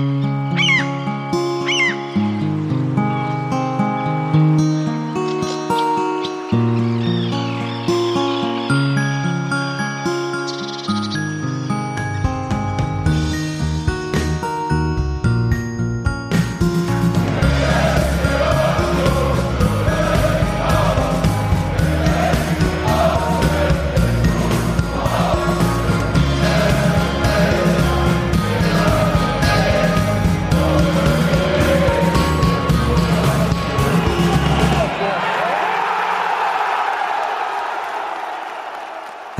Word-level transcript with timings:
Mm-hmm. 0.00 0.29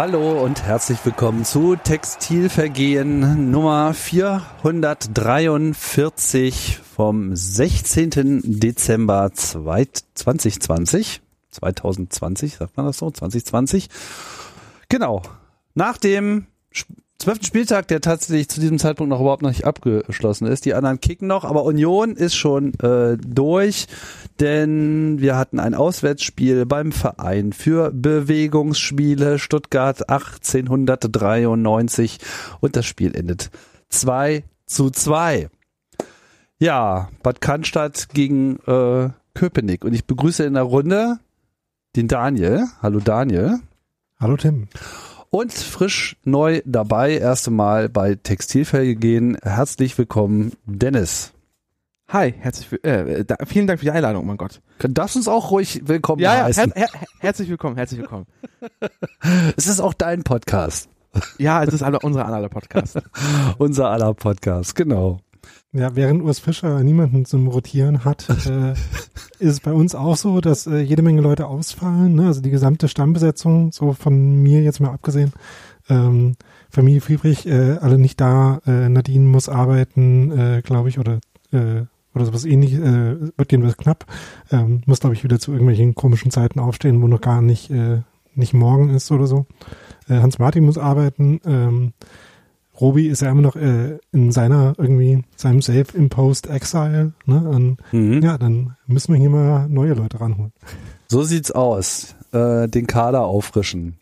Hallo 0.03 0.43
und 0.43 0.63
herzlich 0.63 0.99
willkommen 1.05 1.45
zu 1.45 1.77
Textilvergehen 1.77 3.51
Nummer 3.51 3.93
443 3.93 6.79
vom 6.79 7.37
16. 7.37 8.61
Dezember 8.61 9.31
2020. 9.35 11.21
2020, 11.51 12.57
sagt 12.57 12.79
man 12.79 12.87
das 12.87 12.97
so? 12.97 13.11
2020. 13.11 13.91
Genau. 14.89 15.21
Nach 15.75 15.99
dem 15.99 16.47
zwölften 17.19 17.45
Spieltag, 17.45 17.89
der 17.89 18.01
tatsächlich 18.01 18.49
zu 18.49 18.61
diesem 18.61 18.79
Zeitpunkt 18.79 19.11
noch 19.11 19.21
überhaupt 19.21 19.43
noch 19.43 19.51
nicht 19.51 19.67
abgeschlossen 19.67 20.47
ist. 20.47 20.65
Die 20.65 20.73
anderen 20.73 21.01
kicken 21.01 21.29
noch, 21.29 21.45
aber 21.45 21.65
Union 21.65 22.17
ist 22.17 22.35
schon 22.35 22.73
äh, 22.81 23.19
durch, 23.19 23.87
denn 24.41 25.21
wir 25.21 25.37
hatten 25.37 25.61
ein 25.61 25.75
Auswärtsspiel 25.75 26.67
beim 26.67 26.93
Verein 26.93 27.53
für 27.53 27.91
Bewegungsspiele 27.93 29.39
Stuttgart 29.39 30.09
1893 30.09 32.19
und 32.61 32.77
das 32.77 32.87
Spiel 32.87 33.15
endet 33.15 33.51
2 33.91 34.45
zu 34.67 34.91
2. 34.91 35.49
Ja, 36.59 37.09
Bad 37.23 37.41
Cannstatt 37.41 38.09
gegen 38.11 38.59
äh, 38.67 39.11
Köpenick 39.35 39.85
und 39.85 39.93
ich 39.93 40.07
begrüße 40.07 40.45
in 40.45 40.55
der 40.55 40.63
Runde 40.63 41.19
den 41.97 42.09
Daniel. 42.09 42.67
Hallo 42.83 43.01
Daniel. 43.01 43.59
Hallo 44.19 44.37
Tim. 44.37 44.69
Und 45.31 45.53
frisch 45.53 46.17
neu 46.25 46.61
dabei, 46.65 47.19
erste 47.19 47.51
Mal 47.51 47.89
bei 47.89 48.17
Textilfelge 48.17 48.97
gehen. 48.97 49.39
Herzlich 49.43 49.97
willkommen, 49.97 50.53
Dennis. 50.67 51.33
Hi, 52.13 52.35
herzlich, 52.37 52.85
äh, 52.85 53.25
da, 53.25 53.37
vielen 53.47 53.69
Dank 53.69 53.79
für 53.79 53.85
die 53.85 53.93
Einladung, 53.93 54.27
mein 54.27 54.37
Gott. 54.37 54.61
Darfst 54.81 55.15
uns 55.15 55.29
auch 55.29 55.53
ruhig 55.53 55.83
willkommen 55.85 56.21
ja, 56.21 56.43
heißen. 56.43 56.73
Ja, 56.75 56.75
her, 56.75 56.89
her, 56.93 57.09
herzlich 57.21 57.49
willkommen, 57.49 57.77
herzlich 57.77 58.01
willkommen. 58.01 58.27
es 59.57 59.69
ist 59.69 59.79
auch 59.79 59.95
dein 59.95 60.25
Podcast. 60.25 60.89
Ja, 61.39 61.65
es 61.65 61.75
ist 61.75 61.83
alle, 61.83 61.99
unser 62.03 62.27
aller 62.27 62.49
Podcast. 62.49 63.01
unser 63.59 63.91
aller 63.91 64.15
Podcast, 64.15 64.77
genau. 64.77 65.19
Ja, 65.73 65.95
während 65.97 66.23
Urs 66.23 66.39
Fischer 66.39 66.83
niemanden 66.83 67.25
zum 67.25 67.47
Rotieren 67.49 68.05
hat, 68.05 68.29
äh, 68.29 68.73
ist 68.73 69.53
es 69.53 69.61
bei 69.61 69.73
uns 69.73 69.95
auch 69.95 70.17
so, 70.17 70.41
dass 70.41 70.67
äh, 70.67 70.79
jede 70.79 71.03
Menge 71.03 71.21
Leute 71.21 71.47
ausfallen. 71.47 72.15
Ne? 72.15 72.27
Also 72.27 72.41
die 72.41 72.51
gesamte 72.51 72.89
Stammbesetzung, 72.89 73.73
so 73.73 73.93
von 73.93 74.43
mir 74.43 74.63
jetzt 74.63 74.81
mal 74.81 74.93
abgesehen. 74.93 75.33
Ähm, 75.89 76.37
Familie 76.71 77.01
Friedrich, 77.01 77.47
äh, 77.47 77.79
alle 77.81 77.99
nicht 77.99 78.21
da. 78.21 78.61
Äh, 78.67 78.89
Nadine 78.89 79.27
muss 79.27 79.49
arbeiten, 79.49 80.31
äh, 80.31 80.63
glaube 80.63 80.89
ich, 80.89 80.99
oder 80.99 81.19
äh, 81.53 81.83
oder 82.15 82.25
sowas 82.25 82.45
ähnlich, 82.45 82.75
äh, 82.75 83.21
wird 83.37 83.53
jedenfalls 83.53 83.77
knapp. 83.77 84.07
Ähm, 84.51 84.83
muss, 84.87 85.01
glaube 85.01 85.15
ich, 85.15 85.25
wieder 85.25 85.39
zu 85.39 85.53
irgendwelchen 85.53 85.95
komischen 85.95 86.31
Zeiten 86.31 86.61
aufstehen, 86.61 87.01
wo 87.03 87.09
noch 87.09 87.21
gar 87.21 87.43
nicht, 87.43 87.71
äh, 87.71 88.01
nicht 88.35 88.55
morgen 88.55 88.91
ist 88.91 89.11
oder 89.11 89.27
so. 89.27 89.47
Äh, 90.09 90.21
Hans 90.21 90.39
Martin 90.39 90.65
muss 90.65 90.79
arbeiten. 90.79 91.41
Ähm, 91.45 91.93
Robi 92.81 93.09
ist 93.09 93.21
ja 93.21 93.31
immer 93.31 93.43
noch 93.43 93.57
äh, 93.57 93.99
in 94.11 94.33
seiner 94.33 94.75
irgendwie 94.79 95.23
seinem 95.37 95.61
Self-imposed 95.61 96.49
Exile. 96.49 97.13
Ne? 97.27 97.49
Und, 97.49 97.77
mhm. 97.93 98.23
Ja, 98.23 98.39
dann 98.39 98.77
müssen 98.87 99.13
wir 99.13 99.21
hier 99.21 99.31
mal 99.31 99.69
neue 99.69 99.95
Leute 99.95 100.21
ranholen. 100.21 100.53
So 101.09 101.23
sieht's 101.23 101.51
aus. 101.51 102.15
Äh, 102.33 102.69
den 102.69 102.87
Kader 102.87 103.25
auffrischen. 103.25 103.97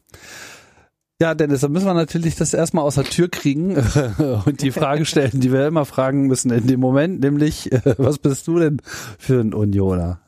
Ja, 1.21 1.35
Dennis, 1.35 1.63
dann 1.63 1.73
müssen 1.73 1.87
wir 1.87 1.95
natürlich 1.95 2.37
das 2.37 2.55
erstmal 2.55 2.85
aus 2.85 2.95
der 2.95 3.03
Tür 3.03 3.29
kriegen 3.29 3.77
und 4.47 4.63
die 4.63 4.71
Frage 4.71 5.05
stellen, 5.05 5.41
die 5.41 5.51
wir 5.53 5.67
immer 5.67 5.85
fragen 5.85 6.29
müssen 6.29 6.53
in 6.53 6.69
dem 6.69 6.79
Moment, 6.79 7.21
nämlich, 7.21 7.71
was 7.99 8.19
bist 8.19 8.47
du 8.47 8.61
denn 8.61 8.81
für 9.19 9.41
ein 9.41 9.53
Unioner? 9.53 10.21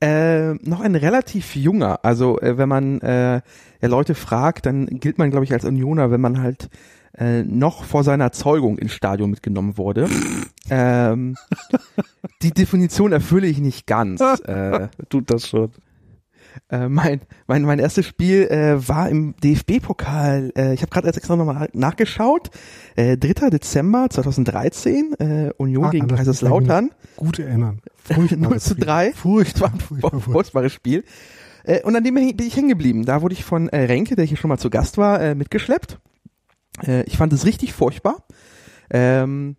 Äh, 0.00 0.54
noch 0.54 0.80
ein 0.80 0.96
relativ 0.96 1.54
junger. 1.54 2.00
Also 2.04 2.40
äh, 2.40 2.58
wenn 2.58 2.68
man 2.68 3.00
äh, 3.02 3.42
ja, 3.80 3.88
Leute 3.88 4.16
fragt, 4.16 4.66
dann 4.66 4.86
gilt 4.86 5.18
man, 5.18 5.30
glaube 5.30 5.44
ich, 5.44 5.52
als 5.52 5.64
Unioner, 5.64 6.10
wenn 6.10 6.20
man 6.20 6.42
halt 6.42 6.68
äh, 7.16 7.44
noch 7.44 7.84
vor 7.84 8.02
seiner 8.02 8.32
Zeugung 8.32 8.78
ins 8.78 8.94
Stadion 8.94 9.30
mitgenommen 9.30 9.78
wurde. 9.78 10.08
ähm, 10.70 11.36
die 12.42 12.50
Definition 12.50 13.12
erfülle 13.12 13.46
ich 13.46 13.58
nicht 13.58 13.86
ganz. 13.86 14.20
Äh, 14.20 14.88
Tut 15.08 15.30
das 15.30 15.46
schon. 15.46 15.70
Äh, 16.68 16.88
mein, 16.88 17.20
mein, 17.46 17.62
mein 17.62 17.78
erstes 17.78 18.06
Spiel 18.06 18.48
äh, 18.48 18.88
war 18.88 19.08
im 19.08 19.34
DFB-Pokal. 19.42 20.52
Äh, 20.56 20.74
ich 20.74 20.82
habe 20.82 20.90
gerade 20.90 21.08
extra 21.08 21.36
nochmal 21.36 21.68
nachgeschaut. 21.72 22.50
Äh, 22.96 23.16
3. 23.16 23.50
Dezember 23.50 24.08
2013, 24.10 25.14
äh, 25.18 25.50
Union 25.56 25.84
ah, 25.86 25.90
gegen 25.90 26.08
Kaiserslautern. 26.08 26.90
Gut 27.16 27.38
erinnern. 27.38 27.80
0 28.16 28.28
zu 28.60 28.74
3. 28.74 29.12
Furchtbar, 29.12 29.72
furchtbar, 29.78 30.20
furchtbares 30.20 30.72
Spiel. 30.72 31.04
Äh, 31.64 31.82
und 31.82 31.96
an 31.96 32.04
dem 32.04 32.14
bin 32.14 32.34
ich 32.38 32.56
hängen 32.56 32.68
geblieben. 32.68 33.04
Da 33.04 33.22
wurde 33.22 33.34
ich 33.34 33.44
von 33.44 33.68
äh, 33.68 33.84
Renke, 33.84 34.16
der 34.16 34.24
hier 34.24 34.36
schon 34.36 34.48
mal 34.48 34.58
zu 34.58 34.70
Gast 34.70 34.98
war, 34.98 35.20
äh, 35.20 35.34
mitgeschleppt. 35.34 35.98
Äh, 36.86 37.02
ich 37.04 37.16
fand 37.16 37.32
es 37.32 37.44
richtig 37.44 37.72
furchtbar. 37.72 38.24
Ähm, 38.90 39.56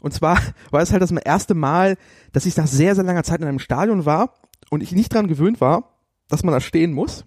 und 0.00 0.12
zwar 0.12 0.38
war 0.70 0.82
es 0.82 0.92
halt 0.92 1.02
das 1.02 1.10
erste 1.10 1.54
Mal, 1.54 1.96
dass 2.32 2.46
ich 2.46 2.56
nach 2.56 2.66
sehr, 2.66 2.94
sehr 2.94 3.04
langer 3.04 3.24
Zeit 3.24 3.40
in 3.40 3.46
einem 3.46 3.58
Stadion 3.58 4.04
war 4.04 4.34
und 4.70 4.82
ich 4.82 4.92
nicht 4.92 5.12
dran 5.12 5.28
gewöhnt 5.28 5.60
war, 5.60 5.95
dass 6.28 6.42
man 6.42 6.52
da 6.52 6.60
stehen 6.60 6.92
muss. 6.92 7.24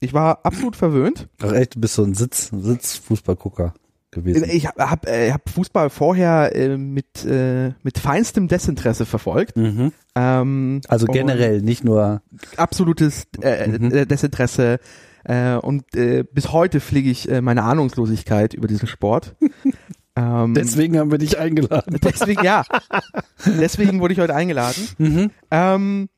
Ich 0.00 0.12
war 0.12 0.44
absolut 0.44 0.76
verwöhnt. 0.76 1.28
Ach 1.40 1.52
echt, 1.52 1.76
du 1.76 1.80
bist 1.80 1.94
so 1.94 2.02
ein 2.04 2.14
Sitz, 2.14 2.50
Sitzfußballgucker 2.52 3.74
gewesen. 4.14 4.48
Ich 4.50 4.66
habe 4.66 4.90
hab, 4.90 5.06
äh, 5.06 5.32
hab 5.32 5.48
Fußball 5.48 5.90
vorher 5.90 6.54
äh, 6.54 6.76
mit, 6.76 7.24
äh, 7.24 7.72
mit 7.82 7.98
feinstem 7.98 8.48
Desinteresse 8.48 9.06
verfolgt. 9.06 9.56
Mhm. 9.56 9.92
Ähm, 10.14 10.80
also 10.88 11.06
generell, 11.06 11.60
nicht 11.60 11.84
nur 11.84 12.22
absolutes 12.56 13.24
äh, 13.42 13.66
mhm. 13.66 13.92
Äh, 13.92 14.06
Desinteresse. 14.06 14.78
Äh, 15.24 15.56
und 15.56 15.94
äh, 15.96 16.22
bis 16.22 16.52
heute 16.52 16.80
pflege 16.80 17.10
ich 17.10 17.28
äh, 17.30 17.40
meine 17.40 17.64
Ahnungslosigkeit 17.64 18.54
über 18.54 18.68
diesen 18.68 18.86
Sport. 18.88 19.36
ähm, 20.16 20.54
deswegen 20.54 20.98
haben 20.98 21.10
wir 21.10 21.18
dich 21.18 21.38
eingeladen. 21.38 21.98
Deswegen, 22.02 22.44
ja. 22.44 22.64
deswegen 23.46 24.00
wurde 24.00 24.14
ich 24.14 24.20
heute 24.20 24.34
eingeladen. 24.34 24.88
Mhm. 24.98 25.30
Ähm, 25.50 26.08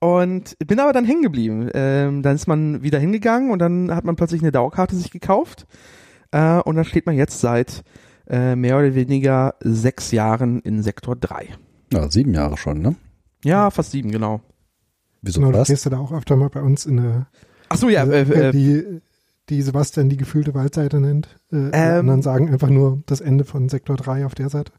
und 0.00 0.56
bin 0.66 0.80
aber 0.80 0.92
dann 0.92 1.04
hängen 1.04 1.22
geblieben. 1.22 1.70
Ähm, 1.74 2.22
dann 2.22 2.36
ist 2.36 2.46
man 2.46 2.82
wieder 2.82 2.98
hingegangen 2.98 3.50
und 3.50 3.58
dann 3.58 3.94
hat 3.94 4.04
man 4.04 4.16
plötzlich 4.16 4.42
eine 4.42 4.52
Dauerkarte 4.52 4.96
sich 4.96 5.10
gekauft. 5.10 5.66
Äh, 6.32 6.60
und 6.60 6.76
dann 6.76 6.84
steht 6.84 7.06
man 7.06 7.16
jetzt 7.16 7.40
seit 7.40 7.82
äh, 8.28 8.56
mehr 8.56 8.78
oder 8.78 8.94
weniger 8.94 9.54
sechs 9.60 10.10
Jahren 10.12 10.60
in 10.60 10.82
Sektor 10.82 11.16
3. 11.16 11.48
Ja, 11.92 12.10
sieben 12.10 12.34
Jahre 12.34 12.56
schon, 12.56 12.80
ne? 12.80 12.96
Ja, 13.44 13.70
fast 13.70 13.92
sieben, 13.92 14.10
genau. 14.10 14.40
Wieso 15.22 15.40
genau, 15.40 15.52
fast? 15.52 15.68
Du 15.68 15.72
gehst 15.72 15.84
ja 15.84 15.90
da 15.92 15.98
auch 15.98 16.12
öfter 16.12 16.36
mal 16.36 16.50
bei 16.50 16.60
uns 16.60 16.84
in 16.84 16.96
der 16.96 17.26
Ach 17.68 17.76
so, 17.76 17.88
ja. 17.88 18.04
Äh, 18.04 18.48
äh, 18.48 18.52
die, 18.52 19.00
die 19.48 19.62
Sebastian 19.62 20.08
die 20.08 20.16
gefühlte 20.16 20.54
Waldseite 20.54 21.00
nennt. 21.00 21.28
Äh, 21.52 21.70
ähm, 21.72 22.00
und 22.00 22.06
dann 22.08 22.22
sagen 22.22 22.50
einfach 22.50 22.70
nur 22.70 23.02
das 23.06 23.20
Ende 23.20 23.44
von 23.44 23.68
Sektor 23.68 23.96
3 23.96 24.26
auf 24.26 24.34
der 24.34 24.48
Seite. 24.48 24.72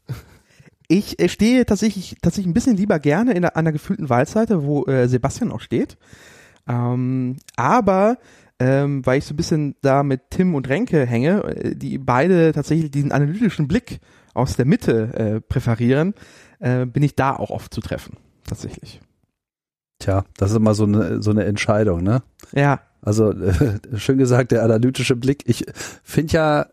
Ich 0.88 1.20
äh, 1.20 1.28
stehe 1.28 1.66
tatsächlich, 1.66 2.16
tatsächlich 2.22 2.50
ein 2.50 2.54
bisschen 2.54 2.76
lieber 2.76 2.98
gerne 2.98 3.32
in 3.32 3.42
der, 3.42 3.56
an 3.56 3.64
der 3.64 3.72
gefühlten 3.72 4.08
Waldseite, 4.08 4.64
wo 4.64 4.86
äh, 4.86 5.06
Sebastian 5.08 5.52
auch 5.52 5.60
steht. 5.60 5.98
Ähm, 6.66 7.36
aber 7.56 8.18
ähm, 8.60 9.06
weil 9.06 9.18
ich 9.18 9.24
so 9.24 9.34
ein 9.34 9.36
bisschen 9.36 9.76
da 9.82 10.02
mit 10.02 10.30
Tim 10.30 10.54
und 10.54 10.68
Renke 10.68 11.06
hänge, 11.06 11.44
äh, 11.44 11.76
die 11.76 11.98
beide 11.98 12.52
tatsächlich 12.52 12.90
diesen 12.90 13.12
analytischen 13.12 13.68
Blick 13.68 14.00
aus 14.34 14.56
der 14.56 14.66
Mitte 14.66 15.14
äh, 15.14 15.40
präferieren, 15.40 16.14
äh, 16.58 16.86
bin 16.86 17.02
ich 17.02 17.14
da 17.14 17.36
auch 17.36 17.50
oft 17.50 17.72
zu 17.72 17.80
treffen, 17.80 18.16
tatsächlich. 18.46 19.00
Tja, 20.00 20.24
das 20.36 20.50
ist 20.50 20.56
immer 20.56 20.74
so 20.74 20.84
eine, 20.84 21.22
so 21.22 21.30
eine 21.30 21.44
Entscheidung, 21.44 22.02
ne? 22.02 22.22
Ja. 22.52 22.80
Also 23.00 23.32
äh, 23.32 23.78
schön 23.96 24.18
gesagt, 24.18 24.52
der 24.52 24.64
analytische 24.64 25.16
Blick. 25.16 25.44
Ich 25.46 25.64
finde 26.02 26.32
ja, 26.32 26.66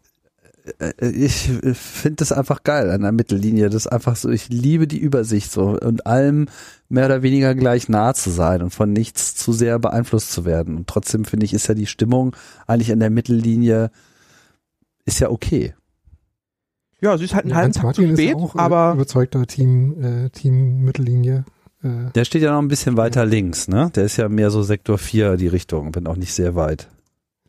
ich 1.00 1.52
finde 1.74 2.16
das 2.18 2.32
einfach 2.32 2.64
geil 2.64 2.90
an 2.90 3.02
der 3.02 3.12
Mittellinie. 3.12 3.70
Das 3.70 3.86
ist 3.86 3.92
einfach 3.92 4.16
so, 4.16 4.30
ich 4.30 4.50
liebe 4.50 4.88
die 4.88 4.98
Übersicht 4.98 5.52
so 5.52 5.78
und 5.80 6.08
allem 6.08 6.48
mehr 6.90 7.06
oder 7.06 7.22
weniger 7.22 7.54
gleich 7.56 7.90
nah 7.90 8.14
zu 8.14 8.30
sein 8.30 8.62
und 8.62 8.72
von 8.72 8.92
nichts 8.92 9.36
zu 9.36 9.54
sehr 9.54 9.80
beeinflusst 9.80 10.32
zu 10.32 10.46
werden. 10.46 10.76
Und 10.78 10.88
trotzdem 10.88 11.26
finde 11.26 11.46
ich, 11.46 11.54
ist 11.54 11.68
ja 11.68 11.76
die 11.76 11.88
Stimmung 11.88 12.36
eigentlich 12.68 12.92
an 12.92 13.00
der 13.00 13.10
Mittellinie 13.10 13.92
ist 15.06 15.20
ja 15.20 15.30
okay. 15.30 15.76
Ja, 17.02 17.18
sie 17.18 17.26
ist 17.26 17.36
halt 17.36 17.46
ein 17.46 17.50
ja, 17.50 17.56
halben 17.58 17.74
Tag 17.74 17.96
zu 17.96 18.08
spät, 18.08 18.36
auch, 18.36 18.56
aber 18.56 18.94
überzeugter 18.94 19.46
Team 19.46 20.02
äh, 20.02 20.30
Team 20.30 20.84
Mittellinie. 20.84 21.46
Äh, 21.84 22.12
der 22.16 22.26
steht 22.26 22.42
ja 22.42 22.52
noch 22.52 22.62
ein 22.62 22.68
bisschen 22.68 22.98
weiter 22.98 23.26
links, 23.26 23.68
ne? 23.68 23.92
Der 23.96 24.06
ist 24.06 24.18
ja 24.18 24.28
mehr 24.30 24.50
so 24.50 24.64
Sektor 24.64 24.98
4 24.98 25.38
die 25.38 25.48
Richtung, 25.48 25.94
wenn 25.94 26.08
auch 26.08 26.16
nicht 26.16 26.34
sehr 26.34 26.56
weit. 26.56 26.88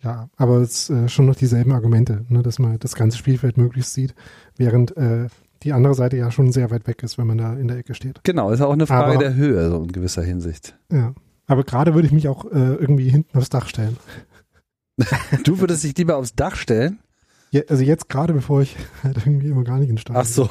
Ja, 0.02 0.28
aber 0.36 0.58
es 0.58 0.90
äh, 0.90 1.08
schon 1.08 1.26
noch 1.26 1.36
dieselben 1.36 1.72
Argumente, 1.72 2.24
ne, 2.28 2.42
dass 2.42 2.58
man 2.58 2.78
das 2.78 2.94
ganze 2.94 3.18
Spielfeld 3.18 3.56
möglichst 3.56 3.94
sieht, 3.94 4.14
während 4.56 4.96
äh, 4.96 5.28
die 5.62 5.72
andere 5.72 5.94
Seite 5.94 6.16
ja 6.16 6.30
schon 6.30 6.52
sehr 6.52 6.70
weit 6.70 6.86
weg 6.86 7.02
ist, 7.02 7.18
wenn 7.18 7.26
man 7.26 7.38
da 7.38 7.54
in 7.54 7.68
der 7.68 7.78
Ecke 7.78 7.94
steht. 7.94 8.20
Genau, 8.22 8.50
ist 8.50 8.60
auch 8.60 8.72
eine 8.72 8.86
Frage 8.86 9.12
aber, 9.12 9.18
der 9.18 9.34
Höhe, 9.34 9.70
so 9.70 9.82
in 9.82 9.92
gewisser 9.92 10.22
Hinsicht. 10.22 10.76
Ja, 10.92 11.14
aber 11.46 11.64
gerade 11.64 11.94
würde 11.94 12.06
ich 12.06 12.12
mich 12.12 12.28
auch 12.28 12.44
äh, 12.44 12.74
irgendwie 12.74 13.08
hinten 13.08 13.38
aufs 13.38 13.48
Dach 13.48 13.68
stellen. 13.68 13.96
du 15.44 15.60
würdest 15.60 15.84
dich 15.84 15.96
lieber 15.96 16.16
aufs 16.16 16.34
Dach 16.34 16.56
stellen? 16.56 16.98
Ja, 17.50 17.62
also 17.68 17.82
jetzt 17.82 18.08
gerade, 18.08 18.32
bevor 18.32 18.62
ich 18.62 18.76
halt 19.02 19.16
irgendwie 19.18 19.48
immer 19.48 19.64
gar 19.64 19.78
nicht 19.78 19.90
im 19.90 19.98
Stadion 19.98 20.22
Ach 20.22 20.26
so. 20.26 20.48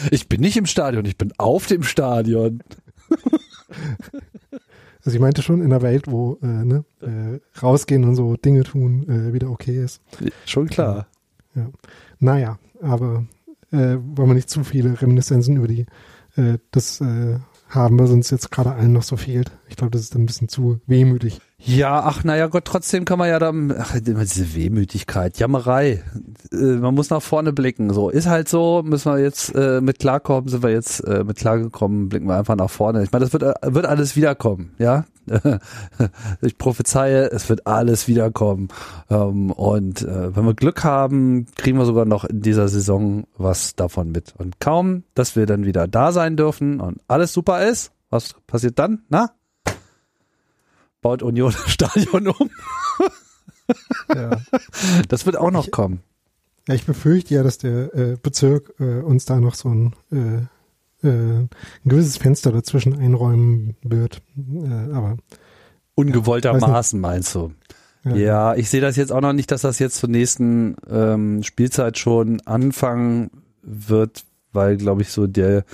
ich 0.10 0.28
bin 0.28 0.40
nicht 0.40 0.56
im 0.56 0.66
Stadion, 0.66 1.04
ich 1.04 1.18
bin 1.18 1.32
auf 1.38 1.66
dem 1.66 1.82
Stadion. 1.82 2.62
Also 5.04 5.16
ich 5.16 5.20
meinte 5.20 5.42
schon 5.42 5.62
in 5.62 5.70
der 5.70 5.82
Welt, 5.82 6.04
wo 6.06 6.38
äh, 6.42 6.46
ne, 6.46 6.84
äh, 7.00 7.40
rausgehen 7.60 8.04
und 8.04 8.14
so 8.14 8.36
Dinge 8.36 8.62
tun 8.62 9.08
äh, 9.08 9.32
wieder 9.32 9.50
okay 9.50 9.82
ist. 9.82 10.00
Schon 10.46 10.68
klar. 10.68 11.06
Ja. 11.54 11.68
Naja, 12.18 12.58
aber 12.80 13.24
äh, 13.72 13.96
wollen 13.98 14.28
wir 14.28 14.34
nicht 14.34 14.50
zu 14.50 14.64
viele 14.64 15.00
Reminiszenzen 15.00 15.56
über 15.56 15.68
die 15.68 15.86
äh, 16.36 16.58
das 16.70 17.00
äh, 17.00 17.38
haben, 17.68 17.98
was 17.98 18.10
uns 18.10 18.30
jetzt 18.30 18.50
gerade 18.50 18.72
allen 18.72 18.92
noch 18.92 19.02
so 19.02 19.16
fehlt. 19.16 19.50
Ich 19.68 19.76
glaube, 19.76 19.90
das 19.90 20.02
ist 20.02 20.14
ein 20.14 20.26
bisschen 20.26 20.48
zu 20.48 20.80
wehmütig. 20.86 21.40
Ja, 21.64 22.00
ach 22.00 22.24
naja 22.24 22.48
Gott, 22.48 22.64
trotzdem 22.64 23.04
kann 23.04 23.18
man 23.18 23.28
ja 23.28 23.38
dann, 23.38 23.72
ach, 23.78 23.94
immer 23.94 24.22
diese 24.22 24.54
Wehmütigkeit, 24.54 25.38
Jammerei. 25.38 26.02
Äh, 26.50 26.56
man 26.56 26.94
muss 26.94 27.10
nach 27.10 27.22
vorne 27.22 27.52
blicken. 27.52 27.92
So, 27.92 28.10
ist 28.10 28.26
halt 28.26 28.48
so, 28.48 28.82
müssen 28.84 29.12
wir 29.12 29.20
jetzt 29.20 29.54
äh, 29.54 29.80
mit 29.80 30.00
klarkommen, 30.00 30.48
sind 30.48 30.62
wir 30.64 30.70
jetzt 30.70 31.00
äh, 31.00 31.22
mit 31.22 31.36
klargekommen, 31.36 32.08
blicken 32.08 32.26
wir 32.26 32.36
einfach 32.36 32.56
nach 32.56 32.70
vorne. 32.70 33.04
Ich 33.04 33.12
meine, 33.12 33.24
das 33.24 33.32
wird, 33.32 33.44
äh, 33.44 33.54
wird 33.62 33.86
alles 33.86 34.16
wiederkommen, 34.16 34.72
ja. 34.78 35.04
ich 36.40 36.58
prophezeie, 36.58 37.30
es 37.30 37.48
wird 37.48 37.66
alles 37.68 38.08
wiederkommen. 38.08 38.68
Ähm, 39.08 39.52
und 39.52 40.02
äh, 40.02 40.34
wenn 40.34 40.44
wir 40.44 40.54
Glück 40.54 40.82
haben, 40.82 41.46
kriegen 41.56 41.78
wir 41.78 41.84
sogar 41.84 42.06
noch 42.06 42.24
in 42.24 42.42
dieser 42.42 42.66
Saison 42.66 43.24
was 43.36 43.76
davon 43.76 44.10
mit. 44.10 44.34
Und 44.36 44.58
kaum, 44.58 45.04
dass 45.14 45.36
wir 45.36 45.46
dann 45.46 45.64
wieder 45.64 45.86
da 45.86 46.10
sein 46.10 46.36
dürfen 46.36 46.80
und 46.80 47.00
alles 47.06 47.32
super 47.32 47.64
ist, 47.64 47.92
was 48.10 48.34
passiert 48.48 48.80
dann? 48.80 49.02
Na? 49.08 49.30
Baut 51.02 51.22
Union 51.22 51.52
das 51.52 51.70
Stadion 51.70 52.28
um. 52.28 52.50
ja. 54.14 54.40
Das 55.08 55.26
wird 55.26 55.36
auch 55.36 55.50
noch 55.50 55.66
ich, 55.66 55.70
kommen. 55.70 56.00
Ja, 56.66 56.74
ich 56.74 56.86
befürchte 56.86 57.34
ja, 57.34 57.42
dass 57.42 57.58
der 57.58 57.94
äh, 57.94 58.16
Bezirk 58.22 58.72
äh, 58.80 59.00
uns 59.00 59.26
da 59.26 59.38
noch 59.38 59.54
so 59.54 59.68
ein, 59.68 59.94
äh, 60.10 61.06
äh, 61.06 61.40
ein 61.40 61.50
gewisses 61.84 62.16
Fenster 62.16 62.52
dazwischen 62.52 62.98
einräumen 62.98 63.76
wird. 63.82 64.22
Äh, 64.36 64.94
aber 64.94 65.18
ungewolltermaßen 65.94 66.98
ja, 66.98 67.08
meinst 67.08 67.34
du? 67.34 67.52
Ja. 68.04 68.14
ja, 68.16 68.54
ich 68.54 68.68
sehe 68.68 68.80
das 68.80 68.96
jetzt 68.96 69.12
auch 69.12 69.20
noch 69.20 69.32
nicht, 69.32 69.50
dass 69.50 69.62
das 69.62 69.78
jetzt 69.78 69.96
zur 69.96 70.08
nächsten 70.08 70.76
ähm, 70.90 71.42
Spielzeit 71.44 71.98
schon 71.98 72.40
anfangen 72.46 73.30
wird, 73.62 74.24
weil, 74.52 74.76
glaube 74.76 75.02
ich, 75.02 75.10
so 75.10 75.28
der 75.28 75.64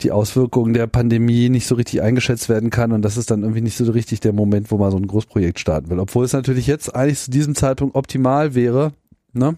die 0.00 0.12
Auswirkungen 0.12 0.74
der 0.74 0.86
Pandemie 0.86 1.48
nicht 1.48 1.66
so 1.66 1.74
richtig 1.74 2.02
eingeschätzt 2.02 2.48
werden 2.48 2.70
kann 2.70 2.92
und 2.92 3.02
das 3.02 3.16
ist 3.16 3.30
dann 3.30 3.42
irgendwie 3.42 3.62
nicht 3.62 3.76
so 3.76 3.90
richtig 3.90 4.20
der 4.20 4.32
Moment, 4.32 4.70
wo 4.70 4.78
man 4.78 4.90
so 4.90 4.96
ein 4.96 5.06
Großprojekt 5.06 5.58
starten 5.58 5.90
will. 5.90 5.98
Obwohl 5.98 6.24
es 6.24 6.32
natürlich 6.32 6.66
jetzt 6.66 6.94
eigentlich 6.94 7.20
zu 7.20 7.30
diesem 7.30 7.54
Zeitpunkt 7.54 7.94
optimal 7.94 8.54
wäre, 8.54 8.92
ne? 9.32 9.56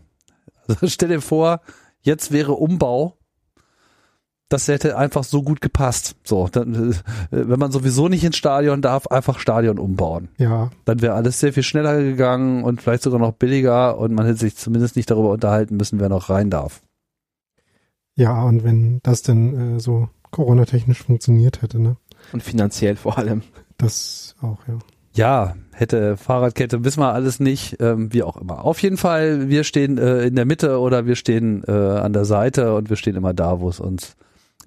Also 0.67 0.87
stell 0.89 1.09
dir 1.09 1.21
vor, 1.21 1.61
jetzt 2.03 2.33
wäre 2.33 2.53
Umbau 2.53 3.17
das 4.55 4.69
hätte 4.69 4.97
einfach 4.97 5.25
so 5.25 5.43
gut 5.43 5.61
gepasst. 5.61 6.17
So, 6.23 6.49
dann, 6.51 6.93
äh, 6.93 6.95
wenn 7.31 7.59
man 7.59 7.73
sowieso 7.73 8.09
nicht 8.09 8.25
ins 8.25 8.37
Stadion 8.37 8.83
darf, 8.83 9.07
einfach 9.09 9.39
Stadion 9.39 9.79
umbauen. 9.79 10.29
Ja. 10.39 10.71
Dann 10.85 11.03
wäre 11.03 11.15
alles 11.15 11.41
sehr 11.41 11.53
viel 11.53 11.63
schneller 11.63 12.01
gegangen 12.01 12.63
und 12.63 12.81
vielleicht 12.81 13.03
sogar 13.03 13.19
noch 13.19 13.33
billiger 13.33 13.99
und 13.99 14.15
man 14.15 14.27
hätte 14.27 14.39
sich 14.39 14.57
zumindest 14.57 14.97
nicht 14.97 15.11
darüber 15.11 15.31
unterhalten 15.31 15.77
müssen, 15.77 15.99
wer 15.99 16.09
noch 16.09 16.31
rein 16.31 16.51
darf. 16.51 16.83
Ja, 18.17 18.45
und 18.45 18.65
wenn 18.65 19.01
das 19.03 19.23
denn 19.23 19.77
äh, 19.77 19.81
so 19.81 20.09
Corona-technisch 20.31 21.03
funktioniert 21.03 21.63
hätte, 21.63 21.81
ne? 21.81 21.97
Und 22.33 22.43
finanziell 22.43 22.97
vor 22.97 23.19
allem. 23.19 23.43
Das 23.77 24.35
auch, 24.41 24.59
ja. 24.67 24.79
Ja, 25.17 25.55
hätte 25.73 26.17
Fahrradkette, 26.17 26.85
wissen 26.85 27.01
wir 27.01 27.13
alles 27.13 27.39
nicht, 27.39 27.77
ähm, 27.81 28.13
wie 28.13 28.25
auch 28.25 28.37
immer. 28.37 28.65
Auf 28.65 28.83
jeden 28.83 28.97
Fall, 28.97 29.49
wir 29.49 29.63
stehen 29.63 29.97
äh, 29.97 30.25
in 30.25 30.35
der 30.35 30.45
Mitte 30.45 30.81
oder 30.81 31.07
wir 31.07 31.15
stehen 31.15 31.63
äh, 31.69 31.71
an 31.71 32.13
der 32.13 32.25
Seite 32.25 32.75
und 32.75 32.91
wir 32.91 32.97
stehen 32.97 33.15
immer 33.15 33.33
da, 33.33 33.61
wo 33.61 33.69
es 33.69 33.79
uns 33.79 34.17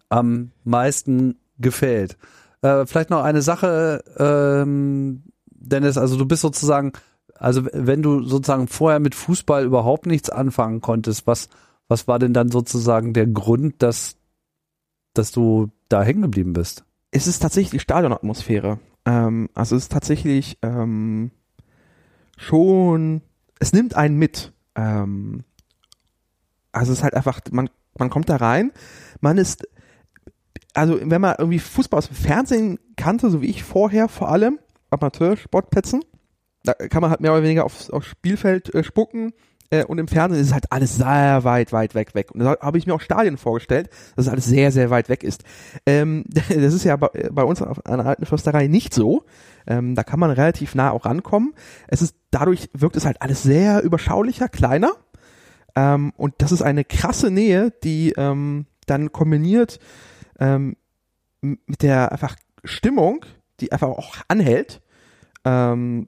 am 0.07 0.51
meisten 0.63 1.37
gefällt. 1.57 2.17
Äh, 2.61 2.85
vielleicht 2.85 3.09
noch 3.09 3.23
eine 3.23 3.41
Sache, 3.41 4.03
ähm, 4.17 5.23
Dennis, 5.49 5.97
also 5.97 6.17
du 6.17 6.25
bist 6.25 6.43
sozusagen, 6.43 6.93
also 7.35 7.63
wenn 7.73 8.01
du 8.01 8.23
sozusagen 8.23 8.69
vorher 8.69 9.01
mit 9.01 9.15
Fußball 9.15 9.65
überhaupt 9.65 10.05
nichts 10.05 10.29
anfangen 10.29 10.79
konntest, 10.79 11.27
was, 11.27 11.49
was 11.87 12.07
war 12.07 12.19
denn 12.19 12.33
dann 12.33 12.51
sozusagen 12.51 13.13
der 13.13 13.27
Grund, 13.27 13.81
dass 13.81 14.17
dass 15.17 15.31
du 15.31 15.71
da 15.89 16.03
hängen 16.03 16.21
geblieben 16.21 16.53
bist? 16.53 16.85
Es 17.11 17.27
ist 17.27 17.39
tatsächlich 17.39 17.81
Stadionatmosphäre. 17.81 18.79
Ähm, 19.05 19.49
also 19.53 19.75
es 19.75 19.83
ist 19.83 19.91
tatsächlich 19.91 20.57
ähm, 20.61 21.31
schon, 22.37 23.21
es 23.59 23.73
nimmt 23.73 23.95
einen 23.95 24.17
mit. 24.17 24.53
Ähm, 24.75 25.43
also 26.71 26.91
es 26.91 26.99
ist 26.99 27.03
halt 27.03 27.15
einfach, 27.15 27.39
man, 27.51 27.69
man 27.97 28.09
kommt 28.09 28.29
da 28.29 28.35
rein, 28.35 28.71
man 29.21 29.37
ist, 29.37 29.67
also 30.73 30.99
wenn 31.01 31.21
man 31.21 31.35
irgendwie 31.39 31.59
Fußball 31.59 31.97
aus 31.97 32.07
dem 32.07 32.15
Fernsehen 32.15 32.79
kannte, 32.95 33.31
so 33.31 33.41
wie 33.41 33.47
ich 33.47 33.63
vorher 33.63 34.09
vor 34.09 34.29
allem, 34.29 34.59
Amateursportplätzen, 34.91 36.03
da 36.63 36.73
kann 36.73 37.01
man 37.01 37.09
halt 37.09 37.21
mehr 37.21 37.31
oder 37.31 37.43
weniger 37.43 37.65
aufs, 37.65 37.89
aufs 37.89 38.07
Spielfeld 38.07 38.73
äh, 38.75 38.83
spucken, 38.83 39.33
äh, 39.69 39.83
und 39.83 39.97
im 39.97 40.07
Fernsehen 40.07 40.41
ist 40.41 40.47
es 40.47 40.53
halt 40.53 40.71
alles 40.71 40.95
sehr 40.95 41.43
weit, 41.43 41.73
weit 41.73 41.95
weg 41.95 42.15
weg. 42.15 42.31
Und 42.31 42.39
da 42.39 42.57
habe 42.61 42.77
ich 42.77 42.87
mir 42.87 42.93
auch 42.93 43.01
Stadien 43.01 43.37
vorgestellt, 43.37 43.89
dass 44.15 44.25
es 44.25 44.31
alles 44.31 44.45
sehr, 44.45 44.71
sehr 44.71 44.89
weit 44.89 45.09
weg 45.09 45.23
ist. 45.23 45.43
Ähm, 45.85 46.23
das 46.49 46.73
ist 46.73 46.83
ja 46.83 46.95
bei, 46.95 47.09
bei 47.31 47.43
uns 47.43 47.61
an 47.61 47.75
der 47.85 48.05
alten 48.05 48.25
Försterei 48.25 48.67
nicht 48.67 48.93
so. 48.93 49.23
Ähm, 49.65 49.95
da 49.95 50.03
kann 50.03 50.19
man 50.19 50.31
relativ 50.31 50.75
nah 50.75 50.91
auch 50.91 51.05
rankommen. 51.05 51.53
Es 51.87 52.01
ist, 52.01 52.15
dadurch 52.31 52.69
wirkt 52.73 52.95
es 52.95 53.05
halt 53.05 53.21
alles 53.21 53.43
sehr 53.43 53.83
überschaulicher, 53.83 54.47
kleiner. 54.47 54.93
Ähm, 55.75 56.13
und 56.15 56.35
das 56.39 56.51
ist 56.51 56.61
eine 56.61 56.85
krasse 56.85 57.29
Nähe, 57.29 57.73
die 57.83 58.13
ähm, 58.17 58.65
dann 58.85 59.11
kombiniert 59.11 59.79
ähm, 60.39 60.77
mit 61.41 61.83
der 61.83 62.11
einfach 62.11 62.35
Stimmung, 62.63 63.25
die 63.59 63.71
einfach 63.71 63.89
auch 63.89 64.15
anhält, 64.27 64.81
ähm, 65.45 66.07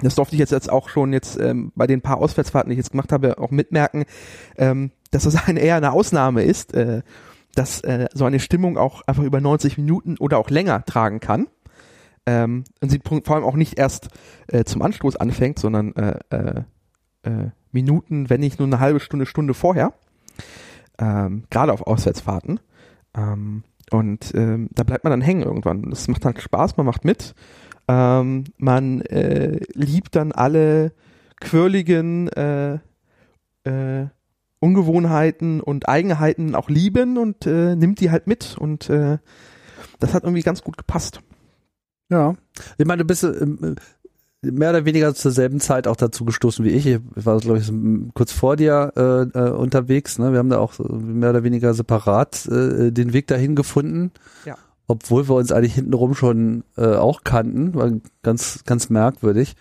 das 0.00 0.14
durfte 0.14 0.34
ich 0.34 0.40
jetzt, 0.40 0.70
auch 0.70 0.88
schon 0.88 1.12
jetzt 1.12 1.38
ähm, 1.38 1.72
bei 1.74 1.86
den 1.86 2.00
paar 2.00 2.18
Auswärtsfahrten, 2.18 2.70
die 2.70 2.74
ich 2.74 2.78
jetzt 2.78 2.90
gemacht 2.90 3.12
habe, 3.12 3.38
auch 3.38 3.50
mitmerken, 3.50 4.04
ähm, 4.56 4.90
dass 5.10 5.24
das 5.24 5.36
eine, 5.46 5.60
eher 5.60 5.76
eine 5.76 5.92
Ausnahme 5.92 6.42
ist, 6.42 6.74
äh, 6.74 7.02
dass 7.54 7.80
äh, 7.82 8.06
so 8.12 8.24
eine 8.24 8.40
Stimmung 8.40 8.76
auch 8.76 9.02
einfach 9.06 9.22
über 9.22 9.40
90 9.40 9.78
Minuten 9.78 10.16
oder 10.18 10.38
auch 10.38 10.50
länger 10.50 10.84
tragen 10.84 11.20
kann. 11.20 11.46
Ähm, 12.26 12.64
und 12.80 12.90
sie 12.90 13.00
vor 13.04 13.36
allem 13.36 13.44
auch 13.44 13.54
nicht 13.54 13.78
erst 13.78 14.08
äh, 14.48 14.64
zum 14.64 14.82
Anstoß 14.82 15.16
anfängt, 15.16 15.58
sondern 15.58 15.94
äh, 15.94 16.18
äh, 16.30 16.62
äh, 17.22 17.50
Minuten, 17.70 18.30
wenn 18.30 18.40
nicht 18.40 18.58
nur 18.58 18.66
eine 18.66 18.80
halbe 18.80 19.00
Stunde, 19.00 19.26
Stunde 19.26 19.52
vorher. 19.52 19.92
Ähm, 20.98 21.44
Gerade 21.50 21.72
auf 21.72 21.86
Auswärtsfahrten. 21.86 22.60
Ähm, 23.16 23.64
und 23.90 24.32
ähm, 24.34 24.68
da 24.72 24.84
bleibt 24.84 25.04
man 25.04 25.10
dann 25.10 25.20
hängen 25.20 25.42
irgendwann. 25.42 25.90
Das 25.90 26.08
macht 26.08 26.24
halt 26.24 26.40
Spaß, 26.40 26.76
man 26.76 26.86
macht 26.86 27.04
mit. 27.04 27.34
Ähm, 27.88 28.44
man 28.56 29.02
äh, 29.02 29.60
liebt 29.74 30.16
dann 30.16 30.32
alle 30.32 30.92
quirligen 31.40 32.28
äh, 32.28 32.78
äh, 33.64 34.06
Ungewohnheiten 34.60 35.60
und 35.60 35.88
Eigenheiten 35.88 36.54
auch 36.54 36.70
lieben 36.70 37.18
und 37.18 37.46
äh, 37.46 37.76
nimmt 37.76 38.00
die 38.00 38.10
halt 38.10 38.26
mit 38.26 38.56
und 38.58 38.88
äh, 38.88 39.18
das 39.98 40.14
hat 40.14 40.24
irgendwie 40.24 40.42
ganz 40.42 40.62
gut 40.62 40.78
gepasst. 40.78 41.20
Ja, 42.10 42.34
ich 42.78 42.86
meine, 42.86 43.02
du 43.02 43.06
bist 43.06 43.24
äh, 43.24 43.46
mehr 44.42 44.70
oder 44.70 44.84
weniger 44.86 45.14
zur 45.14 45.32
selben 45.32 45.60
Zeit 45.60 45.86
auch 45.86 45.96
dazu 45.96 46.24
gestoßen 46.24 46.64
wie 46.64 46.70
ich. 46.70 46.86
Ich 46.86 47.00
war, 47.14 47.38
glaube 47.38 47.58
ich, 47.58 47.70
kurz 48.14 48.32
vor 48.32 48.56
dir 48.56 48.92
äh, 48.96 49.38
äh, 49.38 49.50
unterwegs. 49.50 50.18
Ne? 50.18 50.32
Wir 50.32 50.38
haben 50.38 50.50
da 50.50 50.58
auch 50.58 50.78
mehr 50.78 51.30
oder 51.30 51.44
weniger 51.44 51.74
separat 51.74 52.46
äh, 52.46 52.90
den 52.90 53.12
Weg 53.12 53.26
dahin 53.26 53.54
gefunden. 53.56 54.12
Ja 54.46 54.56
obwohl 54.86 55.28
wir 55.28 55.34
uns 55.34 55.52
eigentlich 55.52 55.74
hintenrum 55.74 56.14
schon 56.14 56.64
äh, 56.76 56.94
auch 56.94 57.24
kannten, 57.24 57.74
war 57.74 57.92
ganz, 58.22 58.64
ganz 58.64 58.90
merkwürdig. 58.90 59.56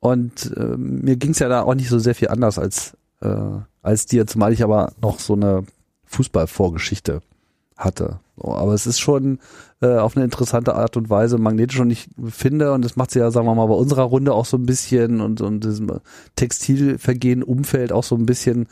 Und 0.00 0.54
äh, 0.56 0.76
mir 0.76 1.16
ging 1.16 1.30
es 1.30 1.38
ja 1.38 1.48
da 1.48 1.62
auch 1.62 1.74
nicht 1.74 1.88
so 1.88 1.98
sehr 1.98 2.14
viel 2.14 2.28
anders 2.28 2.58
als, 2.58 2.96
äh, 3.20 3.36
als 3.82 4.06
dir, 4.06 4.26
zumal 4.26 4.52
ich 4.52 4.62
aber 4.62 4.92
noch 5.00 5.18
so 5.18 5.34
eine 5.34 5.64
Fußballvorgeschichte 6.04 7.22
hatte. 7.76 8.20
So, 8.36 8.54
aber 8.54 8.74
es 8.74 8.86
ist 8.86 9.00
schon 9.00 9.38
äh, 9.80 9.96
auf 9.96 10.16
eine 10.16 10.24
interessante 10.24 10.74
Art 10.74 10.96
und 10.96 11.10
Weise 11.10 11.38
magnetisch 11.38 11.80
und 11.80 11.90
ich 11.90 12.08
finde, 12.28 12.72
und 12.72 12.84
das 12.84 12.96
macht 12.96 13.10
sie 13.10 13.18
ja, 13.18 13.30
sagen 13.30 13.46
wir 13.46 13.54
mal, 13.54 13.66
bei 13.66 13.74
unserer 13.74 14.02
Runde 14.02 14.34
auch 14.34 14.46
so 14.46 14.56
ein 14.56 14.66
bisschen 14.66 15.20
und, 15.20 15.40
und 15.40 15.64
diesem 15.64 16.00
Textilvergehen 16.36 17.42
Umfeld 17.42 17.92
auch 17.92 18.04
so 18.04 18.14
ein 18.16 18.26
bisschen 18.26 18.66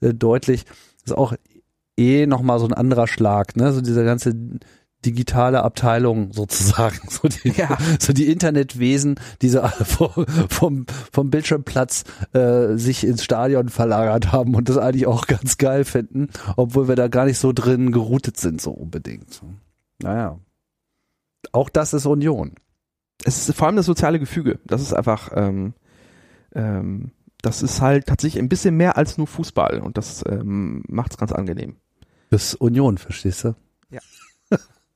äh, 0.00 0.14
deutlich, 0.14 0.64
ist 1.04 1.16
auch 1.16 1.34
eh 1.96 2.26
nochmal 2.26 2.60
so 2.60 2.66
ein 2.66 2.74
anderer 2.74 3.08
Schlag, 3.08 3.56
ne? 3.56 3.72
So 3.72 3.80
dieser 3.80 4.04
ganze 4.04 4.34
digitale 5.04 5.62
Abteilung 5.62 6.32
sozusagen, 6.32 6.98
so 7.08 7.28
die, 7.28 7.50
ja. 7.50 7.76
so 8.00 8.12
die 8.12 8.30
Internetwesen, 8.30 9.20
die 9.42 9.48
so 9.48 9.60
alle 9.60 9.84
vom, 9.84 10.26
vom, 10.48 10.86
vom 11.12 11.30
Bildschirmplatz 11.30 12.04
äh, 12.32 12.76
sich 12.76 13.06
ins 13.06 13.24
Stadion 13.24 13.68
verlagert 13.68 14.32
haben 14.32 14.54
und 14.54 14.68
das 14.68 14.76
eigentlich 14.76 15.06
auch 15.06 15.26
ganz 15.26 15.58
geil 15.58 15.84
finden, 15.84 16.28
obwohl 16.56 16.88
wir 16.88 16.96
da 16.96 17.08
gar 17.08 17.26
nicht 17.26 17.38
so 17.38 17.52
drin 17.52 17.92
geroutet 17.92 18.38
sind, 18.38 18.60
so 18.60 18.70
unbedingt. 18.70 19.40
Naja. 20.02 20.38
Auch 21.52 21.68
das 21.70 21.94
ist 21.94 22.06
Union. 22.06 22.54
Es 23.24 23.48
ist 23.48 23.56
vor 23.56 23.66
allem 23.66 23.76
das 23.76 23.86
soziale 23.86 24.18
Gefüge. 24.18 24.58
Das 24.64 24.82
ist 24.82 24.92
einfach, 24.92 25.30
ähm, 25.34 25.74
ähm, 26.54 27.12
das 27.42 27.62
ist 27.62 27.80
halt 27.80 28.06
tatsächlich 28.06 28.42
ein 28.42 28.48
bisschen 28.48 28.76
mehr 28.76 28.96
als 28.96 29.16
nur 29.16 29.26
Fußball 29.26 29.80
und 29.80 29.96
das 29.96 30.24
ähm, 30.28 30.82
macht 30.88 31.12
es 31.12 31.18
ganz 31.18 31.32
angenehm. 31.32 31.76
Das 32.30 32.44
ist 32.44 32.54
Union, 32.56 32.98
verstehst 32.98 33.44
du? 33.44 33.54
Ja. 33.90 34.00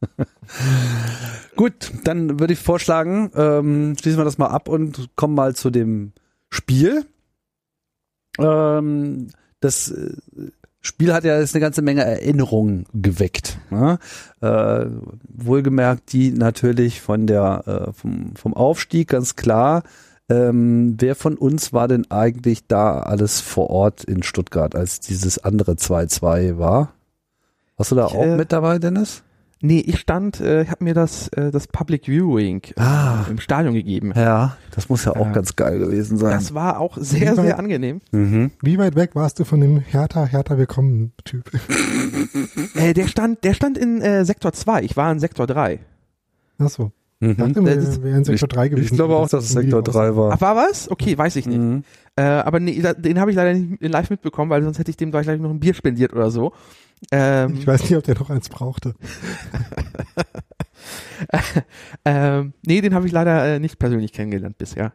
Gut, 1.57 1.93
dann 2.05 2.41
würde 2.41 2.53
ich 2.53 2.59
vorschlagen, 2.59 3.31
ähm, 3.35 3.97
schließen 3.99 4.19
wir 4.19 4.25
das 4.25 4.39
mal 4.39 4.49
ab 4.49 4.69
und 4.69 5.11
kommen 5.17 5.35
mal 5.35 5.55
zu 5.55 5.71
dem 5.71 6.13
Spiel. 6.49 7.05
Ähm, 8.39 9.29
das 9.61 9.91
äh, 9.91 10.15
Spiel 10.81 11.13
hat 11.15 11.25
ja 11.25 11.39
jetzt 11.39 11.55
eine 11.55 11.61
ganze 11.61 11.81
Menge 11.81 12.05
Erinnerungen 12.05 12.87
geweckt. 12.93 13.59
Ne? 13.71 13.99
Äh, 14.41 14.87
wohlgemerkt 15.29 16.13
die 16.13 16.33
natürlich 16.33 17.01
von 17.01 17.27
der 17.27 17.63
äh, 17.67 17.93
vom, 17.93 18.35
vom 18.35 18.55
Aufstieg 18.55 19.09
ganz 19.09 19.37
klar. 19.37 19.85
Ähm, 20.29 20.97
wer 20.99 21.15
von 21.15 21.37
uns 21.37 21.73
war 21.73 21.89
denn 21.89 22.11
eigentlich 22.11 22.67
da 22.67 23.01
alles 23.01 23.41
vor 23.41 23.71
Ort 23.71 24.05
in 24.05 24.23
Stuttgart, 24.23 24.75
als 24.75 24.99
dieses 24.99 25.39
andere 25.39 25.73
2-2 25.73 26.59
war? 26.59 26.93
Warst 27.77 27.93
du 27.93 27.97
da 27.97 28.07
ich, 28.07 28.15
auch 28.15 28.25
äh, 28.25 28.37
mit 28.37 28.51
dabei, 28.51 28.79
Dennis? 28.79 29.23
Nee, 29.64 29.78
ich 29.78 30.00
stand, 30.00 30.40
äh, 30.40 30.62
ich 30.62 30.71
habe 30.71 30.83
mir 30.83 30.92
das 30.92 31.28
äh, 31.28 31.52
das 31.52 31.69
Public 31.69 32.09
Viewing 32.09 32.62
äh, 32.76 32.81
ah, 32.81 33.25
im 33.31 33.38
Stadion 33.38 33.75
gegeben. 33.75 34.12
Ja, 34.16 34.57
das 34.75 34.88
muss 34.88 35.04
ja 35.04 35.14
auch 35.14 35.28
äh, 35.28 35.33
ganz 35.33 35.54
geil 35.54 35.78
gewesen 35.78 36.19
sein. 36.19 36.33
Das 36.33 36.52
war 36.52 36.81
auch 36.81 36.97
sehr, 36.97 37.37
weit, 37.37 37.45
sehr 37.45 37.59
angenehm. 37.61 38.00
Mhm. 38.11 38.50
Wie 38.61 38.76
weit 38.78 38.97
weg 38.97 39.14
warst 39.14 39.38
du 39.38 39.45
von 39.45 39.61
dem 39.61 39.78
Hertha, 39.78 40.26
Hertha 40.26 40.59
willkommen 40.59 41.12
Typ? 41.25 41.49
äh, 42.75 42.92
der 42.92 43.07
stand, 43.07 43.45
der 43.45 43.54
stand 43.54 43.78
in 43.78 44.00
äh, 44.00 44.25
Sektor 44.25 44.52
2, 44.52 44.83
ich 44.83 44.97
war 44.97 45.12
in 45.12 45.21
Sektor 45.21 45.47
3. 45.47 45.78
Ach 46.59 46.69
so. 46.69 46.90
Mhm. 47.21 47.37
Dachte, 47.37 47.64
wir 47.64 48.02
wären 48.02 48.19
in 48.19 48.25
Sektor 48.25 48.49
3 48.49 48.69
gewesen. 48.69 48.85
Ich 48.85 48.90
glaube 48.90 49.14
auch, 49.14 49.28
dass 49.28 49.45
es 49.45 49.52
Sektor 49.52 49.81
3 49.81 50.16
war. 50.16 50.33
Ach, 50.33 50.40
war 50.40 50.57
was? 50.57 50.90
Okay, 50.90 51.16
weiß 51.16 51.37
ich 51.37 51.47
nicht. 51.47 51.61
Mhm. 51.61 51.85
Äh, 52.16 52.23
aber 52.23 52.59
nee, 52.59 52.83
den 52.99 53.21
habe 53.21 53.31
ich 53.31 53.37
leider 53.37 53.57
nicht 53.57 53.81
live 53.81 54.11
mitbekommen, 54.11 54.50
weil 54.50 54.64
sonst 54.64 54.81
hätte 54.81 54.90
ich 54.90 54.97
dem 54.97 55.12
gleich 55.12 55.28
noch 55.28 55.50
ein 55.50 55.61
Bier 55.61 55.75
spendiert 55.75 56.12
oder 56.12 56.33
so. 56.33 56.52
Ähm, 57.11 57.57
ich 57.57 57.67
weiß 57.67 57.83
nicht, 57.83 57.97
ob 57.97 58.05
der 58.05 58.15
noch 58.15 58.31
eins 58.31 58.49
brauchte. 58.49 58.95
ähm, 62.05 62.53
nee, 62.65 62.81
den 62.81 62.95
habe 62.95 63.07
ich 63.07 63.13
leider 63.13 63.55
äh, 63.55 63.59
nicht 63.59 63.79
persönlich 63.79 64.13
kennengelernt 64.13 64.59
bisher. 64.59 64.93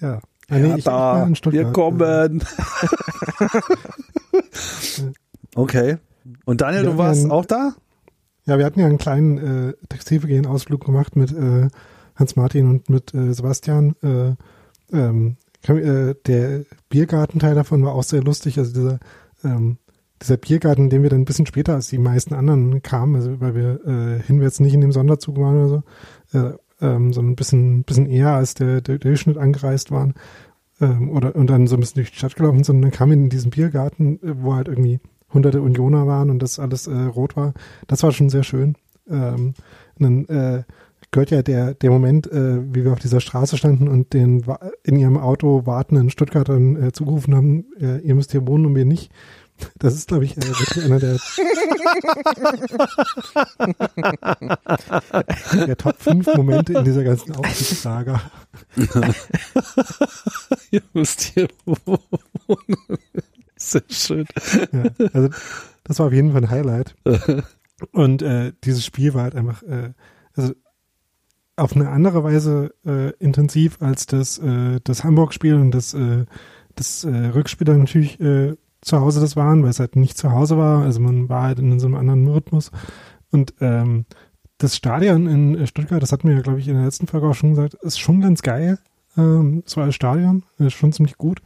ja. 0.00 0.20
Ah, 0.48 0.58
nee, 0.58 0.68
ja, 0.68 0.76
ich, 0.76 0.84
da, 0.84 1.28
ich 1.28 1.44
wir 1.44 1.72
kommen. 1.72 2.44
okay. 5.54 5.98
Und 6.44 6.60
Daniel, 6.60 6.84
du 6.84 6.98
warst 6.98 7.30
auch 7.30 7.46
da? 7.46 7.74
Ja, 8.44 8.58
wir 8.58 8.66
hatten 8.66 8.80
ja 8.80 8.86
einen 8.86 8.98
kleinen 8.98 9.38
äh, 9.38 9.72
Textilvergehen-Ausflug 9.88 10.84
gemacht 10.84 11.16
mit 11.16 11.32
äh, 11.32 11.68
Hans-Martin 12.16 12.68
und 12.68 12.90
mit 12.90 13.14
äh, 13.14 13.32
Sebastian. 13.32 13.94
Äh, 14.02 14.34
ähm, 14.92 15.36
äh, 15.68 16.14
der 16.26 16.64
Biergartenteil 16.88 17.54
davon 17.54 17.84
war 17.84 17.94
auch 17.94 18.02
sehr 18.02 18.22
lustig. 18.22 18.58
Also 18.58 18.72
dieser 18.72 18.98
ähm, 19.44 19.78
dieser 20.22 20.36
Biergarten, 20.36 20.90
den 20.90 21.02
wir 21.02 21.10
dann 21.10 21.22
ein 21.22 21.24
bisschen 21.24 21.46
später 21.46 21.74
als 21.74 21.88
die 21.88 21.98
meisten 21.98 22.34
anderen 22.34 22.82
kamen, 22.82 23.16
also 23.16 23.40
weil 23.40 23.54
wir 23.54 23.86
äh, 23.86 24.22
hinwärts 24.22 24.60
nicht 24.60 24.74
in 24.74 24.80
dem 24.80 24.92
Sonderzug 24.92 25.38
waren 25.38 25.56
oder 25.56 25.68
so, 25.68 26.38
äh, 26.38 26.52
ähm, 26.80 27.12
sondern 27.12 27.32
ein 27.32 27.36
bisschen, 27.36 27.84
bisschen 27.84 28.06
eher 28.06 28.30
als 28.30 28.54
der, 28.54 28.80
der, 28.80 28.98
der 28.98 29.10
Durchschnitt 29.10 29.38
angereist 29.38 29.90
waren 29.90 30.14
ähm, 30.80 31.10
oder 31.10 31.34
und 31.36 31.48
dann 31.48 31.66
so 31.66 31.76
ein 31.76 31.80
bisschen 31.80 31.96
durch 31.96 32.10
die 32.10 32.18
Stadt 32.18 32.36
gelaufen 32.36 32.64
sind, 32.64 32.82
dann 32.82 32.90
kamen 32.90 33.12
wir 33.12 33.18
in 33.18 33.30
diesen 33.30 33.50
Biergarten, 33.50 34.16
äh, 34.22 34.34
wo 34.42 34.54
halt 34.54 34.68
irgendwie 34.68 35.00
hunderte 35.32 35.62
Unioner 35.62 36.06
waren 36.06 36.30
und 36.30 36.40
das 36.40 36.58
alles 36.58 36.86
äh, 36.86 36.94
rot 36.94 37.36
war. 37.36 37.54
Das 37.86 38.02
war 38.02 38.12
schon 38.12 38.28
sehr 38.28 38.42
schön. 38.42 38.74
Ähm, 39.08 39.54
dann 39.98 40.26
äh, 40.26 40.62
gehört 41.10 41.30
ja 41.30 41.42
der, 41.42 41.74
der 41.74 41.90
Moment, 41.90 42.30
äh, 42.30 42.74
wie 42.74 42.84
wir 42.84 42.92
auf 42.92 42.98
dieser 42.98 43.20
Straße 43.20 43.56
standen 43.56 43.88
und 43.88 44.12
den 44.12 44.44
in 44.82 44.98
ihrem 44.98 45.18
Auto 45.18 45.66
wartenden 45.66 46.10
Stuttgartern 46.10 46.82
äh, 46.82 46.92
zugerufen 46.92 47.34
haben, 47.34 47.66
äh, 47.78 47.98
ihr 47.98 48.14
müsst 48.14 48.32
hier 48.32 48.46
wohnen 48.46 48.66
und 48.66 48.74
wir 48.74 48.84
nicht. 48.84 49.12
Das 49.78 49.94
ist, 49.94 50.08
glaube 50.08 50.24
ich, 50.24 50.36
äh, 50.36 50.42
wirklich 50.42 50.84
einer 50.84 50.98
der, 50.98 51.18
der 55.66 55.76
Top 55.76 56.00
5 56.00 56.34
Momente 56.34 56.72
in 56.74 56.84
dieser 56.84 57.04
ganzen 57.04 57.34
Aufstiegssaga. 57.36 58.20
Ihr 60.70 60.82
müsst 60.92 61.20
hier 61.22 61.48
wohnen. 61.64 61.98
Sehr 63.56 63.82
schön. 63.88 64.26
Ja, 64.72 64.84
also 65.12 65.28
das 65.84 65.98
war 65.98 66.06
auf 66.06 66.12
jeden 66.12 66.32
Fall 66.32 66.42
ein 66.42 66.50
Highlight. 66.50 66.94
Und 67.92 68.22
äh, 68.22 68.52
dieses 68.64 68.84
Spiel 68.84 69.14
war 69.14 69.24
halt 69.24 69.34
einfach, 69.34 69.62
äh, 69.62 69.92
also 70.34 70.54
auf 71.56 71.74
eine 71.74 71.90
andere 71.90 72.24
Weise 72.24 72.74
äh, 72.86 73.10
intensiv 73.18 73.82
als 73.82 74.06
das, 74.06 74.38
äh, 74.38 74.80
das 74.84 75.04
Hamburg-Spiel 75.04 75.54
und 75.54 75.72
das, 75.72 75.92
äh, 75.92 76.24
das 76.74 77.04
äh, 77.04 77.08
Rückspiel 77.08 77.66
dann 77.66 77.80
natürlich 77.80 78.18
äh, 78.20 78.56
zu 78.82 79.00
Hause 79.00 79.20
das 79.20 79.36
waren, 79.36 79.62
weil 79.62 79.70
es 79.70 79.80
halt 79.80 79.96
nicht 79.96 80.18
zu 80.18 80.32
Hause 80.32 80.58
war. 80.58 80.82
Also 80.82 81.00
man 81.00 81.28
war 81.28 81.44
halt 81.44 81.58
in 81.58 81.80
so 81.80 81.86
einem 81.86 81.96
anderen 81.96 82.28
Rhythmus. 82.28 82.70
Und 83.30 83.54
ähm, 83.60 84.04
das 84.58 84.76
Stadion 84.76 85.26
in 85.26 85.66
Stuttgart, 85.66 86.02
das 86.02 86.12
hatten 86.12 86.28
wir 86.28 86.36
ja, 86.36 86.42
glaube 86.42 86.60
ich, 86.60 86.68
in 86.68 86.74
der 86.74 86.84
letzten 86.84 87.06
Folge 87.06 87.28
auch 87.28 87.34
schon 87.34 87.50
gesagt, 87.50 87.74
ist 87.74 87.98
schon 87.98 88.20
ganz 88.20 88.42
geil. 88.42 88.78
Ähm, 89.16 89.62
so 89.66 89.80
als 89.80 89.94
Stadion, 89.94 90.44
ist 90.58 90.74
schon 90.74 90.92
ziemlich 90.92 91.16
gut. 91.16 91.40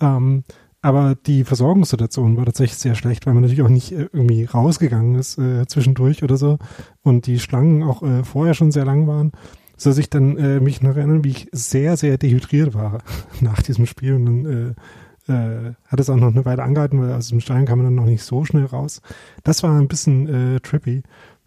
Ähm, 0.00 0.44
aber 0.82 1.14
die 1.14 1.44
Versorgungssituation 1.44 2.36
war 2.36 2.46
tatsächlich 2.46 2.78
sehr 2.78 2.94
schlecht, 2.94 3.26
weil 3.26 3.34
man 3.34 3.42
natürlich 3.42 3.62
auch 3.62 3.68
nicht 3.68 3.92
äh, 3.92 4.08
irgendwie 4.12 4.44
rausgegangen 4.44 5.16
ist 5.16 5.38
äh, 5.38 5.66
zwischendurch 5.66 6.22
oder 6.22 6.36
so. 6.36 6.58
Und 7.02 7.26
die 7.26 7.38
Schlangen 7.38 7.82
auch 7.82 8.02
äh, 8.02 8.24
vorher 8.24 8.54
schon 8.54 8.72
sehr 8.72 8.86
lang 8.86 9.06
waren. 9.06 9.32
So 9.76 9.90
dass 9.90 9.98
ich 9.98 10.10
dann 10.10 10.36
äh, 10.36 10.60
mich 10.60 10.82
noch 10.82 10.96
erinnern, 10.96 11.24
wie 11.24 11.30
ich 11.30 11.48
sehr, 11.52 11.96
sehr 11.96 12.18
dehydriert 12.18 12.74
war 12.74 13.02
nach 13.40 13.62
diesem 13.62 13.86
Spiel. 13.86 14.14
Und 14.14 14.26
dann 14.26 14.74
äh, 15.30 15.74
hat 15.86 16.00
es 16.00 16.10
auch 16.10 16.16
noch 16.16 16.28
eine 16.28 16.44
Weile 16.44 16.62
angehalten, 16.62 17.00
weil 17.00 17.12
aus 17.12 17.28
dem 17.28 17.40
Stein 17.40 17.64
kam 17.64 17.78
man 17.78 17.86
dann 17.86 17.94
noch 17.94 18.04
nicht 18.04 18.22
so 18.22 18.44
schnell 18.44 18.66
raus. 18.66 19.00
Das 19.44 19.62
war 19.62 19.78
ein 19.78 19.88
bisschen 19.88 20.56
äh, 20.56 20.60
trippy, 20.60 21.02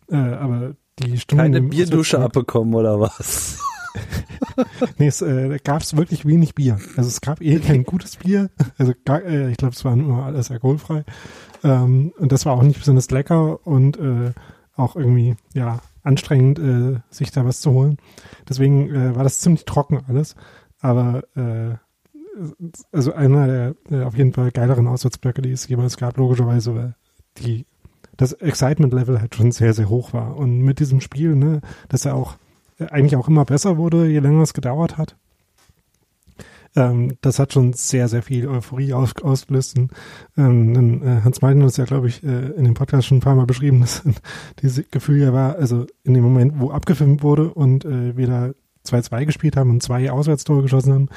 äh, 0.09 0.15
aber 0.15 0.75
die 0.99 1.17
Stimmung... 1.19 1.45
Keine 1.45 1.61
Bierdusche 1.61 2.19
abbekommen 2.19 2.73
oder 2.73 2.99
was? 2.99 3.59
nee, 4.97 5.07
es 5.07 5.21
äh, 5.21 5.59
gab 5.63 5.81
es 5.81 5.95
wirklich 5.95 6.25
wenig 6.25 6.55
Bier. 6.55 6.79
Also 6.97 7.09
es 7.09 7.21
gab 7.21 7.41
eh 7.41 7.59
kein 7.59 7.83
gutes 7.83 8.17
Bier. 8.17 8.49
Also 8.77 8.93
gar, 9.05 9.23
äh, 9.23 9.51
ich 9.51 9.57
glaube, 9.57 9.73
es 9.73 9.85
war 9.85 9.95
nur 9.95 10.23
alles 10.23 10.49
alkoholfrei. 10.49 11.03
Ähm, 11.63 12.13
und 12.17 12.31
das 12.31 12.45
war 12.45 12.53
auch 12.53 12.63
nicht 12.63 12.79
besonders 12.79 13.11
lecker 13.11 13.65
und 13.65 13.97
äh, 13.97 14.31
auch 14.75 14.95
irgendwie, 14.95 15.35
ja, 15.53 15.79
anstrengend, 16.01 16.59
äh, 16.59 16.99
sich 17.09 17.31
da 17.31 17.45
was 17.45 17.61
zu 17.61 17.71
holen. 17.71 17.97
Deswegen 18.49 18.93
äh, 18.93 19.15
war 19.15 19.23
das 19.23 19.39
ziemlich 19.39 19.65
trocken 19.65 20.01
alles. 20.07 20.35
Aber 20.79 21.23
äh, 21.35 21.77
also 22.91 23.13
einer 23.13 23.47
der, 23.47 23.75
der 23.89 24.07
auf 24.07 24.17
jeden 24.17 24.33
Fall 24.33 24.51
geileren 24.51 24.87
Auswärtsblöcke, 24.87 25.41
die 25.41 25.51
es 25.51 25.67
jemals 25.67 25.97
gab, 25.97 26.17
logischerweise, 26.17 26.75
weil 26.75 26.95
die, 27.37 27.65
das 28.17 28.33
Excitement-Level 28.33 29.19
halt 29.19 29.35
schon 29.35 29.51
sehr, 29.51 29.73
sehr 29.73 29.89
hoch 29.89 30.13
war. 30.13 30.37
Und 30.37 30.59
mit 30.59 30.79
diesem 30.79 31.01
Spiel, 31.01 31.35
ne, 31.35 31.61
dass 31.89 32.05
er 32.05 32.15
auch 32.15 32.35
äh, 32.79 32.85
eigentlich 32.85 33.15
auch 33.15 33.27
immer 33.27 33.45
besser 33.45 33.77
wurde, 33.77 34.07
je 34.07 34.19
länger 34.19 34.43
es 34.43 34.53
gedauert 34.53 34.97
hat. 34.97 35.15
Ähm, 36.75 37.17
das 37.21 37.37
hat 37.39 37.53
schon 37.53 37.73
sehr, 37.73 38.07
sehr 38.07 38.23
viel 38.23 38.47
Euphorie 38.47 38.93
aus, 38.93 39.15
ausgelöst. 39.21 39.77
Ähm, 40.37 41.03
äh, 41.03 41.21
Hans 41.21 41.41
Meiden 41.41 41.61
hat 41.61 41.69
es 41.69 41.77
ja, 41.77 41.85
glaube 41.85 42.07
ich, 42.07 42.23
äh, 42.23 42.49
in 42.51 42.65
dem 42.65 42.73
Podcast 42.73 43.07
schon 43.07 43.17
ein 43.17 43.21
paar 43.21 43.35
Mal 43.35 43.45
beschrieben, 43.45 43.81
dass 43.81 44.03
dieses 44.61 44.89
Gefühl 44.89 45.21
ja 45.21 45.33
war, 45.33 45.55
also 45.55 45.85
in 46.03 46.13
dem 46.13 46.23
Moment, 46.23 46.59
wo 46.59 46.71
abgefilmt 46.71 47.21
wurde 47.21 47.53
und 47.53 47.85
äh, 47.85 48.17
wir 48.17 48.27
da 48.27 48.51
2-2 48.85 49.25
gespielt 49.25 49.55
haben 49.55 49.69
und 49.69 49.83
zwei 49.83 50.11
Auswärtstore 50.11 50.61
geschossen 50.61 50.93
haben, 50.93 51.09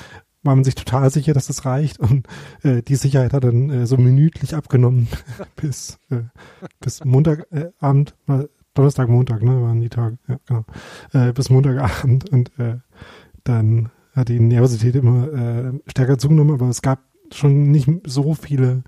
war 0.47 0.55
man 0.55 0.65
sich 0.65 0.77
total 0.77 1.11
sicher, 1.11 1.35
dass 1.35 1.49
das 1.49 1.65
reicht 1.65 1.99
und 1.99 2.27
äh, 2.63 2.83
die 2.83 2.97
Sicherheit 2.97 3.33
hat 3.33 3.45
dann 3.45 3.69
äh, 3.71 3.87
so 3.87 3.97
minütlich 3.97 4.55
abgenommen 4.55 5.09
bis 5.57 5.99
äh, 6.11 6.23
bis 6.81 7.05
Montagabend, 7.05 8.15
äh, 8.29 8.45
Donnerstag, 8.75 9.09
Montag, 9.09 9.43
ne, 9.43 9.61
waren 9.61 9.81
die 9.81 9.89
Tage, 9.89 10.19
ja 10.29 10.39
genau, 10.47 10.65
äh, 11.13 11.33
bis 11.33 11.51
Montagabend 11.51 12.31
und 12.31 12.59
äh, 12.59 12.77
dann 13.45 13.91
hat 14.15 14.29
die 14.29 14.41
Nervosität 14.41 14.95
immer 14.97 15.33
äh, 15.33 15.73
stärker 15.89 16.19
zugenommen, 16.19 16.55
aber 16.55 16.69
es 16.69 16.81
gab 16.81 17.01
schon 17.33 17.71
nicht 17.71 17.89
so 18.05 18.35
viele 18.35 18.83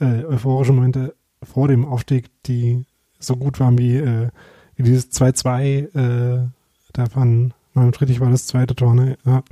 äh, 0.00 0.24
euphorische 0.24 0.72
Momente 0.72 1.14
vor 1.42 1.68
dem 1.68 1.84
Aufstieg, 1.84 2.30
die 2.44 2.84
so 3.18 3.36
gut 3.36 3.60
waren 3.60 3.78
wie, 3.78 3.96
äh, 3.96 4.28
wie 4.76 4.82
dieses 4.82 5.12
2-2 5.12 6.42
äh, 6.42 6.48
davon, 6.92 7.54
Friedrich 7.74 8.20
war 8.20 8.30
das 8.30 8.46
zweite 8.46 8.74
Tor, 8.74 8.94
ne? 8.94 9.16
Ja. 9.24 9.42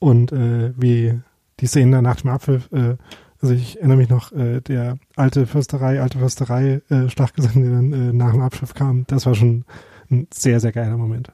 Und 0.00 0.32
äh, 0.32 0.72
wie 0.76 1.20
die 1.60 1.66
Szenen 1.66 2.02
nach 2.02 2.16
dem 2.22 2.30
Abpfiff, 2.30 2.72
äh, 2.72 2.96
also 3.40 3.54
ich 3.54 3.78
erinnere 3.78 3.98
mich 3.98 4.08
noch, 4.08 4.32
äh, 4.32 4.60
der 4.60 4.98
alte 5.14 5.46
Fürsterei, 5.46 6.00
alte 6.00 6.18
Fürsterei 6.18 6.82
äh, 6.88 7.08
Schlachtgesang, 7.08 7.62
der 7.62 7.70
dann 7.70 7.92
äh, 7.92 8.12
nach 8.12 8.32
dem 8.32 8.40
Abpfiff 8.40 8.74
kam, 8.74 9.06
das 9.06 9.26
war 9.26 9.34
schon 9.34 9.64
ein 10.10 10.26
sehr, 10.32 10.58
sehr 10.58 10.72
geiler 10.72 10.96
Moment. 10.96 11.32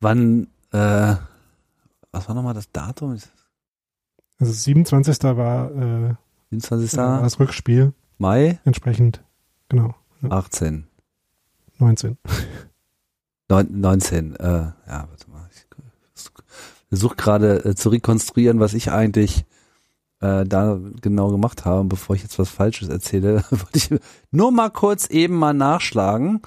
Wann, 0.00 0.48
äh, 0.72 1.14
was 2.12 2.28
war 2.28 2.34
nochmal 2.34 2.54
das 2.54 2.70
Datum? 2.72 3.16
Also 4.38 4.52
27. 4.52 5.22
war, 5.36 5.70
äh, 5.70 6.14
27. 6.50 6.98
war 6.98 7.22
das 7.22 7.38
Rückspiel. 7.38 7.92
Mai? 8.18 8.60
Entsprechend, 8.64 9.22
genau. 9.68 9.94
18. 10.28 10.86
19. 11.78 12.16
19, 13.48 14.36
äh, 14.36 14.46
ja, 14.46 14.74
warte 14.86 15.30
mal. 15.30 15.33
Versuche 16.88 17.16
gerade 17.16 17.64
äh, 17.64 17.74
zu 17.74 17.88
rekonstruieren, 17.88 18.60
was 18.60 18.74
ich 18.74 18.90
eigentlich 18.90 19.44
äh, 20.20 20.44
da 20.44 20.78
genau 21.00 21.30
gemacht 21.30 21.64
habe. 21.64 21.84
Bevor 21.84 22.16
ich 22.16 22.22
jetzt 22.22 22.38
was 22.38 22.50
Falsches 22.50 22.88
erzähle, 22.88 23.44
wollte 23.50 23.76
ich 23.76 23.90
nur 24.30 24.52
mal 24.52 24.70
kurz 24.70 25.08
eben 25.08 25.34
mal 25.34 25.54
nachschlagen. 25.54 26.42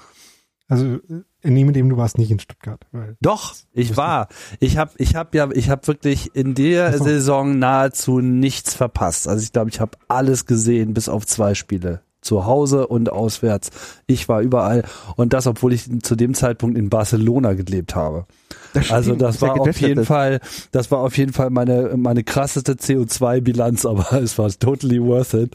Also 0.68 0.98
entnehme 1.40 1.72
dem, 1.72 1.88
du 1.88 1.96
warst 1.96 2.18
nicht 2.18 2.30
in 2.30 2.40
Stuttgart. 2.40 2.86
Doch, 3.20 3.54
ich 3.72 3.96
war. 3.96 4.28
Ich 4.60 4.76
habe 4.76 4.90
ich 4.98 5.14
hab 5.14 5.34
ja, 5.34 5.48
ich 5.52 5.70
habe 5.70 5.86
wirklich 5.86 6.34
in 6.34 6.54
der 6.54 6.96
so. 6.98 7.04
Saison 7.04 7.58
nahezu 7.58 8.20
nichts 8.20 8.74
verpasst. 8.74 9.28
Also 9.28 9.42
ich 9.42 9.52
glaube, 9.52 9.70
ich 9.70 9.80
habe 9.80 9.96
alles 10.08 10.44
gesehen, 10.44 10.92
bis 10.92 11.08
auf 11.08 11.26
zwei 11.26 11.54
Spiele 11.54 12.02
zu 12.20 12.46
Hause 12.46 12.86
und 12.86 13.10
auswärts. 13.10 13.70
Ich 14.06 14.28
war 14.28 14.40
überall 14.40 14.84
und 15.16 15.32
das, 15.32 15.46
obwohl 15.46 15.72
ich 15.72 15.88
zu 16.02 16.16
dem 16.16 16.34
Zeitpunkt 16.34 16.76
in 16.76 16.90
Barcelona 16.90 17.54
gelebt 17.54 17.94
habe. 17.94 18.26
Das 18.74 18.90
also 18.90 19.14
das 19.14 19.40
war 19.40 19.60
auf 19.60 19.80
jeden 19.80 20.04
Fall, 20.04 20.40
das 20.72 20.90
war 20.90 21.00
auf 21.00 21.16
jeden 21.16 21.32
Fall 21.32 21.50
meine 21.50 21.96
meine 21.96 22.24
krasseste 22.24 22.74
CO2-Bilanz, 22.74 23.86
aber 23.86 24.12
es 24.20 24.38
war 24.38 24.50
totally 24.50 25.02
worth 25.02 25.34
it. 25.34 25.54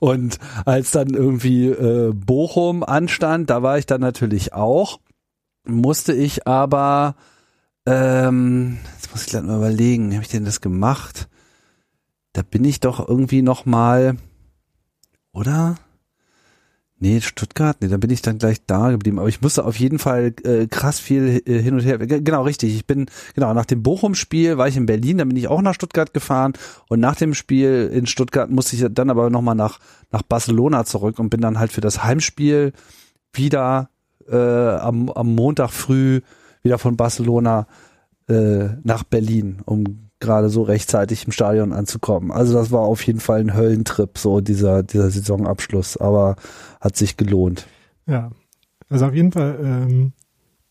Und 0.00 0.38
als 0.64 0.90
dann 0.90 1.10
irgendwie 1.10 1.68
äh, 1.68 2.12
Bochum 2.12 2.82
anstand, 2.82 3.50
da 3.50 3.62
war 3.62 3.78
ich 3.78 3.86
dann 3.86 4.00
natürlich 4.00 4.52
auch, 4.52 5.00
musste 5.64 6.12
ich 6.12 6.46
aber, 6.46 7.16
ähm, 7.86 8.78
jetzt 8.94 9.10
muss 9.12 9.22
ich 9.22 9.30
gleich 9.30 9.42
mal 9.42 9.56
überlegen, 9.56 10.10
wie 10.10 10.14
habe 10.14 10.24
ich 10.24 10.30
denn 10.30 10.44
das 10.44 10.60
gemacht? 10.60 11.28
Da 12.32 12.42
bin 12.42 12.64
ich 12.64 12.80
doch 12.80 13.06
irgendwie 13.06 13.42
noch 13.42 13.66
mal, 13.66 14.16
oder? 15.32 15.76
Nee, 17.02 17.20
Stuttgart, 17.20 17.78
nee, 17.80 17.88
da 17.88 17.96
bin 17.96 18.10
ich 18.10 18.22
dann 18.22 18.38
gleich 18.38 18.64
da 18.64 18.92
geblieben. 18.92 19.18
Aber 19.18 19.28
ich 19.28 19.40
musste 19.40 19.64
auf 19.64 19.74
jeden 19.76 19.98
Fall 19.98 20.32
äh, 20.44 20.68
krass 20.68 21.00
viel 21.00 21.42
äh, 21.46 21.60
hin 21.60 21.74
und 21.74 21.80
her. 21.80 21.98
Genau, 21.98 22.44
richtig. 22.44 22.76
Ich 22.76 22.86
bin, 22.86 23.06
genau, 23.34 23.52
nach 23.54 23.64
dem 23.64 23.82
Bochum-Spiel 23.82 24.56
war 24.56 24.68
ich 24.68 24.76
in 24.76 24.86
Berlin, 24.86 25.18
da 25.18 25.24
bin 25.24 25.36
ich 25.36 25.48
auch 25.48 25.62
nach 25.62 25.74
Stuttgart 25.74 26.14
gefahren. 26.14 26.52
Und 26.88 27.00
nach 27.00 27.16
dem 27.16 27.34
Spiel 27.34 27.90
in 27.92 28.06
Stuttgart 28.06 28.50
musste 28.50 28.76
ich 28.76 28.86
dann 28.88 29.10
aber 29.10 29.30
nochmal 29.30 29.56
nach, 29.56 29.80
nach 30.12 30.22
Barcelona 30.22 30.84
zurück 30.84 31.18
und 31.18 31.28
bin 31.28 31.40
dann 31.40 31.58
halt 31.58 31.72
für 31.72 31.80
das 31.80 32.04
Heimspiel 32.04 32.72
wieder 33.32 33.90
äh, 34.28 34.36
am, 34.36 35.10
am 35.10 35.34
Montag 35.34 35.70
früh 35.70 36.20
wieder 36.62 36.78
von 36.78 36.96
Barcelona 36.96 37.66
äh, 38.28 38.68
nach 38.84 39.02
Berlin, 39.02 39.58
um 39.64 40.11
gerade 40.22 40.48
so 40.48 40.62
rechtzeitig 40.62 41.26
im 41.26 41.32
Stadion 41.32 41.72
anzukommen. 41.72 42.30
Also 42.30 42.54
das 42.54 42.70
war 42.70 42.80
auf 42.80 43.06
jeden 43.06 43.20
Fall 43.20 43.40
ein 43.40 43.54
Höllentrip, 43.54 44.16
so 44.16 44.40
dieser, 44.40 44.82
dieser 44.82 45.10
Saisonabschluss, 45.10 45.98
aber 45.98 46.36
hat 46.80 46.96
sich 46.96 47.18
gelohnt. 47.18 47.66
Ja, 48.06 48.30
also 48.88 49.06
auf 49.06 49.14
jeden 49.14 49.32
Fall 49.32 49.58
ähm, 49.62 50.12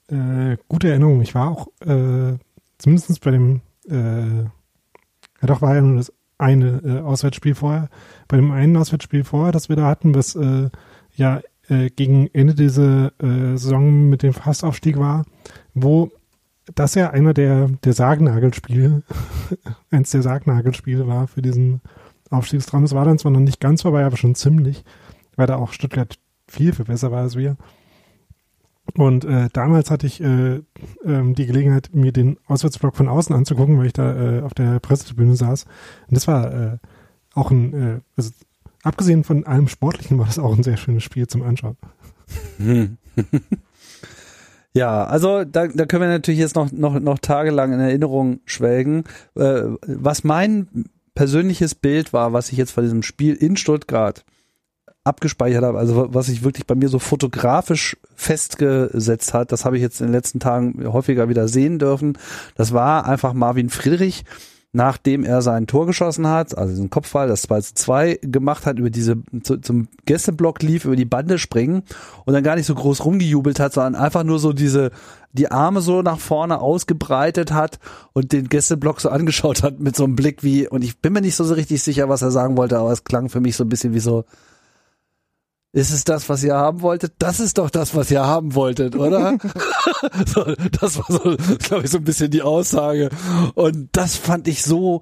äh, 0.08 0.58
gute 0.67 0.89
Erinnerung. 0.89 1.22
Ich 1.22 1.36
war 1.36 1.51
auch 1.51 1.67
äh, 1.81 2.38
zumindest 2.79 3.22
bei 3.22 3.31
dem, 3.31 3.62
äh, 3.88 4.43
ja 4.43 5.48
doch 5.48 5.62
war 5.62 5.75
ja 5.75 5.81
nur 5.81 5.98
das 5.98 6.12
eine 6.38 6.81
äh, 6.84 7.00
Auswärtsspiel 7.01 7.53
vorher, 7.53 7.89
bei 8.27 8.38
dem 8.38 8.51
einen 8.51 8.75
Auswärtsspiel 8.77 9.24
vorher, 9.24 9.51
das 9.51 9.70
wir 9.70 9.75
da 9.75 9.86
hatten, 9.88 10.16
was 10.16 10.35
äh, 10.35 10.70
ja 11.16 11.42
äh, 11.68 11.90
gegen 11.90 12.27
Ende 12.33 12.55
dieser 12.55 13.11
äh, 13.22 13.57
Saison 13.57 14.09
mit 14.09 14.24
dem 14.24 14.33
Fastaufstieg 14.33 14.98
war, 14.98 15.25
wo 15.74 16.09
das 16.75 16.96
ja 16.96 17.10
einer 17.10 17.34
der, 17.34 17.68
der 17.84 17.94
Sargnagelspiele, 17.94 19.03
eins 19.92 20.12
der 20.12 20.22
Sargnagelspiele 20.22 21.07
war 21.07 21.27
für 21.27 21.42
diesen 21.42 21.81
Aufstiegstraum. 22.29 22.84
Es 22.84 22.94
war 22.94 23.05
dann 23.05 23.20
zwar 23.20 23.31
noch 23.31 23.40
nicht 23.40 23.60
ganz 23.60 23.81
vorbei, 23.81 24.05
aber 24.05 24.18
schon 24.18 24.36
ziemlich, 24.36 24.84
weil 25.36 25.48
da 25.48 25.57
auch 25.57 25.74
Stuttgart 25.74 26.18
viel, 26.48 26.74
viel 26.74 26.86
besser 26.86 27.12
war 27.12 27.22
als 27.22 27.36
wir. 27.36 27.57
Und 28.96 29.24
äh, 29.25 29.48
damals 29.53 29.90
hatte 29.92 30.07
ich 30.07 30.22
äh, 30.22 30.62
ähm, 31.05 31.36
die 31.36 31.46
Gelegenheit, 31.46 31.92
mir 31.94 32.12
den 32.12 32.38
Auswärtsblock 32.48 32.96
von 32.96 33.07
außen 33.07 33.34
anzugucken, 33.36 33.77
weil 33.77 33.86
ich 33.86 33.94
da 33.94 34.40
äh, 34.40 34.42
auf 34.42 34.53
der 34.53 34.79
Pressetribüne 34.79 35.36
saß. 35.36 35.66
Und 36.07 36.16
das 36.16 36.27
war 36.27 36.53
äh, 36.53 36.77
auch 37.34 37.51
ein, 37.51 37.74
äh, 37.74 38.00
also 38.18 38.31
abgesehen 38.84 39.24
von 39.24 39.46
allem 39.46 39.68
Sportlichen, 39.68 40.18
war 40.18 40.25
das 40.25 40.40
auch 40.40 40.55
ein 40.55 40.64
sehr 40.64 40.77
schönes 40.77 41.03
Spiel 41.03 41.27
zum 41.27 41.44
Anschauen. 41.44 41.77
Ja, 44.74 45.03
also 45.03 45.44
da, 45.44 45.68
da 45.68 45.86
können 45.86 46.03
wir 46.03 46.10
natürlich 46.10 46.40
jetzt 46.40 46.55
noch, 46.55 46.72
noch, 46.72 47.00
noch 47.00 47.20
tagelang 47.20 47.74
in 47.74 47.79
Erinnerung 47.79 48.40
schwelgen. 48.46 49.03
Äh, 49.36 49.64
was 49.86 50.24
mein 50.24 50.86
persönliches 51.14 51.75
Bild 51.75 52.14
war, 52.14 52.31
was 52.31 52.51
ich 52.51 52.57
jetzt 52.57 52.72
von 52.72 52.84
diesem 52.84 53.03
Spiel 53.03 53.36
in 53.36 53.57
Stuttgart 53.57 54.24
abgespeichert 55.03 55.64
habe, 55.64 55.79
also 55.79 56.14
was 56.14 56.27
sich 56.27 56.44
wirklich 56.44 56.68
bei 56.68 56.75
mir 56.75 56.88
so 56.88 57.00
fotografisch 57.00 57.98
festgesetzt 58.16 59.34
hat, 59.34 59.51
das 59.51 59.66
habe 59.66 59.75
ich 59.75 59.81
jetzt 59.81 60.00
in 60.00 60.07
den 60.07 60.14
letzten 60.14 60.40
Tagen 60.40 60.86
häufiger 60.86 61.27
wieder 61.27 61.48
sehen 61.48 61.79
dürfen. 61.79 62.18
Das 62.55 62.72
war 62.72 63.05
einfach 63.05 63.34
Marvin 63.34 63.70
Friedrich, 63.70 64.24
nachdem 64.74 65.25
er 65.25 65.42
sein 65.42 65.68
Tor 65.68 65.86
geschossen 65.86 66.27
hat, 66.27 66.57
also 66.57 66.72
diesen 66.72 66.90
Kopfball, 66.90 67.27
das 67.27 67.42
2 67.42 67.62
zu 67.62 67.74
2 67.75 68.20
gemacht 68.22 68.66
hat, 68.66 68.79
über 68.79 68.90
diese, 68.90 69.18
zu, 69.44 69.57
zum 69.57 69.90
Gästeblock 70.05 70.62
lief, 70.62 70.86
über 70.86 70.96
die 70.96 71.05
Bande 71.05 71.40
springen 71.40 71.84
und 72.25 72.34
dann 72.34 72.44
gar 72.44 72.55
nicht 72.55 72.68
so 72.68 72.75
groß 72.75 73.03
rumgejubelt 73.03 73.60
hat, 73.60 73.74
sondern 73.74 73.96
einfach 73.96 74.24
nur 74.24 74.40
so 74.40 74.53
diese, 74.53 74.92
die 75.34 75.51
Arme 75.51 75.81
so 75.81 76.01
nach 76.01 76.20
vorne 76.20 76.62
ausgebreitet 76.62 77.51
hat 77.51 77.79
und 78.14 78.31
den 78.31 78.48
Gästeblock 78.48 79.01
so 79.01 79.10
angeschaut 79.10 79.62
hat 79.62 79.79
mit 79.81 79.96
so 79.96 80.05
einem 80.05 80.16
Blick 80.16 80.42
wie, 80.42 80.70
und 80.70 80.84
ich 80.84 81.00
bin 81.00 81.12
mir 81.12 81.22
nicht 81.22 81.36
so, 81.36 81.44
so 81.44 81.53
richtig 81.53 81.84
sicher, 81.84 82.07
was 82.07 82.22
er 82.22 82.31
sagen 82.31 82.55
wollte, 82.55 82.79
aber 82.79 82.92
es 82.92 83.03
klang 83.03 83.27
für 83.27 83.42
mich 83.42 83.57
so 83.57 83.66
ein 83.66 83.70
bisschen 83.70 83.94
wie 83.94 84.00
so, 84.00 84.24
ist 85.74 85.92
es 85.92 86.03
das, 86.03 86.27
was 86.27 86.44
ihr 86.44 86.55
haben 86.55 86.81
wolltet? 86.81 87.14
Das 87.20 87.40
ist 87.40 87.57
doch 87.57 87.70
das, 87.70 87.96
was 87.96 88.12
ihr 88.12 88.25
haben 88.25 88.55
wolltet, 88.55 88.96
oder? 88.96 89.38
so, 90.25 90.53
das 90.79 90.98
war 90.98 91.05
so, 91.07 91.38
glaube 91.60 91.86
ich, 91.86 91.92
so 91.92 91.98
ein 91.98 92.03
bisschen 92.03 92.29
die 92.29 92.42
Aussage. 92.42 93.10
Und 93.55 93.90
das 93.94 94.18
fand 94.18 94.48
ich 94.48 94.64
so 94.64 95.01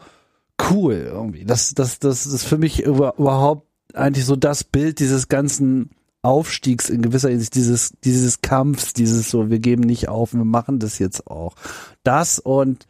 cool 0.69 0.93
irgendwie. 0.93 1.45
Das, 1.45 1.73
das, 1.73 1.99
das 1.99 2.25
ist 2.25 2.43
für 2.43 2.58
mich 2.58 2.84
überhaupt 2.84 3.67
eigentlich 3.93 4.25
so 4.25 4.36
das 4.36 4.63
Bild 4.63 4.99
dieses 4.99 5.27
ganzen 5.27 5.89
Aufstiegs 6.21 6.89
in 6.89 7.01
gewisser 7.01 7.29
Hinsicht, 7.29 7.55
dieses, 7.55 7.93
dieses 8.03 8.41
Kampfs, 8.41 8.93
dieses 8.93 9.29
so, 9.29 9.49
wir 9.49 9.60
geben 9.60 9.84
nicht 9.84 10.10
auf, 10.10 10.34
wir 10.34 10.45
machen 10.45 10.79
das 10.79 10.99
jetzt 10.99 11.27
auch. 11.27 11.55
Das 12.03 12.39
und 12.39 12.88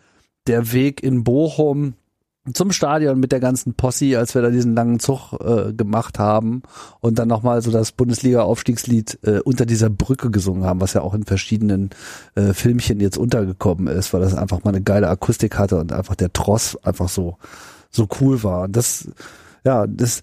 der 0.48 0.74
Weg 0.74 1.04
in 1.04 1.24
Bochum, 1.24 1.94
zum 2.54 2.72
Stadion 2.72 3.20
mit 3.20 3.32
der 3.32 3.40
ganzen 3.40 3.74
Posse, 3.74 4.18
als 4.18 4.36
wir 4.36 4.42
da 4.42 4.50
diesen 4.50 4.76
langen 4.76 5.00
Zug 5.00 5.34
äh, 5.40 5.74
gemacht 5.74 6.20
haben 6.20 6.64
und 7.00 7.20
dann 7.20 7.28
nochmal 7.28 7.62
so 7.62 7.72
das 7.72 7.92
Bundesliga-Aufstiegslied 7.92 9.20
äh, 9.24 9.40
unter 9.40 9.66
dieser 9.66 9.90
Brücke 9.90 10.32
gesungen 10.32 10.66
haben, 10.66 10.82
was 10.82 10.94
ja 10.94 11.02
auch 11.02 11.14
in 11.14 11.26
verschiedenen 11.26 11.90
äh, 12.36 12.54
Filmchen 12.54 13.00
jetzt 13.00 13.18
untergekommen 13.18 13.88
ist, 13.88 14.14
weil 14.14 14.22
das 14.22 14.36
einfach 14.36 14.64
mal 14.64 14.72
eine 14.72 14.82
geile 14.82 15.10
Akustik 15.10 15.58
hatte 15.58 15.78
und 15.78 15.92
einfach 15.92 16.16
der 16.16 16.34
Tross 16.34 16.78
einfach 16.84 17.10
so 17.10 17.38
so 17.92 18.08
cool 18.22 18.44
war. 18.44 18.64
Und 18.64 18.76
das, 18.76 19.10
ja, 19.64 19.88
das, 19.88 20.22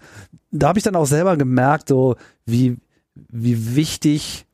da 0.51 0.69
habe 0.69 0.79
ich 0.79 0.85
dann 0.85 0.97
auch 0.97 1.07
selber 1.07 1.37
gemerkt, 1.37 1.89
so 1.89 2.17
wie 2.45 2.77
wie 3.15 3.75
wichtig 3.75 4.47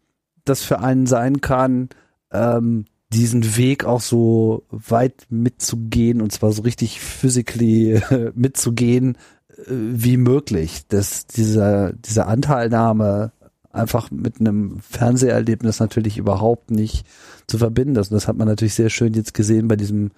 das 0.45 0.63
für 0.63 0.81
einen 0.81 1.07
sein 1.07 1.41
kann, 1.41 1.89
ähm, 2.31 2.85
diesen 3.13 3.57
Weg 3.57 3.85
auch 3.85 4.01
so 4.01 4.65
weit 4.71 5.27
mitzugehen 5.29 6.21
und 6.23 6.33
zwar 6.33 6.53
so 6.53 6.63
richtig 6.63 7.01
physically 7.01 8.01
mitzugehen 8.35 9.17
äh, 9.49 9.65
wie 9.69 10.17
möglich. 10.17 10.87
Dass 10.89 11.27
dieser, 11.27 11.93
diese 11.93 12.27
Anteilnahme 12.27 13.33
einfach 13.71 14.11
mit 14.11 14.41
einem 14.41 14.81
Fernseherlebnis 14.81 15.81
natürlich 15.81 16.19
überhaupt 16.19 16.71
nicht 16.71 17.07
zu 17.47 17.59
verbinden 17.59 17.97
ist. 17.97 18.11
Und 18.11 18.17
das 18.17 18.29
hat 18.29 18.37
man 18.37 18.49
natürlich 18.49 18.75
sehr 18.75 18.91
schön 18.91 19.15
jetzt 19.15 19.35
gesehen 19.35 19.69
bei 19.69 19.77
diesem 19.77 20.11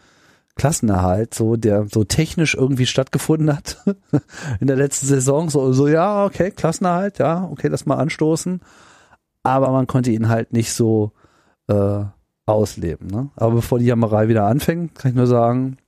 Klassenerhalt, 0.57 1.35
so 1.35 1.57
der 1.57 1.87
so 1.93 2.05
technisch 2.05 2.55
irgendwie 2.55 2.87
stattgefunden 2.87 3.55
hat 3.55 3.79
in 4.61 4.67
der 4.67 4.77
letzten 4.77 5.07
Saison. 5.07 5.51
So, 5.51 5.73
so 5.73 5.89
ja, 5.89 6.25
okay, 6.25 6.51
Klassenerhalt, 6.51 7.19
ja, 7.19 7.49
okay, 7.51 7.69
das 7.69 7.87
mal 7.87 7.97
anstoßen. 7.97 8.61
Aber 9.43 9.71
man 9.71 9.87
konnte 9.87 10.11
ihn 10.11 10.29
halt 10.29 10.53
nicht 10.53 10.73
so 10.73 11.13
äh, 11.69 12.05
ausleben. 12.47 13.07
Ne? 13.09 13.31
Aber 13.37 13.57
bevor 13.57 13.79
die 13.79 13.87
Jammerei 13.87 14.29
wieder 14.29 14.47
anfängt, 14.47 14.95
kann 14.95 15.11
ich 15.11 15.17
nur 15.17 15.27
sagen, 15.27 15.79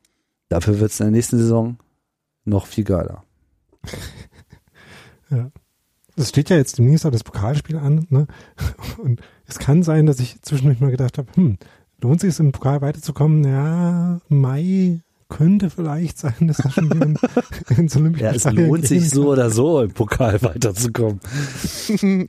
dafür 0.49 0.81
wird 0.81 0.91
es 0.91 1.01
in 1.01 1.07
der 1.07 1.13
nächsten 1.13 1.39
Saison 1.39 1.79
noch 2.45 2.67
viel 2.67 2.85
geiler. 2.85 3.25
ja. 5.31 5.51
es 6.17 6.31
steht 6.31 6.51
ja 6.51 6.57
jetzt 6.57 6.79
demnächst 6.79 7.07
auch 7.07 7.11
das 7.11 7.25
Pokalspiel 7.25 7.77
an, 7.77 8.07
ne? 8.11 8.27
Und 8.99 9.21
es 9.47 9.59
kann 9.59 9.83
sein, 9.83 10.07
dass 10.07 10.21
ich 10.21 10.41
zwischendurch 10.43 10.81
mal 10.81 10.91
gedacht 10.91 11.19
habe, 11.19 11.29
hm, 11.35 11.59
lohnt 12.01 12.21
sich 12.21 12.31
es 12.31 12.41
im 12.41 12.53
Pokal 12.53 12.81
weiterzukommen? 12.81 13.45
Ja, 13.45 14.21
Mai 14.29 15.01
könnte 15.29 15.71
vielleicht 15.71 16.19
sein, 16.19 16.35
dass 16.41 16.59
das 16.59 16.75
schon 16.75 16.91
wieder 16.91 17.07
in, 17.07 17.17
ins 17.77 17.97
Olympische 17.97 18.25
Ja, 18.25 18.33
es 18.33 18.45
lohnt 18.45 18.87
sich 18.87 19.11
so 19.11 19.33
oder 19.33 19.51
so 19.51 19.83
im 19.83 19.91
Pokal 19.91 20.41
weiterzukommen. 20.43 21.21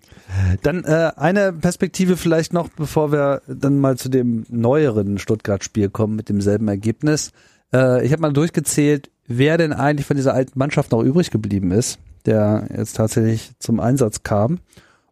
dann 0.64 0.84
äh, 0.84 1.12
eine 1.16 1.54
Perspektive 1.54 2.18
vielleicht 2.18 2.54
noch, 2.54 2.70
bevor 2.70 3.12
wir 3.12 3.42
dann 3.48 3.80
mal 3.80 3.98
zu 3.98 4.10
dem 4.10 4.46
neueren 4.50 5.20
Stuttgart-Spiel 5.20 5.90
kommen 5.90 6.16
mit 6.16 6.30
demselben 6.30 6.68
Ergebnis. 6.68 7.32
Äh, 7.72 8.06
ich 8.06 8.12
habe 8.12 8.22
mal 8.22 8.34
durchgezählt, 8.34 9.12
wer 9.28 9.58
denn 9.58 9.74
eigentlich 9.74 10.08
von 10.08 10.18
dieser 10.18 10.34
alten 10.34 10.58
Mannschaft 10.58 10.92
noch 10.92 11.04
übrig 11.04 11.30
geblieben 11.30 11.72
ist, 11.72 12.00
der 12.26 12.68
jetzt 12.76 12.96
tatsächlich 12.96 13.52
zum 13.60 13.80
Einsatz 13.80 14.24
kam. 14.24 14.60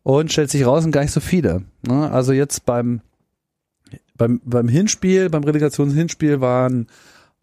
Und 0.01 0.31
stellt 0.31 0.51
sich 0.51 0.65
raus, 0.65 0.83
sind 0.83 0.91
gar 0.91 1.01
nicht 1.01 1.13
so 1.13 1.19
viele. 1.19 1.63
Ne? 1.87 2.11
Also 2.11 2.31
jetzt 2.31 2.65
beim, 2.65 3.01
beim, 4.15 4.39
beim 4.45 4.67
Hinspiel, 4.67 5.29
beim 5.29 5.43
Relegationshinspiel 5.43 6.41
waren 6.41 6.87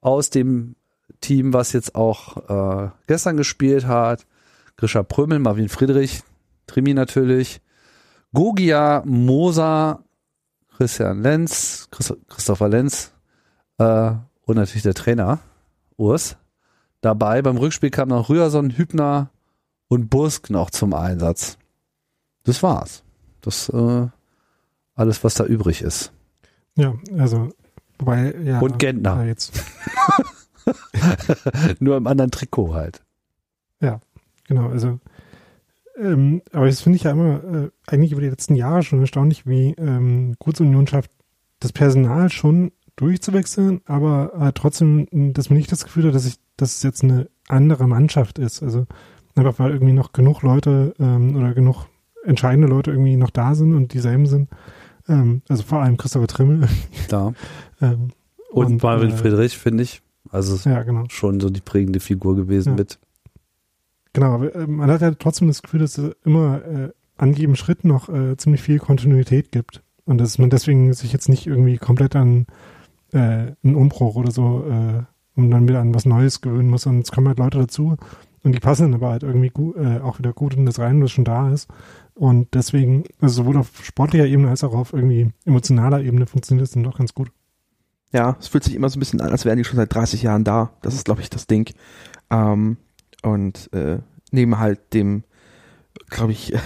aus 0.02 0.28
dem 0.28 0.76
Team, 1.20 1.54
was 1.54 1.72
jetzt 1.72 1.94
auch 1.94 2.86
äh, 2.86 2.90
gestern 3.06 3.38
gespielt 3.38 3.86
hat, 3.86 4.26
Grisha 4.76 5.02
Prömel, 5.02 5.38
Marvin 5.38 5.70
Friedrich, 5.70 6.22
Trimi 6.66 6.92
natürlich, 6.92 7.62
Gogia, 8.34 9.02
Moser, 9.06 10.04
Christian 10.76 11.22
Lenz, 11.22 11.88
Christopher 11.90 12.68
Lenz 12.68 13.12
äh, 13.78 14.12
und 14.42 14.56
natürlich 14.56 14.82
der 14.82 14.94
Trainer 14.94 15.38
Urs 15.96 16.36
dabei. 17.00 17.42
Beim 17.42 17.56
Rückspiel 17.56 17.90
kam 17.90 18.08
noch 18.08 18.28
Rührson, 18.28 18.70
Hübner 18.70 19.30
und 19.88 20.08
Bursk 20.08 20.50
noch 20.50 20.70
zum 20.70 20.94
Einsatz. 20.94 21.58
Das 22.44 22.62
war's. 22.62 23.04
Das 23.40 23.68
äh, 23.68 24.08
alles, 24.94 25.22
was 25.22 25.34
da 25.34 25.44
übrig 25.44 25.82
ist. 25.82 26.12
Ja, 26.74 26.94
also 27.18 27.50
wobei, 28.02 28.34
ja. 28.44 28.60
Und 28.60 28.78
Gentner. 28.78 29.22
Ja, 29.22 29.24
jetzt. 29.24 29.52
Nur 31.80 31.96
im 31.96 32.06
anderen 32.06 32.30
Trikot 32.30 32.74
halt. 32.74 33.02
Ja, 33.80 34.00
genau. 34.46 34.68
Also, 34.68 35.00
ähm, 35.98 36.42
aber 36.52 36.66
das 36.66 36.80
finde 36.80 36.96
ich 36.96 37.04
ja 37.04 37.12
immer 37.12 37.42
äh, 37.42 37.70
eigentlich 37.86 38.12
über 38.12 38.20
die 38.20 38.28
letzten 38.28 38.54
Jahre 38.54 38.82
schon 38.82 39.00
erstaunlich, 39.00 39.46
wie 39.46 39.74
ähm, 39.78 40.34
Gutsunion 40.38 40.86
schafft, 40.86 41.10
das 41.60 41.72
Personal 41.72 42.30
schon 42.30 42.72
durchzuwechseln, 42.96 43.80
aber 43.86 44.32
äh, 44.38 44.52
trotzdem, 44.52 45.06
dass 45.32 45.50
man 45.50 45.56
nicht 45.56 45.72
das 45.72 45.84
Gefühl 45.84 46.06
hat, 46.06 46.14
dass 46.14 46.26
ich, 46.26 46.36
dass 46.56 46.76
es 46.76 46.82
jetzt 46.82 47.02
eine 47.02 47.28
andere 47.48 47.86
Mannschaft 47.88 48.38
ist. 48.38 48.62
Also 48.62 48.86
einfach 49.34 49.58
weil 49.58 49.72
irgendwie 49.72 49.92
noch 49.92 50.12
genug 50.12 50.42
Leute 50.42 50.94
ähm, 50.98 51.36
oder 51.36 51.54
genug 51.54 51.86
entscheidende 52.24 52.68
Leute 52.68 52.90
irgendwie 52.90 53.16
noch 53.16 53.30
da 53.30 53.54
sind 53.54 53.74
und 53.74 53.92
dieselben 53.94 54.26
sind. 54.26 54.48
Ähm, 55.08 55.42
also 55.48 55.62
vor 55.62 55.82
allem 55.82 55.96
Christopher 55.96 56.26
Trimmel. 56.26 56.68
Da. 57.08 57.32
ähm, 57.82 58.08
und, 58.50 58.66
und 58.66 58.82
Marvin 58.82 59.10
äh, 59.10 59.16
Friedrich, 59.16 59.58
finde 59.58 59.82
ich. 59.82 60.02
Also 60.30 60.68
ja, 60.68 60.82
genau. 60.82 61.04
schon 61.08 61.40
so 61.40 61.50
die 61.50 61.60
prägende 61.60 62.00
Figur 62.00 62.36
gewesen 62.36 62.70
ja. 62.70 62.76
mit. 62.76 62.98
Genau, 64.12 64.34
aber 64.34 64.54
äh, 64.54 64.66
man 64.66 64.90
hat 64.90 65.00
ja 65.00 65.10
trotzdem 65.12 65.48
das 65.48 65.62
Gefühl, 65.62 65.80
dass 65.80 65.98
es 65.98 66.14
immer 66.24 66.64
äh, 66.64 66.90
an 67.16 67.32
jedem 67.34 67.56
Schritt 67.56 67.84
noch 67.84 68.08
äh, 68.08 68.36
ziemlich 68.36 68.62
viel 68.62 68.78
Kontinuität 68.78 69.52
gibt. 69.52 69.82
Und 70.04 70.18
dass 70.18 70.38
man 70.38 70.50
deswegen 70.50 70.92
sich 70.92 71.12
jetzt 71.12 71.28
nicht 71.28 71.46
irgendwie 71.46 71.78
komplett 71.78 72.16
an 72.16 72.46
äh, 73.12 73.52
einen 73.62 73.74
Umbruch 73.76 74.16
oder 74.16 74.30
so 74.30 74.64
äh, 74.68 75.02
und 75.34 75.50
dann 75.50 75.68
wieder 75.68 75.80
an 75.80 75.94
was 75.94 76.06
Neues 76.06 76.40
gewöhnen 76.40 76.70
muss. 76.70 76.86
Und 76.86 77.00
es 77.00 77.12
kommen 77.12 77.28
halt 77.28 77.38
Leute 77.38 77.58
dazu 77.58 77.96
und 78.42 78.54
die 78.54 78.60
passen 78.60 78.90
dann 78.90 78.94
aber 78.94 79.10
halt 79.10 79.22
irgendwie 79.22 79.50
gut, 79.50 79.76
äh, 79.76 80.00
auch 80.00 80.18
wieder 80.18 80.32
gut 80.32 80.54
in 80.54 80.66
das 80.66 80.78
rein, 80.78 81.02
was 81.02 81.12
schon 81.12 81.24
da 81.24 81.50
ist. 81.50 81.68
Und 82.14 82.48
deswegen, 82.54 83.04
also 83.20 83.42
sowohl 83.42 83.56
auf 83.56 83.70
sportlicher 83.84 84.26
Ebene 84.26 84.48
als 84.48 84.64
auch 84.64 84.74
auf 84.74 84.92
irgendwie 84.92 85.30
emotionaler 85.44 86.02
Ebene 86.02 86.26
funktioniert 86.26 86.66
es 86.66 86.74
dann 86.74 86.82
doch 86.82 86.98
ganz 86.98 87.14
gut. 87.14 87.30
Ja, 88.12 88.36
es 88.38 88.48
fühlt 88.48 88.64
sich 88.64 88.74
immer 88.74 88.88
so 88.88 88.98
ein 88.98 89.00
bisschen 89.00 89.20
an, 89.20 89.30
als 89.30 89.44
wären 89.44 89.56
die 89.56 89.64
schon 89.64 89.76
seit 89.76 89.92
30 89.94 90.22
Jahren 90.22 90.44
da. 90.44 90.72
Das 90.82 90.94
ist, 90.94 91.04
glaube 91.04 91.22
ich, 91.22 91.30
das 91.30 91.46
Ding. 91.46 91.72
Ähm, 92.30 92.76
und 93.22 93.72
äh, 93.72 93.98
neben 94.30 94.58
halt 94.58 94.92
dem, 94.92 95.24
glaube 96.10 96.32
ich, 96.32 96.52
äh, 96.52 96.58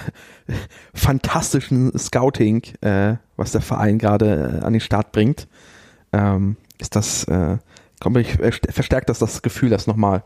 fantastischen 0.95 1.97
Scouting, 1.97 2.63
äh, 2.81 3.17
was 3.37 3.53
der 3.53 3.61
Verein 3.61 3.99
gerade 3.99 4.61
äh, 4.61 4.65
an 4.65 4.73
den 4.73 4.81
Start 4.81 5.13
bringt, 5.13 5.47
ähm, 6.13 6.57
ist 6.81 6.97
das, 6.97 7.25
äh, 7.25 7.59
komm, 8.01 8.17
ich, 8.17 8.39
äh, 8.41 8.53
verstärkt 8.53 9.09
das 9.09 9.19
das 9.19 9.43
Gefühl 9.43 9.71
das 9.71 9.87
nochmal. 9.87 10.25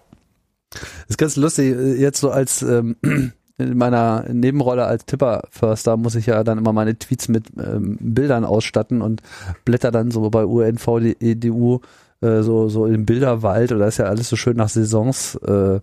Das 0.70 0.83
ist 1.09 1.18
ganz 1.18 1.37
lustig, 1.37 1.76
jetzt 1.98 2.20
so 2.20 2.30
als 2.30 2.62
ähm, 2.62 2.96
in 3.60 3.76
meiner 3.76 4.24
Nebenrolle 4.32 4.84
als 4.84 5.06
Tipperförster 5.06 5.96
muss 5.96 6.14
ich 6.14 6.26
ja 6.26 6.42
dann 6.44 6.58
immer 6.58 6.72
meine 6.72 6.98
Tweets 6.98 7.28
mit 7.28 7.46
ähm, 7.58 7.98
Bildern 8.00 8.44
ausstatten 8.44 9.02
und 9.02 9.22
blätter 9.64 9.90
dann 9.90 10.10
so 10.10 10.28
bei 10.30 10.44
UNVDU 10.44 11.80
äh, 12.20 12.42
so, 12.42 12.68
so 12.68 12.86
im 12.86 13.06
Bilderwald 13.06 13.72
oder 13.72 13.86
ist 13.86 13.98
ja 13.98 14.06
alles 14.06 14.28
so 14.28 14.36
schön 14.36 14.56
nach 14.56 14.68
Saisons 14.68 15.36
äh, 15.36 15.80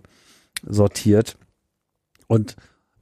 sortiert. 0.66 1.36
Und 2.26 2.56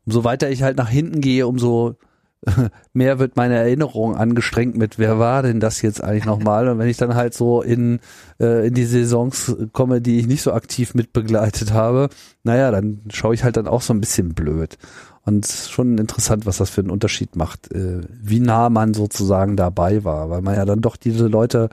umso 0.06 0.24
weiter 0.24 0.50
ich 0.50 0.62
halt 0.62 0.76
nach 0.76 0.88
hinten 0.88 1.20
gehe, 1.20 1.46
umso 1.46 1.96
mehr 2.92 3.18
wird 3.18 3.37
meine 3.37 3.57
Erinnerung 3.57 4.16
angestrengt 4.16 4.77
mit, 4.77 4.99
wer 4.99 5.18
war 5.18 5.42
denn 5.42 5.61
das 5.61 5.83
jetzt 5.83 6.03
eigentlich 6.03 6.27
nochmal? 6.27 6.68
Und 6.68 6.79
wenn 6.79 6.88
ich 6.88 6.96
dann 6.96 7.14
halt 7.14 7.35
so 7.35 7.62
in, 7.62 8.01
äh, 8.40 8.68
in 8.68 8.75
die 8.75 8.85
Saisons 8.85 9.57
komme, 9.72 10.01
die 10.01 10.18
ich 10.18 10.27
nicht 10.27 10.42
so 10.42 10.53
aktiv 10.53 10.94
mitbegleitet 10.94 11.72
habe, 11.72 12.09
naja, 12.44 12.70
dann 12.70 13.01
schaue 13.12 13.35
ich 13.35 13.44
halt 13.44 13.57
dann 13.57 13.66
auch 13.66 13.83
so 13.83 13.92
ein 13.92 14.01
bisschen 14.01 14.35
blöd. 14.35 14.79
Und 15.25 15.46
schon 15.46 15.99
interessant, 15.99 16.46
was 16.46 16.59
das 16.59 16.70
für 16.70 16.83
einen 16.83 16.90
Unterschied 16.90 17.35
macht, 17.35 17.72
äh, 17.72 18.01
wie 18.09 18.40
nah 18.40 18.70
man 18.70 18.94
sozusagen 18.94 19.57
dabei 19.57 20.05
war, 20.05 20.31
weil 20.31 20.42
man 20.42 20.55
ja 20.55 20.64
dann 20.64 20.81
doch 20.81 20.96
diese 20.96 21.27
Leute 21.27 21.68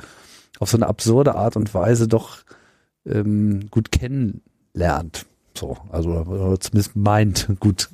auf 0.60 0.69
so 0.69 0.78
eine 0.78 0.88
absurde 0.88 1.36
Art 1.36 1.56
und 1.56 1.73
Weise 1.73 2.08
doch 2.08 2.39
ähm, 3.06 3.69
gut 3.69 3.91
kennenlernt. 3.91 5.28
So, 5.55 5.77
also 5.91 6.57
zumindest 6.57 6.95
meint, 6.95 7.47
gut 7.59 7.89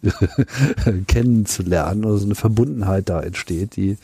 kennenzulernen 1.07 2.05
oder 2.05 2.17
so 2.17 2.25
eine 2.25 2.35
Verbundenheit 2.35 3.09
da 3.09 3.21
entsteht, 3.21 3.75
die, 3.75 3.97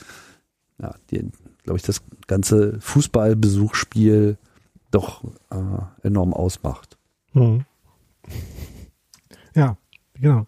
ja, 0.78 0.96
die, 1.10 1.32
glaube 1.64 1.78
ich, 1.78 1.84
das 1.84 2.02
ganze 2.28 2.80
Fußballbesuchsspiel 2.82 4.38
doch 4.92 5.24
äh, 5.52 6.06
enorm 6.08 6.34
ausmacht. 6.34 6.98
Mhm. 7.34 7.66
Ja, 9.54 9.78
genau. 10.14 10.48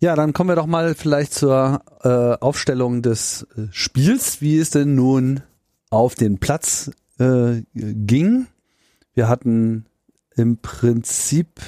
Ja, 0.00 0.14
dann 0.14 0.32
kommen 0.32 0.50
wir 0.50 0.56
doch 0.56 0.66
mal 0.66 0.94
vielleicht 0.94 1.34
zur 1.34 1.82
äh, 2.02 2.08
Aufstellung 2.08 3.02
des 3.02 3.48
äh, 3.56 3.66
Spiels, 3.72 4.40
wie 4.40 4.58
es 4.58 4.70
denn 4.70 4.94
nun 4.94 5.42
auf 5.90 6.14
den 6.14 6.38
Platz 6.38 6.92
äh, 7.18 7.62
ging. 7.74 8.46
Wir 9.14 9.28
hatten 9.28 9.86
im 10.36 10.58
Prinzip 10.58 11.60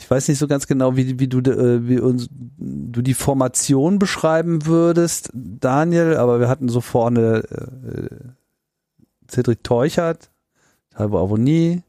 ich 0.00 0.10
weiß 0.10 0.28
nicht 0.28 0.38
so 0.38 0.48
ganz 0.48 0.66
genau, 0.66 0.96
wie, 0.96 1.20
wie 1.20 1.28
du, 1.28 1.38
äh, 1.40 1.86
wie 1.86 2.00
uns, 2.00 2.28
du 2.30 3.02
die 3.02 3.14
Formation 3.14 3.98
beschreiben 3.98 4.64
würdest, 4.64 5.30
Daniel, 5.34 6.16
aber 6.16 6.40
wir 6.40 6.48
hatten 6.48 6.70
so 6.70 6.80
vorne 6.80 7.42
äh, 7.50 8.16
Cedric 9.30 9.62
Teuchert, 9.62 10.30
Talbo 10.90 11.22
Avoni, 11.22 11.82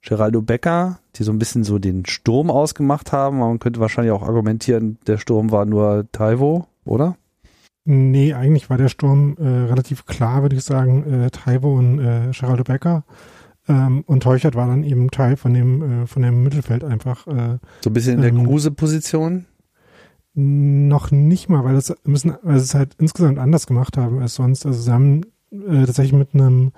Geraldo 0.00 0.40
Becker, 0.40 1.00
die 1.16 1.22
so 1.22 1.32
ein 1.32 1.38
bisschen 1.38 1.62
so 1.62 1.78
den 1.78 2.06
Sturm 2.06 2.50
ausgemacht 2.50 3.12
haben. 3.12 3.38
Man 3.38 3.58
könnte 3.58 3.80
wahrscheinlich 3.80 4.12
auch 4.12 4.22
argumentieren, 4.22 4.98
der 5.06 5.18
Sturm 5.18 5.50
war 5.50 5.66
nur 5.66 6.06
Taiwo, 6.12 6.66
oder? 6.86 7.16
Nee, 7.84 8.32
eigentlich 8.32 8.70
war 8.70 8.78
der 8.78 8.88
Sturm 8.88 9.36
äh, 9.38 9.46
relativ 9.46 10.06
klar, 10.06 10.40
würde 10.40 10.56
ich 10.56 10.64
sagen, 10.64 11.04
äh, 11.24 11.30
Taiwo 11.30 11.76
und 11.76 11.98
äh, 11.98 12.30
Geraldo 12.32 12.64
Becker. 12.64 13.04
Ähm, 13.68 14.02
und 14.06 14.22
Teuchert 14.22 14.54
war 14.54 14.66
dann 14.66 14.84
eben 14.84 15.10
Teil 15.10 15.36
von 15.36 15.54
dem, 15.54 16.02
äh, 16.02 16.06
von 16.06 16.22
dem 16.22 16.42
Mittelfeld 16.42 16.84
einfach. 16.84 17.26
Äh, 17.26 17.58
so 17.82 17.90
ein 17.90 17.92
bisschen 17.92 18.14
in 18.14 18.22
der 18.22 18.30
ähm, 18.30 18.46
Kruse-Position? 18.46 19.46
Noch 20.34 21.10
nicht 21.10 21.48
mal, 21.48 21.64
weil 21.64 21.74
das 21.74 21.94
müssen, 22.04 22.34
weil 22.42 22.58
sie 22.58 22.64
es 22.64 22.74
halt 22.74 22.94
insgesamt 22.98 23.38
anders 23.38 23.66
gemacht 23.66 23.96
haben 23.96 24.20
als 24.20 24.34
sonst. 24.34 24.64
Also 24.64 24.80
sie 24.80 24.92
haben 24.92 25.22
äh, 25.50 25.84
tatsächlich 25.86 26.12
mit 26.12 26.34
einem 26.34 26.72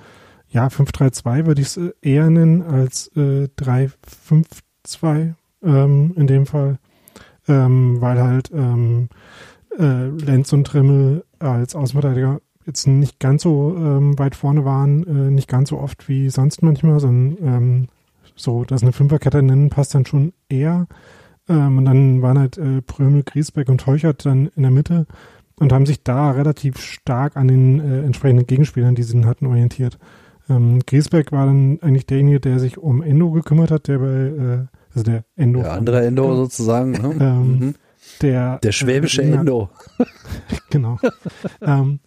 ja, 0.48 0.66
5-3-2 0.66 1.46
würde 1.46 1.62
ich 1.62 1.68
es 1.68 1.76
äh, 1.76 1.92
eher 2.02 2.28
nennen 2.30 2.62
als 2.62 3.10
äh, 3.16 3.48
3-5-2 3.58 5.34
ähm, 5.62 6.12
in 6.16 6.26
dem 6.26 6.46
Fall. 6.46 6.78
Ähm, 7.48 8.00
weil 8.00 8.20
halt 8.20 8.50
ähm, 8.52 9.08
äh, 9.78 10.06
Lenz 10.06 10.52
und 10.52 10.64
Trimmel 10.66 11.24
als 11.38 11.74
Außenverteidiger 11.74 12.40
jetzt 12.66 12.86
nicht 12.86 13.18
ganz 13.18 13.42
so 13.42 13.74
ähm, 13.76 14.18
weit 14.18 14.34
vorne 14.34 14.64
waren, 14.64 15.06
äh, 15.06 15.30
nicht 15.30 15.48
ganz 15.48 15.70
so 15.70 15.78
oft 15.78 16.08
wie 16.08 16.30
sonst 16.30 16.62
manchmal, 16.62 17.00
sondern 17.00 17.36
ähm, 17.46 17.88
so, 18.36 18.64
dass 18.64 18.82
eine 18.82 18.92
Fünferkette 18.92 19.42
nennen 19.42 19.70
passt 19.70 19.94
dann 19.94 20.06
schon 20.06 20.32
eher. 20.48 20.86
Ähm, 21.48 21.78
und 21.78 21.84
dann 21.84 22.22
waren 22.22 22.38
halt 22.38 22.58
äh, 22.58 22.82
Prömel, 22.82 23.22
Griesbeck 23.24 23.68
und 23.68 23.80
Teuchert 23.80 24.24
dann 24.24 24.50
in 24.56 24.62
der 24.62 24.70
Mitte 24.70 25.06
und 25.56 25.72
haben 25.72 25.86
sich 25.86 26.02
da 26.02 26.30
relativ 26.30 26.78
stark 26.78 27.36
an 27.36 27.48
den 27.48 27.80
äh, 27.80 28.02
entsprechenden 28.02 28.46
Gegenspielern, 28.46 28.94
die 28.94 29.02
sie 29.02 29.14
dann 29.14 29.26
hatten, 29.26 29.46
orientiert. 29.46 29.98
Ähm, 30.48 30.80
Griesbeck 30.86 31.32
war 31.32 31.46
dann 31.46 31.78
eigentlich 31.82 32.06
derjenige, 32.06 32.40
der 32.40 32.58
sich 32.58 32.78
um 32.78 33.02
Endo 33.02 33.30
gekümmert 33.30 33.70
hat, 33.70 33.88
der 33.88 33.98
bei, 33.98 34.06
äh, 34.06 34.66
also 34.94 35.04
der 35.04 35.24
Endo. 35.36 35.62
Der 35.62 35.72
andere 35.72 36.04
Endo 36.04 36.34
sozusagen. 36.36 36.92
Ne? 36.92 37.16
Ähm, 37.20 37.58
mhm. 37.58 37.74
der 38.20 38.58
der 38.58 38.72
schwäbische 38.72 39.22
äh, 39.22 39.32
Endo. 39.32 39.70
genau. 40.70 40.98
ähm, 41.60 42.00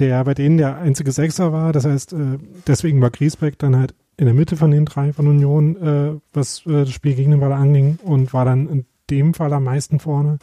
der 0.00 0.24
bei 0.24 0.34
denen 0.34 0.56
der 0.56 0.78
einzige 0.78 1.12
Sechser 1.12 1.52
war. 1.52 1.72
Das 1.72 1.84
heißt, 1.84 2.12
äh, 2.14 2.38
deswegen 2.66 3.00
war 3.00 3.10
Griesbeck 3.10 3.58
dann 3.58 3.76
halt 3.76 3.94
in 4.16 4.26
der 4.26 4.34
Mitte 4.34 4.56
von 4.56 4.70
den 4.70 4.84
drei 4.84 5.12
von 5.12 5.28
Union, 5.28 5.76
äh, 5.76 6.20
was 6.32 6.66
äh, 6.66 6.84
das 6.84 6.90
Spiel 6.90 7.14
gegen 7.14 7.30
den 7.30 7.40
Ball 7.40 7.52
anging 7.52 7.98
und 8.02 8.32
war 8.32 8.44
dann 8.44 8.68
in 8.68 8.86
dem 9.10 9.34
Fall 9.34 9.52
am 9.52 9.64
meisten 9.64 10.00
vorne. 10.00 10.38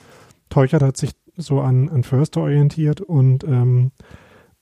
Teuchert 0.50 0.82
hat 0.82 0.98
sich 0.98 1.12
so 1.36 1.62
an, 1.62 1.90
an 1.90 2.04
Förster 2.04 2.42
orientiert 2.42 3.02
und, 3.02 3.44
ähm, 3.44 3.92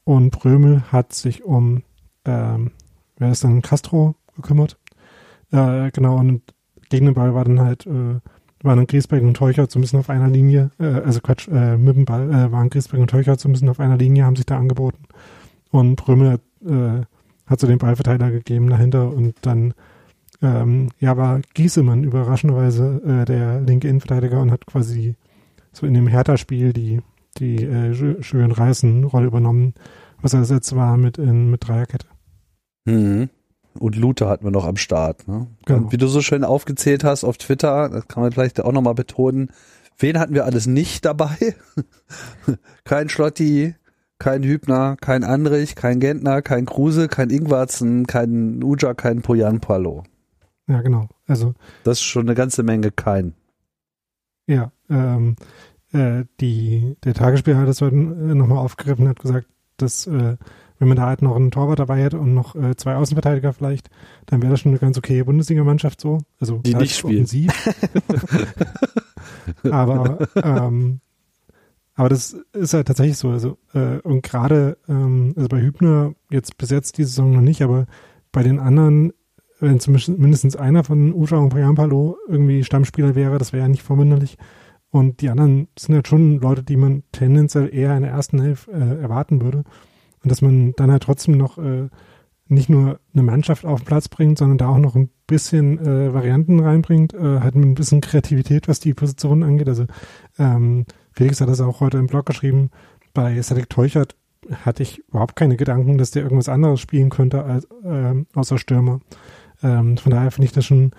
und 0.04 0.32
Brömel 0.32 0.84
hat 0.92 1.14
sich 1.14 1.44
um, 1.44 1.84
ähm, 2.26 2.72
wer 3.18 3.32
ist 3.32 3.44
dann, 3.44 3.62
Castro 3.62 4.16
gekümmert. 4.36 4.78
Äh, 5.52 5.92
genau, 5.92 6.18
und 6.18 6.42
gegen 6.90 7.06
den 7.06 7.16
Ball 7.16 7.34
war 7.34 7.46
dann 7.46 7.62
halt, 7.62 7.86
äh, 7.86 8.20
waren 8.65 8.86
Griesbeck 8.88 9.23
und 9.23 9.36
Teuchert 9.36 9.71
so 9.71 9.80
ein 9.80 9.82
bisschen 9.82 9.99
auf 9.99 10.10
einer 10.10 10.28
Linie, 10.28 10.71
äh, 10.80 10.86
also 10.86 11.21
Quatsch, 11.21 11.47
äh, 11.47 11.78
mit 11.78 11.97
äh, 11.97 12.51
waren 12.51 12.69
Griesbeck 12.69 12.99
und 12.99 13.10
Teuchert 13.10 13.39
so 13.39 13.47
ein 13.47 13.54
bisschen 13.54 13.69
auf 13.69 13.80
einer 13.80 13.97
Linie, 13.97 14.25
haben 14.25 14.36
sich 14.36 14.45
da 14.45 14.58
angeboten. 14.58 15.04
Und 15.71 15.95
Brömel 15.95 16.39
äh, 16.65 17.01
hat 17.45 17.60
so 17.60 17.67
den 17.67 17.78
Ballverteiler 17.78 18.32
gegeben 18.32 18.69
dahinter 18.69 19.13
und 19.13 19.36
dann 19.41 19.73
ähm, 20.41 20.89
ja, 20.99 21.15
war 21.17 21.41
Giesemann 21.54 22.04
überraschenderweise 22.04 23.01
äh, 23.06 23.25
der 23.25 23.62
linke 23.62 23.88
Innenverteidiger 23.88 24.41
und 24.41 24.51
hat 24.51 24.65
quasi 24.65 25.15
so 25.71 25.86
in 25.86 25.93
dem 25.93 26.08
Hertha-Spiel 26.08 26.73
die, 26.73 27.01
die 27.38 27.63
äh, 27.63 28.21
schön 28.21 28.51
reißen 28.51 29.04
Rolle 29.06 29.28
übernommen, 29.28 29.73
was 30.21 30.34
er 30.34 30.39
ersetzt 30.39 30.75
war 30.75 30.97
mit, 30.97 31.17
in, 31.17 31.51
mit 31.51 31.67
Dreierkette. 31.67 32.08
Mhm. 32.86 33.30
Und 33.80 33.96
Luther 33.96 34.30
hatten 34.30 34.46
wir 34.46 34.52
noch 34.52 34.66
am 34.66 34.78
Start. 34.78 35.28
Ne? 35.28 35.48
Genau. 35.66 35.92
Wie 35.92 35.98
du 35.98 36.08
so 36.08 36.22
schön 36.22 36.44
aufgezählt 36.44 37.04
hast 37.04 37.24
auf 37.24 37.38
Twitter, 37.38 37.90
das 37.90 38.08
kann 38.08 38.24
man 38.24 38.32
vielleicht 38.32 38.62
auch 38.62 38.72
nochmal 38.72 38.96
betonen, 38.96 39.50
wen 39.98 40.20
hatten 40.20 40.34
wir 40.34 40.46
alles 40.46 40.68
nicht 40.68 41.06
dabei? 41.06 41.56
kein 42.84 43.10
Schlotti, 43.10 43.76
kein 44.18 44.44
Hübner, 44.44 44.96
kein 45.00 45.24
Andrich, 45.24 45.76
kein 45.76 46.00
Gentner, 46.00 46.42
kein 46.42 46.66
Kruse, 46.66 47.08
kein 47.08 47.30
Ingwarzen, 47.30 48.08
kein 48.08 48.64
Uja, 48.64 48.94
kein 48.94 49.22
Poyan 49.22 49.60
Palo. 49.60 50.04
Ja, 50.68 50.82
genau. 50.82 51.08
Also 51.28 51.54
Das 51.84 52.00
ist 52.00 52.04
schon 52.04 52.26
eine 52.28 52.36
ganze 52.36 52.64
Menge 52.64 52.92
kein. 52.92 53.34
Ja, 54.48 54.72
ähm, 54.90 55.36
äh, 55.92 56.26
die, 56.40 56.96
der 57.04 57.14
Tagesspieler 57.14 57.58
hat 57.58 57.68
das 57.68 57.82
heute 57.82 57.96
äh, 57.96 58.00
nochmal 58.36 58.60
aufgegriffen 58.60 59.04
und 59.04 59.10
hat 59.10 59.20
gesagt, 59.20 59.48
dass 59.78 60.08
äh, 60.08 60.38
wenn 60.80 60.88
man 60.88 60.98
da 60.98 61.06
halt 61.06 61.22
noch 61.22 61.36
einen 61.36 61.52
Torwart 61.52 61.80
dabei 61.80 62.04
hätte 62.04 62.20
und 62.20 62.34
noch 62.34 62.56
äh, 62.56 62.76
zwei 62.76 62.96
Außenverteidiger 62.96 63.54
vielleicht, 63.54 63.90
dann 64.26 64.42
wäre 64.42 64.52
das 64.52 64.60
schon 64.60 64.72
eine 64.72 64.80
ganz 64.80 64.98
okay 64.98 65.24
Bundesligamannschaft 65.24 66.02
so. 66.02 66.20
Also 66.40 66.58
Die 66.60 66.76
nicht 66.76 66.98
spielen. 66.98 67.24
offensiv. 67.24 67.52
aber 69.72 70.28
ähm, 70.36 71.00
aber 71.96 72.10
das 72.10 72.36
ist 72.54 72.74
halt 72.74 72.88
tatsächlich 72.88 73.18
so. 73.18 73.30
Also 73.30 73.58
äh, 73.74 74.00
und 74.02 74.22
gerade 74.22 74.78
ähm, 74.90 75.34
also 75.36 75.48
bei 75.48 75.62
Hübner 75.62 76.14
jetzt 76.30 76.58
bis 76.58 76.70
jetzt 76.70 76.98
die 76.98 77.06
Saison 77.06 77.32
noch 77.32 77.42
nicht, 77.42 77.62
aber 77.62 77.86
bei 78.32 78.44
den 78.44 78.60
anderen, 78.60 79.14
wenn 79.62 79.80
zumindest 79.80 80.18
mindestens 80.18 80.56
einer 80.58 80.84
von 80.84 81.14
Usha 81.14 81.38
und 81.38 81.50
Payampalo 81.50 82.18
irgendwie 82.28 82.66
Stammspieler 82.66 83.16
wäre, 83.16 83.38
das 83.38 83.54
wäre 83.54 83.64
ja 83.64 83.70
nicht 83.70 83.84
verwunderlich. 83.84 84.38
Und 84.90 85.22
die 85.22 85.30
anderen 85.30 85.68
sind 85.78 85.96
halt 85.96 86.08
schon 86.08 86.40
Leute, 86.40 86.64
die 86.64 86.78
man 86.78 87.04
tendenziell 87.12 87.74
eher 87.74 87.96
in 87.96 88.04
der 88.04 88.12
ersten 88.12 88.42
Hälfte 88.42 88.72
äh, 88.72 89.02
erwarten 89.02 89.42
würde. 89.42 89.64
Und 90.26 90.32
dass 90.32 90.42
man 90.42 90.74
dann 90.76 90.92
halt 90.92 91.04
trotzdem 91.04 91.38
noch 91.38 91.60
äh, 91.60 91.88
nicht 92.48 92.68
nur 92.68 93.00
eine 93.14 93.22
Mannschaft 93.22 93.64
auf 93.64 93.82
den 93.82 93.86
Platz 93.86 94.10
bringt, 94.10 94.40
sondern 94.40 94.58
da 94.58 94.70
auch 94.70 94.80
noch 94.80 94.96
ein 94.96 95.12
bisschen 95.28 95.78
äh, 95.78 96.16
Varianten 96.16 96.60
reinbringt, 96.60 97.14
äh, 97.14 97.42
halt 97.42 97.54
mit 97.54 97.66
ein 97.66 97.76
bisschen 97.76 98.02
Kreativität, 98.02 98.68
was 98.68 98.80
die 98.80 98.96
Positionen 98.96 99.44
angeht. 99.44 99.70
Also 99.70 99.86
ähm, 100.40 100.86
Felix 101.12 101.42
hat 101.42 101.48
das 101.48 101.62
auch 101.62 101.80
heute 101.80 102.00
im 102.00 102.08
Blog 102.08 102.26
geschrieben. 102.26 102.72
Bei 103.14 103.40
Cedric 103.40 103.70
Teuchert 103.70 104.16
hatte 104.64 104.82
ich 104.82 105.04
überhaupt 105.10 105.36
keine 105.36 105.58
Gedanken, 105.58 106.00
dass 106.00 106.10
der 106.10 106.24
irgendwas 106.24 106.50
anderes 106.50 106.80
spielen 106.80 107.12
könnte 107.12 107.44
als 107.44 107.68
ähm, 107.84 108.26
außer 108.34 108.58
Stürmer. 108.58 109.02
Ähm, 109.62 109.98
von 109.98 110.12
daher 110.12 110.32
finde 110.32 110.46
ich 110.46 110.54
das 110.54 110.66
schon 110.66 110.90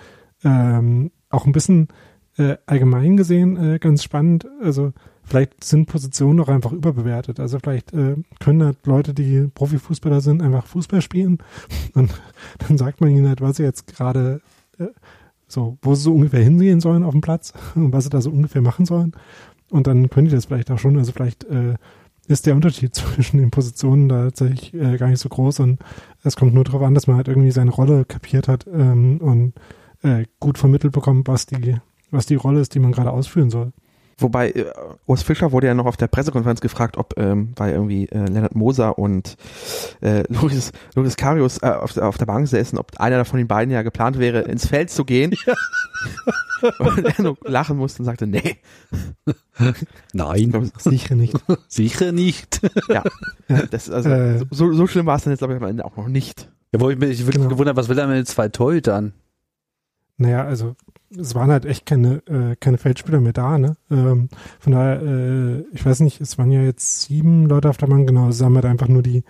ähm, 0.44 1.10
auch 1.30 1.46
ein 1.46 1.52
bisschen 1.52 1.88
äh, 2.38 2.58
allgemein 2.66 3.16
gesehen 3.16 3.56
äh, 3.56 3.78
ganz 3.80 4.04
spannend. 4.04 4.46
Also 4.62 4.92
vielleicht 5.26 5.64
sind 5.64 5.86
Positionen 5.86 6.40
auch 6.40 6.48
einfach 6.48 6.72
überbewertet. 6.72 7.40
Also 7.40 7.58
vielleicht 7.58 7.92
äh, 7.92 8.16
können 8.40 8.62
halt 8.62 8.86
Leute, 8.86 9.12
die 9.12 9.48
Profifußballer 9.52 10.20
sind, 10.20 10.40
einfach 10.40 10.66
Fußball 10.66 11.02
spielen 11.02 11.38
und 11.94 12.10
dann 12.66 12.78
sagt 12.78 13.00
man 13.00 13.10
ihnen 13.10 13.28
halt, 13.28 13.40
was 13.40 13.56
sie 13.56 13.64
jetzt 13.64 13.86
gerade 13.86 14.40
äh, 14.78 14.86
so, 15.48 15.78
wo 15.82 15.94
sie 15.94 16.02
so 16.02 16.14
ungefähr 16.14 16.42
hingehen 16.42 16.80
sollen 16.80 17.02
auf 17.02 17.12
dem 17.12 17.20
Platz 17.20 17.52
und 17.74 17.92
was 17.92 18.04
sie 18.04 18.10
da 18.10 18.20
so 18.20 18.30
ungefähr 18.30 18.62
machen 18.62 18.86
sollen. 18.86 19.12
Und 19.70 19.88
dann 19.88 20.08
können 20.08 20.28
die 20.28 20.34
das 20.34 20.46
vielleicht 20.46 20.70
auch 20.70 20.78
schon. 20.78 20.96
Also 20.96 21.12
vielleicht 21.12 21.44
äh, 21.44 21.74
ist 22.28 22.46
der 22.46 22.54
Unterschied 22.54 22.94
zwischen 22.94 23.38
den 23.38 23.50
Positionen 23.50 24.08
da 24.08 24.24
tatsächlich 24.24 24.74
äh, 24.74 24.96
gar 24.96 25.08
nicht 25.08 25.20
so 25.20 25.28
groß 25.28 25.60
und 25.60 25.80
es 26.22 26.36
kommt 26.36 26.54
nur 26.54 26.64
darauf 26.64 26.82
an, 26.82 26.94
dass 26.94 27.06
man 27.06 27.16
halt 27.16 27.28
irgendwie 27.28 27.50
seine 27.50 27.70
Rolle 27.70 28.04
kapiert 28.04 28.48
hat 28.48 28.66
ähm, 28.72 29.18
und 29.18 29.54
äh, 30.02 30.26
gut 30.38 30.58
vermittelt 30.58 30.92
bekommt, 30.92 31.26
was 31.28 31.46
die, 31.46 31.76
was 32.10 32.26
die 32.26 32.34
Rolle 32.36 32.60
ist, 32.60 32.74
die 32.74 32.78
man 32.78 32.92
gerade 32.92 33.10
ausführen 33.10 33.50
soll. 33.50 33.72
Wobei, 34.18 34.50
äh, 34.52 34.64
Urs 35.06 35.22
Fischer 35.22 35.52
wurde 35.52 35.66
ja 35.66 35.74
noch 35.74 35.84
auf 35.84 35.98
der 35.98 36.06
Pressekonferenz 36.08 36.62
gefragt, 36.62 36.96
ob, 36.96 37.18
ähm, 37.18 37.52
weil 37.56 37.74
irgendwie 37.74 38.08
äh, 38.08 38.24
Leonard 38.26 38.54
Moser 38.54 38.98
und 38.98 39.36
äh, 40.00 40.22
Luis, 40.32 40.72
Luis 40.94 41.16
Karius 41.16 41.58
äh, 41.62 41.66
auf, 41.66 41.92
der- 41.92 42.06
auf 42.08 42.16
der 42.16 42.24
Bank 42.24 42.48
säßen, 42.48 42.78
ob 42.78 42.98
einer 42.98 43.24
von 43.26 43.36
den 43.38 43.46
beiden 43.46 43.70
ja 43.72 43.82
geplant 43.82 44.18
wäre, 44.18 44.40
ins 44.40 44.66
Feld 44.66 44.88
zu 44.90 45.04
gehen. 45.04 45.34
und 46.78 47.04
er 47.04 47.22
nur 47.22 47.36
lachen 47.44 47.76
musste 47.76 48.00
und 48.00 48.06
sagte, 48.06 48.26
nee. 48.26 48.56
Nein, 50.14 50.50
glaub, 50.50 50.64
Sicher 50.80 51.14
nicht. 51.14 51.36
sicher 51.68 52.12
nicht. 52.12 52.60
ja, 52.88 53.02
das, 53.70 53.90
also, 53.90 54.08
Äh. 54.08 54.44
so, 54.50 54.72
so 54.72 54.86
schlimm 54.86 55.04
war 55.06 55.16
es 55.16 55.24
dann 55.24 55.32
jetzt, 55.32 55.40
glaube 55.40 55.54
ich, 55.54 55.60
am 55.62 55.68
Ende 55.68 55.84
auch 55.84 55.96
noch 55.96 56.08
nicht. 56.08 56.50
Ja, 56.72 56.80
wo 56.80 56.88
ich 56.90 56.98
mich 56.98 57.18
wirklich 57.20 57.36
Genau. 57.36 57.48
gewundert, 57.50 57.76
was 57.76 57.88
will 57.90 57.98
er 57.98 58.06
mit 58.06 58.16
den 58.16 58.26
zwei 58.26 58.48
Torhütern? 58.48 59.12
Naja, 60.16 60.44
also 60.44 60.74
es 61.10 61.34
waren 61.34 61.50
halt 61.50 61.64
echt 61.64 61.86
keine, 61.86 62.16
äh, 62.26 62.56
keine 62.56 62.78
Feldspieler 62.78 63.20
mehr 63.20 63.32
da, 63.32 63.58
ne? 63.58 63.76
Ähm, 63.90 64.28
von 64.58 64.72
daher, 64.72 65.02
äh, 65.02 65.60
ich 65.72 65.84
weiß 65.84 66.00
nicht, 66.00 66.20
es 66.20 66.38
waren 66.38 66.50
ja 66.50 66.62
jetzt 66.62 67.02
sieben 67.02 67.46
Leute 67.46 67.70
auf 67.70 67.76
der 67.76 67.86
Bank, 67.86 68.06
genau, 68.06 68.30
sie 68.30 68.44
haben 68.44 68.54
halt 68.56 68.64
einfach 68.64 68.88
nur 68.88 69.02
die, 69.02 69.22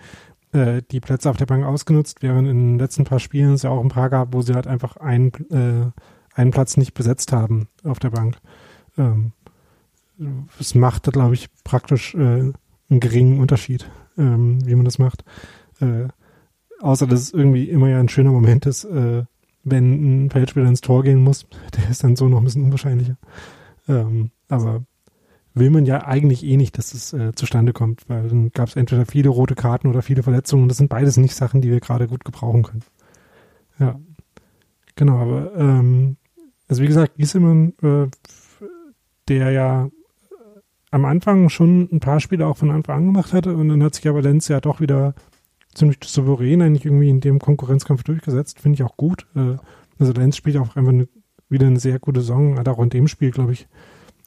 äh, 0.53 0.81
die 0.91 0.99
Plätze 0.99 1.29
auf 1.29 1.37
der 1.37 1.45
Bank 1.45 1.65
ausgenutzt, 1.65 2.21
während 2.21 2.47
in 2.47 2.57
den 2.57 2.79
letzten 2.79 3.03
paar 3.03 3.19
Spielen 3.19 3.53
es 3.53 3.63
ja 3.63 3.69
auch 3.69 3.81
ein 3.81 3.89
paar 3.89 4.09
gab, 4.09 4.33
wo 4.33 4.41
sie 4.41 4.53
halt 4.53 4.67
einfach 4.67 4.97
einen, 4.97 5.31
äh, 5.51 5.91
einen 6.33 6.51
Platz 6.51 6.77
nicht 6.77 6.93
besetzt 6.93 7.31
haben 7.31 7.67
auf 7.83 7.99
der 7.99 8.11
Bank. 8.11 8.37
Ähm, 8.97 9.33
es 10.59 10.73
macht, 10.73 11.11
glaube 11.11 11.35
ich, 11.35 11.49
praktisch 11.63 12.15
äh, 12.15 12.51
einen 12.89 12.99
geringen 12.99 13.39
Unterschied, 13.39 13.89
ähm, 14.17 14.65
wie 14.65 14.75
man 14.75 14.85
das 14.85 14.97
macht. 14.97 15.23
Äh, 15.79 16.07
außer 16.79 17.07
dass 17.07 17.21
es 17.21 17.33
irgendwie 17.33 17.69
immer 17.69 17.89
ja 17.89 17.99
ein 17.99 18.09
schöner 18.09 18.31
Moment 18.31 18.65
ist, 18.65 18.83
äh, 18.85 19.25
wenn 19.69 20.25
ein 20.25 20.29
Feldspieler 20.29 20.67
ins 20.67 20.81
Tor 20.81 21.03
gehen 21.03 21.21
muss, 21.23 21.47
der 21.77 21.89
ist 21.89 22.03
dann 22.03 22.15
so 22.15 22.27
noch 22.27 22.39
ein 22.39 22.43
bisschen 22.43 22.63
unwahrscheinlicher. 22.63 23.17
Ähm, 23.87 24.31
aber 24.49 24.83
will 25.53 25.69
man 25.69 25.85
ja 25.85 26.05
eigentlich 26.05 26.43
eh 26.43 26.57
nicht, 26.57 26.77
dass 26.77 26.93
es 26.93 27.13
äh, 27.13 27.33
zustande 27.33 27.73
kommt, 27.73 28.07
weil 28.09 28.27
dann 28.27 28.51
gab 28.51 28.69
es 28.69 28.75
entweder 28.75 29.05
viele 29.05 29.29
rote 29.29 29.55
Karten 29.55 29.87
oder 29.87 30.01
viele 30.01 30.23
Verletzungen. 30.23 30.63
und 30.63 30.69
Das 30.69 30.77
sind 30.77 30.89
beides 30.89 31.17
nicht 31.17 31.35
Sachen, 31.35 31.61
die 31.61 31.71
wir 31.71 31.79
gerade 31.79 32.07
gut 32.07 32.25
gebrauchen 32.25 32.63
können. 32.63 32.83
Ja, 33.79 33.99
genau. 34.95 35.17
Aber 35.17 35.55
ähm, 35.55 36.17
also 36.67 36.81
wie 36.83 36.87
gesagt, 36.87 37.15
Giesemann, 37.15 37.73
äh, 37.81 38.07
der 39.27 39.51
ja 39.51 39.89
am 40.91 41.05
Anfang 41.05 41.49
schon 41.49 41.89
ein 41.91 41.99
paar 41.99 42.19
Spiele 42.19 42.47
auch 42.47 42.57
von 42.57 42.71
Anfang 42.71 42.97
an 42.97 43.05
gemacht 43.07 43.33
hatte 43.33 43.55
und 43.55 43.69
dann 43.69 43.83
hat 43.83 43.95
sich 43.95 44.07
aber 44.07 44.21
Lenz 44.21 44.47
ja 44.47 44.61
doch 44.61 44.79
wieder 44.79 45.13
ziemlich 45.77 45.99
souverän 46.03 46.61
eigentlich 46.61 46.85
irgendwie 46.85 47.09
in 47.09 47.21
dem 47.21 47.39
Konkurrenzkampf 47.39 48.03
durchgesetzt. 48.03 48.59
Finde 48.59 48.75
ich 48.75 48.83
auch 48.83 48.97
gut. 48.97 49.25
Äh, 49.35 49.57
also 49.99 50.13
Lenz 50.13 50.35
spielt 50.35 50.57
auch 50.57 50.75
einfach 50.75 50.91
eine, 50.91 51.07
wieder 51.49 51.67
eine 51.67 51.79
sehr 51.79 51.99
gute 51.99 52.21
Saison. 52.21 52.57
Hat 52.57 52.67
auch 52.67 52.79
in 52.79 52.89
dem 52.89 53.07
Spiel, 53.07 53.31
glaube 53.31 53.53
ich, 53.53 53.67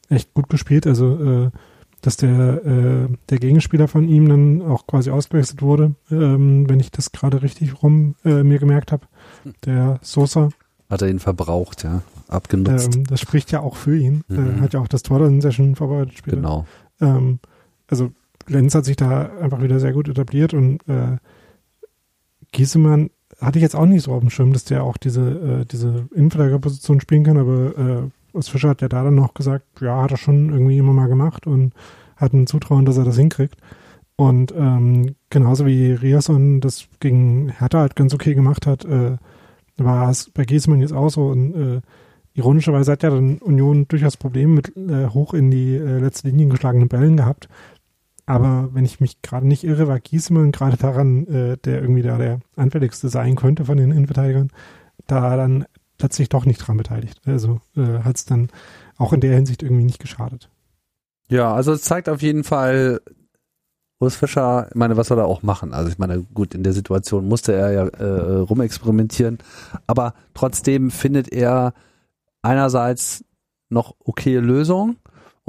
echt 0.09 0.33
gut 0.35 0.49
gespielt. 0.49 0.87
Also, 0.87 1.47
äh, 1.47 1.51
dass 2.03 2.17
der, 2.17 2.65
äh, 2.65 3.09
der 3.29 3.39
Gegenspieler 3.39 3.87
von 3.87 4.09
ihm 4.09 4.29
dann 4.29 4.63
auch 4.63 4.87
quasi 4.87 5.11
ausgewechselt 5.11 5.61
wurde, 5.61 5.95
ähm, 6.11 6.69
wenn 6.69 6.81
ich 6.81 6.91
das 6.91 7.13
gerade 7.13 7.43
richtig 7.43 7.83
rum 7.83 8.15
äh, 8.25 8.43
mir 8.43 8.59
gemerkt 8.59 8.91
habe. 8.91 9.07
Der 9.67 9.99
Sosa, 10.01 10.49
Hat 10.89 11.03
er 11.03 11.09
ihn 11.09 11.19
verbraucht, 11.19 11.85
ja. 11.85 12.03
Abgenutzt. 12.29 12.97
ähm, 12.97 13.05
das 13.05 13.21
spricht 13.21 13.53
ja 13.53 13.61
auch 13.61 13.77
für 13.77 13.97
ihn. 13.99 14.25
Mhm. 14.29 14.59
Äh, 14.59 14.61
hat 14.61 14.73
ja 14.73 14.81
auch 14.81 14.89
das 14.89 15.03
Tor 15.03 15.19
dann 15.19 15.43
sehr 15.43 15.53
schön 15.53 15.77
vorbereitet. 15.77 16.17
später. 16.17 16.37
genau. 16.37 16.65
Ähm, 17.01 17.39
also 17.87 18.13
Lenz 18.47 18.75
hat 18.75 18.85
sich 18.85 18.97
da 18.97 19.31
einfach 19.41 19.61
wieder 19.63 19.79
sehr 19.79 19.93
gut 19.93 20.09
etabliert 20.09 20.55
und 20.55 20.81
äh, 20.89 21.19
Giesemann 22.53 23.11
hatte 23.41 23.59
ich 23.59 23.63
jetzt 23.63 23.77
auch 23.77 23.87
nicht 23.87 24.03
so 24.03 24.13
auf 24.13 24.21
dem 24.21 24.31
Schirm, 24.31 24.53
dass 24.53 24.65
der 24.65 24.85
auch 24.85 24.97
diese, 24.97 25.63
äh, 25.63 25.65
diese 25.65 26.09
Innenverteidigerposition 26.15 27.01
spielen 27.01 27.25
kann, 27.25 27.39
aber 27.39 27.79
äh, 27.79 28.37
Urs 28.37 28.49
Fischer 28.49 28.69
hat 28.69 28.83
ja 28.83 28.89
da 28.89 29.03
dann 29.03 29.15
noch 29.15 29.35
gesagt, 29.35 29.81
ja, 29.81 30.03
hat 30.03 30.13
er 30.13 30.17
schon 30.17 30.51
irgendwie 30.51 30.79
immer 30.79 30.93
mal 30.93 31.09
gemacht 31.09 31.47
und 31.47 31.73
hat 32.17 32.33
ein 32.33 32.47
Zutrauen, 32.47 32.85
dass 32.85 32.97
er 32.97 33.05
das 33.05 33.17
hinkriegt. 33.17 33.57
Und 34.17 34.53
ähm, 34.55 35.15
genauso 35.31 35.65
wie 35.65 35.93
Riasson 35.93 36.61
das 36.61 36.87
gegen 37.01 37.49
Hertha 37.49 37.81
halt 37.81 37.97
ganz 37.97 38.13
okay 38.13 38.35
gemacht 38.35 38.67
hat, 38.67 38.85
äh, 38.85 39.17
war 39.79 40.11
es 40.11 40.29
bei 40.31 40.45
Giesemann 40.45 40.83
jetzt 40.83 40.93
auch 40.93 41.09
so. 41.09 41.29
Und 41.29 41.55
äh, 41.55 41.81
ironischerweise 42.35 42.93
hat 42.93 43.03
ja 43.03 43.11
dann 43.11 43.39
Union 43.39 43.89
durchaus 43.89 44.19
Probleme 44.19 44.55
mit 44.55 44.77
äh, 44.77 45.09
hoch 45.09 45.33
in 45.33 45.51
die 45.51 45.75
äh, 45.75 45.99
letzte 45.99 46.29
Linie 46.29 46.49
geschlagenen 46.49 46.89
Bällen 46.89 47.17
gehabt. 47.17 47.49
Aber 48.31 48.69
wenn 48.73 48.85
ich 48.85 49.01
mich 49.01 49.23
gerade 49.23 49.45
nicht 49.45 49.65
irre, 49.65 49.89
war 49.89 49.99
Giesemann 49.99 50.53
gerade 50.53 50.77
daran, 50.77 51.27
äh, 51.27 51.57
der 51.57 51.83
irgendwie 51.83 52.03
da 52.03 52.17
der 52.17 52.39
anfälligste 52.55 53.09
sein 53.09 53.35
könnte 53.35 53.65
von 53.65 53.77
den 53.77 53.91
Innenverteidigern, 53.91 54.53
da 55.09 55.37
dann 55.37 55.65
plötzlich 55.99 56.29
doch 56.29 56.45
nicht 56.45 56.59
dran 56.59 56.77
beteiligt. 56.77 57.21
Also 57.27 57.61
äh, 57.77 58.05
hat 58.05 58.19
es 58.19 58.27
dann 58.27 58.49
auch 58.99 59.13
in 59.13 59.21
der 59.21 59.35
Hinsicht 59.35 59.65
irgendwie 59.65 59.83
nicht 59.83 59.99
geschadet. 59.99 60.49
Ja, 61.29 61.53
also 61.53 61.73
es 61.73 61.83
zeigt 61.83 62.09
auf 62.09 62.23
jeden 62.23 62.45
Fall, 62.45 63.01
Urs 63.99 64.15
Fischer, 64.15 64.69
ich 64.69 64.77
meine, 64.77 64.97
was 64.97 65.09
soll 65.09 65.19
er 65.19 65.27
auch 65.27 65.43
machen? 65.43 65.75
Also 65.75 65.91
ich 65.91 65.99
meine, 65.99 66.23
gut, 66.23 66.55
in 66.55 66.63
der 66.63 66.73
Situation 66.73 67.27
musste 67.27 67.53
er 67.53 67.73
ja 67.73 67.89
äh, 67.89 68.39
rumexperimentieren, 68.43 69.39
aber 69.89 70.15
trotzdem 70.35 70.93
findet 70.93 71.33
er 71.33 71.75
einerseits 72.43 73.25
noch 73.71 73.97
okay 74.05 74.37
Lösungen 74.37 74.99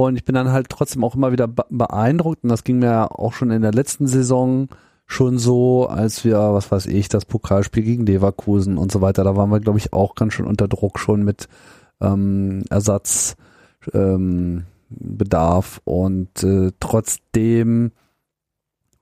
und 0.08 0.16
ich 0.16 0.26
bin 0.26 0.36
dann 0.36 0.52
halt 0.52 0.70
trotzdem 0.70 1.04
auch 1.04 1.16
immer 1.16 1.32
wieder 1.32 1.48
beeindruckt 1.48 2.44
und 2.44 2.50
das 2.50 2.64
ging 2.64 2.80
mir 2.80 3.20
auch 3.20 3.34
schon 3.34 3.52
in 3.52 3.62
der 3.62 3.74
letzten 3.74 4.08
Saison 4.08 4.68
schon 5.06 5.38
so, 5.38 5.88
als 5.88 6.24
wir, 6.24 6.38
was 6.38 6.72
weiß 6.72 6.86
ich, 6.86 7.10
das 7.10 7.26
Pokalspiel 7.26 7.84
gegen 7.84 8.06
Leverkusen 8.06 8.78
und 8.78 8.92
so 8.92 9.02
weiter, 9.02 9.24
da 9.24 9.36
waren 9.36 9.50
wir, 9.50 9.60
glaube 9.60 9.80
ich, 9.80 9.92
auch 9.94 10.16
ganz 10.16 10.34
schön 10.34 10.46
unter 10.46 10.68
Druck 10.68 11.00
schon 11.00 11.24
mit 11.24 11.50
ähm, 12.00 12.64
Ersatz. 12.70 13.36
Ähm, 13.94 14.66
und 15.86 16.44
äh, 16.44 16.72
trotzdem 16.80 17.92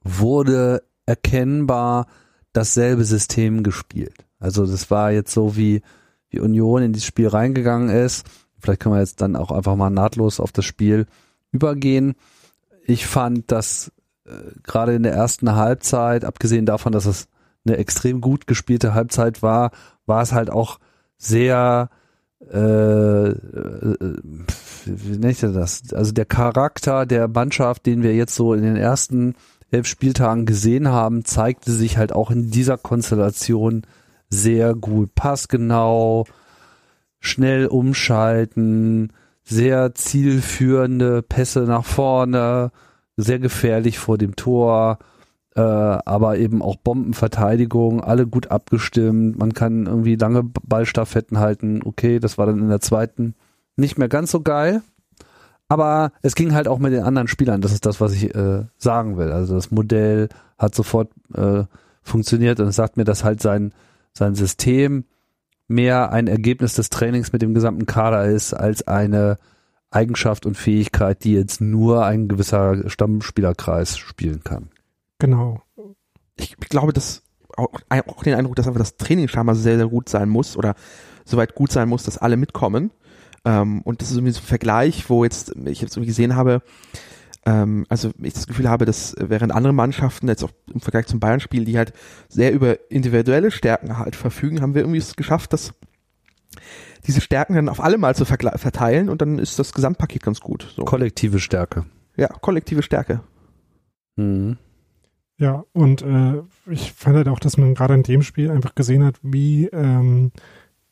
wurde 0.03 0.83
erkennbar 1.05 2.07
dasselbe 2.53 3.03
System 3.03 3.63
gespielt. 3.63 4.25
Also 4.39 4.65
das 4.65 4.89
war 4.91 5.11
jetzt 5.11 5.33
so 5.33 5.55
wie 5.55 5.81
wie 6.29 6.39
Union 6.39 6.83
in 6.83 6.93
dieses 6.93 7.07
Spiel 7.07 7.27
reingegangen 7.27 7.89
ist. 7.89 8.25
Vielleicht 8.61 8.81
können 8.81 8.95
wir 8.95 8.99
jetzt 8.99 9.21
dann 9.21 9.35
auch 9.35 9.51
einfach 9.51 9.75
mal 9.75 9.89
nahtlos 9.89 10.39
auf 10.39 10.51
das 10.51 10.65
Spiel 10.65 11.05
übergehen. 11.51 12.15
Ich 12.85 13.05
fand, 13.05 13.51
dass 13.51 13.91
äh, 14.25 14.31
gerade 14.63 14.93
in 14.95 15.03
der 15.03 15.13
ersten 15.13 15.55
Halbzeit, 15.55 16.25
abgesehen 16.25 16.65
davon, 16.65 16.91
dass 16.91 17.05
es 17.05 17.27
eine 17.65 17.77
extrem 17.77 18.21
gut 18.21 18.47
gespielte 18.47 18.93
Halbzeit 18.93 19.41
war, 19.41 19.71
war 20.05 20.21
es 20.21 20.31
halt 20.31 20.49
auch 20.49 20.79
sehr 21.17 21.89
äh, 22.51 23.29
äh, 23.29 24.17
wie 24.85 25.17
nenne 25.17 25.31
ich 25.31 25.39
das? 25.39 25.93
Also 25.93 26.11
der 26.13 26.25
Charakter 26.25 27.05
der 27.05 27.27
Mannschaft, 27.27 27.85
den 27.85 28.01
wir 28.01 28.15
jetzt 28.15 28.35
so 28.35 28.53
in 28.53 28.63
den 28.63 28.77
ersten 28.77 29.35
elf 29.71 29.87
Spieltagen 29.87 30.45
gesehen 30.45 30.87
haben, 30.87 31.25
zeigte 31.25 31.71
sich 31.71 31.97
halt 31.97 32.13
auch 32.13 32.31
in 32.31 32.49
dieser 32.49 32.77
Konstellation 32.77 33.83
sehr 34.29 34.73
gut. 34.73 35.13
Passgenau, 35.15 36.25
schnell 37.19 37.67
umschalten, 37.67 39.11
sehr 39.43 39.95
zielführende 39.95 41.21
Pässe 41.21 41.61
nach 41.61 41.85
vorne, 41.85 42.71
sehr 43.17 43.39
gefährlich 43.39 43.99
vor 43.99 44.17
dem 44.17 44.35
Tor, 44.35 44.99
äh, 45.55 45.61
aber 45.61 46.37
eben 46.37 46.61
auch 46.61 46.77
Bombenverteidigung, 46.77 48.01
alle 48.01 48.27
gut 48.27 48.51
abgestimmt. 48.51 49.37
Man 49.37 49.53
kann 49.53 49.87
irgendwie 49.87 50.15
lange 50.15 50.43
Ballstaffetten 50.43 51.39
halten. 51.39 51.81
Okay, 51.83 52.19
das 52.19 52.37
war 52.37 52.45
dann 52.45 52.59
in 52.59 52.69
der 52.69 52.81
zweiten 52.81 53.35
nicht 53.75 53.97
mehr 53.97 54.09
ganz 54.09 54.31
so 54.31 54.41
geil. 54.41 54.81
Aber 55.67 56.11
es 56.21 56.35
ging 56.35 56.53
halt 56.53 56.67
auch 56.67 56.79
mit 56.79 56.93
den 56.93 57.03
anderen 57.03 57.27
Spielern. 57.27 57.61
Das 57.61 57.71
ist 57.71 57.85
das, 57.85 58.01
was 58.01 58.13
ich 58.13 58.33
äh, 58.35 58.65
sagen 58.77 59.17
will. 59.17 59.31
Also 59.31 59.55
das 59.55 59.69
Modell 59.69 60.29
hat 60.57 60.73
sofort 60.73 61.11
äh, 61.33 61.63
funktioniert 62.01 62.59
und 62.59 62.67
es 62.67 62.75
sagt 62.75 62.97
mir, 62.97 63.03
dass 63.03 63.23
halt 63.23 63.41
sein, 63.41 63.73
sein 64.13 64.35
System 64.35 65.05
mehr 65.69 66.11
ein 66.11 66.27
Ergebnis 66.27 66.73
des 66.73 66.89
Trainings 66.89 67.31
mit 67.31 67.41
dem 67.41 67.53
gesamten 67.53 67.85
Kader 67.85 68.25
ist, 68.25 68.53
als 68.53 68.87
eine 68.87 69.37
Eigenschaft 69.91 70.45
und 70.45 70.55
Fähigkeit, 70.55 71.23
die 71.23 71.33
jetzt 71.33 71.61
nur 71.61 72.05
ein 72.05 72.27
gewisser 72.27 72.89
Stammspielerkreis 72.89 73.97
spielen 73.97 74.43
kann. 74.43 74.69
Genau. 75.19 75.61
Ich, 76.37 76.55
ich 76.59 76.69
glaube, 76.69 76.93
dass 76.93 77.23
auch, 77.55 77.69
auch 77.89 78.23
den 78.23 78.35
Eindruck, 78.35 78.55
dass 78.55 78.67
einfach 78.67 78.79
das 78.79 78.97
Training 78.97 79.27
scheinbar 79.27 79.55
sehr, 79.55 79.77
sehr 79.77 79.87
gut 79.87 80.09
sein 80.09 80.29
muss 80.29 80.57
oder 80.57 80.75
soweit 81.25 81.55
gut 81.55 81.71
sein 81.71 81.89
muss, 81.89 82.03
dass 82.03 82.17
alle 82.17 82.37
mitkommen. 82.37 82.91
Ähm, 83.45 83.81
und 83.81 84.01
das 84.01 84.11
ist 84.11 84.17
irgendwie 84.17 84.33
so 84.33 84.41
ein 84.41 84.45
Vergleich, 84.45 85.09
wo 85.09 85.23
jetzt 85.23 85.55
ich 85.65 85.81
jetzt 85.81 85.95
irgendwie 85.95 86.07
gesehen 86.07 86.35
habe, 86.35 86.61
ähm, 87.49 87.85
also 87.89 88.11
ich 88.21 88.33
das 88.33 88.45
Gefühl 88.45 88.69
habe, 88.69 88.85
dass 88.85 89.15
während 89.19 89.51
andere 89.51 89.73
Mannschaften 89.73 90.27
jetzt 90.27 90.43
auch 90.43 90.51
im 90.71 90.81
Vergleich 90.81 91.07
zum 91.07 91.19
Bayern-Spiel, 91.19 91.65
die 91.65 91.77
halt 91.77 91.93
sehr 92.27 92.53
über 92.53 92.91
individuelle 92.91 93.49
Stärken 93.49 93.97
halt 93.97 94.15
verfügen, 94.15 94.61
haben 94.61 94.75
wir 94.75 94.83
irgendwie 94.83 94.99
es 94.99 95.15
geschafft, 95.15 95.53
dass 95.53 95.73
diese 97.07 97.21
Stärken 97.21 97.55
dann 97.55 97.69
auf 97.69 97.81
alle 97.81 97.97
mal 97.97 98.15
zu 98.15 98.25
verteilen 98.25 99.09
und 99.09 99.21
dann 99.21 99.39
ist 99.39 99.57
das 99.57 99.73
Gesamtpaket 99.73 100.21
ganz 100.21 100.41
gut. 100.41 100.71
So. 100.75 100.85
Kollektive 100.85 101.39
Stärke. 101.39 101.85
Ja, 102.15 102.27
kollektive 102.27 102.83
Stärke. 102.83 103.21
Mhm. 104.15 104.57
Ja, 105.37 105.63
und 105.71 106.01
äh, 106.01 106.43
ich 106.69 106.91
fand 106.91 107.15
halt 107.15 107.29
auch, 107.29 107.39
dass 107.39 107.57
man 107.57 107.73
gerade 107.73 107.93
in 107.93 108.03
dem 108.03 108.21
Spiel 108.21 108.51
einfach 108.51 108.75
gesehen 108.75 109.05
hat, 109.05 109.15
wie, 109.23 109.67
ähm, 109.67 110.31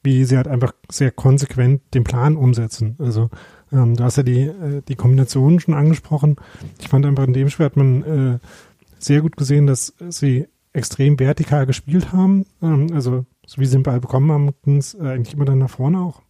wie 0.02 0.24
sie 0.24 0.38
halt 0.38 0.48
einfach 0.48 0.72
sehr 0.90 1.12
konsequent 1.12 1.82
den 1.94 2.06
Plan 2.06 2.38
umsetzen. 2.38 2.96
Also 2.98 3.30
ähm, 3.72 3.96
du 3.96 4.04
hast 4.04 4.18
ja 4.18 4.24
die, 4.24 4.42
äh, 4.42 4.82
die 4.88 4.96
Kombinationen 4.96 5.60
schon 5.60 5.74
angesprochen. 5.74 6.38
Ich 6.80 6.88
fand 6.88 7.06
einfach 7.06 7.26
in 7.26 7.34
dem 7.34 7.50
Spiel 7.50 7.66
hat 7.66 7.78
man 7.78 8.04
äh, 8.04 8.40
sehr 9.00 9.22
gut 9.22 9.38
gesehen, 9.38 9.68
dass 9.68 9.94
sie 10.10 10.48
extrem 10.74 11.20
vertikal 11.20 11.66
gespielt 11.66 12.14
haben. 12.14 12.46
Ähm, 12.62 12.88
also 12.94 13.26
so 13.46 13.62
wie 13.62 13.66
sie 13.66 13.78
den 13.78 13.84
Ball 13.84 14.00
bekommen 14.00 14.32
haben, 14.32 14.52
ging 14.64 14.78
es 14.78 14.94
äh, 14.94 15.08
eigentlich 15.08 15.34
immer 15.34 15.46
dann 15.46 15.60
nach 15.60 15.70
vorne 15.70 16.00
auch. 16.00 16.22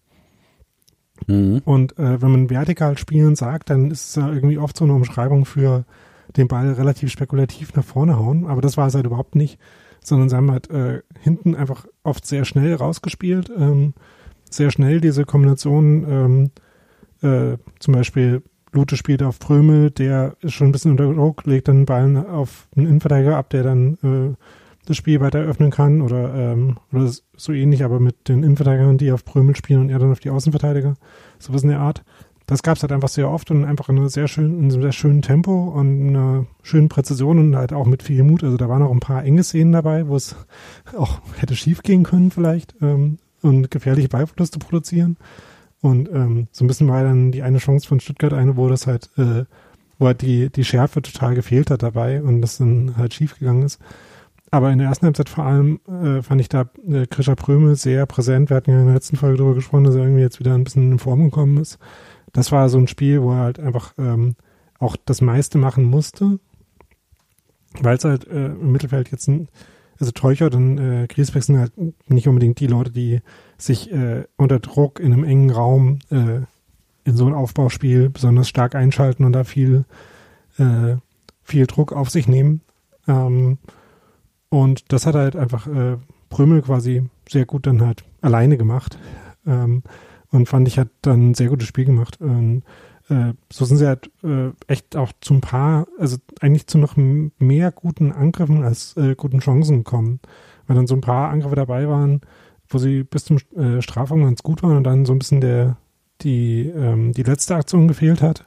Mhm. 1.27 1.61
Und 1.65 1.97
äh, 1.97 2.21
wenn 2.21 2.31
man 2.31 2.49
vertikal 2.49 2.97
spielen 2.97 3.35
sagt, 3.35 3.69
dann 3.69 3.91
ist 3.91 4.09
es 4.09 4.15
ja 4.15 4.31
irgendwie 4.31 4.57
oft 4.57 4.77
so 4.77 4.85
eine 4.85 4.93
Umschreibung 4.93 5.45
für 5.45 5.85
den 6.35 6.47
Ball 6.47 6.73
relativ 6.73 7.11
spekulativ 7.11 7.73
nach 7.75 7.83
vorne 7.83 8.17
hauen, 8.17 8.45
aber 8.45 8.61
das 8.61 8.77
war 8.77 8.87
es 8.87 8.95
halt 8.95 9.05
überhaupt 9.05 9.35
nicht, 9.35 9.59
sondern 10.03 10.29
sie 10.29 10.35
haben 10.35 10.51
halt 10.51 10.69
äh, 10.69 11.01
hinten 11.19 11.55
einfach 11.55 11.87
oft 12.03 12.25
sehr 12.25 12.45
schnell 12.45 12.75
rausgespielt, 12.75 13.51
ähm, 13.57 13.93
sehr 14.49 14.71
schnell 14.71 15.01
diese 15.01 15.25
Kombination, 15.25 16.05
ähm, 16.07 16.51
äh, 17.21 17.57
zum 17.79 17.93
Beispiel 17.93 18.43
Lute 18.73 18.97
spielt 18.97 19.23
auf 19.23 19.39
Prömel, 19.39 19.91
der 19.91 20.35
ist 20.41 20.53
schon 20.53 20.67
ein 20.67 20.71
bisschen 20.71 20.91
unter 20.91 21.11
Druck, 21.11 21.45
legt 21.45 21.67
dann 21.67 21.77
den 21.77 21.85
Ball 21.85 22.25
auf 22.27 22.67
einen 22.75 22.87
Innenverteidiger 22.87 23.37
ab, 23.37 23.49
der 23.49 23.63
dann 23.63 23.97
äh, 24.03 24.35
das 24.85 24.97
Spiel 24.97 25.19
weiter 25.19 25.39
öffnen 25.39 25.71
kann 25.71 26.01
oder, 26.01 26.33
ähm, 26.33 26.77
oder 26.93 27.11
so 27.35 27.53
ähnlich, 27.53 27.83
aber 27.83 27.99
mit 27.99 28.29
den 28.29 28.43
Innenverteidigern, 28.43 28.97
die 28.97 29.11
auf 29.11 29.25
Prömel 29.25 29.55
spielen 29.55 29.81
und 29.81 29.89
er 29.89 29.99
dann 29.99 30.11
auf 30.11 30.19
die 30.19 30.29
Außenverteidiger. 30.29 30.95
Sowas 31.39 31.63
in 31.63 31.69
der 31.69 31.79
Art 31.79 32.03
das 32.47 32.63
gab 32.63 32.77
es 32.77 32.81
halt 32.81 32.93
einfach 32.93 33.09
sehr 33.09 33.29
oft 33.29 33.51
und 33.51 33.65
einfach 33.65 33.89
in, 33.89 34.07
sehr 34.07 34.29
schön, 34.29 34.53
in 34.53 34.71
einem 34.71 34.81
sehr 34.81 34.93
schönen 34.93 35.21
Tempo 35.21 35.65
und 35.65 36.07
einer 36.07 36.45
schönen 36.63 36.87
Präzision 36.87 37.39
und 37.39 37.55
halt 37.57 37.73
auch 37.73 37.85
mit 37.85 38.03
viel 38.03 38.23
Mut. 38.23 38.41
Also 38.41 38.55
da 38.55 38.69
waren 38.69 38.81
auch 38.81 38.91
ein 38.91 39.01
paar 39.01 39.23
enge 39.25 39.43
Szenen 39.43 39.73
dabei, 39.73 40.07
wo 40.07 40.15
es 40.15 40.35
auch 40.97 41.19
hätte 41.35 41.57
schief 41.57 41.83
gehen 41.83 42.03
können 42.03 42.31
vielleicht 42.31 42.73
ähm, 42.81 43.19
und 43.41 43.69
gefährliche 43.69 44.07
Ballverluste 44.07 44.59
produzieren. 44.59 45.17
Und 45.81 46.09
ähm, 46.09 46.47
so 46.51 46.63
ein 46.63 46.67
bisschen 46.67 46.87
war 46.87 47.03
dann 47.03 47.31
die 47.31 47.43
eine 47.43 47.59
Chance 47.59 47.87
von 47.87 47.99
Stuttgart 47.99 48.33
eine, 48.33 48.57
wo 48.57 48.67
das 48.67 48.87
halt, 48.87 49.09
äh, 49.17 49.45
wo 49.99 50.07
halt 50.07 50.21
die, 50.21 50.49
die 50.49 50.65
Schärfe 50.65 51.01
total 51.01 51.35
gefehlt 51.35 51.69
hat 51.69 51.83
dabei 51.83 52.21
und 52.21 52.41
das 52.41 52.57
dann 52.57 52.97
halt 52.97 53.13
schief 53.13 53.37
gegangen 53.37 53.63
ist. 53.63 53.79
Aber 54.49 54.71
in 54.71 54.79
der 54.79 54.87
ersten 54.87 55.05
Halbzeit 55.05 55.29
vor 55.29 55.45
allem 55.45 55.79
äh, 55.87 56.21
fand 56.21 56.41
ich 56.41 56.49
da 56.49 56.69
äh, 56.89 57.05
Krischer 57.05 57.35
Prömel 57.35 57.75
sehr 57.75 58.05
präsent. 58.05 58.49
Wir 58.49 58.57
hatten 58.57 58.71
ja 58.71 58.79
in 58.79 58.85
der 58.85 58.95
letzten 58.95 59.17
Folge 59.17 59.37
darüber 59.37 59.55
gesprochen, 59.55 59.83
dass 59.83 59.95
er 59.95 60.03
irgendwie 60.03 60.21
jetzt 60.21 60.39
wieder 60.39 60.53
ein 60.53 60.63
bisschen 60.63 60.91
in 60.91 60.99
Form 60.99 61.25
gekommen 61.25 61.57
ist 61.57 61.77
das 62.37 62.51
war 62.51 62.69
so 62.69 62.77
ein 62.77 62.87
Spiel, 62.87 63.21
wo 63.21 63.31
er 63.31 63.39
halt 63.39 63.59
einfach 63.59 63.93
ähm, 63.97 64.35
auch 64.79 64.95
das 65.05 65.21
meiste 65.21 65.57
machen 65.57 65.85
musste, 65.85 66.39
weil 67.81 67.97
es 67.97 68.05
halt 68.05 68.27
äh, 68.27 68.47
im 68.47 68.71
Mittelfeld 68.71 69.11
jetzt 69.11 69.27
ein, 69.27 69.47
also 69.99 70.11
Teuchert 70.11 70.55
und 70.55 70.77
äh, 70.77 71.07
Griesbeck 71.07 71.43
sind 71.43 71.57
halt 71.57 71.71
nicht 72.07 72.27
unbedingt 72.27 72.59
die 72.59 72.67
Leute, 72.67 72.91
die 72.91 73.21
sich 73.57 73.91
äh, 73.91 74.25
unter 74.37 74.59
Druck 74.59 74.99
in 74.99 75.13
einem 75.13 75.23
engen 75.23 75.49
Raum 75.49 75.99
äh, 76.11 76.41
in 77.03 77.15
so 77.15 77.25
ein 77.25 77.33
Aufbauspiel 77.33 78.09
besonders 78.09 78.49
stark 78.49 78.75
einschalten 78.75 79.23
und 79.23 79.33
da 79.33 79.43
viel, 79.43 79.85
äh, 80.57 80.95
viel 81.43 81.65
Druck 81.65 81.93
auf 81.93 82.09
sich 82.09 82.27
nehmen. 82.27 82.61
Ähm, 83.07 83.57
und 84.49 84.91
das 84.91 85.05
hat 85.05 85.15
halt 85.15 85.35
einfach 85.35 85.67
äh, 85.67 85.97
Prömel 86.29 86.61
quasi 86.61 87.03
sehr 87.27 87.45
gut 87.45 87.65
dann 87.65 87.81
halt 87.81 88.03
alleine 88.21 88.57
gemacht. 88.57 88.97
Ähm, 89.45 89.83
und 90.31 90.49
fand 90.49 90.67
ich, 90.67 90.77
hat 90.77 90.89
dann 91.01 91.29
ein 91.29 91.33
sehr 91.33 91.47
gutes 91.47 91.67
Spiel 91.67 91.85
gemacht. 91.85 92.19
Und, 92.19 92.63
äh, 93.09 93.33
so 93.51 93.65
sind 93.65 93.77
sie 93.77 93.87
halt 93.87 94.11
äh, 94.23 94.51
echt 94.67 94.95
auch 94.95 95.11
zum 95.21 95.41
paar, 95.41 95.87
also 95.97 96.17
eigentlich 96.41 96.67
zu 96.67 96.77
noch 96.77 96.95
mehr 96.97 97.71
guten 97.71 98.11
Angriffen 98.11 98.63
als 98.63 98.95
äh, 98.97 99.15
guten 99.15 99.39
Chancen 99.39 99.79
gekommen. 99.79 100.19
Weil 100.67 100.75
dann 100.75 100.87
so 100.87 100.95
ein 100.95 101.01
paar 101.01 101.29
Angriffe 101.29 101.55
dabei 101.55 101.87
waren, 101.87 102.21
wo 102.67 102.77
sie 102.77 103.03
bis 103.03 103.25
zum 103.25 103.37
äh, 103.55 103.81
Strafraum 103.81 104.23
ganz 104.23 104.43
gut 104.43 104.63
waren 104.63 104.77
und 104.77 104.83
dann 104.83 105.05
so 105.05 105.13
ein 105.13 105.19
bisschen 105.19 105.41
der, 105.41 105.77
die, 106.21 106.67
ähm, 106.67 107.13
die 107.13 107.23
letzte 107.23 107.55
Aktion 107.55 107.87
gefehlt 107.87 108.21
hat. 108.21 108.45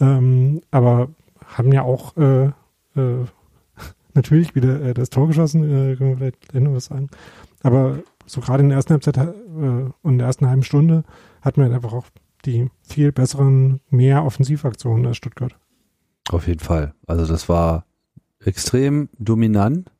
Ähm, 0.00 0.62
aber 0.70 1.08
haben 1.46 1.72
ja 1.72 1.82
auch 1.82 2.16
äh, 2.16 2.46
äh, 2.46 2.52
natürlich 4.14 4.54
wieder 4.54 4.80
äh, 4.82 4.94
das 4.94 5.10
Tor 5.10 5.26
geschossen, 5.26 5.64
äh, 5.64 5.96
können 5.96 6.18
wir 6.18 6.32
vielleicht 6.48 6.54
noch 6.54 6.74
was 6.74 6.86
sagen. 6.86 7.08
Aber 7.62 7.98
so 8.24 8.40
gerade 8.40 8.62
in 8.62 8.70
der 8.70 8.76
ersten 8.76 8.94
Halbzeit 8.94 9.18
äh, 9.18 9.90
und 10.02 10.18
der 10.18 10.26
ersten 10.26 10.48
halben 10.48 10.62
Stunde 10.62 11.04
hatten 11.42 11.60
wir 11.60 11.74
einfach 11.74 11.92
auch 11.92 12.06
die 12.44 12.70
viel 12.82 13.12
besseren, 13.12 13.80
mehr 13.90 14.24
Offensivaktionen 14.24 15.06
als 15.06 15.16
Stuttgart. 15.16 15.56
Auf 16.30 16.46
jeden 16.46 16.60
Fall. 16.60 16.94
Also 17.06 17.26
das 17.26 17.48
war 17.48 17.86
extrem 18.44 19.08
dominant 19.18 19.90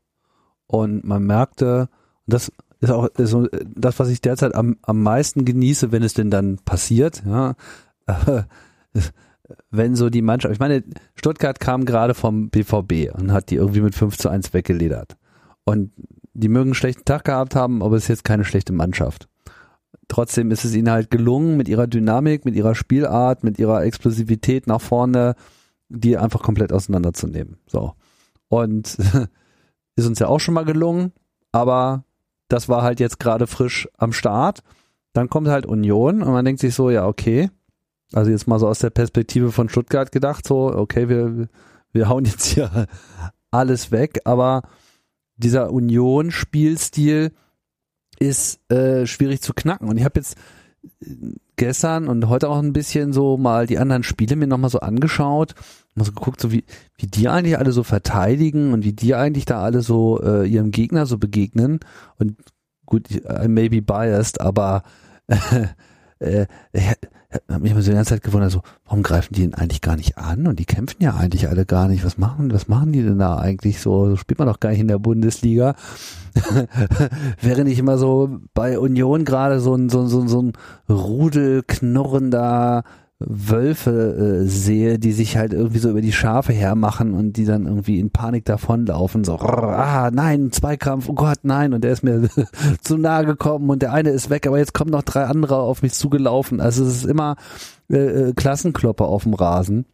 und 0.66 1.04
man 1.04 1.24
merkte, 1.24 1.88
das 2.26 2.52
ist 2.80 2.90
auch 2.90 3.08
so 3.18 3.48
das, 3.74 3.98
was 3.98 4.08
ich 4.08 4.20
derzeit 4.20 4.54
am, 4.54 4.76
am 4.82 5.02
meisten 5.02 5.44
genieße, 5.44 5.92
wenn 5.92 6.02
es 6.02 6.14
denn 6.14 6.30
dann 6.30 6.58
passiert, 6.64 7.22
ja. 7.26 7.54
wenn 9.70 9.96
so 9.96 10.10
die 10.10 10.22
Mannschaft, 10.22 10.54
ich 10.54 10.60
meine, 10.60 10.84
Stuttgart 11.14 11.60
kam 11.60 11.84
gerade 11.84 12.14
vom 12.14 12.50
BVB 12.50 13.12
und 13.12 13.32
hat 13.32 13.50
die 13.50 13.56
irgendwie 13.56 13.80
mit 13.80 13.94
5 13.94 14.16
zu 14.16 14.28
1 14.28 14.54
weggeledert. 14.54 15.16
Und 15.64 15.92
die 16.32 16.48
mögen 16.48 16.68
einen 16.68 16.74
schlechten 16.74 17.04
Tag 17.04 17.24
gehabt 17.24 17.54
haben, 17.54 17.82
aber 17.82 17.96
es 17.96 18.04
ist 18.04 18.08
jetzt 18.08 18.24
keine 18.24 18.44
schlechte 18.44 18.72
Mannschaft. 18.72 19.28
Trotzdem 20.10 20.50
ist 20.50 20.64
es 20.64 20.74
ihnen 20.74 20.90
halt 20.90 21.08
gelungen, 21.08 21.56
mit 21.56 21.68
ihrer 21.68 21.86
Dynamik, 21.86 22.44
mit 22.44 22.56
ihrer 22.56 22.74
Spielart, 22.74 23.44
mit 23.44 23.60
ihrer 23.60 23.84
Explosivität 23.84 24.66
nach 24.66 24.80
vorne, 24.80 25.36
die 25.88 26.18
einfach 26.18 26.42
komplett 26.42 26.72
auseinanderzunehmen. 26.72 27.58
So. 27.68 27.94
Und 28.48 28.98
ist 29.94 30.06
uns 30.08 30.18
ja 30.18 30.26
auch 30.26 30.40
schon 30.40 30.54
mal 30.54 30.64
gelungen, 30.64 31.12
aber 31.52 32.02
das 32.48 32.68
war 32.68 32.82
halt 32.82 32.98
jetzt 32.98 33.20
gerade 33.20 33.46
frisch 33.46 33.88
am 33.98 34.12
Start. 34.12 34.64
Dann 35.12 35.30
kommt 35.30 35.46
halt 35.46 35.64
Union 35.64 36.22
und 36.22 36.32
man 36.32 36.44
denkt 36.44 36.60
sich 36.60 36.74
so, 36.74 36.90
ja, 36.90 37.06
okay. 37.06 37.48
Also 38.12 38.32
jetzt 38.32 38.48
mal 38.48 38.58
so 38.58 38.66
aus 38.66 38.80
der 38.80 38.90
Perspektive 38.90 39.52
von 39.52 39.68
Stuttgart 39.68 40.10
gedacht, 40.10 40.44
so, 40.44 40.74
okay, 40.74 41.08
wir, 41.08 41.48
wir 41.92 42.08
hauen 42.08 42.24
jetzt 42.24 42.46
hier 42.46 42.88
alles 43.52 43.92
weg, 43.92 44.22
aber 44.24 44.62
dieser 45.36 45.70
Union-Spielstil 45.70 47.30
ist 48.20 48.60
äh, 48.70 49.06
schwierig 49.06 49.40
zu 49.40 49.52
knacken. 49.52 49.88
Und 49.88 49.96
ich 49.96 50.04
habe 50.04 50.20
jetzt 50.20 50.36
gestern 51.56 52.08
und 52.08 52.28
heute 52.28 52.48
auch 52.48 52.58
ein 52.58 52.72
bisschen 52.72 53.12
so 53.12 53.36
mal 53.36 53.66
die 53.66 53.78
anderen 53.78 54.02
Spiele 54.02 54.36
mir 54.36 54.46
nochmal 54.46 54.70
so 54.70 54.80
angeschaut, 54.80 55.54
mal 55.94 56.04
so 56.04 56.12
geguckt, 56.12 56.40
so 56.40 56.52
wie, 56.52 56.64
wie 56.96 57.06
die 57.06 57.28
eigentlich 57.28 57.58
alle 57.58 57.72
so 57.72 57.82
verteidigen 57.82 58.72
und 58.72 58.84
wie 58.84 58.92
die 58.92 59.14
eigentlich 59.14 59.46
da 59.46 59.60
alle 59.62 59.82
so 59.82 60.22
äh, 60.22 60.46
ihrem 60.46 60.70
Gegner 60.70 61.06
so 61.06 61.18
begegnen. 61.18 61.80
Und 62.18 62.36
gut, 62.86 63.10
I 63.10 63.48
may 63.48 63.68
be 63.68 63.82
biased, 63.82 64.40
aber 64.40 64.84
äh, 66.18 66.46
äh, 66.72 66.94
habe 67.48 67.62
mich 67.62 67.72
immer 67.72 67.82
so 67.82 67.90
die 67.90 67.96
ganze 67.96 68.10
Zeit 68.10 68.22
gewundert, 68.22 68.50
so, 68.50 68.62
warum 68.84 69.02
greifen 69.02 69.34
die 69.34 69.42
denn 69.42 69.54
eigentlich 69.54 69.80
gar 69.80 69.96
nicht 69.96 70.18
an? 70.18 70.46
Und 70.46 70.58
die 70.58 70.64
kämpfen 70.64 71.02
ja 71.02 71.14
eigentlich 71.14 71.48
alle 71.48 71.64
gar 71.64 71.88
nicht. 71.88 72.04
Was 72.04 72.18
machen, 72.18 72.52
was 72.52 72.68
machen 72.68 72.92
die 72.92 73.02
denn 73.02 73.18
da 73.18 73.38
eigentlich 73.38 73.80
so? 73.80 74.10
So 74.10 74.16
spielt 74.16 74.38
man 74.38 74.48
doch 74.48 74.60
gar 74.60 74.70
nicht 74.70 74.80
in 74.80 74.88
der 74.88 74.98
Bundesliga. 74.98 75.74
Wäre 77.40 77.64
nicht 77.64 77.78
immer 77.78 77.98
so 77.98 78.40
bei 78.54 78.78
Union 78.78 79.24
gerade 79.24 79.60
so 79.60 79.74
ein, 79.74 79.88
so, 79.90 80.06
so, 80.06 80.26
so 80.26 80.42
ein 80.42 80.52
Rudel 80.88 81.62
knurrender 81.66 82.84
Wölfe 83.20 84.40
äh, 84.40 84.46
sehe, 84.46 84.98
die 84.98 85.12
sich 85.12 85.36
halt 85.36 85.52
irgendwie 85.52 85.78
so 85.78 85.90
über 85.90 86.00
die 86.00 86.12
Schafe 86.12 86.54
hermachen 86.54 87.12
und 87.12 87.34
die 87.34 87.44
dann 87.44 87.66
irgendwie 87.66 88.00
in 88.00 88.10
Panik 88.10 88.46
davonlaufen, 88.46 89.24
so, 89.24 89.38
ah, 89.38 90.10
nein, 90.10 90.50
Zweikampf, 90.52 91.08
oh 91.10 91.14
Gott, 91.14 91.40
nein, 91.42 91.74
und 91.74 91.84
der 91.84 91.92
ist 91.92 92.02
mir 92.02 92.30
zu 92.80 92.96
nahe 92.96 93.26
gekommen 93.26 93.68
und 93.68 93.82
der 93.82 93.92
eine 93.92 94.08
ist 94.10 94.30
weg, 94.30 94.46
aber 94.46 94.58
jetzt 94.58 94.72
kommen 94.72 94.90
noch 94.90 95.02
drei 95.02 95.24
andere 95.24 95.56
auf 95.56 95.82
mich 95.82 95.92
zugelaufen. 95.92 96.60
Also 96.60 96.82
es 96.84 96.96
ist 96.96 97.06
immer 97.06 97.36
äh, 97.90 98.28
äh 98.28 98.32
Klassenkloppe 98.32 99.04
auf 99.04 99.24
dem 99.24 99.34
Rasen. 99.34 99.84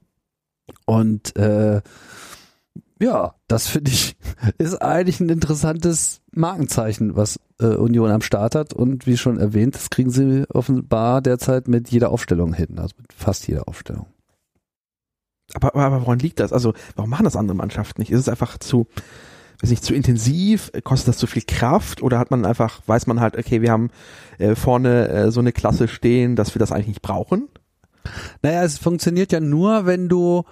Und 0.85 1.37
äh, 1.37 1.81
ja, 3.01 3.34
das 3.47 3.68
finde 3.68 3.90
ich 3.90 4.16
ist 4.59 4.80
eigentlich 4.82 5.20
ein 5.20 5.28
interessantes 5.28 6.20
Markenzeichen, 6.32 7.16
was 7.16 7.38
äh, 7.61 7.66
Union 7.66 8.11
am 8.11 8.22
Start 8.22 8.55
hat. 8.55 8.72
Und 8.72 9.07
wie 9.07 9.16
schon 9.16 9.38
erwähnt, 9.38 9.74
das 9.74 9.90
kriegen 9.90 10.11
sie 10.11 10.44
offenbar 10.49 11.20
derzeit 11.20 11.68
mit 11.68 11.90
jeder 11.90 12.11
Aufstellung 12.11 12.53
hin, 12.53 12.78
also 12.78 12.94
mit 12.99 13.12
fast 13.12 13.47
jeder 13.49 13.68
Aufstellung. 13.68 14.07
Aber, 15.55 15.74
aber, 15.74 15.84
aber 15.84 16.01
woran 16.03 16.18
liegt 16.18 16.40
das? 16.40 16.53
Also 16.53 16.74
warum 16.97 17.11
machen 17.11 17.24
das 17.24 17.36
andere 17.36 17.57
Mannschaften 17.57 18.01
nicht? 18.01 18.11
Ist 18.11 18.20
es 18.20 18.28
einfach 18.28 18.59
zu, 18.59 18.86
weiß 19.61 19.70
nicht, 19.70 19.84
zu 19.84 19.94
intensiv? 19.94 20.72
Kostet 20.82 21.09
das 21.09 21.18
zu 21.18 21.26
viel 21.26 21.42
Kraft? 21.47 22.03
Oder 22.03 22.18
hat 22.18 22.30
man 22.30 22.44
einfach, 22.44 22.80
weiß 22.86 23.07
man 23.07 23.20
halt, 23.20 23.36
okay, 23.36 23.62
wir 23.62 23.70
haben 23.70 23.90
äh, 24.38 24.55
vorne 24.55 25.09
äh, 25.09 25.30
so 25.30 25.40
eine 25.40 25.53
Klasse 25.53 25.88
stehen, 25.88 26.34
dass 26.34 26.55
wir 26.55 26.59
das 26.59 26.72
eigentlich 26.72 26.88
nicht 26.88 27.03
brauchen? 27.03 27.49
Naja, 28.42 28.62
es 28.62 28.78
funktioniert 28.78 29.32
ja 29.32 29.40
nur, 29.40 29.86
wenn 29.86 30.09
du 30.09 30.44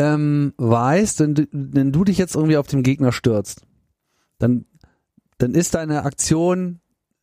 ähm, 0.00 0.54
weißt, 0.56 1.20
wenn 1.20 1.34
du, 1.34 1.46
wenn 1.52 1.92
du 1.92 2.04
dich 2.04 2.16
jetzt 2.16 2.34
irgendwie 2.34 2.56
auf 2.56 2.66
den 2.66 2.82
Gegner 2.82 3.12
stürzt, 3.12 3.66
dann, 4.38 4.64
dann 5.36 5.54
ist 5.54 5.74
deine 5.74 6.04
Aktion 6.04 6.80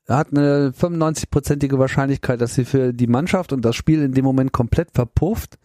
hat 0.08 0.30
eine 0.32 0.72
95-prozentige 0.72 1.80
Wahrscheinlichkeit, 1.80 2.40
dass 2.40 2.54
sie 2.54 2.64
für 2.64 2.94
die 2.94 3.08
Mannschaft 3.08 3.52
und 3.52 3.66
das 3.66 3.76
Spiel 3.76 4.04
in 4.04 4.14
dem 4.14 4.24
Moment 4.24 4.54
komplett 4.54 4.92
verpufft, 4.94 5.58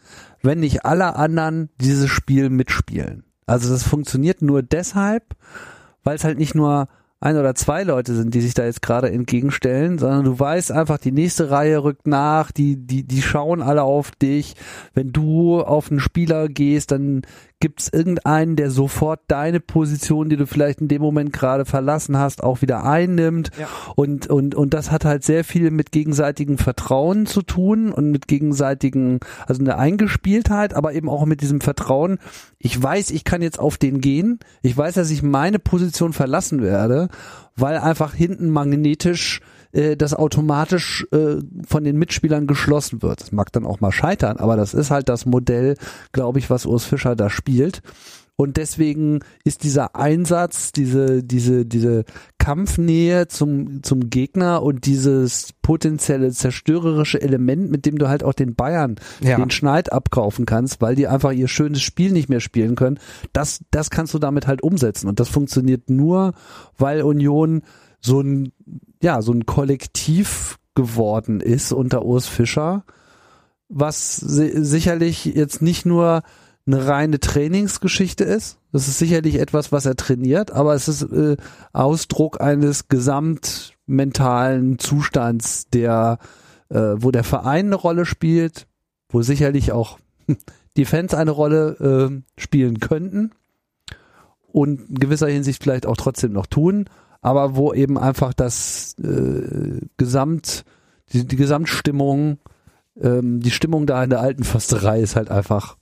wenn 0.42 0.60
nicht 0.60 0.84
alle 0.84 1.14
anderen 1.14 1.68
dieses 1.80 2.10
Spiel 2.10 2.50
mitspielen. 2.50 3.24
Also 3.46 3.70
das 3.70 3.84
funktioniert 3.84 4.42
nur 4.42 4.62
deshalb, 4.62 5.36
weil 6.02 6.16
es 6.16 6.24
halt 6.24 6.38
nicht 6.38 6.54
nur 6.56 6.88
ein 7.22 7.36
oder 7.36 7.54
zwei 7.54 7.84
Leute 7.84 8.16
sind, 8.16 8.34
die 8.34 8.40
sich 8.40 8.52
da 8.52 8.64
jetzt 8.64 8.82
gerade 8.82 9.08
entgegenstellen, 9.12 9.96
sondern 9.96 10.24
du 10.24 10.38
weißt 10.38 10.72
einfach, 10.72 10.98
die 10.98 11.12
nächste 11.12 11.50
Reihe 11.50 11.84
rückt 11.84 12.08
nach, 12.08 12.50
die, 12.50 12.76
die, 12.76 13.04
die 13.04 13.22
schauen 13.22 13.62
alle 13.62 13.84
auf 13.84 14.10
dich. 14.10 14.56
Wenn 14.92 15.12
du 15.12 15.60
auf 15.60 15.88
einen 15.88 16.00
Spieler 16.00 16.48
gehst, 16.48 16.90
dann 16.90 17.22
gibt 17.62 17.80
es 17.80 17.92
irgendeinen, 17.92 18.56
der 18.56 18.72
sofort 18.72 19.20
deine 19.28 19.60
Position, 19.60 20.28
die 20.28 20.36
du 20.36 20.48
vielleicht 20.48 20.80
in 20.80 20.88
dem 20.88 21.00
Moment 21.00 21.32
gerade 21.32 21.64
verlassen 21.64 22.18
hast, 22.18 22.42
auch 22.42 22.60
wieder 22.60 22.82
einnimmt. 22.84 23.52
Ja. 23.56 23.68
Und, 23.94 24.26
und, 24.26 24.56
und 24.56 24.74
das 24.74 24.90
hat 24.90 25.04
halt 25.04 25.22
sehr 25.22 25.44
viel 25.44 25.70
mit 25.70 25.92
gegenseitigem 25.92 26.58
Vertrauen 26.58 27.24
zu 27.24 27.40
tun 27.40 27.92
und 27.92 28.10
mit 28.10 28.26
gegenseitigen, 28.26 29.20
also 29.46 29.62
eine 29.62 29.78
Eingespieltheit, 29.78 30.74
aber 30.74 30.92
eben 30.94 31.08
auch 31.08 31.24
mit 31.24 31.40
diesem 31.40 31.60
Vertrauen. 31.60 32.18
Ich 32.58 32.82
weiß, 32.82 33.12
ich 33.12 33.22
kann 33.22 33.42
jetzt 33.42 33.60
auf 33.60 33.78
den 33.78 34.00
gehen. 34.00 34.40
Ich 34.62 34.76
weiß, 34.76 34.94
dass 34.94 35.10
ich 35.12 35.22
meine 35.22 35.60
Position 35.60 36.12
verlassen 36.12 36.62
werde, 36.62 37.10
weil 37.54 37.78
einfach 37.78 38.12
hinten 38.12 38.50
magnetisch 38.50 39.40
äh, 39.72 39.96
das 39.96 40.14
automatisch 40.14 41.06
äh, 41.12 41.36
von 41.66 41.84
den 41.84 41.98
Mitspielern 41.98 42.46
geschlossen 42.46 43.02
wird. 43.02 43.20
Das 43.20 43.32
mag 43.32 43.52
dann 43.52 43.66
auch 43.66 43.80
mal 43.80 43.92
scheitern, 43.92 44.36
aber 44.36 44.56
das 44.56 44.74
ist 44.74 44.90
halt 44.90 45.08
das 45.08 45.26
Modell, 45.26 45.76
glaube 46.12 46.38
ich, 46.38 46.50
was 46.50 46.66
Urs 46.66 46.84
Fischer 46.84 47.16
da 47.16 47.30
spielt. 47.30 47.82
Und 48.34 48.56
deswegen 48.56 49.20
ist 49.44 49.62
dieser 49.62 49.94
Einsatz, 49.94 50.72
diese, 50.72 51.22
diese, 51.22 51.66
diese 51.66 52.04
Kampfnähe 52.38 53.28
zum, 53.28 53.82
zum 53.82 54.08
Gegner 54.10 54.62
und 54.62 54.86
dieses 54.86 55.52
potenzielle 55.62 56.32
zerstörerische 56.32 57.20
Element, 57.20 57.70
mit 57.70 57.84
dem 57.86 57.98
du 57.98 58.08
halt 58.08 58.24
auch 58.24 58.32
den 58.32 58.54
Bayern 58.54 58.96
ja. 59.20 59.36
den 59.36 59.50
Schneid 59.50 59.92
abkaufen 59.92 60.46
kannst, 60.46 60.80
weil 60.80 60.94
die 60.94 61.06
einfach 61.06 61.32
ihr 61.32 61.46
schönes 61.46 61.82
Spiel 61.82 62.10
nicht 62.10 62.30
mehr 62.30 62.40
spielen 62.40 62.74
können, 62.74 62.98
das, 63.32 63.60
das 63.70 63.90
kannst 63.90 64.14
du 64.14 64.18
damit 64.18 64.46
halt 64.46 64.62
umsetzen. 64.62 65.08
Und 65.08 65.20
das 65.20 65.28
funktioniert 65.28 65.90
nur, 65.90 66.32
weil 66.78 67.02
Union 67.02 67.62
so 68.00 68.20
ein 68.22 68.50
ja, 69.02 69.20
so 69.20 69.32
ein 69.32 69.46
Kollektiv 69.46 70.58
geworden 70.74 71.40
ist 71.40 71.72
unter 71.72 72.04
Urs 72.04 72.26
Fischer, 72.26 72.84
was 73.68 74.16
si 74.16 74.64
sicherlich 74.64 75.24
jetzt 75.24 75.60
nicht 75.60 75.84
nur 75.84 76.22
eine 76.66 76.86
reine 76.86 77.18
Trainingsgeschichte 77.18 78.24
ist. 78.24 78.58
Das 78.70 78.88
ist 78.88 78.98
sicherlich 78.98 79.34
etwas, 79.40 79.72
was 79.72 79.86
er 79.86 79.96
trainiert, 79.96 80.52
aber 80.52 80.74
es 80.74 80.88
ist 80.88 81.02
äh, 81.02 81.36
Ausdruck 81.72 82.40
eines 82.40 82.88
gesamtmentalen 82.88 84.78
Zustands, 84.78 85.66
der, 85.70 86.18
äh, 86.68 86.94
wo 86.96 87.10
der 87.10 87.24
Verein 87.24 87.66
eine 87.66 87.74
Rolle 87.74 88.06
spielt, 88.06 88.68
wo 89.08 89.22
sicherlich 89.22 89.72
auch 89.72 89.98
die 90.76 90.84
Fans 90.84 91.12
eine 91.14 91.32
Rolle 91.32 92.12
äh, 92.12 92.40
spielen 92.40 92.78
könnten 92.78 93.32
und 94.52 94.88
in 94.90 94.94
gewisser 94.94 95.28
Hinsicht 95.28 95.62
vielleicht 95.62 95.86
auch 95.86 95.96
trotzdem 95.96 96.32
noch 96.32 96.46
tun 96.46 96.86
aber 97.22 97.56
wo 97.56 97.72
eben 97.72 97.96
einfach 97.96 98.34
das 98.34 98.94
äh, 99.02 99.80
Gesamt, 99.96 100.64
die, 101.12 101.26
die 101.26 101.36
Gesamtstimmung, 101.36 102.38
ähm, 103.00 103.40
die 103.40 103.50
Stimmung 103.50 103.86
da 103.86 104.04
in 104.04 104.10
der 104.10 104.20
alten 104.20 104.44
Försterei 104.44 105.00
ist 105.00 105.16
halt 105.16 105.30
einfach 105.30 105.78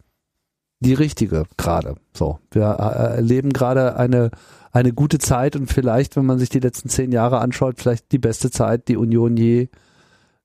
die 0.79 0.95
richtige 0.95 1.45
gerade. 1.57 1.97
So, 2.15 2.39
wir 2.53 2.63
äh, 2.79 3.17
erleben 3.17 3.53
gerade 3.53 3.97
eine 3.97 4.31
eine 4.73 4.93
gute 4.93 5.19
Zeit 5.19 5.57
und 5.57 5.73
vielleicht, 5.73 6.17
wenn 6.17 6.27
man 6.27 6.39
sich 6.39 6.49
die 6.49 6.61
letzten 6.61 6.89
zehn 6.89 7.13
Jahre 7.13 7.41
anschaut, 7.41 7.79
vielleicht 7.79 8.13
die 8.13 8.19
beste 8.19 8.51
Zeit, 8.51 8.89
die 8.89 8.97
Union 8.97 9.37
je 9.37 9.69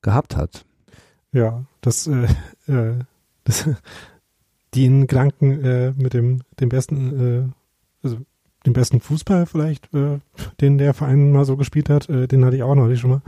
gehabt 0.02 0.36
hat. 0.36 0.66
Ja, 1.32 1.66
das, 1.82 2.08
äh, 2.08 2.28
äh, 2.68 3.00
das 3.44 3.70
den 4.76 5.08
Gedanken 5.08 5.64
äh, 5.64 5.94
mit 5.96 6.14
dem 6.14 6.42
dem 6.60 6.70
besten, 6.70 7.20
äh, 7.20 8.06
also 8.06 8.18
den 8.66 8.74
besten 8.74 9.00
Fußball 9.00 9.46
vielleicht, 9.46 9.94
äh, 9.94 10.20
den 10.62 10.78
der 10.78 10.94
Verein 10.94 11.32
mal 11.32 11.46
so 11.46 11.58
gespielt 11.58 11.90
hat, 11.90 12.10
äh, 12.10 12.28
den 12.28 12.46
hatte 12.46 12.56
ich 12.56 12.64
auch 12.64 12.76
noch 12.76 12.88
nicht 12.88 13.00
schon 13.00 13.12
mal. 13.12 13.22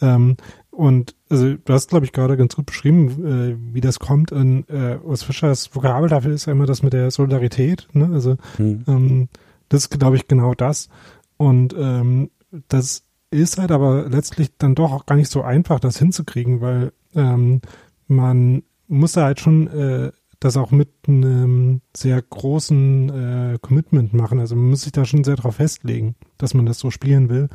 Ähm, 0.00 0.36
und 0.70 1.16
also 1.28 1.54
du 1.54 1.72
hast, 1.72 1.90
glaube 1.90 2.06
ich, 2.06 2.12
gerade 2.12 2.36
ganz 2.36 2.54
gut 2.54 2.66
beschrieben, 2.66 3.26
äh, 3.26 3.74
wie 3.74 3.80
das 3.80 3.98
kommt. 3.98 4.30
Und 4.30 4.64
äh, 4.70 4.98
Urs 5.02 5.24
Fischers 5.24 5.74
Vokabel 5.74 6.08
dafür 6.08 6.32
ist 6.32 6.46
ja 6.46 6.52
immer 6.52 6.66
das 6.66 6.82
mit 6.82 6.92
der 6.92 7.10
Solidarität. 7.10 7.88
Ne? 7.92 8.08
Also 8.12 8.36
hm. 8.56 8.84
ähm, 8.86 9.28
das 9.68 9.82
ist, 9.82 9.98
glaube 9.98 10.16
ich, 10.16 10.28
genau 10.28 10.54
das. 10.54 10.88
Und 11.36 11.74
ähm, 11.76 12.30
das 12.68 13.02
ist 13.30 13.58
halt 13.58 13.72
aber 13.72 14.08
letztlich 14.08 14.56
dann 14.56 14.74
doch 14.74 14.92
auch 14.92 15.06
gar 15.06 15.16
nicht 15.16 15.30
so 15.30 15.42
einfach, 15.42 15.80
das 15.80 15.98
hinzukriegen, 15.98 16.60
weil 16.60 16.92
ähm, 17.14 17.60
man 18.06 18.62
muss 18.86 19.12
da 19.12 19.24
halt 19.24 19.40
schon 19.40 19.66
äh, 19.68 20.12
das 20.40 20.56
auch 20.56 20.70
mit 20.70 20.90
einem 21.06 21.80
sehr 21.96 22.20
großen 22.22 23.08
äh, 23.08 23.58
Commitment 23.60 24.14
machen. 24.14 24.38
Also 24.38 24.54
man 24.54 24.70
muss 24.70 24.82
sich 24.82 24.92
da 24.92 25.04
schon 25.04 25.24
sehr 25.24 25.36
darauf 25.36 25.56
festlegen, 25.56 26.14
dass 26.36 26.54
man 26.54 26.66
das 26.66 26.78
so 26.78 26.90
spielen 26.90 27.28
will. 27.28 27.48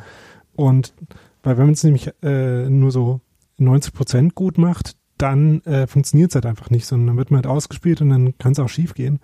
Und 0.53 0.93
weil 1.43 1.57
wenn 1.57 1.65
man 1.65 1.73
es 1.73 1.83
nämlich 1.83 2.11
äh, 2.21 2.69
nur 2.69 2.91
so 2.91 3.21
90 3.57 3.93
Prozent 3.93 4.35
gut 4.35 4.57
macht, 4.57 4.97
dann 5.17 5.61
äh, 5.61 5.87
funktioniert 5.87 6.31
es 6.31 6.35
halt 6.35 6.45
einfach 6.45 6.69
nicht, 6.69 6.85
sondern 6.85 7.07
dann 7.07 7.17
wird 7.17 7.31
man 7.31 7.37
halt 7.37 7.47
ausgespielt 7.47 8.01
und 8.01 8.09
dann 8.09 8.37
kann 8.37 8.51
es 8.51 8.59
auch 8.59 8.69
schief 8.69 8.93
gehen. 8.93 9.19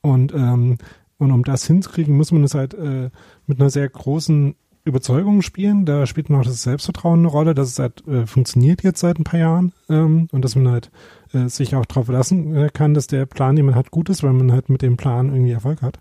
Und, 0.00 0.32
ähm, 0.32 0.78
und 1.18 1.32
um 1.32 1.44
das 1.44 1.66
hinzukriegen, 1.66 2.16
muss 2.16 2.32
man 2.32 2.44
es 2.44 2.54
halt 2.54 2.74
äh, 2.74 3.10
mit 3.46 3.60
einer 3.60 3.70
sehr 3.70 3.88
großen 3.88 4.54
Überzeugung 4.84 5.42
spielen. 5.42 5.84
Da 5.84 6.06
spielt 6.06 6.30
noch 6.30 6.44
das 6.44 6.62
Selbstvertrauen 6.62 7.20
eine 7.20 7.28
Rolle, 7.28 7.54
dass 7.54 7.68
es 7.68 7.78
halt 7.78 8.06
äh, 8.08 8.26
funktioniert 8.26 8.82
jetzt 8.82 9.00
seit 9.00 9.18
ein 9.18 9.24
paar 9.24 9.38
Jahren 9.38 9.72
ähm, 9.88 10.28
und 10.32 10.44
dass 10.44 10.56
man 10.56 10.68
halt 10.68 10.90
äh, 11.32 11.48
sich 11.48 11.74
auch 11.74 11.86
darauf 11.86 12.06
verlassen 12.06 12.54
äh, 12.54 12.70
kann, 12.72 12.94
dass 12.94 13.06
der 13.06 13.26
Plan, 13.26 13.56
den 13.56 13.66
man 13.66 13.74
hat, 13.74 13.90
gut 13.90 14.08
ist, 14.08 14.22
weil 14.22 14.32
man 14.32 14.52
halt 14.52 14.68
mit 14.68 14.82
dem 14.82 14.96
Plan 14.96 15.28
irgendwie 15.28 15.52
Erfolg 15.52 15.82
hat. 15.82 15.98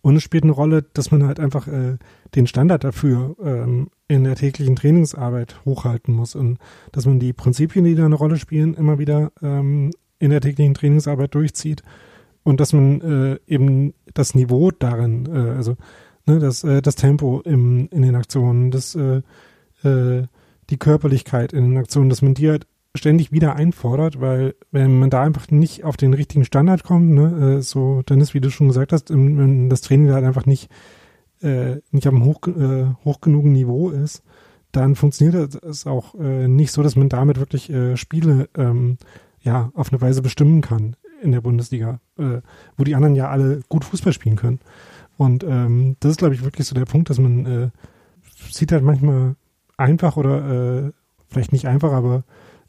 Und 0.00 0.16
es 0.16 0.22
spielt 0.22 0.44
eine 0.44 0.52
Rolle, 0.52 0.82
dass 0.92 1.10
man 1.10 1.26
halt 1.26 1.40
einfach 1.40 1.66
äh, 1.66 1.96
den 2.34 2.46
Standard 2.46 2.84
dafür 2.84 3.36
ähm, 3.42 3.88
in 4.06 4.24
der 4.24 4.36
täglichen 4.36 4.76
Trainingsarbeit 4.76 5.64
hochhalten 5.64 6.14
muss 6.14 6.34
und 6.34 6.58
dass 6.92 7.06
man 7.06 7.20
die 7.20 7.32
Prinzipien, 7.32 7.86
die 7.86 7.94
da 7.94 8.04
eine 8.04 8.14
Rolle 8.14 8.36
spielen, 8.36 8.74
immer 8.74 8.98
wieder 8.98 9.32
ähm, 9.40 9.92
in 10.18 10.30
der 10.30 10.42
täglichen 10.42 10.74
Trainingsarbeit 10.74 11.34
durchzieht 11.34 11.82
und 12.42 12.60
dass 12.60 12.74
man 12.74 13.00
äh, 13.00 13.38
eben 13.46 13.94
das 14.12 14.34
Niveau 14.34 14.70
darin, 14.70 15.26
äh, 15.26 15.56
also 15.56 15.76
ne, 16.26 16.38
das, 16.38 16.64
äh, 16.64 16.82
das 16.82 16.96
Tempo 16.96 17.40
im, 17.40 17.88
in 17.90 18.02
den 18.02 18.14
Aktionen, 18.14 18.70
das, 18.70 18.94
äh, 18.94 19.22
äh, 19.82 20.26
die 20.70 20.76
Körperlichkeit 20.78 21.52
in 21.52 21.70
den 21.70 21.78
Aktionen, 21.78 22.10
dass 22.10 22.22
man 22.22 22.34
die 22.34 22.50
halt 22.50 22.66
ständig 22.96 23.32
wieder 23.32 23.56
einfordert, 23.56 24.20
weil 24.20 24.54
wenn 24.70 24.98
man 24.98 25.10
da 25.10 25.22
einfach 25.22 25.50
nicht 25.50 25.84
auf 25.84 25.96
den 25.96 26.14
richtigen 26.14 26.44
Standard 26.44 26.84
kommt, 26.84 27.10
ne, 27.10 27.56
äh, 27.56 27.62
so, 27.62 28.02
dann 28.06 28.20
ist, 28.20 28.34
wie 28.34 28.40
du 28.40 28.50
schon 28.50 28.68
gesagt 28.68 28.92
hast, 28.92 29.10
wenn 29.10 29.68
das 29.68 29.80
Training 29.80 30.12
halt 30.12 30.24
einfach 30.24 30.46
nicht, 30.46 30.70
äh, 31.42 31.76
nicht 31.90 32.06
auf 32.06 32.14
einem 32.14 32.24
hoch, 32.24 32.40
äh, 32.46 32.86
hoch 33.04 33.20
genugen 33.20 33.52
Niveau 33.52 33.90
ist, 33.90 34.22
dann 34.70 34.94
funktioniert 34.94 35.54
es 35.62 35.86
auch 35.86 36.14
äh, 36.14 36.48
nicht 36.48 36.72
so, 36.72 36.82
dass 36.82 36.96
man 36.96 37.08
damit 37.08 37.38
wirklich 37.38 37.70
äh, 37.70 37.96
Spiele 37.96 38.48
ähm, 38.56 38.98
ja 39.40 39.70
auf 39.74 39.92
eine 39.92 40.00
Weise 40.00 40.22
bestimmen 40.22 40.60
kann 40.60 40.96
in 41.22 41.32
der 41.32 41.40
Bundesliga, 41.40 42.00
äh, 42.18 42.40
wo 42.76 42.84
die 42.84 42.94
anderen 42.94 43.14
ja 43.14 43.28
alle 43.28 43.60
gut 43.68 43.84
Fußball 43.84 44.12
spielen 44.12 44.36
können. 44.36 44.60
Und 45.16 45.44
ähm, 45.44 45.96
das 46.00 46.12
ist, 46.12 46.18
glaube 46.18 46.34
ich, 46.34 46.44
wirklich 46.44 46.66
so 46.66 46.74
der 46.74 46.86
Punkt, 46.86 47.08
dass 47.08 47.18
man 47.18 47.46
äh, 47.46 47.70
sieht 48.50 48.72
halt 48.72 48.82
manchmal 48.82 49.36
einfach 49.76 50.16
oder 50.16 50.86
äh, 50.86 50.92
vielleicht 51.28 51.52
nicht 51.52 51.66
einfach, 51.66 51.92
aber 51.92 52.24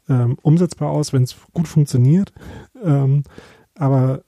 ähm, 0.08 0.36
umsetzbar 0.42 0.90
aus, 0.90 1.12
wenn 1.12 1.22
es 1.22 1.36
gut 1.52 1.68
funktioniert. 1.68 2.32
Ähm, 2.82 3.24
aber 3.74 4.22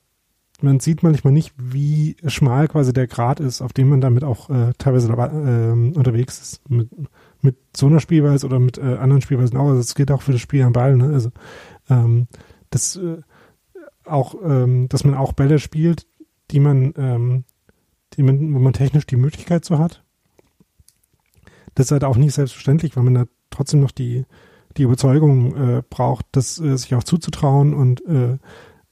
man 0.61 0.81
sieht 0.81 1.03
manchmal 1.03 1.33
nicht, 1.33 1.55
wie 1.57 2.17
schmal 2.27 2.67
quasi 2.69 2.93
der 2.93 3.07
Grad 3.07 3.39
ist, 3.39 3.63
auf 3.63 3.73
dem 3.73 3.89
man 3.89 4.01
damit 4.01 4.25
auch 4.25 4.51
äh, 4.51 4.73
teilweise 4.77 5.09
äh, 5.13 5.97
unterwegs 5.97 6.41
ist. 6.41 6.71
Mit, 6.71 6.91
mit 7.41 7.57
so 7.77 7.87
einer 7.87 8.01
Spielweise 8.01 8.47
oder 8.47 8.59
mit 8.59 8.79
äh, 8.79 8.97
anderen 8.97 9.23
Spielweisen 9.23 9.57
auch. 9.57 9.69
Also 9.69 9.81
es 9.81 9.95
geht 9.95 10.11
auch 10.11 10.23
für 10.23 10.33
das 10.33 10.41
Spiel 10.41 10.63
am 10.63 10.73
Ball. 10.73 10.97
Ne? 10.97 11.13
Also 11.13 11.31
ähm, 11.89 12.27
das 12.71 12.97
äh, 12.97 13.19
auch, 14.05 14.35
ähm, 14.43 14.89
dass 14.89 15.05
man 15.05 15.15
auch 15.15 15.33
Bälle 15.33 15.59
spielt, 15.59 16.07
die 16.51 16.61
man 16.61 16.93
ähm, 16.97 17.45
die 18.15 18.23
man, 18.23 18.55
wo 18.55 18.59
man 18.59 18.73
technisch 18.73 19.07
die 19.07 19.17
Möglichkeit 19.17 19.65
so 19.65 19.79
hat. 19.79 20.03
Das 21.75 21.87
ist 21.87 21.93
halt 21.93 22.05
auch 22.05 22.17
nicht 22.17 22.35
selbstverständlich, 22.35 22.97
weil 22.97 23.05
man 23.05 23.15
da 23.15 23.25
trotzdem 23.51 23.81
noch 23.81 23.93
die, 23.93 24.25
die 24.79 24.85
Überzeugung 24.85 25.57
äh, 25.57 25.83
braucht, 25.89 26.27
das 26.33 26.61
äh, 26.61 26.77
sich 26.77 26.95
auch 26.95 27.05
zuzutrauen 27.05 27.75
und 27.75 28.05
äh, 28.07 28.39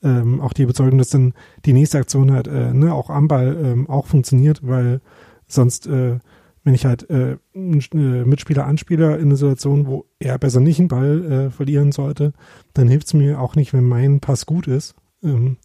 ähm, 0.02 0.40
auch 0.40 0.52
die 0.52 0.62
Überzeugung, 0.62 0.98
dass 0.98 1.10
dann 1.10 1.32
die 1.64 1.72
nächste 1.72 1.98
Aktion 1.98 2.32
halt 2.32 2.48
äh, 2.48 2.72
ne, 2.74 2.92
auch 2.92 3.10
am 3.10 3.28
Ball 3.28 3.56
ähm, 3.62 3.88
auch 3.88 4.06
funktioniert, 4.06 4.60
weil 4.62 5.00
sonst, 5.46 5.86
äh, 5.86 6.18
wenn 6.64 6.74
ich 6.74 6.84
halt 6.84 7.08
äh, 7.08 7.38
einen 7.54 7.80
äh, 7.92 8.24
Mitspieler 8.24 8.66
anspiele 8.66 9.16
in 9.16 9.26
einer 9.26 9.36
Situation, 9.36 9.86
wo 9.86 10.04
er 10.18 10.38
besser 10.38 10.60
nicht 10.60 10.78
einen 10.78 10.88
Ball 10.88 11.24
äh, 11.24 11.50
verlieren 11.50 11.92
sollte, 11.92 12.32
dann 12.74 12.88
hilft 12.88 13.06
es 13.06 13.14
mir 13.14 13.40
auch 13.40 13.54
nicht, 13.56 13.72
wenn 13.72 13.84
mein 13.84 14.20
Pass 14.20 14.46
gut 14.46 14.66
ist. 14.66 14.94
Ähm, 15.22 15.56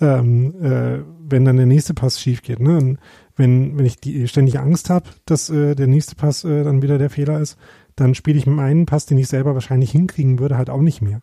ähm, 0.00 0.54
äh, 0.62 1.00
wenn 1.28 1.44
dann 1.44 1.56
der 1.56 1.66
nächste 1.66 1.92
Pass 1.92 2.20
schief 2.20 2.42
geht. 2.42 2.60
Ne? 2.60 2.76
Und 2.76 2.98
wenn, 3.36 3.76
wenn 3.76 3.84
ich 3.84 3.98
die 3.98 4.28
ständig 4.28 4.58
Angst 4.58 4.90
habe, 4.90 5.06
dass 5.26 5.50
äh, 5.50 5.74
der 5.74 5.88
nächste 5.88 6.14
Pass 6.14 6.44
äh, 6.44 6.62
dann 6.62 6.82
wieder 6.82 6.98
der 6.98 7.10
Fehler 7.10 7.40
ist, 7.40 7.58
dann 8.00 8.14
spiele 8.14 8.38
ich 8.38 8.46
mit 8.46 8.56
meinen 8.56 8.86
Pass, 8.86 9.06
den 9.06 9.18
ich 9.18 9.28
selber 9.28 9.54
wahrscheinlich 9.54 9.90
hinkriegen 9.90 10.38
würde, 10.38 10.56
halt 10.56 10.70
auch 10.70 10.80
nicht 10.80 11.02
mehr. 11.02 11.20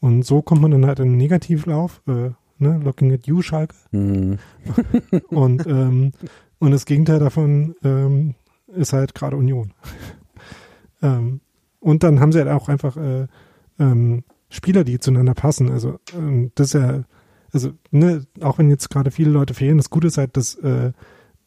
Und 0.00 0.24
so 0.24 0.42
kommt 0.42 0.62
man 0.62 0.70
dann 0.70 0.86
halt 0.86 1.00
in 1.00 1.08
einen 1.08 1.16
Negativlauf, 1.16 2.02
äh, 2.06 2.30
ne, 2.58 2.80
looking 2.82 3.12
at 3.12 3.26
you, 3.26 3.42
Schalke. 3.42 3.74
Mhm. 3.92 4.38
und, 5.28 5.66
ähm, 5.66 6.12
und 6.58 6.70
das 6.70 6.86
Gegenteil 6.86 7.18
davon 7.18 7.74
ähm, 7.84 8.34
ist 8.68 8.92
halt 8.92 9.14
gerade 9.14 9.36
Union. 9.36 9.72
ähm, 11.02 11.40
und 11.80 12.02
dann 12.02 12.20
haben 12.20 12.32
sie 12.32 12.38
halt 12.38 12.48
auch 12.48 12.68
einfach 12.68 12.96
äh, 12.96 13.26
ähm, 13.78 14.24
Spieler, 14.48 14.84
die 14.84 14.98
zueinander 14.98 15.34
passen. 15.34 15.70
Also 15.70 15.98
ähm, 16.14 16.50
das 16.54 16.68
ist 16.68 16.72
ja 16.74 17.04
also 17.52 17.72
ne, 17.90 18.26
auch 18.40 18.58
wenn 18.58 18.70
jetzt 18.70 18.90
gerade 18.90 19.10
viele 19.10 19.30
Leute 19.30 19.54
fehlen, 19.54 19.78
das 19.78 19.90
Gute 19.90 20.08
ist 20.08 20.18
halt, 20.18 20.36
dass 20.36 20.54
äh, 20.56 20.92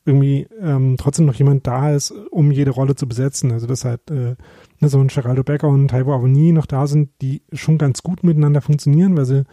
irgendwie 0.06 0.48
ähm, 0.62 0.96
trotzdem 0.98 1.26
noch 1.26 1.36
jemand 1.36 1.66
da 1.66 1.92
ist, 1.92 2.12
um 2.12 2.52
jede 2.52 2.72
Rolle 2.72 2.96
zu 2.96 3.08
besetzen. 3.08 3.52
Also 3.52 3.68
dass 3.68 3.86
halt 3.86 4.12
äh, 4.12 4.36
ne, 4.80 4.90
so 4.90 5.00
ein 5.00 5.08
Geraldo 5.08 5.44
Becker 5.44 5.68
und 5.68 5.90
Taiwo 5.90 6.14
Avoni 6.14 6.52
noch 6.52 6.66
da 6.66 6.88
sind, 6.88 7.10
die 7.22 7.42
schon 7.54 7.78
ganz 7.78 8.04
gut 8.04 8.24
miteinander 8.24 8.62
funktionieren, 8.62 9.16
weil 9.16 9.26
sie 9.26 9.44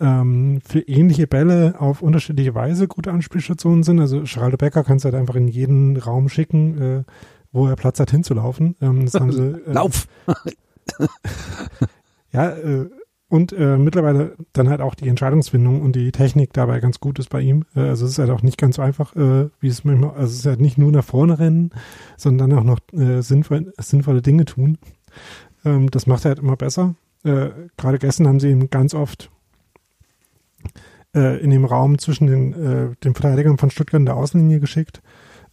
ähm, 0.00 0.60
für 0.66 0.80
ähnliche 0.80 1.26
Bälle 1.26 1.74
auf 1.78 2.00
unterschiedliche 2.00 2.54
Weise 2.54 2.88
gute 2.88 3.12
Anspielstationen 3.12 3.82
sind. 3.82 4.00
Also 4.00 4.22
Geraldo 4.22 4.56
Becker 4.56 4.84
kannst 4.84 5.04
du 5.04 5.10
halt 5.10 5.20
einfach 5.20 5.36
in 5.36 5.48
jeden 5.48 5.96
Raum 5.98 6.28
schicken, 6.28 6.80
äh, 6.80 7.04
wo 7.52 7.66
er 7.66 7.76
Platz 7.76 8.00
hat 8.00 8.10
hinzulaufen. 8.10 8.76
Ähm, 8.80 9.04
das 9.04 9.14
haben 9.14 9.32
sie, 9.32 9.42
äh, 9.66 9.72
Lauf! 9.72 10.08
ja, 12.32 12.50
äh, 12.50 12.88
und 13.30 13.52
äh, 13.52 13.78
mittlerweile 13.78 14.34
dann 14.52 14.68
halt 14.68 14.80
auch 14.80 14.96
die 14.96 15.08
Entscheidungsfindung 15.08 15.80
und 15.80 15.94
die 15.94 16.10
Technik 16.10 16.52
dabei 16.52 16.80
ganz 16.80 16.98
gut 16.98 17.20
ist 17.20 17.30
bei 17.30 17.40
ihm. 17.40 17.64
Äh, 17.76 17.82
also 17.82 18.04
es 18.04 18.12
ist 18.12 18.18
halt 18.18 18.30
auch 18.30 18.42
nicht 18.42 18.58
ganz 18.58 18.76
so 18.76 18.82
einfach, 18.82 19.14
äh, 19.14 19.48
wie 19.60 19.68
es 19.68 19.84
manchmal, 19.84 20.10
also 20.10 20.24
es 20.24 20.40
ist 20.40 20.46
halt 20.46 20.60
nicht 20.60 20.78
nur 20.78 20.90
nach 20.90 21.04
vorne 21.04 21.38
rennen, 21.38 21.70
sondern 22.16 22.52
auch 22.52 22.64
noch 22.64 22.80
äh, 22.92 23.22
sinnvoll, 23.22 23.72
sinnvolle 23.78 24.20
Dinge 24.20 24.46
tun. 24.46 24.78
Ähm, 25.64 25.90
das 25.90 26.08
macht 26.08 26.24
er 26.24 26.30
halt 26.30 26.40
immer 26.40 26.56
besser. 26.56 26.96
Äh, 27.22 27.50
Gerade 27.76 28.00
gestern 28.00 28.26
haben 28.26 28.40
sie 28.40 28.50
ihn 28.50 28.68
ganz 28.68 28.94
oft 28.94 29.30
äh, 31.14 31.40
in 31.40 31.50
dem 31.50 31.64
Raum 31.64 31.98
zwischen 31.98 32.26
den, 32.26 32.52
äh, 32.52 32.96
den 33.04 33.14
Verteidigern 33.14 33.58
von 33.58 33.70
Stuttgart 33.70 34.00
in 34.00 34.06
der 34.06 34.16
Außenlinie 34.16 34.58
geschickt, 34.58 35.02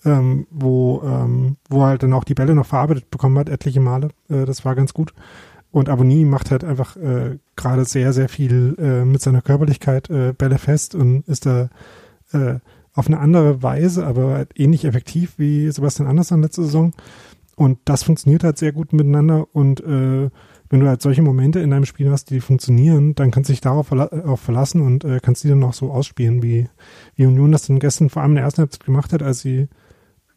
ähm, 0.03 0.47
wo, 0.49 1.03
ähm, 1.05 1.57
wo 1.69 1.81
er 1.81 1.89
halt 1.89 2.01
dann 2.01 2.13
auch 2.13 2.23
die 2.23 2.33
Bälle 2.33 2.55
noch 2.55 2.65
verarbeitet 2.65 3.11
bekommen 3.11 3.37
hat, 3.37 3.49
etliche 3.49 3.81
Male. 3.81 4.09
Äh, 4.29 4.45
das 4.45 4.65
war 4.65 4.73
ganz 4.73 4.95
gut. 4.95 5.13
Und 5.71 5.89
Abonnie 5.89 6.25
macht 6.25 6.51
halt 6.51 6.63
einfach 6.63 6.95
äh, 6.97 7.37
gerade 7.55 7.85
sehr, 7.85 8.13
sehr 8.13 8.29
viel 8.29 8.75
äh, 8.79 9.05
mit 9.05 9.21
seiner 9.21 9.41
Körperlichkeit 9.41 10.09
äh, 10.09 10.33
Bälle 10.33 10.57
fest 10.57 10.95
und 10.95 11.27
ist 11.27 11.45
da 11.45 11.69
äh, 12.31 12.55
auf 12.93 13.07
eine 13.07 13.19
andere 13.19 13.61
Weise, 13.61 14.05
aber 14.07 14.33
halt 14.33 14.51
ähnlich 14.55 14.85
effektiv 14.85 15.33
wie 15.37 15.69
Sebastian 15.69 16.07
Andersson 16.07 16.41
letzte 16.41 16.63
Saison. 16.63 16.93
Und 17.55 17.79
das 17.85 18.03
funktioniert 18.03 18.43
halt 18.43 18.57
sehr 18.57 18.71
gut 18.71 18.93
miteinander. 18.93 19.47
Und 19.53 19.81
äh, 19.81 20.29
wenn 20.69 20.79
du 20.79 20.87
halt 20.87 21.01
solche 21.01 21.21
Momente 21.21 21.59
in 21.59 21.71
deinem 21.71 21.85
Spiel 21.85 22.11
hast, 22.11 22.29
die 22.29 22.39
funktionieren, 22.39 23.15
dann 23.15 23.31
kannst 23.31 23.49
du 23.49 23.53
dich 23.53 23.61
darauf 23.61 23.87
verla 23.87 24.09
auch 24.25 24.39
verlassen 24.39 24.81
und 24.81 25.03
äh, 25.03 25.19
kannst 25.21 25.43
die 25.43 25.49
dann 25.49 25.63
auch 25.63 25.73
so 25.73 25.91
ausspielen, 25.91 26.43
wie, 26.43 26.67
wie 27.15 27.25
Union 27.25 27.51
das 27.51 27.67
dann 27.67 27.79
gestern 27.79 28.09
vor 28.09 28.21
allem 28.21 28.31
in 28.31 28.35
der 28.35 28.45
ersten 28.45 28.61
Halbzeit 28.61 28.85
gemacht 28.85 29.13
hat, 29.13 29.23
als 29.23 29.39
sie 29.39 29.67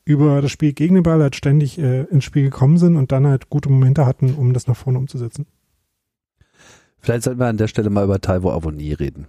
über 0.04 0.42
das 0.42 0.50
Spiel 0.50 0.72
gegen 0.72 0.94
den 0.94 1.04
Ball 1.04 1.20
halt 1.20 1.36
ständig 1.36 1.78
äh, 1.78 2.04
ins 2.04 2.24
Spiel 2.24 2.44
gekommen 2.44 2.78
sind 2.78 2.96
und 2.96 3.12
dann 3.12 3.26
halt 3.26 3.50
gute 3.50 3.68
Momente 3.68 4.06
hatten, 4.06 4.34
um 4.34 4.52
das 4.52 4.66
nach 4.66 4.76
vorne 4.76 4.98
umzusetzen. 4.98 5.46
Vielleicht 6.98 7.24
sollten 7.24 7.40
wir 7.40 7.46
an 7.46 7.56
der 7.56 7.68
Stelle 7.68 7.90
mal 7.90 8.04
über 8.04 8.20
Taiwo 8.20 8.50
Avoni 8.50 8.92
reden. 8.92 9.26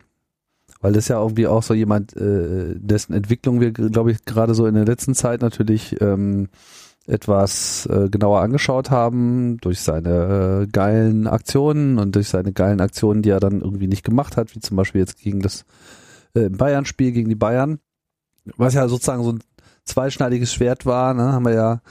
Weil 0.81 0.93
das 0.93 1.07
ja 1.07 1.21
irgendwie 1.21 1.47
auch 1.47 1.63
so 1.63 1.73
jemand, 1.73 2.15
äh, 2.15 2.75
dessen 2.75 3.13
Entwicklung 3.13 3.61
wir, 3.61 3.71
glaube 3.71 4.11
ich, 4.11 4.25
gerade 4.25 4.55
so 4.55 4.65
in 4.65 4.73
der 4.73 4.85
letzten 4.85 5.13
Zeit 5.13 5.41
natürlich 5.41 6.01
ähm, 6.01 6.49
etwas 7.07 7.85
äh, 7.87 8.09
genauer 8.09 8.41
angeschaut 8.41 8.89
haben, 8.89 9.57
durch 9.57 9.81
seine 9.81 10.63
äh, 10.63 10.67
geilen 10.67 11.27
Aktionen 11.27 11.99
und 11.99 12.15
durch 12.15 12.29
seine 12.29 12.51
geilen 12.51 12.81
Aktionen, 12.81 13.21
die 13.21 13.29
er 13.29 13.39
dann 13.39 13.61
irgendwie 13.61 13.87
nicht 13.87 14.03
gemacht 14.03 14.37
hat, 14.37 14.55
wie 14.55 14.59
zum 14.59 14.77
Beispiel 14.77 15.01
jetzt 15.01 15.19
gegen 15.19 15.41
das 15.41 15.65
äh, 16.33 16.49
Bayern-Spiel, 16.49 17.11
gegen 17.11 17.29
die 17.29 17.35
Bayern. 17.35 17.79
Was 18.57 18.73
ja 18.73 18.87
sozusagen 18.87 19.23
so 19.23 19.33
ein 19.33 19.39
zweischneidiges 19.85 20.53
Schwert 20.53 20.85
war, 20.85 21.13
ne, 21.13 21.31
haben 21.33 21.45
wir 21.45 21.53
ja 21.53 21.81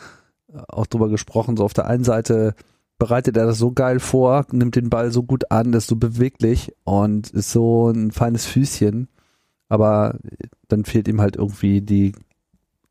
auch 0.68 0.86
drüber 0.86 1.08
gesprochen. 1.08 1.56
So 1.56 1.64
auf 1.64 1.74
der 1.74 1.86
einen 1.86 2.04
Seite 2.04 2.54
bereitet 2.98 3.36
er 3.36 3.46
das 3.46 3.58
so 3.58 3.72
geil 3.72 4.00
vor, 4.00 4.46
nimmt 4.52 4.76
den 4.76 4.90
Ball 4.90 5.10
so 5.10 5.22
gut 5.22 5.50
an, 5.50 5.72
ist 5.72 5.86
so 5.86 5.96
beweglich 5.96 6.74
und 6.84 7.30
ist 7.30 7.50
so 7.50 7.90
ein 7.90 8.10
feines 8.10 8.46
Füßchen. 8.46 9.08
Aber 9.68 10.18
dann 10.68 10.84
fehlt 10.84 11.08
ihm 11.08 11.20
halt 11.20 11.36
irgendwie 11.36 11.80
die 11.80 12.12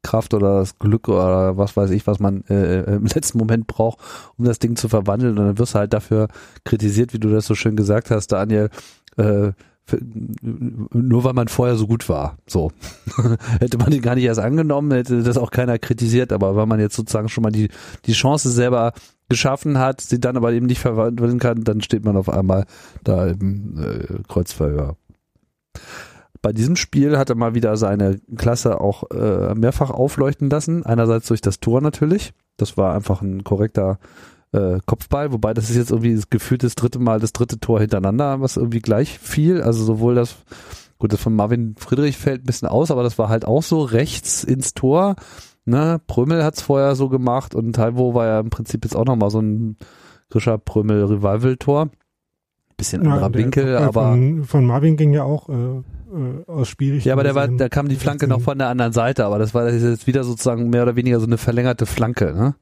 Kraft 0.02 0.34
oder 0.34 0.60
das 0.60 0.80
Glück 0.80 1.10
oder 1.10 1.58
was 1.58 1.76
weiß 1.76 1.92
ich, 1.92 2.08
was 2.08 2.20
man 2.20 2.44
äh, 2.46 2.96
im 2.96 3.06
letzten 3.14 3.38
Moment 3.38 3.68
braucht, 3.68 4.00
um 4.38 4.46
das 4.46 4.60
Ding 4.60 4.76
zu 4.76 4.90
verwandeln. 4.90 5.38
Und 5.38 5.46
dann 5.46 5.58
wirst 5.58 5.76
du 5.76 5.80
halt 5.80 5.94
dafür 5.94 6.28
kritisiert, 6.64 7.14
wie 7.14 7.20
du 7.20 7.30
das 7.30 7.46
so 7.46 7.56
schön 7.56 7.76
gesagt 7.76 8.10
hast, 8.10 8.28
Daniel, 8.28 8.70
äh, 9.18 9.52
nur 10.02 11.24
weil 11.24 11.34
man 11.34 11.48
vorher 11.48 11.76
so 11.76 11.88
gut 11.88 12.10
war. 12.10 12.38
So. 12.48 12.72
hätte 13.60 13.78
man 13.78 13.92
den 13.92 14.02
gar 14.02 14.16
nicht 14.16 14.26
erst 14.26 14.40
angenommen, 14.40 14.92
hätte 14.92 15.24
das 15.24 15.38
auch 15.38 15.52
keiner 15.52 15.80
kritisiert, 15.80 16.32
aber 16.32 16.56
weil 16.56 16.66
man 16.66 16.80
jetzt 16.80 16.96
sozusagen 16.96 17.30
schon 17.30 17.44
mal 17.44 17.52
die, 17.52 17.70
die 18.06 18.14
Chance 18.14 18.50
selber 18.52 18.94
geschaffen 19.30 19.78
hat, 19.78 20.02
sie 20.02 20.20
dann 20.20 20.38
aber 20.38 20.52
eben 20.54 20.66
nicht 20.66 20.80
verwandeln 20.80 21.40
kann, 21.40 21.64
dann 21.64 21.82
steht 21.82 22.04
man 22.04 22.18
auf 22.18 22.30
einmal 22.30 22.66
da 23.04 23.28
im 23.28 23.78
äh, 23.78 24.24
Kreuzverhör. 24.28 24.96
Bei 26.42 26.54
diesem 26.54 26.76
Spiel 26.76 27.18
hat 27.18 27.30
er 27.30 27.36
mal 27.36 27.54
wieder 27.54 27.76
seine 27.76 28.20
Klasse 28.38 28.80
auch 28.80 29.10
äh, 29.12 29.54
mehrfach 29.56 29.90
aufleuchten 29.90 30.50
lassen. 30.50 30.86
Einerseits 30.86 31.28
durch 31.28 31.42
das 31.42 31.60
Tor 31.60 31.82
natürlich. 31.82 32.34
Das 32.58 32.78
war 32.78 32.96
einfach 32.96 33.22
ein 33.22 33.44
korrekter 33.44 34.00
äh, 34.52 34.80
Kopfball, 34.86 35.32
wobei 35.32 35.54
das 35.54 35.70
ist 35.70 35.76
jetzt 35.76 35.92
irgendwie 35.92 36.16
das 36.16 36.30
gefühlt 36.30 36.64
das 36.64 36.76
dritte 36.76 37.00
Mal 37.00 37.20
das 37.20 37.34
dritte 37.34 37.60
Tor 37.60 37.80
hintereinander, 37.80 38.42
was 38.42 38.58
irgendwie 38.58 38.80
gleich 38.80 39.20
fiel. 39.20 39.62
Also 39.62 39.84
sowohl 39.84 40.16
das, 40.16 40.38
gut, 40.98 41.14
das 41.14 41.22
von 41.22 41.36
Marvin 41.36 41.76
Friedrich 41.78 42.18
fällt 42.18 42.44
ein 42.44 42.46
bisschen 42.46 42.68
aus, 42.68 42.92
aber 42.92 43.04
das 43.04 43.18
war 43.18 43.30
halt 43.30 43.46
auch 43.46 43.64
so 43.64 43.82
rechts 43.82 44.44
ins 44.44 44.74
Tor. 44.74 45.16
Ne? 45.66 46.02
Prömel 46.08 46.44
hat's 46.44 46.62
vorher 46.62 46.96
so 46.96 47.10
gemacht 47.10 47.54
und 47.54 47.74
Taiwo 47.74 48.14
war 48.14 48.26
ja 48.26 48.40
im 48.40 48.50
Prinzip 48.50 48.84
jetzt 48.86 48.96
auch 48.96 49.06
nochmal 49.06 49.30
so 49.30 49.40
ein 49.40 49.78
Grischer 50.30 50.58
Prömel 50.58 51.06
Revival-Tor. 51.06 51.90
Bisschen 52.78 53.02
anderer 53.02 53.30
ja, 53.30 53.34
Winkel, 53.34 53.78
aber. 53.78 54.12
Von, 54.12 54.46
von, 54.46 54.66
Marvin 54.66 54.96
ging 54.96 55.12
ja 55.12 55.24
auch 55.24 55.50
äh, 55.50 55.54
äh 55.54 56.46
aus 56.48 56.70
Spielrichtung. 56.70 57.10
Ja, 57.10 57.14
aber 57.14 57.24
der 57.24 57.36
war, 57.36 57.48
da 57.48 57.68
kam 57.68 57.90
die 57.90 57.98
Flanke 57.98 58.28
noch 58.28 58.42
von 58.42 58.58
der 58.58 58.70
anderen 58.70 58.94
Seite, 58.94 59.26
aber 59.26 59.38
das 59.38 59.54
war 59.54 59.66
das 59.66 59.82
jetzt 59.82 60.08
wieder 60.08 60.24
sozusagen 60.24 60.70
mehr 60.70 60.84
oder 60.84 60.96
weniger 60.96 61.20
so 61.20 61.26
eine 61.26 61.38
verlängerte 61.38 61.86
Flanke, 61.86 62.34
ne? 62.34 62.56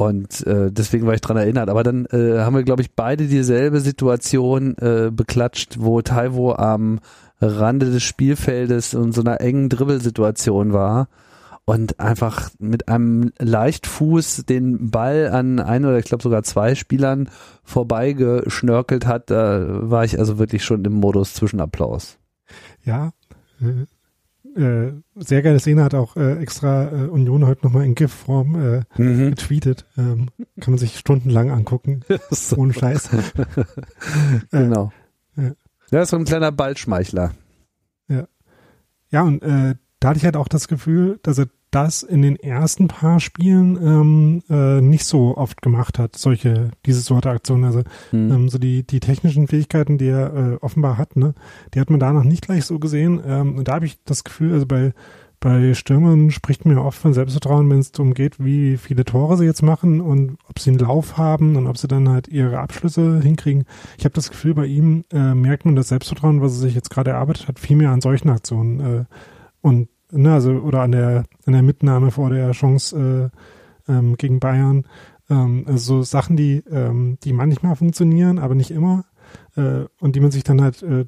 Und 0.00 0.46
äh, 0.46 0.72
deswegen 0.72 1.06
war 1.06 1.12
ich 1.12 1.20
dran 1.20 1.36
erinnert. 1.36 1.68
Aber 1.68 1.82
dann 1.82 2.06
äh, 2.06 2.38
haben 2.38 2.56
wir, 2.56 2.62
glaube 2.62 2.80
ich, 2.80 2.94
beide 2.94 3.26
dieselbe 3.26 3.80
Situation 3.80 4.74
äh, 4.78 5.10
beklatscht, 5.12 5.76
wo 5.78 6.00
Taiwo 6.00 6.54
am 6.54 7.00
Rande 7.38 7.90
des 7.90 8.02
Spielfeldes 8.02 8.94
in 8.94 9.12
so 9.12 9.20
einer 9.20 9.42
engen 9.42 9.68
Dribbelsituation 9.68 10.72
war 10.72 11.08
und 11.66 12.00
einfach 12.00 12.48
mit 12.58 12.88
einem 12.88 13.32
Leichtfuß 13.38 14.46
den 14.48 14.90
Ball 14.90 15.28
an 15.28 15.60
ein 15.60 15.84
oder 15.84 15.98
ich 15.98 16.06
glaube 16.06 16.22
sogar 16.22 16.44
zwei 16.44 16.74
Spielern 16.74 17.28
vorbeigeschnörkelt 17.62 19.06
hat, 19.06 19.28
da 19.28 19.66
war 19.90 20.06
ich 20.06 20.18
also 20.18 20.38
wirklich 20.38 20.64
schon 20.64 20.82
im 20.82 20.94
Modus 20.94 21.34
Zwischenapplaus. 21.34 22.16
Ja, 22.86 23.12
äh, 24.56 24.92
sehr 25.16 25.42
geile 25.42 25.60
Szene 25.60 25.84
hat 25.84 25.94
auch 25.94 26.16
äh, 26.16 26.38
extra 26.40 26.90
äh, 26.90 27.08
Union 27.08 27.46
heute 27.46 27.64
nochmal 27.64 27.84
in 27.84 27.94
GIF-Form 27.94 28.54
äh, 28.54 29.02
mhm. 29.02 29.30
getweetet. 29.30 29.86
Ähm, 29.96 30.28
kann 30.60 30.72
man 30.72 30.78
sich 30.78 30.98
stundenlang 30.98 31.50
angucken. 31.50 32.00
so. 32.30 32.56
Ohne 32.56 32.72
Scheiß. 32.72 33.10
genau. 34.50 34.92
Äh, 35.36 35.42
ja. 35.42 35.52
ja, 35.90 36.02
ist 36.02 36.10
so 36.10 36.16
ein 36.16 36.24
kleiner 36.24 36.52
Ballschmeichler. 36.52 37.32
Ja. 38.08 38.26
Ja, 39.10 39.22
und 39.22 39.42
äh, 39.42 39.74
da 39.98 40.08
hatte 40.08 40.18
ich 40.18 40.24
halt 40.24 40.36
auch 40.36 40.48
das 40.48 40.68
Gefühl, 40.68 41.18
dass 41.22 41.38
er 41.38 41.48
das 41.70 42.02
in 42.02 42.22
den 42.22 42.36
ersten 42.36 42.88
paar 42.88 43.20
Spielen 43.20 43.76
ähm, 43.76 44.42
äh, 44.50 44.80
nicht 44.80 45.04
so 45.04 45.36
oft 45.36 45.62
gemacht 45.62 45.98
hat, 45.98 46.16
solche, 46.16 46.70
diese 46.84 47.00
Sorte 47.00 47.30
Aktionen. 47.30 47.64
Also 47.64 47.82
mhm. 48.10 48.32
ähm, 48.32 48.48
so 48.48 48.58
die, 48.58 48.82
die 48.82 49.00
technischen 49.00 49.46
Fähigkeiten, 49.46 49.96
die 49.96 50.08
er 50.08 50.34
äh, 50.34 50.56
offenbar 50.60 50.98
hat, 50.98 51.16
ne, 51.16 51.34
die 51.74 51.80
hat 51.80 51.90
man 51.90 52.00
da 52.00 52.12
noch 52.12 52.24
nicht 52.24 52.42
gleich 52.42 52.64
so 52.64 52.78
gesehen. 52.78 53.20
Ähm, 53.24 53.56
und 53.56 53.68
da 53.68 53.74
habe 53.74 53.86
ich 53.86 54.02
das 54.04 54.24
Gefühl, 54.24 54.52
also 54.52 54.66
bei, 54.66 54.92
bei 55.38 55.72
Stürmern 55.74 56.32
spricht 56.32 56.66
mir 56.66 56.82
oft 56.82 56.98
von 56.98 57.14
Selbstvertrauen, 57.14 57.70
wenn 57.70 57.78
es 57.78 57.92
darum 57.92 58.14
geht, 58.14 58.44
wie 58.44 58.76
viele 58.76 59.04
Tore 59.04 59.36
sie 59.36 59.44
jetzt 59.44 59.62
machen 59.62 60.00
und 60.00 60.38
ob 60.48 60.58
sie 60.58 60.70
einen 60.70 60.80
Lauf 60.80 61.18
haben 61.18 61.54
und 61.54 61.68
ob 61.68 61.78
sie 61.78 61.88
dann 61.88 62.08
halt 62.08 62.26
ihre 62.26 62.58
Abschlüsse 62.58 63.20
hinkriegen. 63.20 63.64
Ich 63.96 64.04
habe 64.04 64.14
das 64.14 64.30
Gefühl, 64.30 64.54
bei 64.54 64.66
ihm 64.66 65.04
äh, 65.12 65.34
merkt 65.34 65.64
man 65.64 65.76
das 65.76 65.88
Selbstvertrauen, 65.88 66.40
was 66.40 66.52
er 66.52 66.58
sich 66.58 66.74
jetzt 66.74 66.90
gerade 66.90 67.12
erarbeitet 67.12 67.46
hat, 67.46 67.60
viel 67.60 67.76
mehr 67.76 67.90
an 67.90 68.00
solchen 68.00 68.28
Aktionen. 68.28 68.80
Äh, 68.80 69.04
und 69.62 69.88
ne, 70.12 70.32
also 70.32 70.52
oder 70.52 70.82
an 70.82 70.92
der 70.92 71.24
an 71.46 71.52
der 71.52 71.62
Mitnahme 71.62 72.10
vor 72.10 72.30
der 72.30 72.52
Chance 72.52 73.30
äh, 73.88 73.92
ähm, 73.92 74.16
gegen 74.16 74.40
Bayern. 74.40 74.84
Ähm, 75.28 75.64
also 75.66 75.96
so 75.96 76.02
Sachen, 76.02 76.36
die 76.36 76.62
ähm, 76.70 77.18
die 77.24 77.32
manchmal 77.32 77.76
funktionieren, 77.76 78.38
aber 78.38 78.54
nicht 78.54 78.70
immer 78.70 79.04
äh, 79.56 79.84
und 80.00 80.16
die 80.16 80.20
man 80.20 80.30
sich 80.30 80.44
dann 80.44 80.62
halt, 80.62 80.82
äh, 80.82 81.06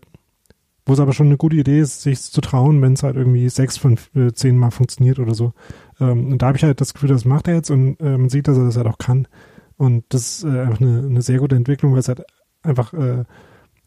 wo 0.84 0.92
es 0.92 1.00
aber 1.00 1.12
schon 1.12 1.26
eine 1.26 1.36
gute 1.36 1.56
Idee 1.56 1.80
ist, 1.80 2.02
sich 2.02 2.20
zu 2.20 2.40
trauen, 2.40 2.82
wenn 2.82 2.94
es 2.94 3.02
halt 3.02 3.16
irgendwie 3.16 3.48
sechs 3.48 3.76
von 3.76 3.98
äh, 4.14 4.32
zehn 4.32 4.56
Mal 4.56 4.70
funktioniert 4.70 5.18
oder 5.18 5.34
so. 5.34 5.52
Ähm, 6.00 6.32
und 6.32 6.42
da 6.42 6.48
habe 6.48 6.56
ich 6.56 6.64
halt 6.64 6.80
das 6.80 6.94
Gefühl, 6.94 7.08
das 7.08 7.24
macht 7.24 7.48
er 7.48 7.54
jetzt 7.54 7.70
und 7.70 8.00
äh, 8.00 8.18
man 8.18 8.28
sieht, 8.28 8.48
dass 8.48 8.58
er 8.58 8.64
das 8.64 8.76
halt 8.76 8.88
auch 8.88 8.98
kann. 8.98 9.28
Und 9.76 10.04
das 10.10 10.38
ist 10.38 10.44
äh, 10.44 10.60
einfach 10.60 10.80
eine, 10.80 10.98
eine 10.98 11.22
sehr 11.22 11.38
gute 11.38 11.56
Entwicklung, 11.56 11.92
weil 11.92 12.00
es 12.00 12.08
halt 12.08 12.22
einfach 12.62 12.92
äh, 12.94 13.24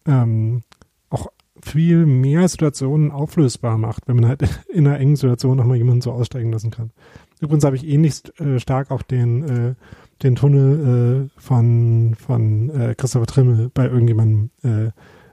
ähm, 0.05 0.63
viel 1.65 2.05
mehr 2.05 2.47
Situationen 2.47 3.11
auflösbar 3.11 3.77
macht, 3.77 4.07
wenn 4.07 4.17
man 4.17 4.27
halt 4.27 4.43
in 4.69 4.87
einer 4.87 4.99
engen 4.99 5.15
Situation 5.15 5.57
nochmal 5.57 5.77
jemanden 5.77 6.01
so 6.01 6.11
aussteigen 6.11 6.51
lassen 6.51 6.71
kann. 6.71 6.91
Übrigens 7.41 7.65
habe 7.65 7.75
ich 7.75 7.87
ähnlich 7.87 8.21
äh, 8.39 8.59
stark 8.59 8.91
auch 8.91 9.01
den, 9.01 9.43
äh, 9.43 9.75
den 10.23 10.35
Tunnel 10.35 11.29
äh, 11.35 11.41
von, 11.41 12.15
von 12.15 12.69
äh, 12.69 12.95
Christopher 12.95 13.25
Trimmel 13.25 13.69
bei 13.73 13.85
irgendjemandem 13.85 14.51
äh, 14.63 14.91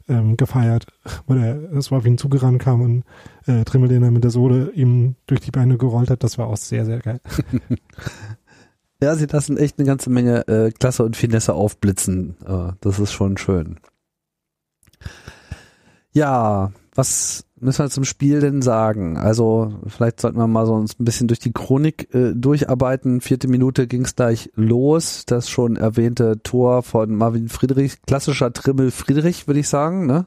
ähm, 0.09 0.37
gefeiert, 0.37 0.87
wo 1.27 1.35
der, 1.35 1.55
das 1.55 1.91
war 1.91 1.99
auf 1.99 2.07
ihn 2.07 2.19
zugerannt 2.19 2.61
kam 2.61 2.81
und 2.81 3.05
äh, 3.47 3.65
Trimmel, 3.65 3.89
den 3.89 4.03
er 4.03 4.11
mit 4.11 4.25
der 4.25 4.31
Sohle 4.31 4.73
ihm 4.73 5.15
durch 5.27 5.41
die 5.41 5.51
Beine 5.51 5.77
gerollt 5.77 6.11
hat, 6.11 6.25
das 6.25 6.39
war 6.39 6.49
auch 6.49 6.57
sehr, 6.57 6.85
sehr 6.85 6.99
geil. 6.99 7.21
ja, 9.03 9.15
sie 9.15 9.27
lassen 9.27 9.59
echt 9.59 9.79
eine 9.79 9.87
ganze 9.87 10.11
Menge 10.11 10.49
äh, 10.49 10.73
Klasse 10.73 11.05
und 11.05 11.17
Finesse 11.17 11.55
aufblitzen. 11.55 12.37
Äh, 12.45 12.73
das 12.81 12.99
ist 12.99 13.13
schon 13.13 13.37
schön. 13.37 13.79
Ja, 16.13 16.73
was 16.95 17.47
müssen 17.59 17.85
wir 17.85 17.91
zum 17.91 18.05
Spiel 18.05 18.41
denn 18.41 18.61
sagen? 18.61 19.17
Also 19.17 19.75
vielleicht 19.87 20.21
sollten 20.21 20.39
wir 20.39 20.47
mal 20.47 20.67
so 20.67 20.75
uns 20.75 20.99
ein 20.99 21.05
bisschen 21.05 21.29
durch 21.29 21.39
die 21.39 21.53
Chronik 21.53 22.13
äh, 22.15 22.33
durcharbeiten. 22.35 23.21
Vierte 23.21 23.49
Minute 23.49 23.87
ging 23.87 24.05
es 24.05 24.17
gleich 24.17 24.51
los. 24.55 25.25
Das 25.27 25.49
schon 25.49 25.77
erwähnte 25.77 26.43
Tor 26.43 26.83
von 26.83 27.15
Marvin 27.15 27.49
Friedrich, 27.49 28.03
klassischer 28.03 28.53
Trimmel 28.53 28.91
Friedrich, 28.91 29.47
würde 29.47 29.61
ich 29.61 29.69
sagen. 29.69 30.07
Ne? 30.07 30.27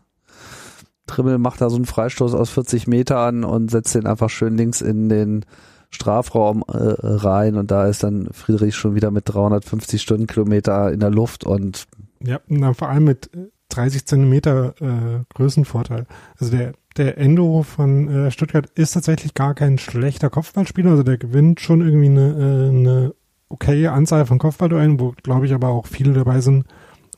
Trimmel 1.07 1.37
macht 1.37 1.61
da 1.61 1.69
so 1.69 1.75
einen 1.75 1.85
Freistoß 1.85 2.33
aus 2.33 2.49
40 2.49 2.87
Metern 2.87 3.43
und 3.43 3.69
setzt 3.69 3.93
den 3.93 4.07
einfach 4.07 4.29
schön 4.29 4.57
links 4.57 4.81
in 4.81 5.09
den 5.09 5.45
Strafraum 5.91 6.63
äh, 6.67 6.77
rein 6.77 7.55
und 7.55 7.69
da 7.69 7.85
ist 7.85 8.03
dann 8.03 8.27
Friedrich 8.31 8.75
schon 8.75 8.95
wieder 8.95 9.11
mit 9.11 9.29
350 9.29 10.01
Stundenkilometer 10.01 10.91
in 10.91 10.99
der 10.99 11.11
Luft 11.11 11.43
und 11.43 11.85
ja, 12.23 12.39
na, 12.47 12.73
vor 12.73 12.89
allem 12.89 13.03
mit 13.03 13.29
30 13.75 14.05
Zentimeter 14.05 14.73
äh, 14.81 15.23
Größenvorteil. 15.33 16.05
Also 16.39 16.55
der, 16.55 16.73
der 16.97 17.17
Endo 17.17 17.63
von 17.63 18.07
äh, 18.07 18.31
Stuttgart 18.31 18.67
ist 18.75 18.91
tatsächlich 18.91 19.33
gar 19.33 19.53
kein 19.53 19.77
schlechter 19.77 20.29
Kopfballspieler. 20.29 20.91
Also 20.91 21.03
der 21.03 21.17
gewinnt 21.17 21.59
schon 21.59 21.81
irgendwie 21.81 22.07
eine, 22.07 22.29
äh, 22.29 22.69
eine 22.69 23.13
okaye 23.49 23.91
Anzahl 23.91 24.25
von 24.25 24.39
Kopfballduellen, 24.39 24.99
wo 24.99 25.13
glaube 25.23 25.45
ich 25.45 25.53
aber 25.53 25.69
auch 25.69 25.87
viele 25.87 26.13
dabei 26.13 26.41
sind, 26.41 26.65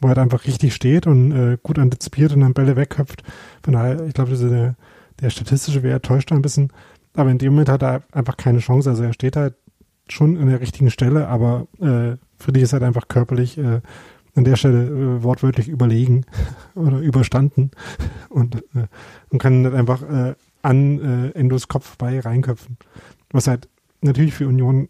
wo 0.02 0.08
er 0.08 0.10
halt 0.10 0.20
einfach 0.20 0.46
richtig 0.46 0.74
steht 0.74 1.08
und 1.08 1.32
äh, 1.32 1.58
gut 1.62 1.80
antizipiert 1.80 2.34
und 2.34 2.42
dann 2.42 2.54
Bälle 2.54 2.76
wegköpft. 2.76 3.24
Von 3.64 3.74
daher, 3.74 4.04
ich 4.06 4.14
glaube, 4.14 4.36
der, 4.36 4.76
der 5.22 5.30
statistische 5.30 5.84
Wert 5.84 6.06
täuscht 6.06 6.32
ein 6.32 6.42
bisschen. 6.42 6.72
Aber 7.16 7.32
in 7.32 7.40
dem 7.40 7.54
Moment 7.54 7.70
hat 7.70 7.84
er 7.84 8.04
einfach 8.12 8.38
keine 8.38 8.60
Chance. 8.60 8.90
Also 8.90 9.04
er 9.04 9.14
steht 9.14 9.36
halt 9.36 9.56
schon 10.08 10.38
an 10.38 10.48
der 10.48 10.62
richtigen 10.62 10.92
Stelle, 10.92 11.28
aber 11.28 11.68
äh, 11.80 12.18
für 12.38 12.52
dich 12.52 12.64
ist 12.64 12.74
halt 12.74 12.84
einfach 12.84 13.08
körperlich 13.08 13.58
äh, 13.58 13.82
an 14.38 14.44
der 14.44 14.56
Stelle 14.56 14.86
äh, 14.86 15.24
wortwörtlich 15.24 15.68
überlegen 15.68 16.26
oder 16.76 17.00
überstanden 17.00 17.72
und, 18.30 18.56
äh, 18.76 18.88
und 19.30 19.40
kann 19.40 19.64
dann 19.64 19.76
einfach 19.76 20.02
äh, 20.04 20.36
an 20.62 21.00
äh, 21.00 21.30
Endos 21.38 21.68
Kopf 21.68 21.98
bei 21.98 22.20
reinköpfen. 22.20 22.78
Was 23.32 23.48
halt 23.48 23.68
natürlich 24.02 24.36
für 24.36 24.48
Union 24.48 24.90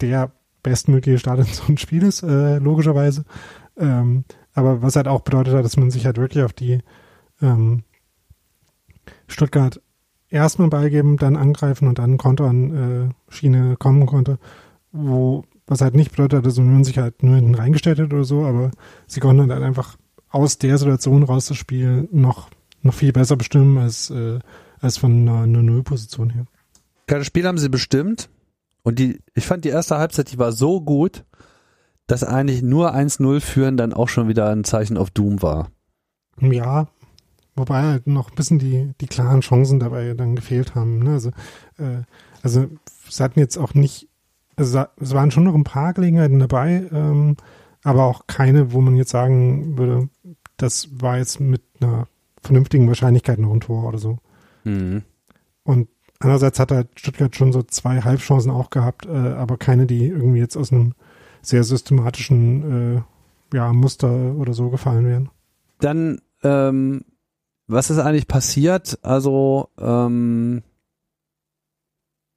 der 0.00 0.32
bestmögliche 0.62 1.18
Start 1.18 1.38
in 1.38 1.44
so 1.46 1.62
ein 1.68 1.78
Spiel 1.78 2.02
ist, 2.02 2.22
äh, 2.22 2.58
logischerweise. 2.58 3.24
Ähm, 3.76 4.24
aber 4.54 4.82
was 4.82 4.96
halt 4.96 5.08
auch 5.08 5.20
bedeutet 5.20 5.54
hat, 5.54 5.64
dass 5.64 5.76
man 5.76 5.90
sich 5.90 6.04
halt 6.04 6.18
wirklich 6.18 6.42
auf 6.44 6.52
die 6.52 6.80
ähm, 7.40 7.84
Stuttgart 9.28 9.80
erstmal 10.28 10.68
beigeben, 10.68 11.16
dann 11.16 11.36
angreifen 11.36 11.88
und 11.88 11.98
dann 11.98 12.18
Konter 12.18 12.44
an 12.44 13.12
äh, 13.30 13.32
Schiene 13.32 13.76
kommen 13.76 14.06
konnte, 14.06 14.38
wo 14.92 15.44
was 15.70 15.80
halt 15.80 15.94
nicht 15.94 16.10
bedeutet, 16.10 16.44
dass 16.44 16.58
Union 16.58 16.84
sich 16.84 16.98
halt 16.98 17.22
nur 17.22 17.36
hinten 17.36 17.54
reingestellt 17.54 18.00
hat 18.00 18.12
oder 18.12 18.24
so, 18.24 18.44
aber 18.44 18.72
sie 19.06 19.20
konnten 19.20 19.50
halt 19.50 19.62
einfach 19.62 19.96
aus 20.28 20.58
der 20.58 20.76
Situation 20.78 21.22
raus 21.22 21.46
das 21.46 21.56
Spiel 21.56 22.08
noch, 22.12 22.50
noch 22.82 22.94
viel 22.94 23.12
besser 23.12 23.36
bestimmen 23.36 23.78
als, 23.78 24.10
äh, 24.10 24.40
als 24.80 24.98
von 24.98 25.12
einer, 25.12 25.42
einer 25.42 25.62
Nullposition 25.62 26.30
her. 26.30 26.44
Das 27.06 27.26
Spiel 27.26 27.46
haben 27.46 27.58
sie 27.58 27.68
bestimmt 27.68 28.28
und 28.82 28.98
die, 28.98 29.20
ich 29.34 29.46
fand 29.46 29.64
die 29.64 29.68
erste 29.70 29.96
Halbzeit, 29.96 30.32
die 30.32 30.38
war 30.38 30.52
so 30.52 30.80
gut, 30.80 31.24
dass 32.06 32.24
eigentlich 32.24 32.62
nur 32.62 32.94
1-0 32.94 33.40
führen 33.40 33.76
dann 33.76 33.92
auch 33.92 34.08
schon 34.08 34.26
wieder 34.28 34.50
ein 34.50 34.64
Zeichen 34.64 34.96
auf 34.96 35.10
Doom 35.10 35.40
war. 35.42 35.70
Ja, 36.40 36.88
wobei 37.54 37.82
halt 37.82 38.08
noch 38.08 38.30
ein 38.30 38.34
bisschen 38.34 38.58
die, 38.58 38.92
die 39.00 39.06
klaren 39.06 39.42
Chancen 39.42 39.78
dabei 39.78 40.14
dann 40.14 40.34
gefehlt 40.34 40.74
haben. 40.74 40.98
Ne? 40.98 41.12
Also, 41.12 41.30
äh, 41.78 42.02
Also 42.42 42.66
es 43.08 43.20
hatten 43.20 43.38
jetzt 43.38 43.56
auch 43.58 43.74
nicht, 43.74 44.08
also 44.60 44.84
es 45.00 45.14
waren 45.14 45.30
schon 45.30 45.44
noch 45.44 45.54
ein 45.54 45.64
paar 45.64 45.94
Gelegenheiten 45.94 46.38
dabei, 46.38 46.86
ähm, 46.92 47.36
aber 47.82 48.04
auch 48.04 48.26
keine, 48.26 48.72
wo 48.72 48.80
man 48.80 48.94
jetzt 48.96 49.10
sagen 49.10 49.78
würde, 49.78 50.08
das 50.58 50.88
war 51.00 51.18
jetzt 51.18 51.40
mit 51.40 51.62
einer 51.80 52.06
vernünftigen 52.42 52.86
Wahrscheinlichkeit 52.86 53.38
noch 53.38 53.52
ein 53.52 53.60
Tor 53.60 53.88
oder 53.88 53.98
so. 53.98 54.18
Mhm. 54.64 55.02
Und 55.64 55.88
andererseits 56.18 56.58
hat 56.60 56.72
halt 56.72 56.88
Stuttgart 56.98 57.34
schon 57.34 57.52
so 57.52 57.62
zwei 57.62 58.02
Halbchancen 58.02 58.50
auch 58.50 58.70
gehabt, 58.70 59.06
äh, 59.06 59.10
aber 59.10 59.56
keine, 59.56 59.86
die 59.86 60.06
irgendwie 60.06 60.40
jetzt 60.40 60.56
aus 60.56 60.72
einem 60.72 60.92
sehr 61.42 61.64
systematischen 61.64 62.96
äh, 62.98 63.56
ja, 63.56 63.72
Muster 63.72 64.34
oder 64.34 64.52
so 64.52 64.68
gefallen 64.68 65.06
wären. 65.06 65.30
Dann, 65.80 66.20
ähm, 66.42 67.04
was 67.66 67.88
ist 67.88 67.98
eigentlich 67.98 68.28
passiert? 68.28 68.98
Also, 69.02 69.70
ähm, 69.78 70.62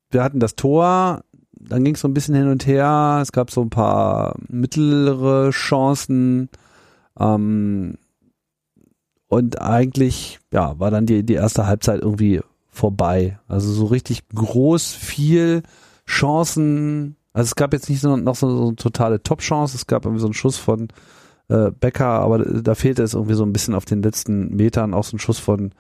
wir 0.09 0.24
hatten 0.24 0.39
das 0.39 0.55
Tor, 0.55 1.24
dann 1.68 1.84
ging 1.84 1.95
es 1.95 2.01
so 2.01 2.07
ein 2.07 2.14
bisschen 2.14 2.36
hin 2.36 2.47
und 2.47 2.66
her, 2.68 3.20
es 3.22 3.32
gab 3.32 3.51
so 3.51 3.61
ein 3.61 3.70
paar 3.70 4.36
mittlere 4.49 5.51
Chancen, 5.51 6.49
ähm, 7.20 7.97
und 9.28 9.61
eigentlich, 9.61 10.39
ja, 10.51 10.80
war 10.80 10.91
dann 10.91 11.05
die, 11.05 11.24
die 11.24 11.34
erste 11.34 11.66
Halbzeit 11.66 12.01
irgendwie 12.01 12.41
vorbei. 12.70 13.39
Also 13.47 13.72
so 13.72 13.86
richtig 13.86 14.28
groß, 14.30 14.93
viel 14.93 15.64
Chancen. 16.07 17.16
Also 17.34 17.47
es 17.47 17.55
gab 17.55 17.74
jetzt 17.74 17.89
nicht 17.89 18.01
so, 18.01 18.16
noch 18.16 18.36
so, 18.36 18.55
so 18.55 18.68
eine 18.68 18.76
totale 18.76 19.24
Top-Chance. 19.24 19.76
Es 19.76 19.88
gab 19.88 20.05
irgendwie 20.05 20.22
so 20.22 20.28
einen 20.28 20.36
Schuss 20.36 20.57
von 20.57 20.89
äh, 21.49 21.72
Becker, 21.72 22.05
aber 22.05 22.39
da 22.39 22.76
fehlte 22.76 23.01
es 23.01 23.16
irgendwie 23.16 23.34
so 23.34 23.43
ein 23.43 23.53
bisschen 23.53 23.74
auf 23.74 23.86
den 23.86 24.03
letzten 24.03 24.55
Metern 24.55 24.93
auch 24.93 25.03
so 25.03 25.16
ein 25.16 25.20
Schuss 25.20 25.39
von, 25.39 25.72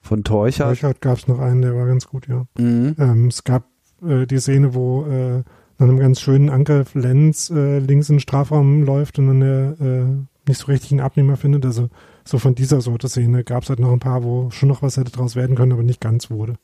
von 0.00 0.24
Teuchert. 0.24 0.80
Teuchert 0.80 1.00
gab 1.00 1.18
es 1.18 1.28
noch 1.28 1.38
einen, 1.38 1.62
der 1.62 1.76
war 1.76 1.86
ganz 1.86 2.08
gut, 2.08 2.26
ja. 2.26 2.46
Mhm. 2.58 2.96
Ähm, 2.98 3.28
es 3.28 3.44
gab 3.44 3.64
äh, 4.06 4.26
die 4.26 4.38
Szene, 4.38 4.74
wo 4.74 5.04
äh, 5.06 5.42
nach 5.78 5.86
einem 5.86 5.98
ganz 5.98 6.20
schönen 6.20 6.50
Angriff 6.50 6.94
Lenz 6.94 7.50
äh, 7.50 7.78
links 7.78 8.08
in 8.08 8.16
den 8.16 8.20
Strafraum 8.20 8.82
läuft 8.82 9.18
und 9.18 9.28
dann 9.28 9.40
der 9.40 9.80
äh, 9.80 10.04
nicht 10.48 10.58
so 10.58 10.66
richtig 10.66 10.92
einen 10.92 11.00
Abnehmer 11.00 11.36
findet. 11.36 11.64
Also 11.64 11.88
so 12.24 12.38
von 12.38 12.54
dieser 12.54 12.80
Sorte 12.80 13.08
Szene 13.08 13.44
gab 13.44 13.62
es 13.62 13.68
halt 13.68 13.78
noch 13.78 13.92
ein 13.92 14.00
paar, 14.00 14.24
wo 14.24 14.50
schon 14.50 14.68
noch 14.68 14.82
was 14.82 14.96
hätte 14.96 15.12
draus 15.12 15.36
werden 15.36 15.56
können, 15.56 15.72
aber 15.72 15.82
nicht 15.82 16.00
ganz 16.00 16.30
wurde. 16.30 16.54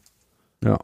Ja. 0.63 0.79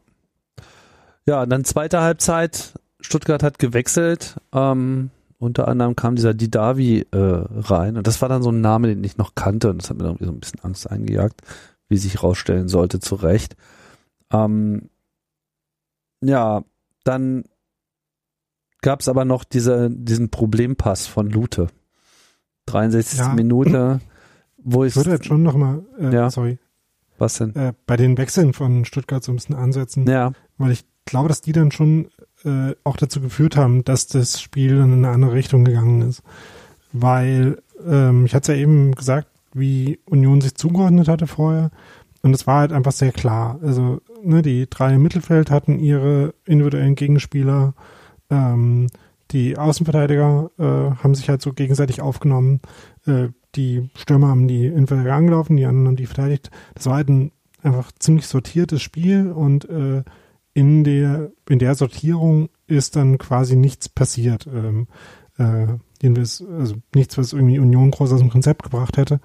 Ja, 1.27 1.45
dann 1.45 1.65
zweite 1.65 2.01
Halbzeit. 2.01 2.73
Stuttgart 2.99 3.43
hat 3.43 3.59
gewechselt. 3.59 4.37
Ähm, 4.53 5.09
unter 5.39 5.67
anderem 5.67 5.95
kam 5.95 6.15
dieser 6.15 6.33
Didavi 6.33 7.05
äh, 7.11 7.17
rein. 7.17 7.97
Und 7.97 8.07
das 8.07 8.21
war 8.21 8.29
dann 8.29 8.43
so 8.43 8.51
ein 8.51 8.61
Name, 8.61 8.87
den 8.87 9.03
ich 9.03 9.17
noch 9.17 9.35
kannte. 9.35 9.69
Und 9.69 9.81
das 9.81 9.89
hat 9.89 9.97
mir 9.97 10.05
irgendwie 10.05 10.25
so 10.25 10.31
ein 10.31 10.39
bisschen 10.39 10.63
Angst 10.63 10.89
eingejagt, 10.89 11.41
wie 11.89 11.97
sich 11.97 12.21
rausstellen 12.23 12.67
sollte, 12.67 12.99
zu 12.99 13.15
Recht. 13.15 13.55
Ähm, 14.31 14.89
ja, 16.21 16.63
dann 17.03 17.43
gab 18.81 19.01
es 19.01 19.07
aber 19.07 19.25
noch 19.25 19.43
diese, 19.43 19.89
diesen 19.91 20.29
Problempass 20.29 21.07
von 21.07 21.29
Lute. 21.29 21.67
63. 22.67 23.19
Ja. 23.19 23.33
Minute. 23.33 24.01
Wo 24.63 24.83
ich 24.83 24.95
würde 24.95 25.11
jetzt 25.11 25.25
schon 25.25 25.43
nochmal, 25.43 25.83
äh, 25.99 26.13
ja. 26.13 26.29
sorry. 26.29 26.59
Was 27.17 27.35
denn? 27.35 27.55
Äh, 27.55 27.73
bei 27.85 27.97
den 27.97 28.17
Wechseln 28.17 28.53
von 28.53 28.85
Stuttgart 28.85 29.23
so 29.23 29.31
ein 29.31 29.35
bisschen 29.35 29.55
ansetzen. 29.55 30.07
Ja. 30.07 30.31
Weil 30.57 30.71
ich 30.71 30.85
glaube, 31.05 31.29
dass 31.29 31.41
die 31.41 31.51
dann 31.51 31.71
schon 31.71 32.09
äh, 32.43 32.73
auch 32.83 32.97
dazu 32.97 33.21
geführt 33.21 33.55
haben, 33.55 33.83
dass 33.83 34.07
das 34.07 34.41
Spiel 34.41 34.77
in 34.77 34.91
eine 34.93 35.09
andere 35.09 35.33
Richtung 35.33 35.65
gegangen 35.65 36.01
ist. 36.01 36.21
Weil, 36.93 37.61
ähm, 37.85 38.25
ich 38.25 38.35
hatte 38.35 38.51
es 38.51 38.57
ja 38.57 38.61
eben 38.61 38.93
gesagt, 38.93 39.27
wie 39.53 39.99
Union 40.05 40.41
sich 40.41 40.55
zugeordnet 40.55 41.07
hatte 41.07 41.27
vorher. 41.27 41.71
Und 42.21 42.33
es 42.33 42.45
war 42.45 42.59
halt 42.59 42.71
einfach 42.71 42.91
sehr 42.91 43.11
klar. 43.11 43.59
Also, 43.63 44.01
ne, 44.23 44.41
die 44.41 44.69
drei 44.69 44.93
im 44.95 45.03
Mittelfeld 45.03 45.49
hatten 45.49 45.79
ihre 45.79 46.33
individuellen 46.45 46.95
Gegenspieler. 46.95 47.73
Ähm, 48.29 48.87
die 49.31 49.57
Außenverteidiger 49.57 50.51
äh, 50.59 50.63
haben 51.03 51.15
sich 51.15 51.29
halt 51.29 51.41
so 51.41 51.53
gegenseitig 51.53 52.01
aufgenommen. 52.01 52.59
Äh, 53.05 53.29
die 53.55 53.89
Stürmer 53.95 54.27
haben 54.27 54.47
die 54.47 54.65
Innenverteidiger 54.65 55.15
angelaufen, 55.15 55.57
die 55.57 55.65
anderen 55.65 55.87
haben 55.87 55.95
die 55.95 56.05
verteidigt. 56.05 56.51
Das 56.75 56.85
war 56.85 56.95
halt 56.95 57.09
ein 57.09 57.31
einfach 57.63 57.91
ziemlich 57.99 58.27
sortiertes 58.27 58.81
Spiel 58.81 59.31
und 59.31 59.69
äh, 59.69 60.03
in 60.53 60.83
der 60.83 61.31
in 61.47 61.59
der 61.59 61.75
Sortierung 61.75 62.49
ist 62.67 62.95
dann 62.95 63.17
quasi 63.17 63.55
nichts 63.55 63.87
passiert. 63.89 64.47
Ähm, 64.47 64.87
äh, 65.37 65.77
also 66.03 66.75
nichts, 66.95 67.17
was 67.17 67.33
irgendwie 67.33 67.59
Union 67.59 67.91
groß 67.91 68.13
aus 68.13 68.19
dem 68.19 68.31
Konzept 68.31 68.63
gebracht 68.63 68.97
hätte. 68.97 69.19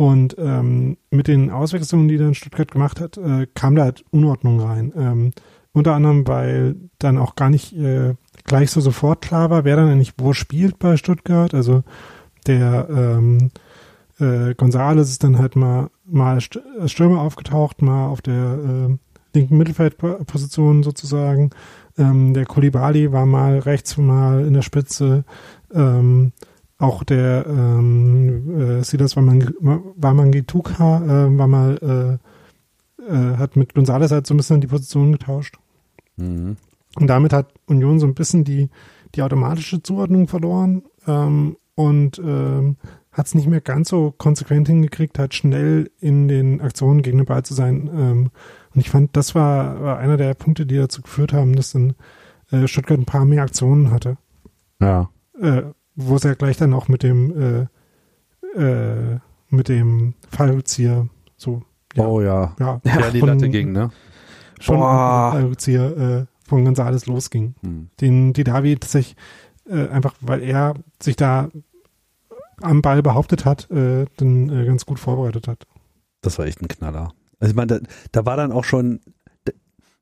Und 0.00 0.36
ähm, 0.38 0.96
mit 1.10 1.26
den 1.26 1.50
Auswechslungen, 1.50 2.06
die 2.06 2.18
dann 2.18 2.34
Stuttgart 2.34 2.70
gemacht 2.70 3.00
hat, 3.00 3.16
äh, 3.16 3.48
kam 3.52 3.74
da 3.74 3.82
halt 3.82 4.04
Unordnung 4.10 4.60
rein. 4.60 4.92
Ähm, 4.96 5.32
unter 5.72 5.94
anderem, 5.94 6.24
weil 6.28 6.76
dann 7.00 7.18
auch 7.18 7.34
gar 7.34 7.50
nicht 7.50 7.76
äh, 7.76 8.14
gleich 8.44 8.70
so 8.70 8.80
sofort 8.80 9.22
klar 9.22 9.50
war, 9.50 9.64
wer 9.64 9.74
dann 9.74 9.88
eigentlich 9.88 10.14
wo 10.16 10.34
spielt 10.34 10.78
bei 10.78 10.96
Stuttgart. 10.96 11.52
Also 11.52 11.82
der 12.46 12.88
ähm, 12.88 13.50
äh, 14.20 14.54
Gonzales 14.54 15.10
ist 15.10 15.24
dann 15.24 15.36
halt 15.36 15.56
mal, 15.56 15.90
mal 16.04 16.40
Stürmer 16.40 17.20
aufgetaucht, 17.20 17.82
mal 17.82 18.06
auf 18.06 18.22
der 18.22 18.88
äh, 18.88 18.96
linken 19.34 19.58
Mittelfeldposition 19.58 20.84
sozusagen. 20.84 21.50
Ähm, 21.98 22.34
der 22.34 22.46
Kulibali 22.46 23.10
war 23.10 23.26
mal 23.26 23.58
rechts, 23.58 23.96
mal 23.96 24.46
in 24.46 24.54
der 24.54 24.62
Spitze. 24.62 25.24
Ähm, 25.74 26.32
auch 26.78 27.02
der 27.02 27.44
ähm, 27.46 28.60
äh, 28.60 28.84
Silas 28.84 29.16
Wamangituka 29.16 31.02
äh, 31.04 31.38
war 31.38 31.46
mal 31.48 32.18
äh, 32.20 32.28
äh, 33.08 33.36
hat 33.36 33.56
mit 33.56 33.74
Gonzales 33.74 34.10
halt 34.10 34.26
so 34.26 34.34
ein 34.34 34.36
bisschen 34.36 34.60
die 34.60 34.66
Position 34.66 35.12
getauscht. 35.12 35.56
Mhm. 36.16 36.56
Und 36.96 37.06
damit 37.06 37.32
hat 37.32 37.52
Union 37.66 38.00
so 38.00 38.06
ein 38.06 38.14
bisschen 38.14 38.44
die, 38.44 38.70
die 39.14 39.22
automatische 39.22 39.82
Zuordnung 39.82 40.28
verloren. 40.28 40.82
Ähm, 41.06 41.56
und 41.74 42.18
ähm, 42.18 42.76
hat 43.12 43.26
es 43.26 43.34
nicht 43.34 43.48
mehr 43.48 43.60
ganz 43.60 43.88
so 43.88 44.12
konsequent 44.16 44.68
hingekriegt, 44.68 45.18
hat 45.18 45.34
schnell 45.34 45.90
in 46.00 46.28
den 46.28 46.60
Aktionen 46.60 47.02
gegen 47.02 47.18
den 47.18 47.26
Ball 47.26 47.44
zu 47.44 47.54
sein. 47.54 47.88
Ähm, 47.92 48.30
und 48.74 48.80
ich 48.80 48.90
fand, 48.90 49.16
das 49.16 49.34
war, 49.34 49.80
war 49.80 49.98
einer 49.98 50.16
der 50.16 50.34
Punkte, 50.34 50.66
die 50.66 50.76
dazu 50.76 51.02
geführt 51.02 51.32
haben, 51.32 51.54
dass 51.54 51.72
dann 51.72 51.94
äh, 52.50 52.66
Stuttgart 52.66 52.98
ein 52.98 53.06
paar 53.06 53.24
mehr 53.24 53.42
Aktionen 53.42 53.90
hatte. 53.90 54.18
Ja. 54.80 55.10
Äh, 55.40 55.62
wo 55.98 56.16
es 56.16 56.22
ja 56.22 56.34
gleich 56.34 56.56
dann 56.56 56.72
auch 56.72 56.88
mit 56.88 57.02
dem 57.02 57.68
äh, 58.56 58.60
äh, 58.60 59.18
mit 59.50 59.68
dem 59.68 60.14
Fallrückzieher 60.30 61.08
so. 61.36 61.62
Ja, 61.94 62.06
oh 62.06 62.20
ja. 62.20 62.54
Ja, 62.58 62.80
ja 62.84 63.10
die 63.10 63.20
Latte 63.20 63.48
ging, 63.48 63.72
ne? 63.72 63.90
Schon 64.60 64.78
Fallrückzieher 64.78 65.96
äh, 65.96 66.26
von 66.48 66.64
Gonzales 66.64 67.06
losging. 67.06 67.54
Hm. 67.62 67.90
Den 68.00 68.32
die 68.32 68.44
David 68.44 68.84
sich 68.84 69.16
äh, 69.68 69.88
einfach, 69.88 70.14
weil 70.20 70.42
er 70.42 70.74
sich 71.00 71.16
da 71.16 71.48
am 72.60 72.82
Ball 72.82 73.02
behauptet 73.02 73.44
hat, 73.44 73.70
äh, 73.70 74.06
dann 74.16 74.48
äh, 74.48 74.64
ganz 74.66 74.86
gut 74.86 74.98
vorbereitet 74.98 75.48
hat. 75.48 75.66
Das 76.22 76.38
war 76.38 76.46
echt 76.46 76.60
ein 76.62 76.68
Knaller. 76.68 77.12
Also 77.40 77.52
ich 77.52 77.56
meine, 77.56 77.66
da, 77.66 77.78
da 78.12 78.26
war 78.26 78.36
dann 78.36 78.52
auch 78.52 78.64
schon, 78.64 79.00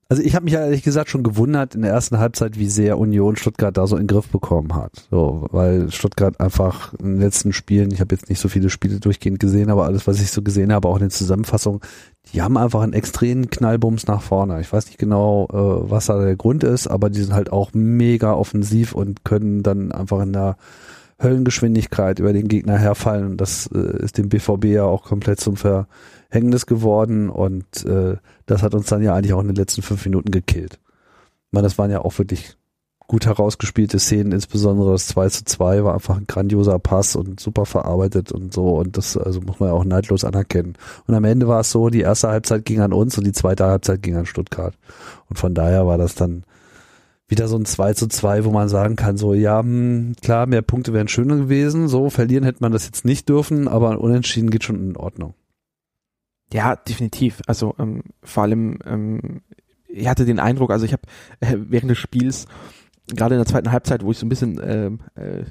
also 0.09 0.23
ich 0.23 0.35
habe 0.35 0.45
mich 0.45 0.53
ehrlich 0.53 0.83
gesagt 0.83 1.09
schon 1.09 1.23
gewundert 1.23 1.75
in 1.75 1.81
der 1.81 1.91
ersten 1.91 2.17
Halbzeit, 2.17 2.57
wie 2.57 2.69
sehr 2.69 2.97
Union 2.97 3.35
Stuttgart 3.35 3.75
da 3.75 3.87
so 3.87 3.97
in 3.97 4.03
den 4.03 4.07
Griff 4.07 4.29
bekommen 4.29 4.73
hat. 4.73 5.07
So, 5.11 5.47
weil 5.51 5.91
Stuttgart 5.91 6.39
einfach 6.39 6.93
in 6.93 7.15
den 7.15 7.19
letzten 7.19 7.51
Spielen, 7.51 7.91
ich 7.91 7.99
habe 7.99 8.15
jetzt 8.15 8.29
nicht 8.29 8.39
so 8.39 8.47
viele 8.47 8.69
Spiele 8.69 8.99
durchgehend 8.99 9.39
gesehen, 9.39 9.69
aber 9.69 9.85
alles, 9.85 10.07
was 10.07 10.21
ich 10.21 10.31
so 10.31 10.41
gesehen 10.41 10.71
habe, 10.71 10.87
auch 10.87 10.95
in 10.95 11.01
den 11.01 11.09
Zusammenfassungen, 11.09 11.81
die 12.33 12.41
haben 12.41 12.57
einfach 12.57 12.81
einen 12.81 12.93
extremen 12.93 13.49
Knallbums 13.49 14.07
nach 14.07 14.21
vorne. 14.21 14.61
Ich 14.61 14.71
weiß 14.71 14.87
nicht 14.87 14.97
genau, 14.97 15.47
äh, 15.51 15.89
was 15.91 16.05
da 16.05 16.17
der 16.19 16.35
Grund 16.37 16.63
ist, 16.63 16.87
aber 16.87 17.09
die 17.09 17.21
sind 17.21 17.33
halt 17.33 17.51
auch 17.51 17.73
mega 17.73 18.33
offensiv 18.33 18.93
und 18.93 19.25
können 19.25 19.61
dann 19.61 19.91
einfach 19.91 20.21
in 20.21 20.31
der 20.33 20.55
Höllengeschwindigkeit 21.21 22.19
über 22.19 22.31
den 22.31 22.47
Gegner 22.47 22.77
herfallen. 22.77 23.25
Und 23.31 23.41
das 23.41 23.69
äh, 23.73 24.03
ist 24.03 24.17
dem 24.17 24.29
BVB 24.29 24.65
ja 24.65 24.83
auch 24.83 25.03
komplett 25.03 25.39
zum 25.39 25.57
Verhängnis 26.29 26.65
geworden. 26.65 27.29
Und 27.29 27.85
äh, 27.85 28.17
das 28.45 28.63
hat 28.63 28.73
uns 28.73 28.87
dann 28.87 29.03
ja 29.03 29.13
eigentlich 29.13 29.33
auch 29.33 29.41
in 29.41 29.47
den 29.47 29.55
letzten 29.55 29.81
fünf 29.81 30.05
Minuten 30.05 30.31
gekillt. 30.31 30.79
Ich 31.47 31.53
meine, 31.53 31.65
das 31.65 31.77
waren 31.77 31.91
ja 31.91 32.01
auch 32.01 32.17
wirklich 32.17 32.57
gut 33.07 33.25
herausgespielte 33.25 33.99
Szenen, 33.99 34.33
insbesondere 34.33 34.91
das 34.91 35.07
2 35.07 35.29
zu 35.29 35.45
2 35.45 35.83
war 35.85 35.93
einfach 35.93 36.17
ein 36.17 36.27
grandioser 36.27 36.77
Pass 36.77 37.15
und 37.15 37.39
super 37.39 37.65
verarbeitet 37.65 38.33
und 38.33 38.53
so 38.53 38.77
und 38.77 38.97
das 38.97 39.15
also 39.15 39.39
muss 39.39 39.59
man 39.59 39.69
ja 39.69 39.75
auch 39.75 39.85
neidlos 39.85 40.25
anerkennen. 40.25 40.73
Und 41.07 41.15
am 41.15 41.23
Ende 41.23 41.47
war 41.47 41.61
es 41.61 41.71
so, 41.71 41.89
die 41.89 42.01
erste 42.01 42.27
Halbzeit 42.27 42.65
ging 42.65 42.81
an 42.81 42.91
uns 42.91 43.17
und 43.17 43.25
die 43.25 43.31
zweite 43.31 43.65
Halbzeit 43.65 44.01
ging 44.03 44.17
an 44.17 44.25
Stuttgart. 44.25 44.75
Und 45.29 45.39
von 45.39 45.53
daher 45.53 45.87
war 45.87 45.97
das 45.97 46.15
dann 46.15 46.43
wieder 47.29 47.47
so 47.47 47.57
ein 47.57 47.65
2 47.65 47.93
zu 47.93 48.07
2, 48.07 48.43
wo 48.45 48.51
man 48.51 48.67
sagen 48.69 48.97
kann, 48.97 49.17
so, 49.17 49.33
ja, 49.33 49.59
hm, 49.59 50.15
klar, 50.21 50.45
mehr 50.45 50.61
Punkte 50.61 50.93
wären 50.93 51.07
schöner 51.07 51.37
gewesen, 51.37 51.87
so, 51.87 52.09
verlieren 52.09 52.43
hätte 52.43 52.61
man 52.61 52.73
das 52.73 52.85
jetzt 52.85 53.05
nicht 53.05 53.29
dürfen, 53.29 53.67
aber 53.69 53.99
unentschieden 53.99 54.49
geht 54.49 54.63
schon 54.63 54.81
in 54.81 54.97
Ordnung. 54.97 55.33
Ja, 56.53 56.75
definitiv. 56.75 57.41
Also 57.47 57.75
ähm, 57.79 58.03
vor 58.23 58.43
allem, 58.43 58.79
ähm, 58.85 59.41
ich 59.87 60.07
hatte 60.07 60.25
den 60.25 60.39
Eindruck, 60.39 60.71
also 60.71 60.85
ich 60.85 60.93
habe 60.93 61.03
äh, 61.39 61.57
während 61.57 61.91
des 61.91 61.97
Spiels, 61.97 62.47
gerade 63.07 63.35
in 63.35 63.39
der 63.39 63.47
zweiten 63.47 63.71
Halbzeit, 63.71 64.03
wo 64.03 64.11
ich 64.11 64.17
so 64.17 64.25
ein 64.25 64.29
bisschen 64.29 64.59
ähm, 64.63 64.99
äh, 65.15 65.43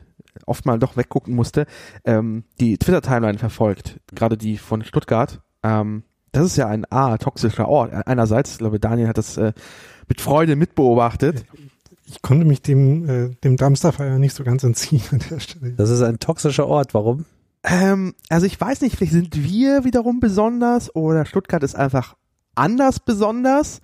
oft 0.46 0.66
mal 0.66 0.78
doch 0.78 0.96
weggucken 0.96 1.34
musste, 1.34 1.66
ähm, 2.04 2.44
die 2.60 2.78
Twitter-Timeline 2.78 3.38
verfolgt, 3.38 4.00
gerade 4.14 4.36
die 4.36 4.58
von 4.58 4.84
Stuttgart. 4.84 5.40
Ähm, 5.62 6.02
das 6.32 6.46
ist 6.46 6.56
ja 6.56 6.66
ein 6.66 6.84
A, 6.90 7.16
toxischer 7.16 7.68
Ort. 7.68 7.92
Einerseits, 8.06 8.52
ich 8.52 8.58
glaube, 8.58 8.78
Daniel 8.78 9.08
hat 9.08 9.18
das 9.18 9.36
äh, 9.36 9.52
mit 10.08 10.20
Freude 10.20 10.56
mitbeobachtet. 10.56 11.44
Ich 12.06 12.22
konnte 12.22 12.44
mich 12.44 12.62
dem, 12.62 13.08
äh, 13.08 13.30
dem 13.42 13.56
Dumpsterfire 13.56 14.18
nicht 14.18 14.34
so 14.34 14.44
ganz 14.44 14.62
entziehen 14.62 15.02
an 15.10 15.20
der 15.30 15.40
Stelle. 15.40 15.72
Das 15.72 15.90
ist 15.90 16.02
ein 16.02 16.18
toxischer 16.18 16.66
Ort. 16.66 16.94
Warum? 16.94 17.24
Ähm, 17.66 18.14
also 18.28 18.46
ich 18.46 18.58
weiß 18.58 18.80
nicht, 18.80 18.96
vielleicht 18.96 19.12
sind 19.12 19.42
wir 19.42 19.84
wiederum 19.84 20.20
besonders 20.20 20.94
oder 20.94 21.26
Stuttgart 21.26 21.62
ist 21.62 21.74
einfach 21.74 22.16
anders 22.54 23.00
besonders. 23.00 23.80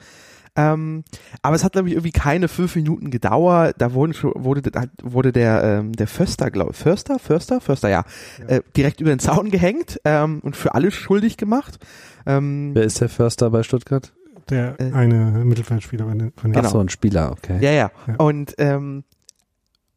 Ähm, 0.55 1.03
aber 1.41 1.57
es 1.57 1.64
hat, 1.64 1.72
glaube 1.72 1.89
ich, 1.89 1.95
irgendwie 1.95 2.12
keine 2.12 2.47
fünf 2.47 2.76
Minuten 2.76 3.11
gedauert. 3.11 3.76
Da 3.78 3.95
wurden 3.95 4.12
schon, 4.12 4.33
wurde, 4.37 4.70
wurde 5.03 5.33
der, 5.33 5.64
ähm, 5.64 5.93
der 5.93 6.07
Förster, 6.07 6.51
glaube 6.51 6.74
Förster, 6.74 7.18
Förster, 7.18 7.61
Förster, 7.61 7.89
ja, 7.89 8.05
ja. 8.39 8.57
Äh, 8.57 8.62
direkt 8.76 9.01
über 9.01 9.11
den 9.11 9.18
Zaun 9.18 9.51
gehängt 9.51 9.99
ähm, 10.05 10.41
und 10.41 10.57
für 10.57 10.74
alles 10.74 10.95
schuldig 10.95 11.37
gemacht. 11.37 11.78
Ähm, 12.26 12.72
Wer 12.74 12.85
ist 12.85 13.01
der 13.01 13.09
Förster 13.09 13.51
bei 13.51 13.62
Stuttgart? 13.62 14.12
Der 14.51 14.78
äh, 14.78 14.93
eine 14.93 15.45
Mittelfeldspieler 15.45 16.07
von 16.07 16.18
den, 16.18 16.33
von 16.37 16.53
den 16.53 16.64
Ach 16.64 16.70
so, 16.70 16.78
ein 16.78 16.91
Spieler, 16.91 17.33
okay. 17.33 17.59
Ja, 17.61 17.70
ja. 17.70 17.91
ja. 18.07 18.14
Und 18.16 18.55
ähm, 18.59 19.05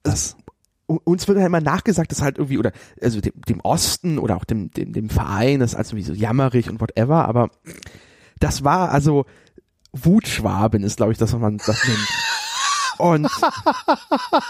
das 0.03 0.37
uns 0.87 1.27
wird 1.27 1.37
halt 1.37 1.47
immer 1.47 1.61
nachgesagt, 1.61 2.11
dass 2.11 2.21
halt 2.21 2.37
irgendwie, 2.37 2.57
oder 2.57 2.71
also 3.01 3.21
dem, 3.21 3.33
dem 3.47 3.59
Osten 3.61 4.19
oder 4.19 4.35
auch 4.35 4.45
dem, 4.45 4.71
dem, 4.71 4.93
dem 4.93 5.09
Verein 5.09 5.61
ist 5.61 5.75
also 5.75 5.95
wie 5.97 6.03
so 6.03 6.13
jammerig 6.13 6.69
und 6.69 6.79
whatever, 6.79 7.27
aber 7.27 7.49
das 8.39 8.63
war 8.63 8.91
also 8.91 9.25
Wutschwaben 9.93 10.83
ist, 10.83 10.97
glaube 10.97 11.13
ich, 11.13 11.17
das, 11.17 11.33
was 11.33 11.39
man 11.39 11.57
das 11.57 11.87
nennt. 11.87 12.07
Und 12.97 13.29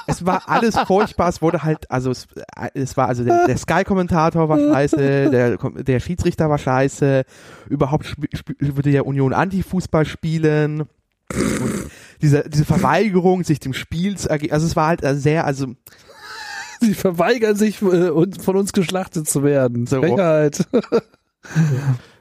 es 0.07 0.25
war 0.25 0.43
alles 0.47 0.77
furchtbar. 0.77 1.29
Es 1.29 1.41
wurde 1.41 1.63
halt, 1.63 1.89
also 1.89 2.11
es, 2.11 2.27
es 2.73 2.95
war 2.95 3.07
also 3.07 3.23
der, 3.23 3.47
der 3.47 3.57
Sky-Kommentator 3.57 4.49
war 4.49 4.59
scheiße, 4.59 5.29
der, 5.29 5.57
der 5.57 5.99
Schiedsrichter 5.99 6.49
war 6.49 6.57
scheiße. 6.57 7.23
Überhaupt 7.69 8.15
würde 8.59 8.89
ja 8.89 9.01
Union 9.01 9.33
Anti-Fußball 9.33 10.05
spielen. 10.05 10.81
Und 11.31 11.89
diese, 12.21 12.47
diese 12.47 12.65
Verweigerung, 12.65 13.43
sich 13.43 13.59
dem 13.59 13.73
Spiel 13.73 14.17
zu 14.17 14.29
ergeben. 14.29 14.53
Also 14.53 14.67
es 14.67 14.75
war 14.75 14.87
halt 14.87 15.01
sehr, 15.19 15.45
also 15.45 15.73
Sie 16.81 16.93
verweigern 16.93 17.55
sich, 17.55 17.81
äh, 17.81 18.11
von 18.39 18.55
uns 18.55 18.73
geschlachtet 18.73 19.29
zu 19.29 19.43
werden. 19.43 19.87
So. 19.87 20.01
Frechheit. 20.01 20.67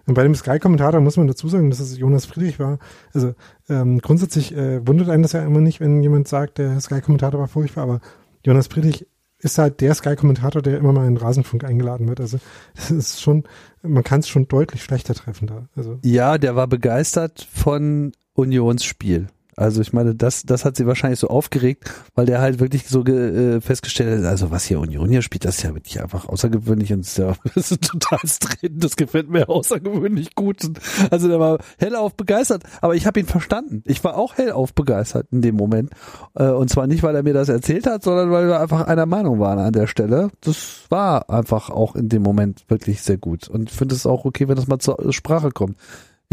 Und 0.07 0.15
bei 0.15 0.23
dem 0.23 0.35
Sky-Kommentator 0.35 1.01
muss 1.01 1.17
man 1.17 1.27
dazu 1.27 1.49
sagen, 1.49 1.71
dass 1.71 1.81
es 1.81 1.99
Jonas 1.99 2.27
Friedrich 2.27 2.59
war. 2.59 2.79
Also 3.13 3.35
ähm, 3.69 4.01
grundsätzlich 4.01 4.55
äh, 4.57 4.87
wundert 4.87 5.09
einen 5.09 5.23
das 5.23 5.33
ja 5.33 5.45
immer 5.45 5.61
nicht, 5.61 5.81
wenn 5.81 6.03
jemand 6.03 6.29
sagt, 6.29 6.59
der 6.59 6.81
Sky-Kommentator 6.81 7.41
war 7.41 7.49
furchtbar, 7.49 7.83
aber 7.83 8.01
Jonas 8.45 8.67
Friedrich 8.67 9.07
ist 9.39 9.59
halt 9.59 9.81
der 9.81 9.95
Sky-Kommentator, 9.95 10.63
der 10.63 10.79
immer 10.79 10.93
mal 10.93 11.07
in 11.07 11.17
Rasenfunk 11.19 11.65
eingeladen 11.65 12.09
wird. 12.09 12.21
Also 12.21 12.39
das 12.75 12.91
ist 12.91 13.21
schon, 13.21 13.45
man 13.83 14.03
kann 14.03 14.21
es 14.21 14.29
schon 14.29 14.49
deutlich 14.49 14.83
schlechter 14.83 15.15
treffen 15.15 15.47
da. 15.47 15.69
Also. 15.77 15.99
Ja, 16.03 16.39
der 16.39 16.57
war 16.57 16.67
begeistert 16.67 17.47
von 17.53 18.13
Unionsspiel. 18.33 19.29
Also 19.57 19.81
ich 19.81 19.93
meine, 19.93 20.15
das, 20.15 20.43
das 20.45 20.65
hat 20.65 20.77
sie 20.77 20.87
wahrscheinlich 20.87 21.21
so 21.21 21.29
aufgeregt, 21.29 21.91
weil 22.15 22.27
der 22.27 22.41
halt 22.41 22.61
wirklich 22.61 22.89
so 22.89 23.05
äh, 23.05 23.61
festgestellt 23.61 24.21
hat, 24.21 24.31
also 24.31 24.51
was 24.51 24.65
hier 24.65 24.81
Union 24.81 25.09
hier 25.09 25.23
spielt, 25.23 25.45
das 25.45 25.59
ist 25.59 25.63
ja 25.63 25.75
wirklich 25.75 26.01
einfach 26.01 26.29
außergewöhnlich 26.29 26.93
und 26.93 27.01
ist 27.01 27.19
ja 27.19 27.35
das 27.55 27.71
ist 27.71 27.85
total 27.85 28.19
treten, 28.19 28.81
das 28.81 28.97
gefällt 28.97 29.31
mir 29.31 29.49
außergewöhnlich 29.49 30.35
gut. 30.35 30.71
Also 31.11 31.29
der 31.29 31.41
war 31.41 31.59
hellauf 31.79 32.15
begeistert, 32.15 32.65
aber 32.81 32.95
ich 32.95 33.07
habe 33.07 33.21
ihn 33.21 33.27
verstanden. 33.27 33.83
Ich 33.87 34.03
war 34.03 34.17
auch 34.17 34.37
hellauf 34.37 34.75
begeistert 34.75 35.29
in 35.31 35.43
dem 35.43 35.57
Moment. 35.57 35.91
Äh, 36.35 36.49
und 36.49 36.71
zwar 36.71 36.87
nicht, 36.87 37.03
weil 37.03 37.15
er 37.15 37.23
mir 37.23 37.35
das 37.35 37.49
erzählt 37.49 37.87
hat, 37.87 38.03
sondern 38.03 38.31
weil 38.31 38.47
wir 38.49 38.61
einfach 38.61 38.87
einer 38.87 39.07
Meinung 39.07 39.39
waren 39.39 39.59
an 39.59 39.73
der 39.73 39.87
Stelle. 39.87 40.31
Das 40.41 40.85
war 40.89 41.31
einfach 41.31 41.71
auch 41.71 41.95
in 41.95 42.09
dem 42.09 42.23
Moment 42.23 42.65
wirklich 42.69 43.03
sehr 43.03 43.19
gut. 43.19 43.49
Und 43.49 43.71
ich 43.71 43.77
finde 43.77 43.95
es 43.95 44.07
auch 44.07 44.25
okay, 44.25 44.49
wenn 44.49 44.57
das 44.57 44.67
mal 44.67 44.79
zur 44.79 45.13
Sprache 45.13 45.51
kommt. 45.51 45.77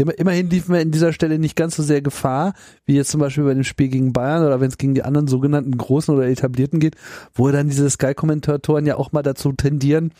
Immer, 0.02 0.18
immerhin 0.18 0.50
liefen 0.50 0.74
wir 0.74 0.80
in 0.80 0.90
dieser 0.90 1.12
Stelle 1.12 1.38
nicht 1.38 1.56
ganz 1.56 1.76
so 1.76 1.82
sehr 1.82 2.02
Gefahr, 2.02 2.54
wie 2.84 2.94
jetzt 2.94 3.10
zum 3.10 3.20
Beispiel 3.20 3.44
bei 3.44 3.54
dem 3.54 3.64
Spiel 3.64 3.88
gegen 3.88 4.12
Bayern 4.12 4.44
oder 4.44 4.60
wenn 4.60 4.68
es 4.68 4.78
gegen 4.78 4.94
die 4.94 5.02
anderen 5.02 5.28
sogenannten 5.28 5.76
Großen 5.76 6.14
oder 6.14 6.26
Etablierten 6.26 6.80
geht, 6.80 6.96
wo 7.34 7.50
dann 7.50 7.68
diese 7.68 7.88
Sky-Kommentatoren 7.88 8.86
ja 8.86 8.96
auch 8.96 9.12
mal 9.12 9.22
dazu 9.22 9.52
tendieren, 9.52 10.12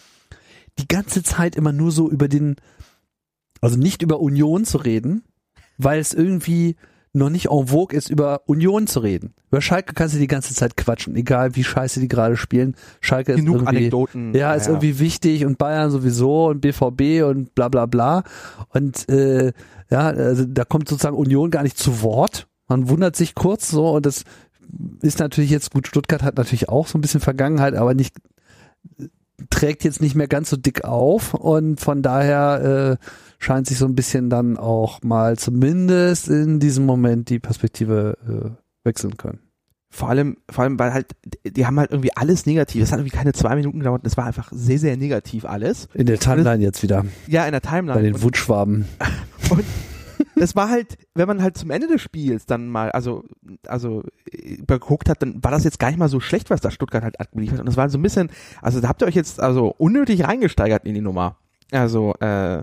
die 0.78 0.89
ganze 0.89 1.22
Zeit 1.22 1.57
immer 1.57 1.72
nur 1.72 1.91
so 1.91 2.09
über 2.09 2.28
den, 2.28 2.57
also 3.61 3.76
nicht 3.76 4.03
über 4.03 4.20
Union 4.20 4.64
zu 4.64 4.78
reden, 4.78 5.22
weil 5.78 6.01
es 6.01 6.14
irgendwie 6.14 6.76
noch 7.13 7.29
nicht 7.29 7.51
en 7.51 7.67
vogue 7.67 7.97
ist, 7.97 8.09
über 8.09 8.43
Union 8.47 8.87
zu 8.87 9.01
reden. 9.01 9.35
Über 9.51 9.61
Schalke 9.61 9.93
kannst 9.93 10.15
du 10.15 10.19
die 10.19 10.27
ganze 10.27 10.55
Zeit 10.55 10.77
quatschen, 10.77 11.15
egal 11.15 11.55
wie 11.57 11.65
scheiße 11.65 12.01
die 12.01 12.09
gerade 12.09 12.37
spielen. 12.37 12.75
Schalke 13.01 13.35
Genug 13.35 13.57
ist 13.57 13.61
irgendwie, 13.63 13.77
Anekdoten. 13.79 14.35
Ja, 14.35 14.55
ist 14.55 14.67
ja. 14.67 14.73
irgendwie 14.73 14.99
wichtig 14.99 15.45
und 15.45 15.59
Bayern 15.59 15.91
sowieso 15.91 16.47
und 16.47 16.61
BVB 16.61 17.25
und 17.25 17.55
bla 17.55 17.69
bla 17.69 17.87
bla. 17.87 18.23
Und 18.71 19.09
äh, 19.11 19.53
ja, 19.91 20.07
also 20.09 20.45
da 20.47 20.65
kommt 20.65 20.89
sozusagen 20.89 21.17
Union 21.17 21.51
gar 21.51 21.63
nicht 21.63 21.79
zu 21.79 22.03
Wort. 22.03 22.49
Man 22.69 22.89
wundert 22.89 23.17
sich 23.17 23.35
kurz 23.35 23.69
so 23.69 23.91
und 23.91 24.07
das 24.07 24.25
ist 25.03 25.19
natürlich 25.19 25.51
jetzt 25.51 25.73
gut. 25.73 25.87
Stuttgart 25.87 26.23
hat 26.23 26.39
natürlich 26.39 26.71
auch 26.71 26.87
so 26.87 26.97
ein 26.97 27.03
bisschen 27.03 27.21
Vergangenheit, 27.21 27.75
aber 27.75 27.93
nicht 27.93 28.15
trägt 29.51 29.85
jetzt 29.85 30.01
nicht 30.01 30.15
mehr 30.15 30.29
ganz 30.29 30.51
so 30.51 30.57
dick 30.57 30.85
auf 30.85 31.35
und 31.35 31.81
von 31.81 32.03
daher 32.03 32.99
äh, 33.01 33.07
scheint 33.43 33.66
sich 33.66 33.78
so 33.78 33.86
ein 33.86 33.95
bisschen 33.95 34.30
dann 34.30 34.57
auch 34.57 35.03
mal 35.03 35.36
zumindest 35.36 36.28
in 36.28 36.61
diesem 36.61 36.86
Moment 36.86 37.28
die 37.28 37.38
Perspektive 37.38 38.16
äh, 38.26 38.86
wechseln 38.86 39.16
können. 39.16 39.40
Vor 39.90 40.09
allem, 40.09 40.38
vor 40.49 40.64
allem, 40.64 40.78
weil 40.78 40.95
halt, 40.95 41.09
die 41.45 41.66
haben 41.66 41.78
halt 41.78 41.90
irgendwie 41.90 42.16
alles 42.16 42.47
negativ. 42.47 42.80
Das 42.80 42.93
hat 42.93 43.01
irgendwie 43.01 43.14
keine 43.14 43.34
zwei 43.34 43.55
Minuten 43.57 43.80
gedauert. 43.80 44.07
Das 44.07 44.16
war 44.16 44.24
einfach 44.24 44.51
sehr, 44.51 44.78
sehr 44.78 44.97
negativ 44.97 45.45
alles. 45.45 45.86
In 45.93 46.07
der 46.07 46.18
Timeline 46.18 46.62
jetzt 46.62 46.82
wieder. 46.82 47.05
Ja, 47.26 47.45
in 47.45 47.53
der 47.53 47.61
Timeline. 47.61 47.95
Bei 47.95 48.03
den 48.03 48.22
Wutschwaben. 48.22 48.86
Und 49.51 49.64
das 50.36 50.57
war 50.57 50.70
halt, 50.70 50.97
wenn 51.14 51.26
man 51.26 51.43
halt 51.43 51.59
zum 51.59 51.70
Ende 51.70 51.88
des 51.88 52.01
Spiels 52.01 52.47
dann 52.47 52.68
mal, 52.68 52.90
also, 52.93 53.24
also 53.66 54.03
geguckt 54.66 55.11
hat, 55.11 55.20
dann 55.20 55.45
war 55.45 55.51
das 55.51 55.64
jetzt 55.64 55.78
gar 55.78 55.88
nicht 55.88 55.99
mal 55.99 56.09
so 56.09 56.20
schlecht, 56.20 56.49
was 56.49 56.62
da 56.62 56.70
Stuttgart 56.70 57.03
halt 57.03 57.20
abgeliefert 57.20 57.59
hat. 57.59 57.61
Und 57.61 57.68
das 57.68 57.76
war 57.76 57.90
so 57.90 57.99
ein 57.99 58.03
bisschen, 58.03 58.30
also 58.62 58.80
da 58.80 58.88
habt 58.88 59.03
ihr 59.03 59.09
euch 59.09 59.14
jetzt 59.14 59.40
also 59.40 59.74
unnötig 59.76 60.24
reingesteigert 60.24 60.86
in 60.86 60.95
die 60.95 61.01
Nummer. 61.03 61.36
Also, 61.70 62.14
äh, 62.20 62.62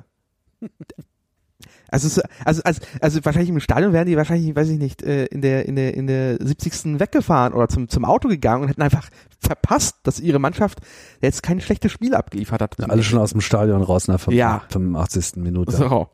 also, 1.91 2.21
also, 2.45 2.61
also, 2.63 2.81
also 3.01 3.25
wahrscheinlich 3.25 3.49
im 3.49 3.59
Stadion 3.59 3.93
wären 3.93 4.05
die 4.05 4.17
wahrscheinlich, 4.17 4.55
weiß 4.55 4.69
ich 4.69 4.79
nicht, 4.79 5.01
äh, 5.01 5.25
in 5.25 5.41
der, 5.41 5.65
in 5.65 5.75
der, 5.75 5.93
in 5.95 6.07
der 6.07 6.37
70. 6.39 6.99
weggefahren 6.99 7.53
oder 7.53 7.67
zum, 7.67 7.89
zum 7.89 8.05
Auto 8.05 8.27
gegangen 8.27 8.63
und 8.63 8.69
hätten 8.69 8.81
einfach 8.81 9.09
verpasst, 9.39 9.97
dass 10.03 10.19
ihre 10.19 10.39
Mannschaft 10.39 10.79
jetzt 11.21 11.43
kein 11.43 11.61
schlechtes 11.61 11.91
Spiel 11.91 12.13
abgeliefert 12.13 12.61
hat. 12.61 12.75
Ja, 12.79 12.87
alle 12.87 13.03
schon 13.03 13.19
aus 13.19 13.31
dem 13.31 13.41
Stadion 13.41 13.81
raus 13.81 14.07
nach 14.07 14.27
ja. 14.27 14.63
85. 14.69 15.37
Minute. 15.37 15.71
So. 15.71 16.09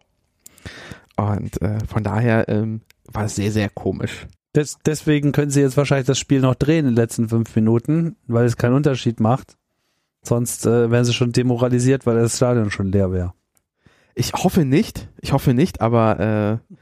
Und 1.17 1.61
äh, 1.61 1.79
von 1.87 2.03
daher 2.03 2.47
ähm, 2.49 2.81
war 3.11 3.25
es 3.25 3.35
sehr, 3.35 3.51
sehr 3.51 3.69
komisch. 3.69 4.27
Des, 4.55 4.77
deswegen 4.85 5.31
können 5.31 5.51
sie 5.51 5.61
jetzt 5.61 5.77
wahrscheinlich 5.77 6.07
das 6.07 6.19
Spiel 6.19 6.39
noch 6.39 6.55
drehen 6.55 6.79
in 6.79 6.91
den 6.91 6.95
letzten 6.95 7.27
fünf 7.27 7.53
Minuten, 7.55 8.15
weil 8.27 8.45
es 8.45 8.57
keinen 8.57 8.73
Unterschied 8.73 9.19
macht. 9.19 9.57
Sonst 10.23 10.65
äh, 10.65 10.89
wären 10.89 11.05
sie 11.05 11.13
schon 11.13 11.33
demoralisiert, 11.33 12.05
weil 12.05 12.15
das 12.15 12.37
Stadion 12.37 12.71
schon 12.71 12.91
leer 12.91 13.11
wäre. 13.11 13.33
Ich 14.15 14.31
hoffe 14.33 14.63
nicht. 14.63 15.09
Ich 15.21 15.33
hoffe 15.33 15.53
nicht, 15.53 15.81
aber 15.81 16.61
äh, 16.71 16.75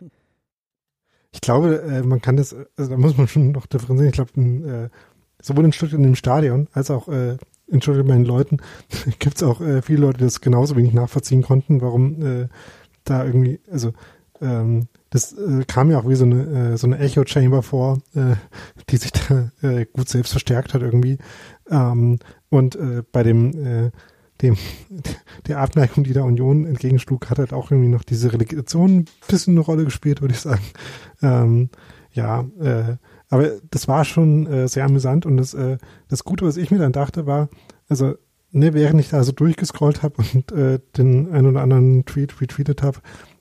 ich 1.31 1.41
glaube, 1.41 1.81
äh, 1.81 2.03
man 2.03 2.21
kann 2.21 2.37
das, 2.37 2.55
also 2.77 2.91
da 2.91 2.97
muss 2.97 3.17
man 3.17 3.27
schon 3.27 3.51
noch 3.51 3.65
differenzieren. 3.65 4.09
Ich 4.09 4.13
glaube, 4.13 4.89
äh, 4.89 4.89
sowohl 5.41 5.65
in 5.65 5.73
Stuttgart 5.73 5.97
in 5.97 6.03
dem 6.03 6.15
Stadion 6.15 6.67
als 6.73 6.91
auch 6.91 7.09
äh, 7.09 7.37
in 7.67 7.81
Stuttgart 7.81 8.07
bei 8.07 8.13
den 8.13 8.25
Leuten 8.25 8.57
gibt 9.19 9.37
es 9.37 9.43
auch 9.43 9.61
viele 9.81 10.01
Leute, 10.01 10.19
die 10.19 10.25
das 10.25 10.41
genauso 10.41 10.75
wenig 10.75 10.93
nachvollziehen 10.93 11.41
konnten, 11.41 11.81
warum 11.81 12.49
da 13.03 13.25
irgendwie, 13.25 13.59
also 13.71 13.93
ähm, 14.41 14.87
das 15.09 15.35
kam 15.67 15.89
ja 15.89 15.99
auch 15.99 16.07
wie 16.07 16.15
so 16.15 16.25
eine, 16.25 16.77
so 16.77 16.87
eine 16.87 16.99
Echo-Chamber 16.99 17.63
vor, 17.63 17.99
die 18.89 18.97
sich 18.97 19.11
da 19.11 19.49
gut 19.93 20.09
selbst 20.09 20.31
verstärkt 20.31 20.73
hat 20.73 20.81
irgendwie. 20.81 21.17
Ähm, 21.69 22.19
und 22.49 22.77
bei 23.11 23.23
dem 23.23 23.91
dem, 24.43 24.57
der 25.47 25.59
Abneigung, 25.59 26.03
die 26.03 26.13
der 26.13 26.25
Union 26.25 26.65
entgegenschlug, 26.65 27.29
hat 27.29 27.39
halt 27.39 27.53
auch 27.53 27.71
irgendwie 27.71 27.89
noch 27.89 28.03
diese 28.03 28.31
Relegation 28.31 28.97
ein 28.97 29.05
bisschen 29.27 29.53
eine 29.53 29.61
Rolle 29.61 29.85
gespielt, 29.85 30.21
würde 30.21 30.35
ich 30.35 30.41
sagen. 30.41 30.63
Ähm, 31.21 31.69
ja, 32.11 32.45
äh, 32.59 32.97
aber 33.29 33.51
das 33.71 33.87
war 33.87 34.05
schon 34.05 34.45
äh, 34.45 34.67
sehr 34.67 34.85
amüsant 34.85 35.25
und 35.25 35.37
das, 35.37 35.53
äh, 35.53 35.77
das 36.09 36.23
Gute, 36.23 36.45
was 36.45 36.57
ich 36.57 36.69
mir 36.69 36.77
dann 36.77 36.91
dachte, 36.91 37.25
war, 37.25 37.49
also, 37.87 38.13
ne, 38.51 38.73
während 38.73 38.99
ich 38.99 39.09
da 39.09 39.23
so 39.23 39.31
durchgescrollt 39.31 40.03
habe 40.03 40.21
und 40.33 40.51
äh, 40.51 40.79
den 40.95 41.31
einen 41.31 41.47
oder 41.47 41.61
anderen 41.61 42.05
Tweet 42.05 42.39
retweetet 42.39 42.83
habe, 42.83 42.99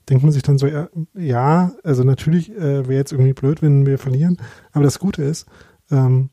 denkt 0.09 0.23
man 0.23 0.31
sich 0.31 0.41
dann 0.41 0.57
so, 0.57 0.65
ja, 0.65 0.89
ja 1.13 1.73
also 1.83 2.03
natürlich 2.03 2.51
äh, 2.51 2.87
wäre 2.87 2.95
jetzt 2.95 3.11
irgendwie 3.11 3.33
blöd, 3.33 3.61
wenn 3.61 3.85
wir 3.85 3.99
verlieren, 3.99 4.37
aber 4.71 4.83
das 4.83 4.97
Gute 4.97 5.23
ist, 5.23 5.45
ähm, 5.91 6.29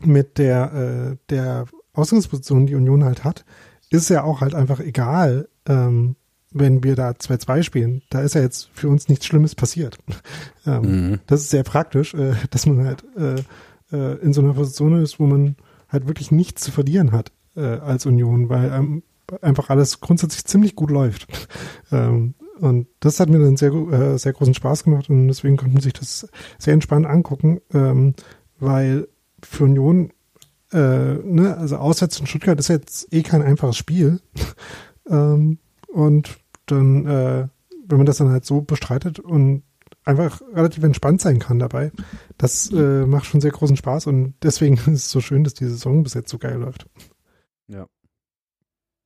mit 0.00 0.38
der, 0.38 0.72
äh, 1.12 1.16
der 1.30 1.66
Ausgangsposition 1.94 2.66
die 2.66 2.74
Union 2.74 3.04
halt 3.04 3.24
hat, 3.24 3.44
ist 3.90 4.02
es 4.02 4.08
ja 4.08 4.24
auch 4.24 4.40
halt 4.40 4.54
einfach 4.54 4.80
egal, 4.80 5.48
ähm, 5.66 6.16
wenn 6.50 6.82
wir 6.84 6.96
da 6.96 7.10
2-2 7.10 7.62
spielen. 7.62 8.02
Da 8.10 8.20
ist 8.20 8.34
ja 8.34 8.42
jetzt 8.42 8.70
für 8.74 8.88
uns 8.88 9.08
nichts 9.08 9.26
Schlimmes 9.26 9.54
passiert. 9.54 9.98
ähm, 10.66 10.82
mhm. 10.82 11.20
Das 11.26 11.42
ist 11.42 11.50
sehr 11.50 11.62
praktisch, 11.62 12.14
äh, 12.14 12.34
dass 12.50 12.66
man 12.66 12.84
halt 12.84 13.04
äh, 13.16 13.42
äh, 13.96 14.18
in 14.20 14.32
so 14.32 14.42
einer 14.42 14.54
Position 14.54 15.00
ist, 15.02 15.18
wo 15.18 15.26
man 15.26 15.56
halt 15.88 16.06
wirklich 16.08 16.30
nichts 16.30 16.62
zu 16.62 16.72
verlieren 16.72 17.12
hat 17.12 17.32
äh, 17.56 17.60
als 17.60 18.06
Union, 18.06 18.48
weil 18.48 18.72
ähm, 18.72 19.02
einfach 19.40 19.70
alles 19.70 20.00
grundsätzlich 20.00 20.44
ziemlich 20.44 20.74
gut 20.74 20.90
läuft. 20.90 21.26
ähm, 21.92 22.34
Und 22.60 22.86
das 23.00 23.18
hat 23.18 23.28
mir 23.28 23.38
dann 23.38 23.56
sehr, 23.56 23.72
äh, 23.72 24.18
sehr 24.18 24.32
großen 24.32 24.54
Spaß 24.54 24.84
gemacht 24.84 25.10
und 25.10 25.28
deswegen 25.28 25.56
konnte 25.56 25.74
man 25.74 25.82
sich 25.82 25.94
das 25.94 26.28
sehr 26.58 26.74
entspannt 26.74 27.06
angucken, 27.06 27.60
ähm, 27.72 28.14
weil 28.58 29.08
für 29.42 29.64
Union, 29.64 30.12
äh, 30.72 31.14
ne, 31.14 31.56
also 31.56 31.76
auswärts 31.76 32.18
in 32.20 32.26
Stuttgart 32.26 32.58
ist 32.58 32.68
jetzt 32.68 33.12
eh 33.12 33.22
kein 33.22 33.42
einfaches 33.42 33.76
Spiel. 33.76 34.20
ähm, 35.08 35.58
und 35.88 36.38
dann, 36.66 37.06
äh, 37.06 37.48
wenn 37.86 37.96
man 37.98 38.06
das 38.06 38.18
dann 38.18 38.30
halt 38.30 38.44
so 38.44 38.62
bestreitet 38.62 39.18
und 39.18 39.62
einfach 40.04 40.40
relativ 40.54 40.82
entspannt 40.82 41.20
sein 41.20 41.38
kann 41.38 41.58
dabei, 41.58 41.92
das 42.38 42.70
äh, 42.72 43.06
macht 43.06 43.26
schon 43.26 43.40
sehr 43.40 43.50
großen 43.50 43.76
Spaß 43.76 44.06
und 44.06 44.34
deswegen 44.42 44.74
ist 44.78 44.86
es 44.86 45.10
so 45.10 45.20
schön, 45.20 45.44
dass 45.44 45.54
die 45.54 45.66
Saison 45.66 46.02
bis 46.02 46.14
jetzt 46.14 46.30
so 46.30 46.38
geil 46.38 46.58
läuft. 46.58 46.86
Ja. 47.68 47.86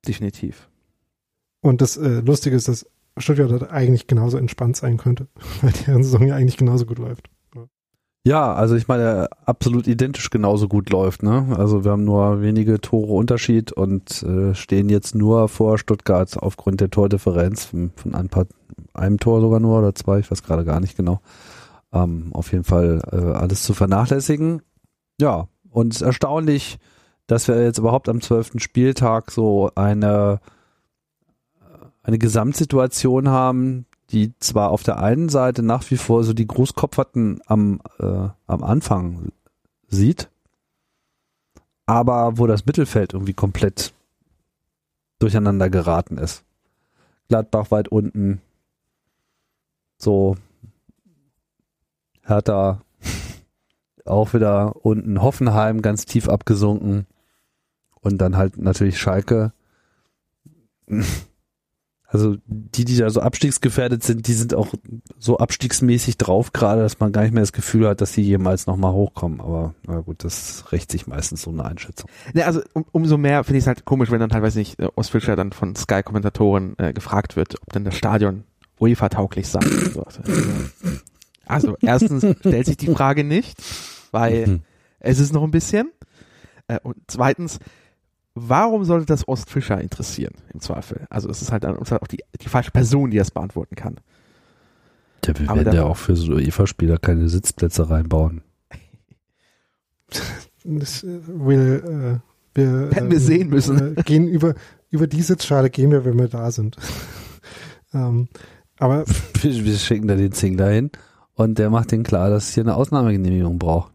Definitiv. 0.06 0.68
Und 1.60 1.80
das 1.80 1.96
äh, 1.96 2.20
Lustige 2.20 2.56
ist, 2.56 2.68
dass 2.68 2.86
Stuttgart 3.18 3.70
eigentlich 3.70 4.06
genauso 4.06 4.38
entspannt 4.38 4.76
sein 4.76 4.98
könnte, 4.98 5.28
weil 5.62 5.72
deren 5.86 6.04
Saison 6.04 6.26
ja 6.26 6.36
eigentlich 6.36 6.56
genauso 6.56 6.86
gut 6.86 6.98
läuft. 6.98 7.28
Ja, 8.26 8.52
also 8.54 8.74
ich 8.74 8.88
meine, 8.88 9.28
absolut 9.44 9.86
identisch 9.86 10.30
genauso 10.30 10.66
gut 10.66 10.90
läuft, 10.90 11.22
ne? 11.22 11.54
Also 11.56 11.84
wir 11.84 11.92
haben 11.92 12.02
nur 12.02 12.42
wenige 12.42 12.80
Tore 12.80 13.12
Unterschied 13.12 13.70
und 13.70 14.20
äh, 14.24 14.52
stehen 14.52 14.88
jetzt 14.88 15.14
nur 15.14 15.48
vor 15.48 15.78
Stuttgart 15.78 16.36
aufgrund 16.36 16.80
der 16.80 16.90
Tordifferenz 16.90 17.66
von, 17.66 17.92
von 17.94 18.16
ein 18.16 18.28
paar, 18.28 18.46
einem 18.94 19.20
Tor 19.20 19.40
sogar 19.40 19.60
nur 19.60 19.78
oder 19.78 19.94
zwei, 19.94 20.18
ich 20.18 20.28
weiß 20.28 20.42
gerade 20.42 20.64
gar 20.64 20.80
nicht 20.80 20.96
genau. 20.96 21.20
Ähm, 21.92 22.30
auf 22.32 22.50
jeden 22.50 22.64
Fall 22.64 23.00
äh, 23.12 23.16
alles 23.16 23.62
zu 23.62 23.74
vernachlässigen. 23.74 24.60
Ja, 25.20 25.46
und 25.70 25.94
es 25.94 26.00
ist 26.00 26.06
erstaunlich, 26.08 26.78
dass 27.28 27.46
wir 27.46 27.62
jetzt 27.62 27.78
überhaupt 27.78 28.08
am 28.08 28.20
zwölften 28.20 28.58
Spieltag 28.58 29.30
so 29.30 29.70
eine 29.76 30.40
eine 32.02 32.18
Gesamtsituation 32.18 33.28
haben, 33.28 33.86
die 34.10 34.32
zwar 34.38 34.70
auf 34.70 34.82
der 34.82 34.98
einen 34.98 35.28
Seite 35.28 35.62
nach 35.62 35.90
wie 35.90 35.96
vor 35.96 36.24
so 36.24 36.32
die 36.32 36.46
Großkopferten 36.46 37.40
am, 37.46 37.80
äh, 37.98 38.28
am 38.46 38.62
Anfang 38.62 39.32
sieht, 39.88 40.28
aber 41.86 42.38
wo 42.38 42.46
das 42.46 42.66
Mittelfeld 42.66 43.14
irgendwie 43.14 43.34
komplett 43.34 43.92
durcheinander 45.18 45.70
geraten 45.70 46.18
ist. 46.18 46.44
Gladbach 47.28 47.70
weit 47.70 47.88
unten, 47.88 48.40
so. 49.98 50.36
Hertha 52.22 52.82
auch 54.04 54.34
wieder 54.34 54.84
unten, 54.84 55.22
Hoffenheim 55.22 55.82
ganz 55.82 56.06
tief 56.06 56.28
abgesunken. 56.28 57.06
Und 58.00 58.18
dann 58.18 58.36
halt 58.36 58.56
natürlich 58.56 59.00
Schalke 59.00 59.52
also 62.08 62.36
die, 62.46 62.84
die 62.84 62.96
da 62.96 63.10
so 63.10 63.20
abstiegsgefährdet 63.20 64.02
sind, 64.04 64.28
die 64.28 64.32
sind 64.32 64.54
auch 64.54 64.68
so 65.18 65.38
abstiegsmäßig 65.38 66.16
drauf 66.16 66.52
gerade, 66.52 66.82
dass 66.82 67.00
man 67.00 67.10
gar 67.10 67.22
nicht 67.22 67.34
mehr 67.34 67.42
das 67.42 67.52
Gefühl 67.52 67.88
hat, 67.88 68.00
dass 68.00 68.12
sie 68.12 68.22
jemals 68.22 68.66
nochmal 68.66 68.92
hochkommen. 68.92 69.40
Aber 69.40 69.74
na 69.86 70.00
gut, 70.00 70.22
das 70.22 70.70
rächt 70.70 70.92
sich 70.92 71.08
meistens 71.08 71.42
so 71.42 71.50
eine 71.50 71.64
Einschätzung. 71.64 72.08
Ja, 72.32 72.46
also 72.46 72.62
um, 72.74 72.84
umso 72.92 73.18
mehr 73.18 73.42
finde 73.42 73.58
ich 73.58 73.64
es 73.64 73.66
halt 73.66 73.84
komisch, 73.84 74.10
wenn 74.10 74.20
dann 74.20 74.30
teilweise 74.30 74.60
nicht 74.60 74.78
äh, 74.78 74.88
Ostfischer 74.94 75.34
dann 75.34 75.52
von 75.52 75.74
Sky-Kommentatoren 75.74 76.78
äh, 76.78 76.92
gefragt 76.92 77.34
wird, 77.34 77.60
ob 77.60 77.72
denn 77.72 77.84
das 77.84 77.96
Stadion 77.96 78.44
UEFA-tauglich 78.80 79.48
sei. 79.48 79.60
also 81.46 81.76
erstens 81.80 82.24
stellt 82.38 82.66
sich 82.66 82.76
die 82.76 82.88
Frage 82.94 83.24
nicht, 83.24 83.60
weil 84.12 84.46
mhm. 84.46 84.62
es 85.00 85.18
ist 85.18 85.32
noch 85.32 85.42
ein 85.42 85.50
bisschen. 85.50 85.90
Äh, 86.68 86.78
und 86.84 86.96
zweitens, 87.08 87.58
warum 88.36 88.84
sollte 88.84 89.06
das 89.06 89.26
Ostfischer 89.26 89.80
interessieren, 89.80 90.34
im 90.52 90.60
Zweifel? 90.60 91.06
Also 91.10 91.28
es 91.30 91.42
ist 91.42 91.50
halt 91.50 91.64
dann 91.64 91.78
auch 91.78 92.06
die, 92.06 92.22
die 92.40 92.48
falsche 92.48 92.70
Person, 92.70 93.10
die 93.10 93.16
das 93.16 93.30
beantworten 93.30 93.74
kann. 93.74 93.96
Ja, 95.24 95.38
wir 95.38 95.50
Aber 95.50 95.64
werden 95.64 95.74
ja 95.74 95.84
auch 95.84 95.96
für 95.96 96.14
so 96.14 96.34
UEFA-Spieler 96.34 96.98
keine 96.98 97.28
Sitzplätze 97.28 97.90
reinbauen. 97.90 98.42
Das 100.68 101.04
äh, 101.04 101.20
will, 101.28 102.20
äh, 102.20 102.58
wir, 102.58 102.90
Hätten 102.92 103.08
wir 103.08 103.18
äh, 103.18 103.20
sehen 103.20 103.50
müssen. 103.50 103.96
Äh, 103.96 104.02
gehen 104.02 104.26
über, 104.26 104.56
über 104.90 105.06
die 105.06 105.22
Sitzschale 105.22 105.70
gehen 105.70 105.92
wir, 105.92 106.04
wenn 106.04 106.18
wir 106.18 106.26
da 106.26 106.50
sind. 106.50 106.76
ähm, 107.94 108.26
aber 108.76 109.04
wir, 109.06 109.64
wir 109.64 109.76
schicken 109.76 110.08
da 110.08 110.16
den 110.16 110.32
Zingler 110.32 110.70
hin 110.70 110.90
und 111.34 111.58
der 111.58 111.70
macht 111.70 111.92
den 111.92 112.02
klar, 112.02 112.30
dass 112.30 112.48
es 112.48 112.54
hier 112.54 112.64
eine 112.64 112.74
Ausnahmegenehmigung 112.74 113.60
braucht. 113.60 113.92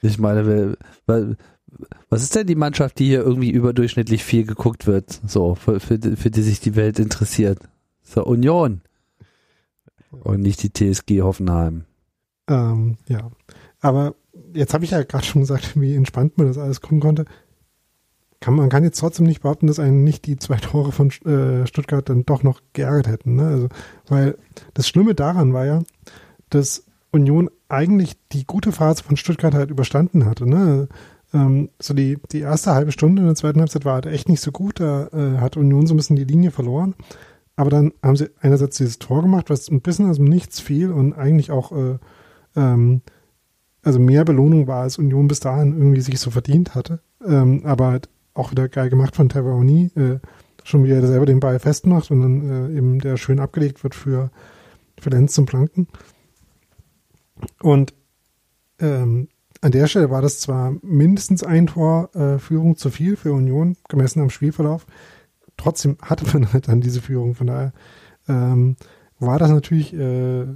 Ich 0.00 0.18
meine, 0.18 0.76
weil, 1.04 1.36
was 2.08 2.22
ist 2.22 2.34
denn 2.34 2.46
die 2.46 2.54
Mannschaft, 2.54 2.98
die 2.98 3.06
hier 3.06 3.20
irgendwie 3.20 3.50
überdurchschnittlich 3.50 4.24
viel 4.24 4.44
geguckt 4.44 4.86
wird, 4.86 5.20
so, 5.26 5.54
für, 5.54 5.80
für, 5.80 5.98
für 5.98 6.30
die 6.30 6.42
sich 6.42 6.60
die 6.60 6.76
Welt 6.76 6.98
interessiert? 6.98 7.58
So, 8.02 8.24
Union. 8.24 8.80
Und 10.10 10.40
nicht 10.40 10.62
die 10.62 10.72
TSG 10.72 11.20
Hoffenheim. 11.22 11.84
Ähm, 12.48 12.96
ja. 13.08 13.30
Aber 13.80 14.14
jetzt 14.54 14.74
habe 14.74 14.84
ich 14.84 14.92
ja 14.92 15.02
gerade 15.02 15.24
schon 15.24 15.42
gesagt, 15.42 15.78
wie 15.78 15.94
entspannt 15.94 16.38
man 16.38 16.46
das 16.46 16.58
alles 16.58 16.80
gucken 16.80 17.00
konnte. 17.00 17.24
Kann, 18.40 18.54
man 18.54 18.68
kann 18.68 18.84
jetzt 18.84 19.00
trotzdem 19.00 19.26
nicht 19.26 19.42
behaupten, 19.42 19.66
dass 19.66 19.80
einen 19.80 20.04
nicht 20.04 20.26
die 20.26 20.38
zwei 20.38 20.56
Tore 20.56 20.92
von 20.92 21.10
äh, 21.26 21.66
Stuttgart 21.66 22.08
dann 22.08 22.24
doch 22.24 22.42
noch 22.42 22.60
geärgert 22.72 23.08
hätten. 23.08 23.34
Ne? 23.34 23.46
Also, 23.46 23.68
weil 24.08 24.38
das 24.74 24.88
Schlimme 24.88 25.14
daran 25.14 25.52
war 25.52 25.66
ja, 25.66 25.82
dass 26.48 26.84
Union 27.10 27.50
eigentlich 27.68 28.16
die 28.32 28.46
gute 28.46 28.72
Phase 28.72 29.02
von 29.02 29.16
Stuttgart 29.16 29.54
halt 29.54 29.70
überstanden 29.70 30.24
hatte. 30.24 30.48
Ne? 30.48 30.88
Ähm, 31.34 31.70
so 31.80 31.94
die, 31.94 32.18
die 32.32 32.40
erste 32.40 32.72
halbe 32.72 32.92
Stunde 32.92 33.22
in 33.22 33.28
der 33.28 33.34
zweiten 33.34 33.60
Halbzeit 33.60 33.84
war 33.84 33.94
halt 33.94 34.06
echt 34.06 34.28
nicht 34.28 34.40
so 34.40 34.52
gut. 34.52 34.80
Da 34.80 35.08
äh, 35.08 35.38
hat 35.38 35.56
Union 35.56 35.86
so 35.86 35.94
ein 35.94 35.96
bisschen 35.96 36.16
die 36.16 36.24
Linie 36.24 36.50
verloren. 36.50 36.94
Aber 37.56 37.70
dann 37.70 37.92
haben 38.02 38.16
sie 38.16 38.30
einerseits 38.40 38.76
dieses 38.76 38.98
Tor 38.98 39.22
gemacht, 39.22 39.50
was 39.50 39.68
ein 39.68 39.80
bisschen 39.80 40.08
aus 40.08 40.16
dem 40.16 40.26
Nichts 40.26 40.60
fiel 40.60 40.92
und 40.92 41.14
eigentlich 41.14 41.50
auch 41.50 41.72
äh, 41.72 41.98
ähm, 42.56 43.02
also 43.82 43.98
mehr 43.98 44.24
Belohnung 44.24 44.66
war, 44.66 44.82
als 44.82 44.98
Union 44.98 45.28
bis 45.28 45.40
dahin 45.40 45.76
irgendwie 45.76 46.00
sich 46.00 46.20
so 46.20 46.30
verdient 46.30 46.74
hatte. 46.74 47.00
Ähm, 47.24 47.62
aber 47.64 47.88
halt 47.88 48.08
auch 48.34 48.50
wieder 48.50 48.68
geil 48.68 48.90
gemacht 48.90 49.16
von 49.16 49.28
Taveroni, 49.28 49.90
äh, 49.96 50.18
schon 50.62 50.84
wie 50.84 50.90
er 50.90 51.06
selber 51.06 51.26
den 51.26 51.40
Ball 51.40 51.58
festmacht 51.58 52.10
und 52.10 52.20
dann 52.20 52.50
äh, 52.70 52.76
eben 52.76 52.98
der 53.00 53.16
schön 53.16 53.40
abgelegt 53.40 53.82
wird 53.82 53.94
für, 53.94 54.30
für 55.00 55.10
Lenz 55.10 55.32
zum 55.32 55.46
Planken. 55.46 55.88
Und 57.62 57.94
ähm, 58.78 59.28
an 59.60 59.72
der 59.72 59.86
Stelle 59.86 60.10
war 60.10 60.22
das 60.22 60.40
zwar 60.40 60.76
mindestens 60.82 61.42
ein 61.42 61.66
Tor 61.66 62.14
äh, 62.14 62.38
Führung 62.38 62.76
zu 62.76 62.90
viel 62.90 63.16
für 63.16 63.32
Union, 63.32 63.76
gemessen 63.88 64.20
am 64.20 64.30
Spielverlauf. 64.30 64.86
Trotzdem 65.56 65.96
hatte 66.02 66.26
man 66.32 66.52
halt 66.52 66.68
dann 66.68 66.80
diese 66.80 67.02
Führung. 67.02 67.34
Von 67.34 67.48
daher 67.48 67.72
ähm, 68.28 68.76
war 69.18 69.38
das 69.38 69.50
natürlich, 69.50 69.92
äh, 69.94 70.46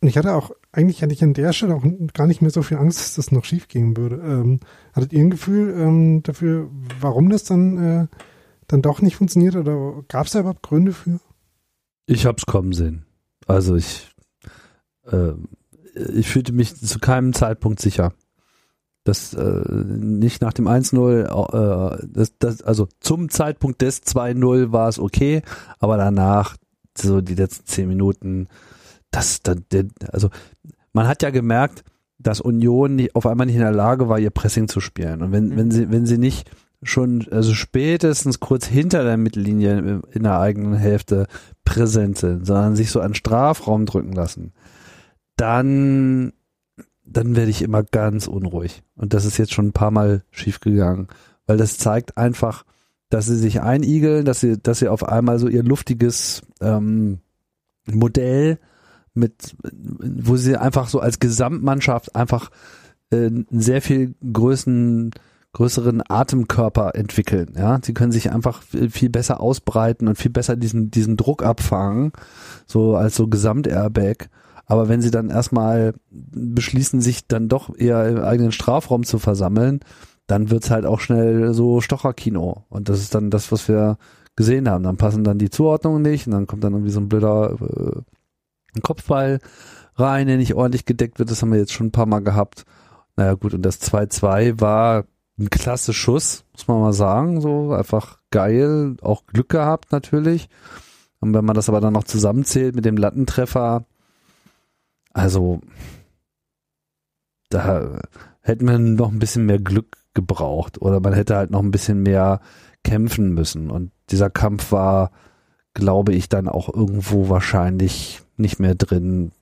ich 0.00 0.16
hatte 0.16 0.34
auch, 0.34 0.52
eigentlich 0.70 1.02
hatte 1.02 1.12
ich 1.12 1.24
an 1.24 1.34
der 1.34 1.52
Stelle 1.52 1.74
auch 1.74 1.84
gar 2.14 2.26
nicht 2.26 2.40
mehr 2.40 2.50
so 2.50 2.62
viel 2.62 2.78
Angst, 2.78 3.00
dass 3.00 3.14
das 3.14 3.32
noch 3.32 3.44
schief 3.44 3.68
gehen 3.68 3.96
würde. 3.96 4.16
Ähm, 4.16 4.60
hattet 4.92 5.12
ihr 5.12 5.20
ein 5.20 5.30
Gefühl 5.30 5.74
ähm, 5.76 6.22
dafür, 6.22 6.70
warum 7.00 7.30
das 7.30 7.44
dann, 7.44 7.78
äh, 7.78 8.06
dann 8.68 8.82
doch 8.82 9.02
nicht 9.02 9.16
funktioniert 9.16 9.56
oder 9.56 10.02
gab 10.08 10.26
es 10.26 10.32
da 10.32 10.40
überhaupt 10.40 10.62
Gründe 10.62 10.92
für? 10.92 11.18
Ich 12.06 12.26
hab's 12.26 12.46
kommen 12.46 12.72
sehen. 12.72 13.04
Also 13.46 13.76
ich, 13.76 14.10
äh, 15.06 15.32
ich 16.14 16.28
fühlte 16.28 16.52
mich 16.52 16.76
zu 16.76 16.98
keinem 16.98 17.32
Zeitpunkt 17.32 17.80
sicher. 17.80 18.12
Das 19.04 19.32
äh, 19.34 19.62
nicht 19.72 20.42
nach 20.42 20.52
dem 20.52 20.68
1-0, 20.68 21.22
äh, 21.24 22.06
das, 22.12 22.32
das, 22.38 22.62
also 22.62 22.88
zum 23.00 23.30
Zeitpunkt 23.30 23.80
des 23.80 24.02
2-0 24.02 24.72
war 24.72 24.88
es 24.88 24.98
okay, 24.98 25.42
aber 25.78 25.96
danach, 25.96 26.56
so 26.96 27.20
die 27.20 27.34
letzten 27.34 27.66
zehn 27.66 27.88
Minuten, 27.88 28.48
das, 29.10 29.40
das, 29.42 29.56
also 30.12 30.28
man 30.92 31.08
hat 31.08 31.22
ja 31.22 31.30
gemerkt, 31.30 31.84
dass 32.18 32.40
Union 32.40 32.96
nicht, 32.96 33.14
auf 33.14 33.26
einmal 33.26 33.46
nicht 33.46 33.56
in 33.56 33.62
der 33.62 33.72
Lage 33.72 34.08
war, 34.08 34.18
ihr 34.18 34.30
Pressing 34.30 34.68
zu 34.68 34.80
spielen. 34.80 35.22
Und 35.22 35.32
wenn, 35.32 35.48
mhm. 35.48 35.56
wenn 35.56 35.70
sie, 35.70 35.90
wenn 35.90 36.06
sie 36.06 36.18
nicht 36.18 36.50
schon, 36.82 37.26
also 37.30 37.54
spätestens 37.54 38.40
kurz 38.40 38.66
hinter 38.66 39.04
der 39.04 39.16
Mittellinie 39.16 40.02
in 40.10 40.22
der 40.22 40.38
eigenen 40.38 40.74
Hälfte 40.74 41.26
präsent 41.64 42.18
sind, 42.18 42.46
sondern 42.46 42.76
sich 42.76 42.90
so 42.90 43.00
an 43.00 43.14
Strafraum 43.14 43.86
drücken 43.86 44.12
lassen, 44.12 44.52
dann, 45.38 46.32
dann 47.04 47.36
werde 47.36 47.50
ich 47.50 47.62
immer 47.62 47.82
ganz 47.82 48.26
unruhig. 48.26 48.82
Und 48.96 49.14
das 49.14 49.24
ist 49.24 49.38
jetzt 49.38 49.54
schon 49.54 49.68
ein 49.68 49.72
paar 49.72 49.90
Mal 49.90 50.24
schiefgegangen, 50.30 51.08
weil 51.46 51.56
das 51.56 51.78
zeigt 51.78 52.18
einfach, 52.18 52.64
dass 53.08 53.26
sie 53.26 53.36
sich 53.36 53.62
einigeln, 53.62 54.26
dass 54.26 54.40
sie, 54.40 54.58
dass 54.58 54.80
sie 54.80 54.88
auf 54.88 55.02
einmal 55.02 55.38
so 55.38 55.48
ihr 55.48 55.62
luftiges 55.62 56.42
ähm, 56.60 57.20
Modell 57.86 58.58
mit, 59.14 59.56
wo 59.62 60.36
sie 60.36 60.56
einfach 60.56 60.88
so 60.88 61.00
als 61.00 61.18
Gesamtmannschaft 61.18 62.14
einfach 62.14 62.50
äh, 63.10 63.26
einen 63.26 63.46
sehr 63.50 63.80
viel 63.80 64.14
größeren 64.30 65.12
größeren 65.54 66.02
Atemkörper 66.06 66.94
entwickeln. 66.94 67.54
Ja, 67.56 67.80
sie 67.82 67.94
können 67.94 68.12
sich 68.12 68.30
einfach 68.30 68.62
viel 68.62 69.08
besser 69.08 69.40
ausbreiten 69.40 70.06
und 70.06 70.18
viel 70.18 70.30
besser 70.30 70.56
diesen 70.56 70.90
diesen 70.90 71.16
Druck 71.16 71.42
abfangen, 71.42 72.12
so 72.66 72.96
als 72.96 73.16
so 73.16 73.28
Gesamt-Airbag. 73.28 74.28
Aber 74.68 74.88
wenn 74.88 75.00
sie 75.00 75.10
dann 75.10 75.30
erstmal 75.30 75.94
beschließen, 76.10 77.00
sich 77.00 77.26
dann 77.26 77.48
doch 77.48 77.74
eher 77.76 78.06
im 78.06 78.22
eigenen 78.22 78.52
Strafraum 78.52 79.02
zu 79.02 79.18
versammeln, 79.18 79.80
dann 80.26 80.50
wird's 80.50 80.70
halt 80.70 80.84
auch 80.84 81.00
schnell 81.00 81.54
so 81.54 81.80
Stocherkino. 81.80 82.64
Und 82.68 82.90
das 82.90 83.00
ist 83.00 83.14
dann 83.14 83.30
das, 83.30 83.50
was 83.50 83.66
wir 83.66 83.96
gesehen 84.36 84.68
haben. 84.68 84.84
Dann 84.84 84.98
passen 84.98 85.24
dann 85.24 85.38
die 85.38 85.48
Zuordnungen 85.48 86.02
nicht 86.02 86.26
und 86.26 86.32
dann 86.34 86.46
kommt 86.46 86.62
dann 86.62 86.74
irgendwie 86.74 86.92
so 86.92 87.00
ein 87.00 87.08
blöder 87.08 87.56
äh, 87.60 88.80
Kopfball 88.82 89.40
rein, 89.96 90.26
der 90.26 90.36
nicht 90.36 90.54
ordentlich 90.54 90.84
gedeckt 90.84 91.18
wird. 91.18 91.30
Das 91.30 91.40
haben 91.40 91.50
wir 91.50 91.58
jetzt 91.58 91.72
schon 91.72 91.88
ein 91.88 91.92
paar 91.92 92.06
Mal 92.06 92.20
gehabt. 92.20 92.66
Naja 93.16 93.34
gut, 93.34 93.54
und 93.54 93.62
das 93.62 93.80
2-2 93.80 94.60
war 94.60 95.04
ein 95.38 95.48
klasse 95.48 95.94
Schuss, 95.94 96.44
muss 96.52 96.68
man 96.68 96.80
mal 96.80 96.92
sagen. 96.92 97.40
So 97.40 97.72
einfach 97.72 98.18
geil, 98.30 98.96
auch 99.00 99.24
Glück 99.26 99.48
gehabt 99.48 99.92
natürlich. 99.92 100.50
Und 101.20 101.32
wenn 101.32 101.44
man 101.44 101.56
das 101.56 101.70
aber 101.70 101.80
dann 101.80 101.94
noch 101.94 102.04
zusammenzählt 102.04 102.76
mit 102.76 102.84
dem 102.84 102.98
Lattentreffer, 102.98 103.86
also 105.12 105.60
da 107.50 108.00
hätte 108.40 108.64
man 108.64 108.94
noch 108.94 109.10
ein 109.10 109.18
bisschen 109.18 109.46
mehr 109.46 109.58
Glück 109.58 109.96
gebraucht 110.14 110.80
oder 110.80 111.00
man 111.00 111.12
hätte 111.12 111.36
halt 111.36 111.50
noch 111.50 111.62
ein 111.62 111.70
bisschen 111.70 112.02
mehr 112.02 112.40
kämpfen 112.84 113.34
müssen. 113.34 113.70
Und 113.70 113.90
dieser 114.10 114.30
Kampf 114.30 114.72
war, 114.72 115.10
glaube 115.74 116.12
ich, 116.12 116.28
dann 116.28 116.48
auch 116.48 116.72
irgendwo 116.72 117.28
wahrscheinlich 117.28 118.22
nicht 118.36 118.58
mehr 118.60 118.74
drin, 118.74 119.32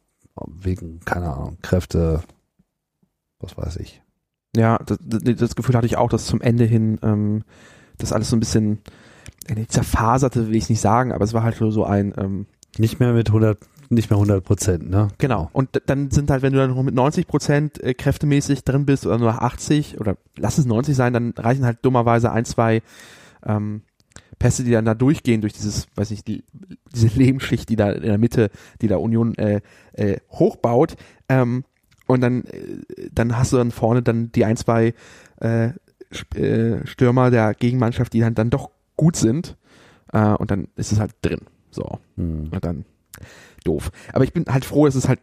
wegen, 0.47 1.01
keine 1.01 1.33
Ahnung, 1.33 1.59
Kräfte, 1.63 2.23
was 3.39 3.57
weiß 3.57 3.77
ich. 3.77 4.03
Ja, 4.55 4.79
das, 4.79 4.99
das 5.01 5.57
Gefühl 5.57 5.77
hatte 5.77 5.87
ich 5.87 5.97
auch, 5.97 6.09
dass 6.09 6.27
zum 6.27 6.41
Ende 6.41 6.65
hin 6.65 6.99
ähm, 7.03 7.45
das 7.99 8.13
alles 8.13 8.31
so 8.31 8.37
ein 8.37 8.41
bisschen 8.41 8.79
äh, 9.47 9.67
zerfaserte, 9.67 10.49
will 10.49 10.57
ich 10.57 10.69
nicht 10.69 10.81
sagen, 10.81 11.13
aber 11.13 11.25
es 11.25 11.35
war 11.35 11.43
halt 11.43 11.57
so 11.57 11.85
ein 11.85 12.15
ähm, 12.17 12.47
nicht 12.79 13.01
mehr 13.01 13.13
mit 13.13 13.29
100 13.29 13.59
nicht 13.89 14.11
mehr 14.11 14.17
100 14.17 14.45
Prozent, 14.45 14.91
ne? 14.91 15.09
Genau. 15.19 15.51
Und 15.53 15.83
dann 15.87 16.11
sind 16.11 16.31
halt, 16.31 16.43
wenn 16.43 16.53
du 16.53 16.59
dann 16.59 16.71
noch 16.71 16.83
mit 16.83 16.95
90 16.95 17.27
Prozent 17.27 17.83
äh, 17.83 17.95
kräftemäßig 17.95 18.65
drin 18.65 18.87
bist 18.87 19.07
oder 19.07 19.19
nur 19.19 19.43
80% 19.43 19.99
oder 19.99 20.17
lass 20.37 20.59
es 20.59 20.67
90 20.67 20.97
sein, 20.97 21.13
dann 21.13 21.35
reichen 21.37 21.65
halt 21.65 21.79
dummerweise 21.83 22.33
ein, 22.33 22.45
zwei 22.45 22.83
ähm, 23.45 23.83
Pässe, 24.39 24.65
die 24.65 24.71
dann 24.71 24.85
da 24.85 24.95
durchgehen 24.95 25.41
durch 25.41 25.55
dieses, 25.55 25.87
weiß 25.95 26.11
nicht, 26.11 26.27
die, 26.29 26.45
diese 26.95 27.09
Lebensschicht, 27.19 27.69
die 27.69 27.77
da 27.77 27.93
in 27.93 28.03
der 28.03 28.19
Mitte, 28.19 28.51
die 28.83 28.89
da 28.89 28.97
Union 28.97 29.35
äh, 29.37 29.61
äh, 29.93 30.19
hochbaut. 30.31 30.97
Ähm, 31.29 31.65
und 32.07 32.21
dann, 32.21 32.45
äh, 32.45 33.09
dann 33.13 33.37
hast 33.37 33.53
du 33.53 33.57
dann 33.57 33.71
vorne 33.71 34.03
dann 34.03 34.31
die 34.33 34.45
ein, 34.45 34.57
zwei 34.57 34.95
äh, 35.41 35.71
äh, 36.35 36.87
Stürmer 36.87 37.31
der 37.31 37.55
Gegenmannschaft, 37.55 38.13
die 38.13 38.21
dann, 38.21 38.35
dann 38.35 38.51
doch 38.51 38.71
gut 38.97 39.17
sind. 39.17 39.57
Äh, 40.13 40.35
und 40.35 40.51
dann 40.51 40.69
ist 40.77 40.93
es 40.93 41.01
halt 41.01 41.13
drin. 41.23 41.41
So. 41.71 41.99
Hm. 42.17 42.51
Und 42.51 42.65
dann 42.65 42.85
doof. 43.67 43.91
Aber 44.13 44.25
ich 44.25 44.33
bin 44.33 44.45
halt 44.49 44.65
froh, 44.65 44.87
dass 44.87 44.95
es 44.95 45.09
halt 45.09 45.21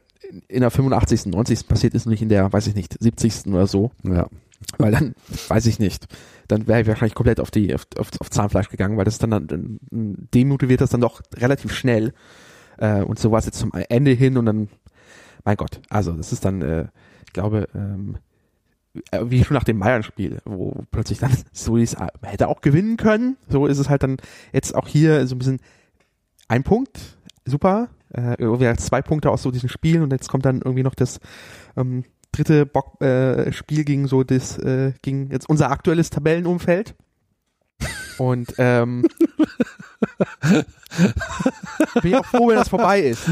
in 0.47 0.61
der 0.61 0.71
85., 0.71 1.27
90. 1.27 1.67
passiert 1.67 1.93
ist, 1.93 2.05
nicht 2.05 2.21
in 2.21 2.29
der, 2.29 2.51
weiß 2.51 2.67
ich 2.67 2.75
nicht, 2.75 2.95
70. 2.99 3.47
oder 3.47 3.67
so. 3.67 3.91
Ja. 4.03 4.27
Weil 4.77 4.91
dann, 4.91 5.15
weiß 5.49 5.65
ich 5.65 5.79
nicht, 5.79 6.07
dann 6.47 6.67
wäre 6.67 6.81
ich 6.81 6.87
wahrscheinlich 6.87 7.15
komplett 7.15 7.39
auf 7.39 7.51
die, 7.51 7.73
auf, 7.75 7.85
auf, 7.97 8.09
auf 8.19 8.29
Zahnfleisch 8.29 8.69
gegangen, 8.69 8.97
weil 8.97 9.05
das 9.05 9.17
dann, 9.17 9.31
dann 9.31 9.79
demotiviert 9.91 10.81
das 10.81 10.89
dann 10.89 11.01
doch 11.01 11.21
relativ 11.35 11.73
schnell. 11.73 12.13
Äh, 12.77 13.01
und 13.01 13.19
so 13.19 13.31
war 13.31 13.39
es 13.39 13.45
jetzt 13.45 13.59
zum 13.59 13.71
Ende 13.73 14.11
hin 14.11 14.37
und 14.37 14.45
dann, 14.45 14.69
mein 15.43 15.57
Gott, 15.57 15.81
also 15.89 16.13
das 16.13 16.31
ist 16.31 16.45
dann, 16.45 16.61
äh, 16.61 16.85
ich 17.25 17.33
glaube, 17.33 17.67
ähm, 17.75 18.17
äh, 19.11 19.21
wie 19.25 19.43
schon 19.43 19.55
nach 19.55 19.63
dem 19.63 19.79
Bayern-Spiel, 19.79 20.39
wo 20.45 20.83
plötzlich 20.91 21.19
dann 21.19 21.35
so 21.51 21.77
ist, 21.77 21.95
äh, 21.95 22.07
hätte 22.21 22.47
auch 22.47 22.61
gewinnen 22.61 22.97
können. 22.97 23.37
So 23.49 23.67
ist 23.67 23.79
es 23.79 23.89
halt 23.89 24.03
dann 24.03 24.17
jetzt 24.51 24.75
auch 24.75 24.87
hier 24.87 25.27
so 25.27 25.35
ein 25.35 25.39
bisschen 25.39 25.59
ein 26.47 26.63
Punkt, 26.63 27.17
super, 27.45 27.89
äh, 28.14 28.36
irgendwie 28.38 28.74
zwei 28.78 29.01
Punkte 29.01 29.30
aus 29.32 29.41
so 29.43 29.51
diesen 29.51 29.70
Spielen 29.70 30.03
und 30.03 30.11
jetzt 30.11 30.30
kommt 30.30 30.45
dann 30.45 30.61
irgendwie 30.61 30.84
noch 30.84 30.95
das 30.95 31.20
ähm, 31.76 32.03
dritte 32.32 32.66
Bock, 32.66 33.01
äh, 33.01 33.51
Spiel 33.53 33.84
gegen 33.84 34.07
so 34.07 34.24
das, 34.24 34.57
äh, 34.59 34.93
gegen 35.01 35.30
jetzt 35.32 35.49
unser 35.49 35.72
aktuelles 35.72 36.09
Tabellenumfeld. 36.09 36.95
Und 38.18 38.53
ähm, 38.57 39.05
bin 42.01 42.11
ich 42.11 42.16
auch 42.16 42.26
froh, 42.26 42.49
wenn 42.49 42.55
das 42.55 42.70
vorbei 42.70 43.01
ist. 43.01 43.30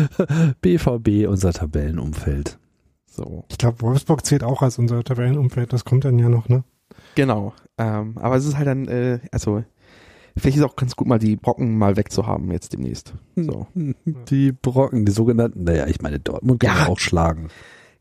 BVB, 0.61 1.27
unser 1.27 1.53
Tabellenumfeld. 1.53 2.57
So. 3.05 3.45
Ich 3.49 3.57
glaube, 3.57 3.81
Wolfsburg 3.81 4.25
zählt 4.25 4.43
auch 4.43 4.61
als 4.61 4.79
unser 4.79 5.03
Tabellenumfeld, 5.03 5.73
das 5.73 5.85
kommt 5.85 6.05
dann 6.05 6.17
ja 6.17 6.29
noch, 6.29 6.49
ne? 6.49 6.63
Genau. 7.15 7.53
Ähm, 7.77 8.17
aber 8.17 8.35
es 8.37 8.45
ist 8.45 8.57
halt 8.57 8.67
dann, 8.67 8.87
äh, 8.87 9.19
also 9.31 9.63
Vielleicht 10.37 10.57
ist 10.57 10.63
auch 10.63 10.75
ganz 10.75 10.95
gut, 10.95 11.07
mal 11.07 11.19
die 11.19 11.35
Brocken 11.35 11.77
mal 11.77 11.97
wegzuhaben 11.97 12.51
jetzt 12.51 12.73
demnächst. 12.73 13.13
So. 13.35 13.67
Die 14.29 14.51
Brocken, 14.51 15.05
die 15.05 15.11
sogenannten, 15.11 15.63
naja, 15.63 15.87
ich 15.87 16.01
meine, 16.01 16.19
Dortmund 16.19 16.59
kann 16.59 16.77
ja. 16.77 16.87
auch 16.87 16.99
schlagen. 16.99 17.49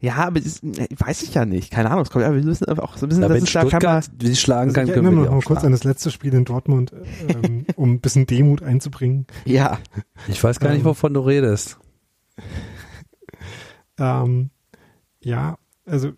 Ja, 0.01 0.15
aber 0.15 0.39
ist, 0.39 0.63
weiß 0.63 1.23
ich 1.23 1.35
ja 1.35 1.45
nicht. 1.45 1.71
Keine 1.71 1.91
Ahnung. 1.91 2.05
Es 2.05 2.11
kommt, 2.11 2.25
ja, 2.25 2.35
wir 2.35 2.43
müssen 2.43 2.65
einfach 2.67 2.85
auch 2.85 2.97
so 2.97 3.05
ein 3.05 3.11
bisschen, 3.11 3.23
Na, 3.23 3.29
wenn 3.29 3.47
Stuttgart 3.47 3.83
da 3.83 4.01
die 4.11 4.35
schlagen 4.35 4.73
kann, 4.73 4.83
also 4.83 4.95
können 4.95 5.15
wir 5.15 5.25
noch 5.25 5.31
mal 5.31 5.43
kurz 5.43 5.63
an 5.63 5.73
das 5.73 5.85
letzte 5.85 6.11
Spiel 6.11 6.33
in 6.33 6.47
Dortmund, 6.47 6.93
ähm, 7.29 7.67
um 7.77 7.93
ein 7.93 8.01
bisschen 8.01 8.27
Demut 8.27 8.63
einzubringen. 8.63 9.27
Ja. 9.45 9.79
Ich 10.29 10.43
weiß 10.43 10.59
gar 10.59 10.71
nicht, 10.71 10.81
ähm, 10.81 10.87
wovon 10.87 11.13
du 11.13 11.21
redest. 11.21 11.79
Ähm, 13.99 14.51
ja, 15.21 15.59
also 15.85 16.13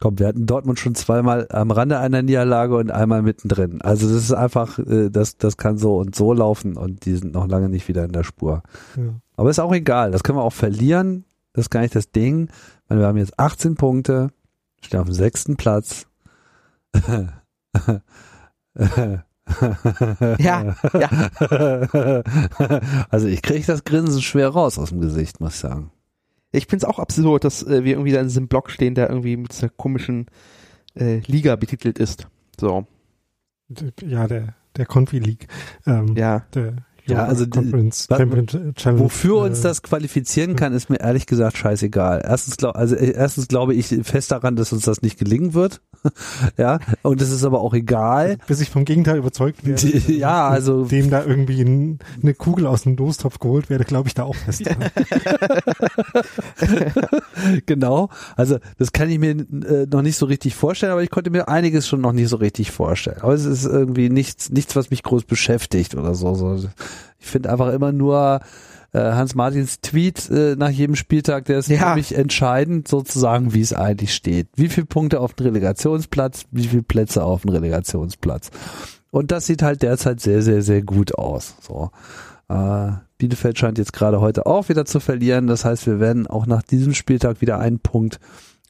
Komm, 0.00 0.18
wir 0.18 0.28
hatten 0.28 0.46
Dortmund 0.46 0.78
schon 0.78 0.94
zweimal 0.94 1.48
am 1.50 1.70
Rande 1.72 1.98
einer 1.98 2.22
Niederlage 2.22 2.76
und 2.76 2.90
einmal 2.90 3.22
mittendrin. 3.22 3.82
Also 3.82 4.06
das 4.08 4.16
ist 4.16 4.32
einfach, 4.32 4.78
äh, 4.78 5.10
das, 5.10 5.36
das 5.38 5.56
kann 5.56 5.76
so 5.76 5.96
und 5.96 6.14
so 6.14 6.32
laufen 6.32 6.76
und 6.76 7.04
die 7.04 7.16
sind 7.16 7.32
noch 7.32 7.48
lange 7.48 7.68
nicht 7.68 7.88
wieder 7.88 8.04
in 8.04 8.12
der 8.12 8.22
Spur. 8.22 8.62
Ja. 8.96 9.02
Aber 9.36 9.50
ist 9.50 9.58
auch 9.58 9.72
egal, 9.72 10.12
das 10.12 10.22
können 10.22 10.38
wir 10.38 10.44
auch 10.44 10.52
verlieren. 10.52 11.24
Das 11.52 11.64
ist 11.66 11.70
gar 11.70 11.80
nicht 11.80 11.96
das 11.96 12.12
Ding. 12.12 12.48
Wir 12.88 13.06
haben 13.06 13.18
jetzt 13.18 13.38
18 13.38 13.74
Punkte, 13.74 14.28
stehen 14.80 15.00
auf 15.00 15.06
dem 15.06 15.14
sechsten 15.14 15.56
Platz. 15.56 16.06
ja, 20.38 20.74
ja. 20.94 21.08
Also 23.10 23.26
ich 23.26 23.42
kriege 23.42 23.66
das 23.66 23.84
Grinsen 23.84 24.22
schwer 24.22 24.48
raus 24.50 24.78
aus 24.78 24.90
dem 24.90 25.00
Gesicht, 25.00 25.40
muss 25.40 25.54
ich 25.54 25.60
sagen. 25.60 25.90
Ich 26.50 26.66
finde 26.66 26.84
es 26.84 26.90
auch 26.90 26.98
absurd, 26.98 27.44
dass 27.44 27.62
äh, 27.62 27.84
wir 27.84 27.92
irgendwie 27.92 28.12
da 28.12 28.20
in 28.20 28.28
diesem 28.28 28.48
Blog 28.48 28.70
stehen, 28.70 28.94
der 28.94 29.10
irgendwie 29.10 29.36
mit 29.36 29.52
dieser 29.52 29.68
komischen 29.68 30.26
äh, 30.94 31.18
Liga 31.26 31.56
betitelt 31.56 31.98
ist. 31.98 32.28
So. 32.58 32.86
Ja, 34.02 34.26
der, 34.26 34.54
der 34.76 34.86
Confi 34.86 35.18
League. 35.18 35.46
Ähm, 35.86 36.16
ja. 36.16 36.46
Der 36.54 36.76
ja, 37.08 37.24
also 37.24 37.46
Conference, 37.46 38.08
wofür 38.08 39.38
uns 39.38 39.60
äh, 39.60 39.62
das 39.62 39.82
qualifizieren 39.82 40.56
kann, 40.56 40.72
ist 40.72 40.90
mir 40.90 41.00
ehrlich 41.00 41.26
gesagt 41.26 41.56
scheißegal. 41.56 42.22
Erstens, 42.24 42.56
glaub, 42.56 42.76
also 42.76 42.94
äh, 42.96 43.12
erstens 43.12 43.48
glaube 43.48 43.74
ich 43.74 43.86
fest 44.02 44.30
daran, 44.30 44.56
dass 44.56 44.72
uns 44.72 44.82
das 44.82 45.02
nicht 45.02 45.18
gelingen 45.18 45.54
wird. 45.54 45.80
ja, 46.56 46.78
und 47.02 47.20
das 47.20 47.30
ist 47.30 47.44
aber 47.44 47.60
auch 47.60 47.74
egal. 47.74 48.38
Bis 48.46 48.60
ich 48.60 48.70
vom 48.70 48.84
Gegenteil 48.84 49.18
überzeugt 49.18 49.66
werde. 49.66 49.80
Die, 49.80 50.16
ja, 50.18 50.48
also 50.48 50.84
dem 50.84 51.10
da 51.10 51.24
irgendwie 51.24 51.62
ein, 51.62 51.98
eine 52.22 52.34
Kugel 52.34 52.66
aus 52.66 52.82
dem 52.82 52.96
Dostopf 52.96 53.38
geholt 53.38 53.70
werde, 53.70 53.84
glaube 53.84 54.08
ich 54.08 54.14
da 54.14 54.24
auch 54.24 54.36
fest. 54.36 54.62
genau. 57.66 58.10
Also 58.36 58.58
das 58.78 58.92
kann 58.92 59.10
ich 59.10 59.18
mir 59.18 59.30
äh, 59.30 59.86
noch 59.90 60.02
nicht 60.02 60.16
so 60.16 60.26
richtig 60.26 60.54
vorstellen, 60.54 60.92
aber 60.92 61.02
ich 61.02 61.10
konnte 61.10 61.30
mir 61.30 61.48
einiges 61.48 61.88
schon 61.88 62.00
noch 62.00 62.12
nicht 62.12 62.28
so 62.28 62.36
richtig 62.36 62.70
vorstellen. 62.70 63.18
Aber 63.22 63.34
es 63.34 63.44
ist 63.44 63.64
irgendwie 63.64 64.10
nichts, 64.10 64.50
nichts, 64.50 64.76
was 64.76 64.90
mich 64.90 65.02
groß 65.02 65.24
beschäftigt 65.24 65.94
oder 65.94 66.14
so. 66.14 66.34
so 66.34 66.58
ich 67.18 67.26
finde 67.26 67.50
einfach 67.50 67.72
immer 67.72 67.92
nur 67.92 68.40
äh, 68.92 68.98
Hans 68.98 69.34
Martins 69.34 69.80
Tweet 69.80 70.30
äh, 70.30 70.56
nach 70.56 70.70
jedem 70.70 70.96
Spieltag, 70.96 71.44
der 71.46 71.58
ist 71.58 71.68
ja. 71.68 71.90
für 71.90 71.96
mich 71.96 72.14
entscheidend, 72.14 72.88
sozusagen, 72.88 73.52
wie 73.54 73.60
es 73.60 73.72
eigentlich 73.72 74.14
steht. 74.14 74.48
Wie 74.56 74.68
viele 74.68 74.86
Punkte 74.86 75.20
auf 75.20 75.34
dem 75.34 75.46
Relegationsplatz, 75.46 76.44
wie 76.50 76.66
viele 76.66 76.82
Plätze 76.82 77.24
auf 77.24 77.42
dem 77.42 77.50
Relegationsplatz. 77.50 78.50
Und 79.10 79.30
das 79.30 79.46
sieht 79.46 79.62
halt 79.62 79.82
derzeit 79.82 80.20
sehr, 80.20 80.42
sehr, 80.42 80.62
sehr 80.62 80.82
gut 80.82 81.14
aus. 81.16 81.56
So. 81.60 81.90
Äh, 82.48 82.92
Bielefeld 83.18 83.58
scheint 83.58 83.78
jetzt 83.78 83.92
gerade 83.92 84.20
heute 84.20 84.46
auch 84.46 84.68
wieder 84.68 84.84
zu 84.84 85.00
verlieren. 85.00 85.46
Das 85.46 85.64
heißt, 85.64 85.86
wir 85.86 86.00
werden 86.00 86.26
auch 86.26 86.46
nach 86.46 86.62
diesem 86.62 86.94
Spieltag 86.94 87.40
wieder 87.40 87.58
einen 87.58 87.80
Punkt 87.80 88.20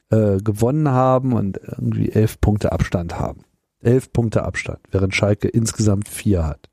äh, 0.09 0.37
gewonnen 0.37 0.89
haben 0.89 1.33
und 1.33 1.59
irgendwie 1.63 2.11
elf 2.11 2.41
Punkte 2.41 2.71
Abstand 2.71 3.19
haben. 3.19 3.43
Elf 3.81 4.11
Punkte 4.11 4.43
Abstand, 4.43 4.79
während 4.91 5.15
Schalke 5.15 5.47
insgesamt 5.47 6.09
vier 6.09 6.45
hat. 6.45 6.69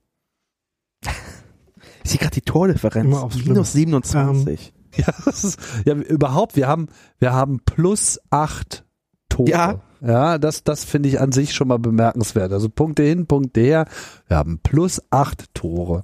Ich 2.06 2.12
sehe 2.12 2.20
gerade 2.20 2.34
die 2.34 2.42
Tordifferenz. 2.42 3.04
Immer 3.04 3.24
aufs 3.24 3.44
Minus 3.44 3.72
27. 3.72 4.72
Ähm, 4.76 4.82
ja, 5.04 5.12
das 5.24 5.42
ist, 5.42 5.58
ja, 5.84 5.94
überhaupt, 5.94 6.54
wir 6.54 6.68
haben, 6.68 6.86
wir 7.18 7.32
haben 7.32 7.58
plus 7.64 8.20
acht 8.30 8.84
Tore. 9.28 9.50
Ja. 9.50 9.80
Ja, 10.00 10.38
das, 10.38 10.62
das 10.62 10.84
finde 10.84 11.08
ich 11.08 11.20
an 11.20 11.32
sich 11.32 11.52
schon 11.52 11.66
mal 11.66 11.80
bemerkenswert. 11.80 12.52
Also 12.52 12.68
Punkte 12.68 13.02
hin, 13.02 13.26
Punkte 13.26 13.60
her. 13.60 13.88
Wir 14.28 14.36
haben 14.36 14.60
plus 14.62 15.02
acht 15.10 15.52
Tore. 15.52 16.02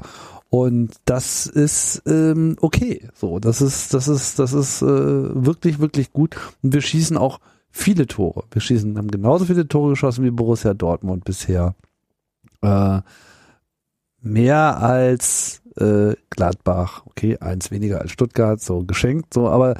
Und 0.50 0.96
das 1.04 1.46
ist 1.46 2.02
ähm, 2.06 2.56
okay. 2.60 3.08
So, 3.14 3.38
das 3.38 3.62
ist, 3.62 3.94
das 3.94 4.08
ist, 4.08 4.40
das 4.40 4.54
ist 4.54 4.82
äh, 4.82 4.86
wirklich, 4.86 5.78
wirklich 5.78 6.12
gut. 6.12 6.36
Und 6.62 6.74
wir 6.74 6.80
schießen 6.80 7.16
auch 7.16 7.38
viele 7.70 8.08
Tore. 8.08 8.42
Wir 8.50 8.60
schießen, 8.60 8.98
haben 8.98 9.08
genauso 9.08 9.44
viele 9.44 9.68
Tore 9.68 9.90
geschossen 9.90 10.24
wie 10.24 10.32
Borussia 10.32 10.74
Dortmund 10.74 11.22
bisher. 11.22 11.76
Äh, 12.60 13.02
mehr 14.20 14.80
als 14.80 15.61
äh, 15.76 16.14
Gladbach, 16.30 17.02
okay, 17.06 17.38
eins 17.38 17.70
weniger 17.70 18.00
als 18.00 18.10
Stuttgart, 18.10 18.60
so 18.60 18.84
geschenkt, 18.84 19.34
so, 19.34 19.48
aber 19.48 19.76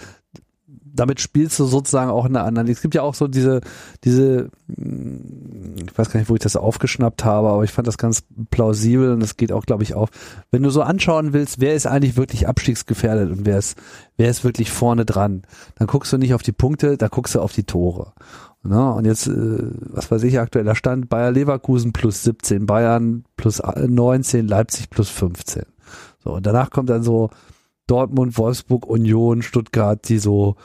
damit 0.94 1.20
spielst 1.20 1.58
du 1.58 1.64
sozusagen 1.64 2.10
auch 2.10 2.26
eine 2.26 2.42
andere. 2.42 2.70
Es 2.70 2.82
gibt 2.82 2.94
ja 2.94 3.02
auch 3.02 3.14
so 3.14 3.26
diese, 3.26 3.60
diese, 4.04 4.50
ich 4.68 5.98
weiß 5.98 6.10
gar 6.10 6.20
nicht, 6.20 6.28
wo 6.28 6.34
ich 6.34 6.42
das 6.42 6.56
aufgeschnappt 6.56 7.24
habe, 7.24 7.48
aber 7.48 7.64
ich 7.64 7.70
fand 7.70 7.86
das 7.86 7.98
ganz 7.98 8.24
plausibel 8.50 9.12
und 9.12 9.20
das 9.20 9.36
geht 9.36 9.52
auch, 9.52 9.64
glaube 9.64 9.82
ich, 9.82 9.94
auf. 9.94 10.10
Wenn 10.50 10.62
du 10.62 10.70
so 10.70 10.82
anschauen 10.82 11.32
willst, 11.32 11.60
wer 11.60 11.74
ist 11.74 11.86
eigentlich 11.86 12.16
wirklich 12.16 12.46
abstiegsgefährdet 12.46 13.30
und 13.30 13.46
wer 13.46 13.58
ist, 13.58 13.78
wer 14.16 14.28
ist 14.28 14.44
wirklich 14.44 14.70
vorne 14.70 15.04
dran, 15.04 15.42
dann 15.76 15.86
guckst 15.86 16.12
du 16.12 16.18
nicht 16.18 16.34
auf 16.34 16.42
die 16.42 16.52
Punkte, 16.52 16.96
da 16.96 17.08
guckst 17.08 17.34
du 17.34 17.40
auf 17.40 17.52
die 17.52 17.64
Tore. 17.64 18.12
Na, 18.64 18.92
und 18.92 19.06
jetzt, 19.06 19.26
äh, 19.26 19.32
was 19.32 20.10
weiß 20.10 20.22
ich, 20.22 20.38
aktueller 20.38 20.76
Stand, 20.76 21.08
Bayer 21.08 21.32
Leverkusen 21.32 21.92
plus 21.92 22.22
17, 22.22 22.66
Bayern 22.66 23.24
plus 23.36 23.60
19, 23.60 24.46
Leipzig 24.46 24.88
plus 24.88 25.08
15. 25.08 25.64
So, 26.22 26.34
und 26.34 26.46
danach 26.46 26.70
kommt 26.70 26.90
dann 26.90 27.02
so 27.02 27.30
Dortmund, 27.86 28.38
Wolfsburg, 28.38 28.86
Union, 28.86 29.42
Stuttgart, 29.42 30.08
die 30.08 30.18
so 30.18 30.56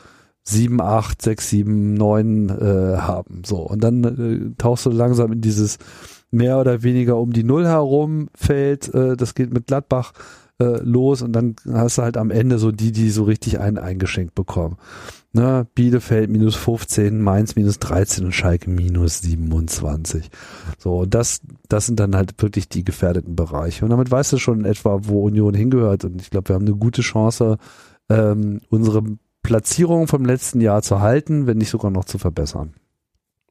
7, 0.44 0.80
8, 0.80 1.22
6, 1.22 1.50
7, 1.50 1.94
9 1.96 2.50
äh, 2.50 2.98
haben. 2.98 3.42
So, 3.46 3.58
und 3.58 3.84
dann 3.84 4.04
äh, 4.04 4.56
tauchst 4.58 4.86
du 4.86 4.92
langsam 4.92 5.34
in 5.34 5.42
dieses 5.42 5.78
mehr 6.32 6.60
oder 6.60 6.84
weniger 6.84 7.18
um 7.18 7.34
die 7.34 7.44
Null 7.44 7.66
herum 7.66 8.30
Feld. 8.34 8.94
Äh, 8.94 9.18
das 9.18 9.36
geht 9.36 9.52
mit 9.52 9.68
Gladbach 9.68 10.14
äh, 10.60 10.80
los 10.82 11.22
und 11.22 11.34
dann 11.34 11.56
hast 11.72 11.98
du 11.98 12.02
halt 12.04 12.18
am 12.18 12.32
Ende 12.32 12.60
so 12.60 12.72
die, 12.72 12.92
die 12.92 13.10
so 13.10 13.24
richtig 13.24 13.60
einen 13.60 13.78
eingeschenkt 13.78 14.36
bekommen. 14.36 14.78
Ne, 15.38 15.68
Bielefeld 15.76 16.32
minus 16.32 16.56
15, 16.56 17.22
Mainz 17.22 17.56
minus 17.56 17.78
13 17.78 18.26
und 18.26 18.32
Schalke 18.32 18.72
minus 18.72 19.20
27. 19.20 20.32
So, 20.80 21.06
das, 21.06 21.42
das 21.70 21.86
sind 21.86 22.00
dann 22.00 22.16
halt 22.16 22.42
wirklich 22.42 22.70
die 22.70 22.84
gefährdeten 22.84 23.36
Bereiche. 23.36 23.86
Und 23.86 23.92
damit 23.92 24.10
weißt 24.10 24.34
du 24.34 24.40
schon 24.40 24.66
etwa, 24.66 25.02
wo 25.04 25.26
Union 25.26 25.54
hingehört. 25.54 26.06
Und 26.06 26.24
ich 26.24 26.32
glaube, 26.32 26.50
wir 26.50 26.56
haben 26.56 26.66
eine 26.66 26.76
gute 26.76 27.04
Chance, 27.04 27.60
ähm, 28.10 28.62
unsere 28.70 29.04
Platzierung 29.44 30.08
vom 30.08 30.26
letzten 30.26 30.60
Jahr 30.60 30.82
zu 30.82 31.02
halten, 31.02 31.46
wenn 31.46 31.60
nicht 31.60 31.70
sogar 31.70 31.92
noch 31.92 32.06
zu 32.06 32.18
verbessern. 32.18 32.74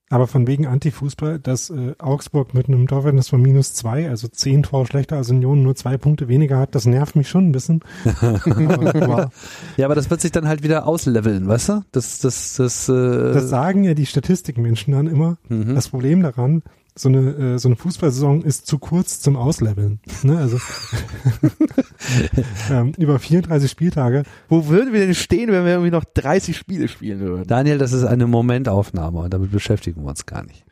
Aber 0.09 0.29
von 0.29 0.47
wegen 0.47 0.67
Anti-Fußball, 0.67 1.41
dass 1.41 1.69
äh, 1.71 1.95
Augsburg 1.99 2.55
mit 2.55 2.69
einem 2.69 2.87
Torverhältnis 2.87 3.29
von 3.29 3.43
minus 3.43 3.75
zwei, 3.75 4.09
also 4.09 4.29
zehn 4.29 4.63
Tore 4.63 4.87
schlechter 4.87 5.17
als 5.17 5.31
Union, 5.31 5.65
nur 5.65 5.75
zwei 5.75 5.97
Punkte 5.97 6.29
weniger 6.29 6.59
hat, 6.59 6.77
das 6.77 6.87
nervt 6.87 7.17
mich 7.17 7.29
schon 7.29 7.49
ein 7.49 7.53
bisschen. 7.53 7.81
aber, 8.21 9.33
ja, 9.77 9.85
aber 9.87 9.97
das 9.97 10.09
wird 10.09 10.21
sich 10.21 10.31
dann 10.31 10.47
halt 10.47 10.63
wieder 10.63 10.87
ausleveln, 10.87 11.49
weißt 11.49 11.69
du? 11.71 11.85
Das, 11.91 12.21
das, 12.21 12.55
das, 12.55 12.89
äh 12.89 12.93
das 12.93 13.49
sagen 13.49 13.83
ja 13.83 13.95
die 13.95 14.07
Statistikmenschen 14.07 14.93
dann 14.93 15.09
immer. 15.09 15.39
Mhm. 15.49 15.75
Das 15.75 15.89
Problem 15.89 16.23
daran, 16.23 16.63
so 16.99 17.09
eine, 17.09 17.55
äh, 17.55 17.59
so 17.59 17.69
eine 17.69 17.77
Fußballsaison 17.77 18.43
ist 18.43 18.67
zu 18.67 18.79
kurz 18.79 19.21
zum 19.21 19.37
Ausleveln. 19.37 20.01
Ne? 20.23 20.39
Also 20.39 20.59
ähm, 22.71 22.93
über 22.97 23.19
34 23.19 23.71
Spieltage. 23.71 24.23
Wo 24.49 24.67
würden 24.67 24.93
wir 24.93 25.01
denn 25.01 25.15
stehen, 25.15 25.53
wenn 25.53 25.65
wir 25.65 25.73
irgendwie 25.73 25.91
noch 25.91 26.05
30 26.05 26.57
Spiele 26.57 26.89
spielen 26.89 27.21
würden? 27.21 27.47
Daniel, 27.47 27.79
das 27.79 27.93
ist 27.93 28.05
eine 28.05 28.27
Momentaufnahme 28.27 29.19
und 29.19 29.35
damit 29.35 29.53
beschäftigen 29.53 30.03
wir 30.03 30.09
uns 30.09 30.27
gar 30.27 30.45
nicht. 30.45 30.65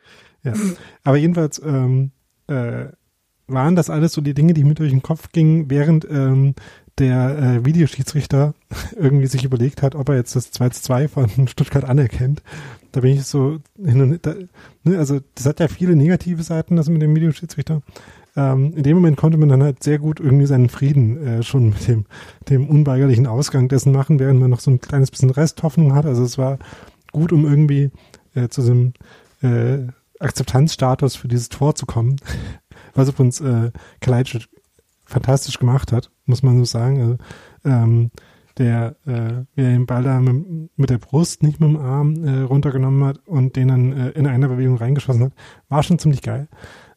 Ja, 0.43 0.53
aber 1.03 1.17
jedenfalls 1.17 1.61
ähm, 1.63 2.11
äh, 2.47 2.87
waren 3.47 3.75
das 3.75 3.89
alles 3.89 4.13
so 4.13 4.21
die 4.21 4.33
Dinge, 4.33 4.53
die 4.53 4.63
mir 4.63 4.73
durch 4.73 4.91
den 4.91 5.01
Kopf 5.01 5.31
gingen, 5.31 5.69
während 5.69 6.05
ähm, 6.09 6.55
der 6.97 7.37
äh, 7.37 7.65
Videoschiedsrichter 7.65 8.53
irgendwie 8.95 9.27
sich 9.27 9.43
überlegt 9.43 9.81
hat, 9.81 9.95
ob 9.95 10.09
er 10.09 10.15
jetzt 10.15 10.35
das 10.35 10.51
2 10.51 10.69
zu 10.69 10.81
2 10.81 11.07
von 11.07 11.47
Stuttgart 11.47 11.83
anerkennt. 11.83 12.41
Da 12.95 13.01
bin 13.01 13.11
ich 13.11 13.25
so 13.25 13.59
hin 13.77 13.99
und 13.99 14.25
da, 14.25 14.35
ne, 14.85 14.97
also 14.97 15.19
das 15.35 15.45
hat 15.45 15.59
ja 15.59 15.67
viele 15.67 15.97
negative 15.97 16.41
Seiten, 16.43 16.77
das 16.77 16.87
mit 16.87 17.01
dem 17.01 17.13
Videoschiedsrichter. 17.13 17.81
Ähm, 18.37 18.71
in 18.73 18.83
dem 18.83 18.95
Moment 18.95 19.17
konnte 19.17 19.37
man 19.37 19.49
dann 19.49 19.61
halt 19.61 19.83
sehr 19.83 19.99
gut 19.99 20.21
irgendwie 20.21 20.45
seinen 20.45 20.69
Frieden 20.69 21.17
äh, 21.27 21.43
schon 21.43 21.71
mit 21.71 21.85
dem, 21.89 22.05
dem 22.47 22.69
unweigerlichen 22.69 23.27
Ausgang 23.27 23.67
dessen 23.67 23.91
machen, 23.91 24.17
während 24.17 24.39
man 24.39 24.49
noch 24.49 24.61
so 24.61 24.71
ein 24.71 24.79
kleines 24.79 25.11
bisschen 25.11 25.29
Resthoffnung 25.29 25.93
hat. 25.93 26.05
Also 26.05 26.23
es 26.23 26.37
war 26.37 26.57
gut, 27.11 27.33
um 27.33 27.43
irgendwie 27.43 27.91
äh, 28.33 28.47
zu 28.47 28.61
einem 28.61 28.93
äh, 29.41 29.91
Akzeptanzstatus 30.21 31.17
für 31.17 31.27
dieses 31.27 31.49
Tor 31.49 31.75
zu 31.75 31.85
kommen, 31.85 32.15
was 32.93 33.09
übrigens 33.09 33.41
äh, 33.41 33.71
Kalajdzic 33.99 34.47
fantastisch 35.03 35.59
gemacht 35.59 35.91
hat, 35.91 36.11
muss 36.27 36.43
man 36.43 36.57
so 36.59 36.63
sagen. 36.63 37.01
Also, 37.01 37.17
ähm, 37.65 38.11
der 38.57 38.95
äh, 39.05 39.45
der 39.57 39.69
den 39.71 39.85
Ball 39.85 40.03
da 40.03 40.19
mit, 40.19 40.77
mit, 40.77 40.89
der 40.89 40.97
Brust, 40.97 41.43
nicht 41.43 41.59
mit 41.59 41.69
dem 41.69 41.77
Arm 41.77 42.23
äh, 42.23 42.41
runtergenommen 42.41 43.03
hat 43.03 43.19
und 43.27 43.55
den 43.55 43.67
dann 43.67 43.93
äh, 43.93 44.09
in 44.11 44.27
einer 44.27 44.47
Bewegung 44.47 44.77
reingeschossen 44.77 45.25
hat, 45.25 45.33
war 45.69 45.83
schon 45.83 45.99
ziemlich 45.99 46.21
geil. 46.21 46.47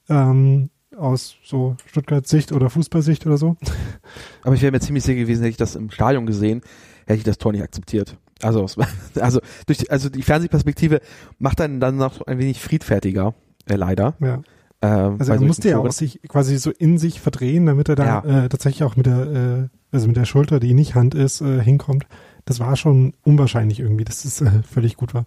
Ähm, 0.09 0.71
aus 0.97 1.37
so 1.45 1.77
Stuttgart 1.87 2.27
Sicht 2.27 2.53
oder 2.53 2.71
Fußballsicht 2.71 3.27
oder 3.27 3.37
so. 3.37 3.57
Aber 4.43 4.55
ich 4.55 4.63
wäre 4.63 4.73
mir 4.73 4.81
ziemlich 4.81 5.05
sicher 5.05 5.21
gewesen, 5.21 5.43
hätte 5.43 5.51
ich 5.51 5.57
das 5.57 5.77
im 5.77 5.91
Stadion 5.91 6.27
gesehen, 6.27 6.63
hätte 7.07 7.19
ich 7.19 7.25
das 7.25 7.39
Tor 7.39 7.53
nicht 7.53 7.63
akzeptiert. 7.63 8.17
Also, 8.43 8.67
also 9.21 9.41
durch, 9.67 9.91
also 9.91 10.09
die 10.09 10.23
Fernsehperspektive 10.23 11.01
macht 11.39 11.61
dann 11.61 11.81
dann 11.81 11.97
noch 11.97 12.27
ein 12.27 12.39
wenig 12.39 12.61
friedfertiger, 12.61 13.35
äh, 13.67 13.77
leider. 13.77 14.15
Ja. 14.21 14.43
Ähm, 14.81 15.17
also 15.19 15.33
er 15.33 15.41
musste 15.41 15.69
ja 15.69 15.79
auch 15.79 15.93
sich 15.93 16.21
quasi 16.29 16.57
so 16.59 16.71
in 16.71 16.99
sich 16.99 17.21
verdrehen, 17.21 17.67
damit 17.67 17.89
er 17.89 17.97
da 17.97 18.05
ja. 18.05 18.45
äh, 18.45 18.49
tatsächlich 18.49 18.85
auch 18.85 18.97
mit 18.97 19.07
der, 19.07 19.27
äh, 19.63 19.69
also 19.91 20.07
mit 20.07 20.17
der 20.17 20.25
Schulter, 20.25 20.61
die 20.61 20.75
nicht 20.75 20.95
Hand 20.95 21.15
ist, 21.15 21.41
äh, 21.41 21.61
hinkommt. 21.61 22.07
Das 22.45 22.61
war 22.61 22.77
schon 22.77 23.15
unwahrscheinlich 23.25 23.81
irgendwie, 23.81 24.05
dass 24.05 24.23
das 24.23 24.41
äh, 24.41 24.63
völlig 24.63 24.97
gut 24.97 25.15
war. 25.15 25.27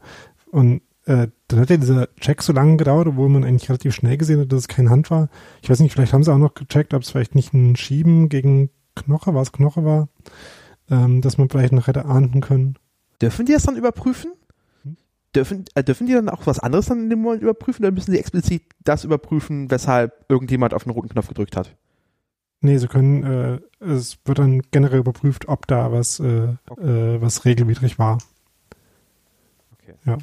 Und 0.51 0.81
äh, 1.05 1.27
dann 1.47 1.59
hat 1.59 1.69
ja 1.69 1.77
dieser 1.77 2.07
Check 2.19 2.41
so 2.41 2.53
lange 2.53 2.77
gedauert, 2.77 3.07
obwohl 3.07 3.29
man 3.29 3.43
eigentlich 3.43 3.69
relativ 3.69 3.93
schnell 3.93 4.17
gesehen 4.17 4.39
hat, 4.39 4.51
dass 4.51 4.61
es 4.61 4.67
keine 4.67 4.89
Hand 4.89 5.09
war. 5.11 5.29
Ich 5.61 5.69
weiß 5.69 5.79
nicht, 5.79 5.91
vielleicht 5.91 6.13
haben 6.13 6.23
sie 6.23 6.33
auch 6.33 6.37
noch 6.37 6.53
gecheckt, 6.53 6.93
ob 6.93 7.01
es 7.01 7.09
vielleicht 7.09 7.35
nicht 7.35 7.53
ein 7.53 7.75
Schieben 7.75 8.29
gegen 8.29 8.69
Knoche 8.95 9.33
war, 9.33 9.41
es 9.41 9.51
Knoche 9.51 9.83
war, 9.83 10.09
ähm, 10.89 11.21
dass 11.21 11.37
man 11.37 11.49
vielleicht 11.49 11.73
noch 11.73 11.87
hätte 11.87 12.05
ahnden 12.05 12.41
können. 12.41 12.75
Dürfen 13.21 13.45
die 13.45 13.53
das 13.53 13.63
dann 13.63 13.77
überprüfen? 13.77 14.31
Dürfen, 15.35 15.65
äh, 15.75 15.83
dürfen 15.83 16.07
die 16.07 16.13
dann 16.13 16.29
auch 16.29 16.45
was 16.45 16.59
anderes 16.59 16.87
dann 16.87 17.03
in 17.03 17.09
dem 17.09 17.21
Moment 17.21 17.41
überprüfen 17.41 17.83
oder 17.83 17.91
müssen 17.93 18.11
sie 18.11 18.19
explizit 18.19 18.63
das 18.83 19.03
überprüfen, 19.03 19.71
weshalb 19.71 20.25
irgendjemand 20.29 20.73
auf 20.73 20.83
den 20.83 20.91
roten 20.91 21.09
Knopf 21.09 21.27
gedrückt 21.27 21.55
hat? 21.55 21.75
Nee, 22.61 22.77
sie 22.77 22.87
können, 22.87 23.23
äh, 23.23 23.83
es 23.83 24.19
wird 24.25 24.39
dann 24.39 24.61
generell 24.71 24.99
überprüft, 24.99 25.47
ob 25.47 25.65
da 25.67 25.91
was, 25.91 26.19
äh, 26.19 26.49
okay. 26.69 27.15
äh, 27.15 27.21
was 27.21 27.45
regelwidrig 27.45 27.97
war. 27.97 28.19
Okay. 29.73 29.95
Ja. 30.05 30.17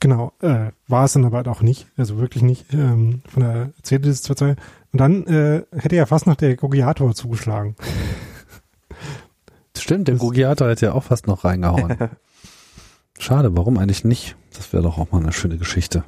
Genau, 0.00 0.32
äh, 0.40 0.72
war 0.88 1.04
es 1.04 1.14
dann 1.14 1.24
aber 1.24 1.38
halt 1.38 1.48
auch 1.48 1.62
nicht, 1.62 1.86
also 1.96 2.18
wirklich 2.18 2.42
nicht, 2.42 2.72
ähm, 2.74 3.22
von 3.28 3.42
der 3.42 3.70
CDS 3.82 4.22
2 4.22 4.50
Und 4.50 5.00
dann 5.00 5.26
äh, 5.26 5.62
hätte 5.72 5.96
ja 5.96 6.04
fast 6.06 6.26
noch 6.26 6.36
der 6.36 6.56
Gogiator 6.56 7.14
zugeschlagen. 7.14 7.76
Stimmt, 9.76 10.08
der 10.08 10.16
Gogiator 10.16 10.68
hätte 10.68 10.86
ja 10.86 10.92
auch 10.92 11.04
fast 11.04 11.26
noch 11.26 11.44
reingehauen. 11.44 11.96
Schade, 13.18 13.56
warum 13.56 13.78
eigentlich 13.78 14.04
nicht? 14.04 14.36
Das 14.54 14.72
wäre 14.72 14.82
doch 14.82 14.98
auch 14.98 15.12
mal 15.12 15.22
eine 15.22 15.32
schöne 15.32 15.58
Geschichte. 15.58 16.02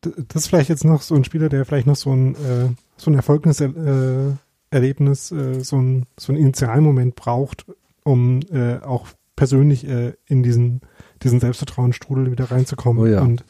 Das 0.00 0.42
ist 0.42 0.48
vielleicht 0.48 0.70
jetzt 0.70 0.84
noch 0.84 1.02
so 1.02 1.14
ein 1.14 1.24
Spieler, 1.24 1.48
der 1.48 1.64
vielleicht 1.66 1.86
noch 1.86 1.96
so 1.96 2.12
ein, 2.12 2.34
äh, 2.34 2.68
so 2.96 3.10
ein 3.10 3.14
Erfolgniserlebnis, 3.14 5.32
äh, 5.32 5.36
äh, 5.36 5.60
so, 5.60 5.76
ein, 5.76 6.06
so 6.18 6.32
ein 6.32 6.36
Initialmoment 6.36 7.16
braucht, 7.16 7.66
um 8.02 8.40
äh, 8.50 8.78
auch 8.78 9.08
persönlich 9.36 9.86
äh, 9.86 10.14
in 10.26 10.42
diesen, 10.42 10.80
diesen 11.22 11.40
Selbstvertrauensstrudel 11.40 12.30
wieder 12.30 12.50
reinzukommen. 12.50 13.02
Oh 13.02 13.06
ja. 13.06 13.20
Und 13.20 13.44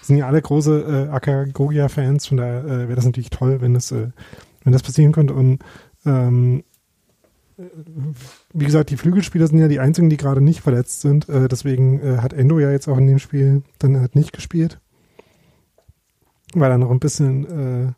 sind 0.00 0.18
ja 0.18 0.28
alle 0.28 0.40
große 0.40 1.08
äh, 1.08 1.12
Akagogia-Fans, 1.12 2.26
von 2.26 2.36
daher 2.36 2.64
äh, 2.64 2.88
wäre 2.88 2.94
das 2.94 3.04
natürlich 3.04 3.30
toll, 3.30 3.60
wenn 3.60 3.74
das, 3.74 3.90
äh, 3.90 4.08
wenn 4.62 4.72
das 4.72 4.82
passieren 4.82 5.12
könnte. 5.12 5.34
Und 5.34 5.58
ähm, 6.04 6.62
wie 8.58 8.64
gesagt, 8.64 8.88
die 8.88 8.96
Flügelspieler 8.96 9.46
sind 9.46 9.58
ja 9.58 9.68
die 9.68 9.80
einzigen, 9.80 10.08
die 10.08 10.16
gerade 10.16 10.40
nicht 10.40 10.62
verletzt 10.62 11.02
sind. 11.02 11.28
Äh, 11.28 11.46
deswegen 11.46 12.00
äh, 12.00 12.18
hat 12.18 12.32
Endo 12.32 12.58
ja 12.58 12.70
jetzt 12.70 12.88
auch 12.88 12.96
in 12.96 13.06
dem 13.06 13.18
Spiel 13.18 13.62
dann 13.78 14.00
halt 14.00 14.14
nicht 14.14 14.32
gespielt. 14.32 14.80
Weil 16.54 16.70
da 16.70 16.78
noch 16.78 16.90
ein 16.90 16.98
bisschen, 16.98 17.44
äh, 17.44 17.92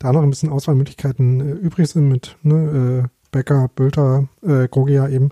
da 0.00 0.12
noch 0.12 0.22
ein 0.22 0.30
bisschen 0.30 0.48
Auswahlmöglichkeiten 0.48 1.40
äh, 1.40 1.52
übrig 1.52 1.88
sind 1.88 2.08
mit 2.08 2.36
ne, 2.42 3.04
äh, 3.04 3.08
Becker, 3.30 3.70
Bülter, 3.74 4.28
äh, 4.42 4.66
Grogia 4.66 5.08
eben. 5.08 5.30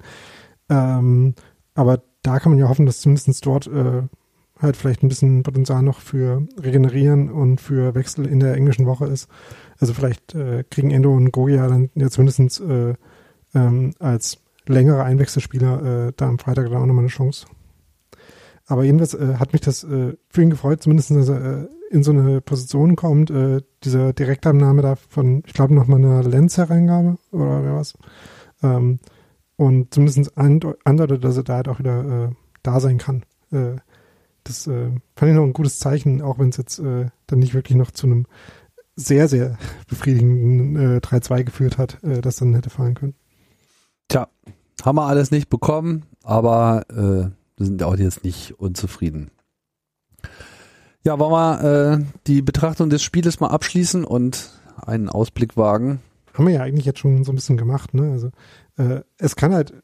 Ähm, 0.69 1.35
aber 1.75 2.03
da 2.23 2.39
kann 2.39 2.53
man 2.53 2.59
ja 2.61 2.69
hoffen, 2.69 2.87
dass 2.87 3.01
zumindest 3.01 3.45
dort 3.45 3.67
äh, 3.67 4.03
halt 4.61 4.77
vielleicht 4.77 5.03
ein 5.03 5.09
bisschen 5.09 5.43
Potenzial 5.43 5.83
noch 5.83 5.99
für 5.99 6.47
Regenerieren 6.63 7.29
und 7.29 7.61
für 7.61 7.97
Wechsel 7.97 8.25
in 8.27 8.39
der 8.39 8.55
englischen 8.55 8.87
Woche 8.87 9.07
ist. 9.07 9.29
Also 9.81 9.95
vielleicht 9.95 10.37
kriegen 10.71 10.91
Endo 10.91 11.15
und 11.15 11.33
Gogia 11.33 11.67
dann 11.67 11.89
ja 11.95 12.11
zumindest 12.11 12.61
äh, 12.61 12.95
ähm, 13.55 13.95
als 13.99 14.39
längere 14.71 15.05
Einwechselspieler 15.05 16.09
äh, 16.09 16.13
da 16.17 16.29
am 16.29 16.39
Freitag 16.39 16.67
dann 16.67 16.77
auch 16.77 16.87
nochmal 16.87 17.05
eine 17.05 17.09
Chance. 17.09 17.47
Aber 18.67 18.85
jedenfalls 18.85 19.15
äh, 19.15 19.35
hat 19.37 19.53
mich 19.53 19.63
das 19.63 19.83
äh, 19.85 20.15
für 20.29 20.43
ihn 20.43 20.51
gefreut, 20.51 20.83
zumindest, 20.83 21.11
dass 21.11 21.29
er 21.29 21.63
äh, 21.63 21.69
in 21.91 22.05
so 22.05 22.13
eine 22.13 22.41
Position 22.41 22.95
kommt. 22.95 23.31
Äh, 23.31 23.63
dieser 23.83 24.13
Direktabnahme 24.13 24.81
da 24.81 24.95
von, 24.95 25.43
ich 25.45 25.53
glaube, 25.53 25.75
nochmal 25.75 25.99
eine 25.99 26.23
Lenz-Hereingabe 26.23 27.19
oder 27.33 27.65
wer 27.65 27.75
was. 27.75 27.95
Ähm, 28.63 29.01
und 29.57 29.93
zumindest 29.93 30.39
andeutet, 30.39 31.25
dass 31.25 31.37
er 31.37 31.43
da 31.43 31.57
halt 31.57 31.69
auch 31.69 31.81
wieder 31.81 32.29
äh, 32.29 32.35
da 32.63 32.81
sein 32.81 32.99
kann. 32.99 33.25
Äh, 33.51 33.77
das 34.45 34.67
äh, 34.67 34.91
fand 35.17 35.31
ich 35.31 35.37
noch 35.37 35.45
ein 35.45 35.53
gutes 35.53 35.79
Zeichen, 35.79 36.23
auch 36.23 36.39
wenn 36.39 36.51
es 36.51 36.57
jetzt 36.57 36.79
äh, 36.79 37.07
dann 37.27 37.39
nicht 37.41 37.55
wirklich 37.55 37.77
noch 37.77 37.91
zu 37.91 38.07
einem 38.07 38.27
sehr, 38.97 39.29
sehr 39.29 39.59
befriedigenden 39.89 40.97
äh, 40.97 40.99
3-2 40.99 41.45
geführt 41.45 41.77
hat, 41.79 42.03
äh, 42.05 42.21
das 42.21 42.37
dann 42.37 42.55
hätte 42.55 42.71
fallen 42.71 42.95
können. 42.95 43.15
Tja, 44.09 44.29
haben 44.85 44.97
wir 44.97 45.07
alles 45.07 45.31
nicht 45.31 45.49
bekommen. 45.49 46.05
aber 46.23 46.85
äh, 46.91 47.31
wir 47.57 47.67
sind 47.67 47.83
auch 47.83 47.97
jetzt 47.97 48.25
nicht 48.25 48.59
unzufrieden. 48.59 49.31
Ja, 51.05 51.19
wollen 51.19 51.33
wir 51.33 51.93
äh, 51.93 52.05
die 52.27 52.43
Betrachtung 52.43 52.91
des 52.91 53.03
Spieles 53.03 53.41
mal 53.41 53.49
abschließen 53.49 54.05
und 54.05 54.51
einen 54.77 55.09
Ausblick 55.09 55.57
wagen? 55.57 56.01
Haben 56.35 56.47
wir 56.47 56.55
ja 56.55 56.63
eigentlich 56.63 56.87
jetzt 56.87 56.99
schon 56.99 57.25
so 57.25 57.33
ein 57.33 57.35
bisschen 57.35 57.57
gemacht, 57.57 57.95
ne? 57.95 58.13
Also 58.13 58.31
äh, 58.77 59.03
es 59.19 59.37
kann 59.37 59.53
halt 59.53 59.75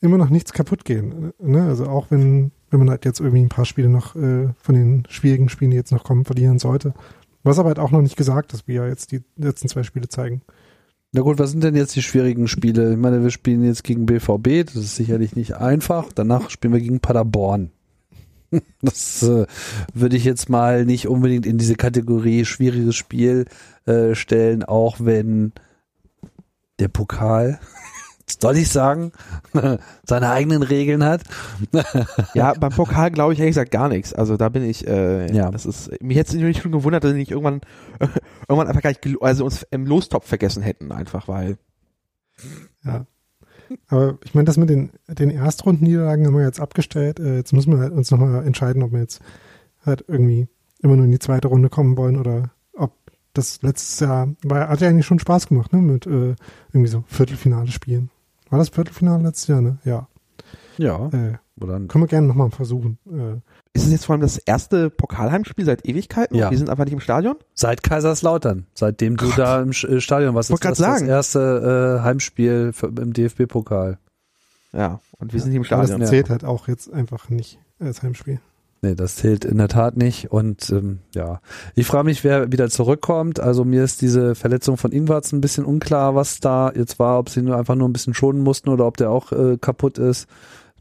immer 0.00 0.18
noch 0.18 0.30
nichts 0.30 0.52
kaputt 0.52 0.84
gehen. 0.84 1.32
Ne? 1.38 1.62
Also 1.64 1.86
auch 1.86 2.10
wenn, 2.10 2.52
wenn 2.70 2.78
man 2.78 2.90
halt 2.90 3.04
jetzt 3.04 3.20
irgendwie 3.20 3.42
ein 3.42 3.48
paar 3.48 3.64
Spiele 3.64 3.88
noch 3.88 4.16
äh, 4.16 4.48
von 4.60 4.74
den 4.74 5.04
schwierigen 5.08 5.48
Spielen, 5.48 5.70
die 5.70 5.76
jetzt 5.76 5.92
noch 5.92 6.04
kommen, 6.04 6.24
verlieren 6.24 6.58
sollte. 6.58 6.94
Was 7.42 7.58
aber 7.58 7.68
halt 7.68 7.78
auch 7.78 7.90
noch 7.90 8.02
nicht 8.02 8.16
gesagt 8.16 8.52
ist, 8.52 8.68
wie 8.68 8.74
ja 8.74 8.86
jetzt 8.86 9.12
die 9.12 9.22
letzten 9.36 9.68
zwei 9.68 9.82
Spiele 9.82 10.08
zeigen. 10.08 10.42
Na 11.12 11.22
gut, 11.22 11.40
was 11.40 11.50
sind 11.50 11.64
denn 11.64 11.74
jetzt 11.74 11.96
die 11.96 12.02
schwierigen 12.02 12.46
Spiele? 12.46 12.92
Ich 12.92 12.98
meine, 12.98 13.22
wir 13.22 13.30
spielen 13.30 13.64
jetzt 13.64 13.82
gegen 13.82 14.06
BVB, 14.06 14.64
das 14.66 14.76
ist 14.76 14.94
sicherlich 14.94 15.34
nicht 15.34 15.56
einfach. 15.56 16.12
Danach 16.12 16.50
spielen 16.50 16.72
wir 16.72 16.80
gegen 16.80 17.00
Paderborn. 17.00 17.70
Das 18.82 19.22
äh, 19.22 19.46
würde 19.94 20.16
ich 20.16 20.24
jetzt 20.24 20.48
mal 20.48 20.84
nicht 20.84 21.06
unbedingt 21.06 21.46
in 21.46 21.56
diese 21.56 21.76
Kategorie 21.76 22.44
schwieriges 22.44 22.96
Spiel 22.96 23.44
äh, 23.86 24.16
stellen, 24.16 24.64
auch 24.64 24.96
wenn 24.98 25.52
der 26.80 26.88
Pokal 26.88 27.60
soll 28.40 28.56
ich 28.56 28.68
sagen, 28.70 29.12
seine 30.04 30.30
eigenen 30.30 30.62
Regeln 30.62 31.04
hat. 31.04 31.22
ja, 32.34 32.52
beim 32.54 32.72
Pokal 32.72 33.10
glaube 33.10 33.32
ich 33.32 33.38
ehrlich 33.38 33.54
gesagt 33.54 33.70
gar 33.70 33.88
nichts. 33.88 34.12
Also 34.12 34.36
da 34.36 34.48
bin 34.48 34.64
ich, 34.64 34.86
äh, 34.86 35.32
ja, 35.32 35.50
das 35.50 35.66
ist, 35.66 35.90
mich 36.02 36.16
hätte 36.16 36.36
es 36.38 36.58
schon 36.58 36.72
gewundert, 36.72 37.04
dass 37.04 37.12
sie 37.12 37.18
nicht 37.18 37.30
irgendwann, 37.30 37.60
irgendwann 38.48 38.68
einfach 38.68 38.82
gar 38.82 38.90
nicht, 38.90 39.00
also 39.20 39.44
uns 39.44 39.66
im 39.70 39.86
Lostopf 39.86 40.26
vergessen 40.26 40.62
hätten, 40.62 40.92
einfach, 40.92 41.28
weil. 41.28 41.58
Ja. 42.84 43.06
Aber 43.88 44.18
ich 44.24 44.34
meine, 44.34 44.46
das 44.46 44.56
mit 44.56 44.68
den, 44.68 44.90
den 45.08 45.30
Erstrundenniederlagen 45.30 46.26
haben 46.26 46.36
wir 46.36 46.44
jetzt 46.44 46.60
abgestellt. 46.60 47.20
Äh, 47.20 47.36
jetzt 47.36 47.52
müssen 47.52 47.72
wir 47.72 47.80
halt 47.80 47.92
uns 47.92 48.10
nochmal 48.10 48.44
entscheiden, 48.44 48.82
ob 48.82 48.92
wir 48.92 49.00
jetzt 49.00 49.20
halt 49.84 50.04
irgendwie 50.08 50.48
immer 50.82 50.96
nur 50.96 51.04
in 51.04 51.12
die 51.12 51.18
zweite 51.18 51.48
Runde 51.48 51.68
kommen 51.68 51.96
wollen 51.96 52.18
oder 52.18 52.50
ob 52.72 52.92
das 53.34 53.62
letztes 53.62 54.00
Jahr, 54.00 54.28
weil 54.42 54.68
hat 54.68 54.80
ja 54.80 54.88
eigentlich 54.88 55.06
schon 55.06 55.18
Spaß 55.18 55.48
gemacht, 55.48 55.72
ne, 55.72 55.80
mit 55.80 56.06
äh, 56.06 56.34
irgendwie 56.72 56.88
so 56.88 57.04
Viertelfinale 57.06 57.70
spielen. 57.70 58.10
War 58.50 58.58
das 58.58 58.68
Viertelfinale 58.68 59.22
letztes 59.22 59.46
Jahr, 59.46 59.60
ne? 59.60 59.78
Ja. 59.84 60.08
Ja. 60.76 61.06
Äh, 61.08 61.38
können 61.60 61.88
wir 62.04 62.06
gerne 62.06 62.26
nochmal 62.26 62.50
versuchen. 62.50 62.98
Äh, 63.06 63.40
ist 63.74 63.84
es 63.84 63.92
jetzt 63.92 64.06
vor 64.06 64.14
allem 64.14 64.22
das 64.22 64.38
erste 64.38 64.90
Pokalheimspiel 64.90 65.64
seit 65.64 65.86
Ewigkeiten? 65.86 66.36
Ja. 66.36 66.50
Wir 66.50 66.58
sind 66.58 66.70
einfach 66.70 66.84
nicht 66.84 66.94
im 66.94 67.00
Stadion? 67.00 67.36
Seit 67.54 67.82
Kaiserslautern, 67.82 68.66
seitdem 68.74 69.16
du 69.16 69.26
Gott. 69.26 69.38
da 69.38 69.62
im 69.62 69.70
äh, 69.70 70.00
Stadion 70.00 70.34
warst. 70.34 70.50
Ich 70.50 70.58
das, 70.58 70.78
das 70.78 71.02
erste 71.02 71.98
äh, 71.98 72.02
Heimspiel 72.02 72.72
für, 72.72 72.86
im 72.86 73.12
DFB-Pokal. 73.12 73.98
Ja, 74.72 75.00
und 75.18 75.32
wir 75.32 75.38
ja. 75.38 75.42
sind 75.42 75.50
nicht 75.50 75.58
im 75.58 75.64
Stadion. 75.64 76.00
Das 76.00 76.10
zählt 76.10 76.28
ja. 76.28 76.32
halt 76.32 76.44
auch 76.44 76.66
jetzt 76.66 76.92
einfach 76.92 77.28
nicht 77.28 77.58
als 77.78 78.02
Heimspiel. 78.02 78.40
Nee, 78.82 78.94
das 78.94 79.16
zählt 79.16 79.44
in 79.44 79.58
der 79.58 79.68
Tat 79.68 79.96
nicht. 79.96 80.30
Und 80.30 80.70
ähm, 80.70 81.00
ja, 81.14 81.40
ich 81.74 81.86
frage 81.86 82.04
mich, 82.04 82.24
wer 82.24 82.50
wieder 82.50 82.70
zurückkommt. 82.70 83.38
Also 83.38 83.64
mir 83.64 83.84
ist 83.84 84.00
diese 84.00 84.34
Verletzung 84.34 84.78
von 84.78 84.90
Ingwarz 84.90 85.32
ein 85.32 85.42
bisschen 85.42 85.66
unklar, 85.66 86.14
was 86.14 86.40
da 86.40 86.72
jetzt 86.74 86.98
war, 86.98 87.18
ob 87.18 87.28
sie 87.28 87.42
nur 87.42 87.56
einfach 87.56 87.74
nur 87.74 87.88
ein 87.88 87.92
bisschen 87.92 88.14
schonen 88.14 88.42
mussten 88.42 88.70
oder 88.70 88.86
ob 88.86 88.96
der 88.96 89.10
auch 89.10 89.32
äh, 89.32 89.58
kaputt 89.58 89.98
ist. 89.98 90.28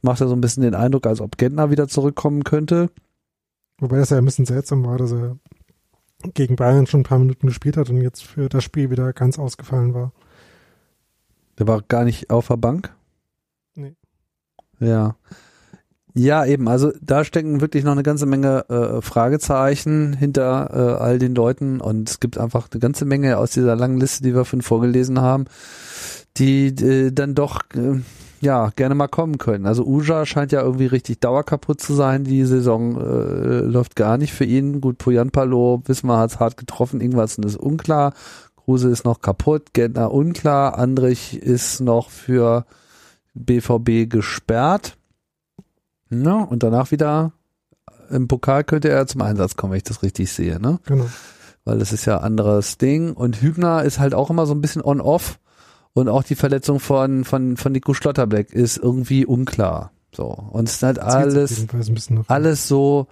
Macht 0.01 0.21
ja 0.21 0.27
so 0.27 0.33
ein 0.33 0.39
bisschen 0.39 0.63
den 0.63 0.75
Eindruck, 0.75 1.05
als 1.07 1.19
ob 1.19 1.37
Gentner 1.37 1.71
wieder 1.71 1.89
zurückkommen 1.89 2.45
könnte. 2.45 2.89
Wobei 3.79 3.97
das 3.97 4.11
ja 4.11 4.17
ein 4.17 4.25
bisschen 4.25 4.45
seltsam 4.45 4.85
war, 4.85 4.97
dass 4.97 5.11
er 5.11 5.37
gegen 6.33 6.55
Bayern 6.55 6.87
schon 6.87 7.01
ein 7.01 7.05
paar 7.05 7.19
Minuten 7.19 7.47
gespielt 7.47 7.75
hat 7.75 7.89
und 7.89 8.01
jetzt 8.01 8.23
für 8.23 8.47
das 8.47 8.63
Spiel 8.63 8.89
wieder 8.89 9.11
ganz 9.11 9.37
ausgefallen 9.37 9.93
war. 9.93 10.13
Der 11.57 11.67
war 11.67 11.81
gar 11.81 12.05
nicht 12.05 12.29
auf 12.29 12.47
der 12.47 12.57
Bank? 12.57 12.93
Nee. 13.75 13.95
Ja. 14.79 15.17
Ja, 16.21 16.43
eben. 16.43 16.67
Also 16.67 16.91
da 17.01 17.23
stecken 17.23 17.61
wirklich 17.61 17.85
noch 17.85 17.93
eine 17.93 18.03
ganze 18.03 18.25
Menge 18.25 18.65
äh, 18.69 19.01
Fragezeichen 19.01 20.11
hinter 20.11 20.69
äh, 20.73 21.01
all 21.01 21.17
den 21.17 21.33
Leuten 21.33 21.79
und 21.79 22.09
es 22.09 22.19
gibt 22.19 22.37
einfach 22.37 22.67
eine 22.69 22.81
ganze 22.81 23.05
Menge 23.05 23.37
aus 23.37 23.51
dieser 23.51 23.77
langen 23.77 24.01
Liste, 24.01 24.23
die 24.23 24.35
wir 24.35 24.43
vorhin 24.43 24.61
vorgelesen 24.61 25.21
haben, 25.21 25.45
die 26.35 26.67
äh, 26.67 27.13
dann 27.13 27.35
doch 27.35 27.61
äh, 27.73 28.01
ja 28.41 28.69
gerne 28.75 28.95
mal 28.95 29.07
kommen 29.07 29.37
können. 29.37 29.65
Also 29.65 29.85
Uja 29.85 30.25
scheint 30.25 30.51
ja 30.51 30.61
irgendwie 30.61 30.87
richtig 30.87 31.21
dauerkaputt 31.21 31.79
zu 31.79 31.93
sein. 31.93 32.25
Die 32.25 32.43
Saison 32.43 32.97
äh, 32.97 33.59
läuft 33.61 33.95
gar 33.95 34.17
nicht 34.17 34.33
für 34.33 34.43
ihn. 34.43 34.81
Gut, 34.81 34.97
Poyanpalo, 34.97 35.83
wissen 35.85 36.07
wir, 36.07 36.17
hat's 36.17 36.41
hart 36.41 36.57
getroffen. 36.57 36.99
Irgendwas 36.99 37.37
ist 37.37 37.55
unklar. 37.55 38.13
Kruse 38.57 38.89
ist 38.89 39.05
noch 39.05 39.21
kaputt. 39.21 39.71
Gentner 39.71 40.11
unklar. 40.11 40.77
Andrich 40.77 41.41
ist 41.41 41.79
noch 41.79 42.09
für 42.09 42.65
BVB 43.35 44.09
gesperrt. 44.09 44.97
Ja, 46.09 46.41
und 46.41 46.63
danach 46.63 46.91
wieder 46.91 47.33
im 48.09 48.27
Pokal 48.27 48.63
könnte 48.63 48.89
er 48.89 49.07
zum 49.07 49.21
Einsatz 49.21 49.55
kommen, 49.55 49.71
wenn 49.71 49.77
ich 49.77 49.83
das 49.83 50.03
richtig 50.03 50.31
sehe, 50.31 50.59
ne? 50.59 50.79
Genau. 50.85 51.07
Weil 51.65 51.79
das 51.79 51.93
ist 51.93 52.05
ja 52.05 52.17
anderes 52.19 52.77
Ding. 52.77 53.13
Und 53.13 53.41
Hübner 53.41 53.83
ist 53.83 53.99
halt 53.99 54.13
auch 54.13 54.29
immer 54.29 54.45
so 54.45 54.53
ein 54.53 54.61
bisschen 54.61 54.81
on-off. 54.81 55.39
Und 55.93 56.09
auch 56.09 56.23
die 56.23 56.35
Verletzung 56.35 56.79
von, 56.79 57.25
von, 57.25 57.57
von 57.57 57.71
Nico 57.71 57.93
Schlotterbeck 57.93 58.53
ist 58.53 58.77
irgendwie 58.77 59.25
unklar. 59.25 59.91
So. 60.15 60.25
Und 60.25 60.67
es 60.67 60.75
ist 60.75 60.83
halt 60.83 60.99
alles, 60.99 61.67
alles 62.27 62.67
so, 62.67 63.07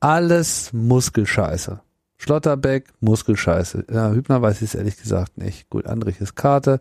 alles 0.00 0.72
Muskelscheiße. 0.72 1.80
Schlotterbeck, 2.18 2.92
Muskelscheiße. 3.00 3.86
Ja, 3.92 4.10
Hübner 4.10 4.42
weiß 4.42 4.56
ich 4.56 4.70
es 4.70 4.74
ehrlich 4.74 4.96
gesagt 4.96 5.38
nicht. 5.38 5.68
Gut, 5.70 5.86
Andrich 5.86 6.20
ist 6.20 6.34
Karte. 6.34 6.80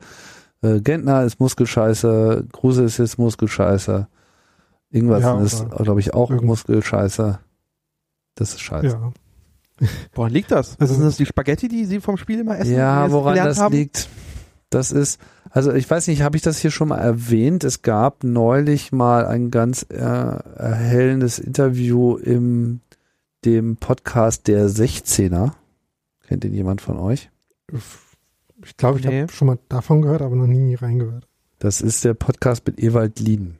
Äh, 0.61 0.81
Gentner 0.81 1.23
ist 1.23 1.39
Muskelscheiße. 1.39 2.47
Kruse 2.51 2.83
ist 2.83 2.97
jetzt 2.97 3.17
Muskelscheiße. 3.17 4.07
Irgendwas 4.89 5.23
ja, 5.23 5.41
ist, 5.41 5.69
glaube 5.69 5.99
ich, 5.99 6.13
auch 6.13 6.29
irgend... 6.29 6.47
Muskelscheiße. 6.47 7.39
Das 8.35 8.53
ist 8.53 8.61
scheiße. 8.61 8.87
Ja. 8.87 9.13
Woran 10.13 10.31
liegt 10.31 10.51
das? 10.51 10.79
Also 10.79 10.93
sind 10.93 11.03
das 11.03 11.17
die 11.17 11.25
Spaghetti, 11.25 11.67
die 11.67 11.85
Sie 11.85 11.99
vom 11.99 12.17
Spiel 12.17 12.39
immer 12.39 12.57
essen? 12.57 12.75
Ja, 12.75 13.11
woran 13.11 13.35
das 13.35 13.59
haben? 13.59 13.73
liegt. 13.73 14.09
Das 14.69 14.91
ist, 14.91 15.19
also 15.49 15.73
ich 15.73 15.89
weiß 15.89 16.07
nicht, 16.07 16.21
habe 16.21 16.37
ich 16.37 16.43
das 16.43 16.59
hier 16.59 16.71
schon 16.71 16.89
mal 16.89 16.97
erwähnt? 16.97 17.63
Es 17.63 17.81
gab 17.81 18.23
neulich 18.23 18.91
mal 18.91 19.25
ein 19.25 19.51
ganz 19.51 19.85
äh, 19.89 19.95
erhellendes 19.95 21.39
Interview 21.39 22.17
im 22.17 22.81
dem 23.45 23.77
Podcast 23.77 24.47
der 24.47 24.67
16er. 24.67 25.51
Kennt 26.27 26.43
den 26.43 26.53
jemand 26.53 26.81
von 26.81 26.97
euch? 26.97 27.29
Ich 28.65 28.75
glaube, 28.77 28.99
ich 28.99 29.05
nee. 29.05 29.21
habe 29.21 29.31
schon 29.31 29.47
mal 29.47 29.59
davon 29.69 30.01
gehört, 30.01 30.21
aber 30.21 30.35
noch 30.35 30.47
nie 30.47 30.73
reingehört. 30.73 31.27
Das 31.59 31.81
ist 31.81 32.03
der 32.03 32.15
Podcast 32.15 32.65
mit 32.65 32.79
Ewald 32.79 33.19
Lien. 33.19 33.57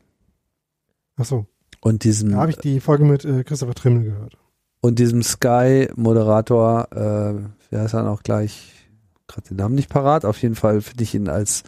Ach 1.18 1.26
so. 1.26 1.46
Und 1.82 2.04
diesem. 2.04 2.32
Da 2.32 2.38
habe 2.38 2.52
ich 2.52 2.58
die 2.58 2.80
Folge 2.80 3.06
mit 3.06 3.26
äh, 3.26 3.44
Christopher 3.44 3.76
Trimmel 3.76 4.04
gehört. 4.04 4.38
Und 4.82 5.00
diesem 5.00 5.24
Sky-Moderator, 5.24 6.88
äh, 6.92 7.72
wie 7.72 7.78
heißt 7.78 7.94
er 7.94 8.04
noch 8.04 8.24
gleich? 8.24 8.72
Gerade 9.28 9.48
den 9.50 9.58
Namen 9.58 9.76
nicht 9.76 9.90
parat. 9.90 10.26
Auf 10.26 10.42
jeden 10.42 10.56
Fall 10.56 10.82
finde 10.82 11.04
ich 11.04 11.16
ihn 11.16 11.28
als, 11.28 11.64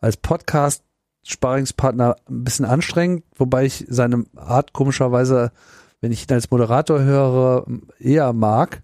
als 0.00 0.16
Podcast 0.16 0.82
Sparingspartner 1.24 2.16
ein 2.28 2.44
bisschen 2.44 2.64
anstrengend, 2.64 3.24
wobei 3.36 3.64
ich 3.66 3.86
seine 3.88 4.24
Art 4.34 4.72
komischerweise, 4.72 5.52
wenn 6.00 6.12
ich 6.12 6.28
ihn 6.28 6.34
als 6.34 6.50
Moderator 6.50 7.00
höre, 7.00 7.66
eher 7.98 8.32
mag. 8.32 8.82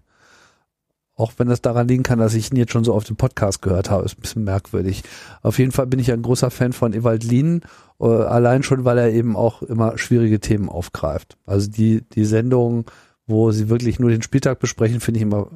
Auch 1.19 1.33
wenn 1.35 1.49
das 1.49 1.61
daran 1.61 1.89
liegen 1.89 2.03
kann, 2.03 2.17
dass 2.19 2.33
ich 2.33 2.49
ihn 2.49 2.55
jetzt 2.55 2.71
schon 2.71 2.85
so 2.85 2.93
auf 2.93 3.03
dem 3.03 3.17
Podcast 3.17 3.61
gehört 3.61 3.89
habe, 3.89 4.05
ist 4.05 4.17
ein 4.17 4.21
bisschen 4.21 4.45
merkwürdig. 4.45 5.03
Auf 5.41 5.59
jeden 5.59 5.73
Fall 5.73 5.85
bin 5.85 5.99
ich 5.99 6.13
ein 6.13 6.21
großer 6.21 6.49
Fan 6.49 6.71
von 6.71 6.93
Ewald 6.93 7.25
Lien, 7.25 7.61
äh, 7.99 8.05
allein 8.05 8.63
schon, 8.63 8.85
weil 8.85 8.97
er 8.97 9.11
eben 9.11 9.35
auch 9.35 9.61
immer 9.61 9.97
schwierige 9.97 10.39
Themen 10.39 10.69
aufgreift. 10.69 11.35
Also 11.45 11.69
die, 11.69 12.03
die 12.13 12.23
Sendungen, 12.23 12.85
wo 13.27 13.51
sie 13.51 13.67
wirklich 13.67 13.99
nur 13.99 14.11
den 14.11 14.21
Spieltag 14.21 14.59
besprechen, 14.59 15.01
finde 15.01 15.17
ich 15.17 15.23
immer 15.23 15.47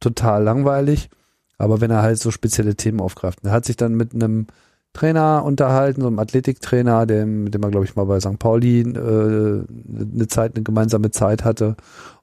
total 0.00 0.42
langweilig. 0.42 1.10
Aber 1.58 1.82
wenn 1.82 1.90
er 1.90 2.00
halt 2.00 2.18
so 2.18 2.30
spezielle 2.30 2.74
Themen 2.74 3.00
aufgreift. 3.00 3.40
Er 3.44 3.50
hat 3.50 3.66
sich 3.66 3.76
dann 3.76 3.96
mit 3.96 4.14
einem 4.14 4.46
Trainer 4.94 5.44
unterhalten, 5.44 6.00
so 6.00 6.06
einem 6.06 6.18
Athletiktrainer, 6.18 7.04
dem, 7.04 7.44
mit 7.44 7.52
dem 7.52 7.62
er, 7.62 7.70
glaube 7.70 7.84
ich, 7.84 7.96
mal 7.96 8.06
bei 8.06 8.18
St. 8.18 8.38
Pauli 8.38 8.80
äh, 8.80 8.84
eine 8.86 10.26
Zeit, 10.28 10.54
eine 10.54 10.64
gemeinsame 10.64 11.10
Zeit 11.10 11.44
hatte 11.44 11.76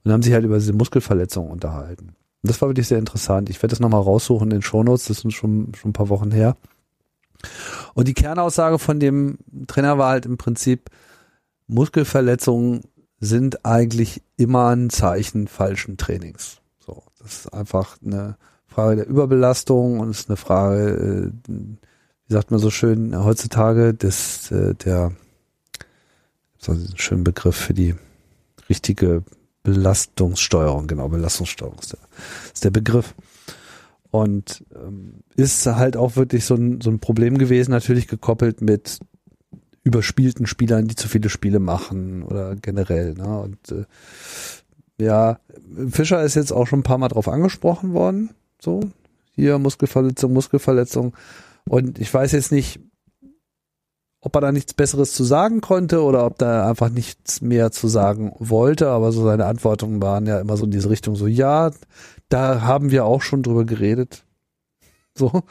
und 0.04 0.12
haben 0.12 0.24
sich 0.24 0.34
halt 0.34 0.44
über 0.44 0.58
diese 0.58 0.74
Muskelverletzungen 0.74 1.52
unterhalten. 1.52 2.16
Das 2.44 2.61
war 2.61 2.70
wirklich 2.70 2.88
sehr 2.88 2.99
interessant. 2.99 3.49
Ich 3.49 3.57
werde 3.57 3.70
das 3.70 3.80
nochmal 3.80 4.02
raussuchen 4.02 4.48
in 4.48 4.57
den 4.57 4.61
Shownotes, 4.61 5.06
das 5.06 5.20
sind 5.20 5.32
schon, 5.32 5.74
schon 5.76 5.90
ein 5.90 5.94
paar 5.94 6.10
Wochen 6.10 6.32
her. 6.32 6.57
Und 7.94 8.07
die 8.07 8.14
Kernaussage 8.14 8.80
von 8.80 8.99
dem 8.99 9.38
Trainer 9.68 9.98
war 9.98 10.10
halt 10.10 10.26
im 10.26 10.38
Prinzip, 10.38 10.90
Muskelverletzungen 11.68 12.82
sind 13.20 13.65
eigentlich 13.65 14.22
immer 14.36 14.70
ein 14.70 14.90
Zeichen 14.90 15.48
falschen 15.48 15.98
Trainings. 15.98 16.61
So, 16.80 17.03
das 17.20 17.45
ist 17.45 17.53
einfach 17.53 17.98
eine 18.06 18.38
Frage 18.68 18.98
der 18.98 19.07
Überbelastung 19.07 19.99
und 19.99 20.10
ist 20.10 20.30
eine 20.30 20.38
Frage, 20.38 21.32
äh, 21.48 21.52
wie 22.28 22.34
sagt 22.34 22.52
man 22.52 22.60
so 22.60 22.70
schön 22.70 23.24
heutzutage, 23.24 23.94
des 23.94 24.52
äh, 24.52 24.74
der 24.76 25.14
so 26.57 26.72
einen 26.72 26.98
schönen 26.98 27.24
Begriff 27.24 27.56
für 27.56 27.74
die 27.74 27.95
richtige 28.70 29.24
Belastungssteuerung, 29.64 30.88
genau, 30.88 31.10
Belastungssteuerung 31.10 31.80
ist 31.80 31.94
der, 31.94 31.99
ist 32.53 32.64
der 32.64 32.72
Begriff. 32.72 33.15
Und 34.11 34.64
ähm, 34.76 35.23
ist 35.35 35.65
halt 35.65 35.98
auch 35.98 36.15
wirklich 36.15 36.45
so 36.45 36.53
ein, 36.53 36.81
so 36.81 36.91
ein 36.91 36.99
Problem 36.99 37.40
gewesen, 37.40 37.72
natürlich 37.72 38.07
gekoppelt 38.07 38.61
mit 38.61 38.99
überspielten 39.84 40.45
Spielern, 40.45 40.88
die 40.88 40.95
zu 40.95 41.07
viele 41.07 41.30
Spiele 41.30 41.60
machen 41.60 42.23
oder 42.23 42.56
generell. 42.56 43.15
Ne? 43.15 43.40
Und 43.40 43.72
äh, 43.72 43.85
ja, 45.03 45.40
Fischer 45.90 46.22
ist 46.23 46.35
jetzt 46.35 46.52
auch 46.52 46.68
schon 46.68 46.80
ein 46.80 46.84
paar 46.84 46.99
Mal 46.99 47.10
drauf 47.10 47.27
angesprochen 47.27 47.94
worden. 47.94 48.30
So, 48.61 48.81
hier 49.31 49.57
Muskelverletzung, 49.57 50.31
Muskelverletzung. 50.31 51.15
Und 51.65 51.99
ich 51.99 52.14
weiß 52.14 52.34
jetzt 52.34 52.52
nicht, 52.52 52.80
ob 54.26 54.36
er 54.36 54.41
da 54.41 54.52
nichts 54.54 54.74
Besseres 54.74 55.14
zu 55.14 55.26
sagen 55.26 55.60
konnte 55.60 56.02
oder 56.02 56.26
ob 56.26 56.38
da 56.38 56.70
einfach 56.70 56.90
nichts 56.90 57.41
mehr 57.41 57.72
zu 57.72 57.90
sagen 57.90 58.34
wollte, 58.40 58.88
aber 58.88 59.12
so 59.12 59.26
seine 59.26 59.45
Antworten 59.45 60.02
waren 60.02 60.26
ja 60.26 60.40
immer 60.40 60.56
so 60.56 60.64
in 60.64 60.72
diese 60.72 60.90
Richtung, 60.90 61.18
so 61.18 61.28
ja, 61.28 61.72
da 62.30 62.62
haben 62.62 62.90
wir 62.90 63.04
auch 63.04 63.22
schon 63.22 63.44
drüber 63.44 63.66
geredet. 63.66 64.24
So. 65.14 65.44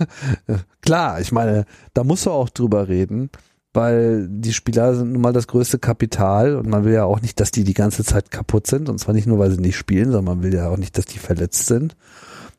Klar, 0.80 1.20
ich 1.20 1.32
meine, 1.32 1.64
da 1.92 2.04
musst 2.04 2.24
du 2.26 2.30
auch 2.30 2.48
drüber 2.48 2.86
reden, 2.86 3.30
weil 3.72 4.28
die 4.30 4.52
Spieler 4.52 4.94
sind 4.94 5.12
nun 5.12 5.20
mal 5.20 5.32
das 5.32 5.48
größte 5.48 5.80
Kapital 5.80 6.54
und 6.54 6.68
man 6.68 6.84
will 6.84 6.92
ja 6.92 7.04
auch 7.04 7.20
nicht, 7.20 7.40
dass 7.40 7.50
die 7.50 7.64
die 7.64 7.74
ganze 7.74 8.04
Zeit 8.04 8.30
kaputt 8.30 8.68
sind 8.68 8.88
und 8.88 8.98
zwar 8.98 9.12
nicht 9.12 9.26
nur, 9.26 9.40
weil 9.40 9.50
sie 9.50 9.60
nicht 9.60 9.76
spielen, 9.76 10.12
sondern 10.12 10.36
man 10.36 10.42
will 10.44 10.54
ja 10.54 10.68
auch 10.68 10.76
nicht, 10.76 10.96
dass 10.96 11.06
die 11.06 11.18
verletzt 11.18 11.66
sind. 11.66 11.96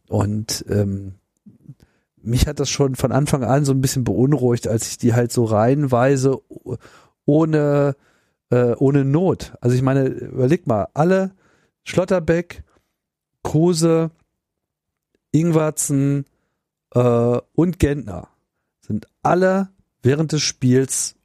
Und 0.10 0.66
ähm, 0.68 1.14
mich 2.26 2.48
hat 2.48 2.60
das 2.60 2.70
schon 2.70 2.96
von 2.96 3.12
Anfang 3.12 3.44
an 3.44 3.66
so 3.66 3.72
ein 3.72 3.82
bisschen 3.82 4.04
beunruhigt, 4.04 4.68
als 4.68 4.88
ich 4.88 4.98
die 4.98 5.14
halt 5.14 5.32
so 5.32 5.46
reihenweise 5.46 6.40
ohne, 7.26 7.96
äh, 8.50 8.74
ohne 8.78 9.06
Not. 9.06 9.54
Also 9.62 9.76
ich 9.76 9.82
meine, 9.82 10.06
überleg 10.08 10.68
mal, 10.68 10.88
alle 10.94 11.32
Schlotterbeck, 11.84 12.64
Kruse, 13.44 14.12
Ingwarzen 15.32 16.26
äh, 16.94 17.40
und 17.54 17.80
Gentner 17.80 18.30
sind 18.82 19.08
alle 19.22 19.70
während 20.02 20.32
des 20.32 20.42
Spiels 20.42 21.16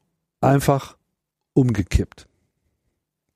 einfach 0.41 0.97
umgekippt. 1.55 2.27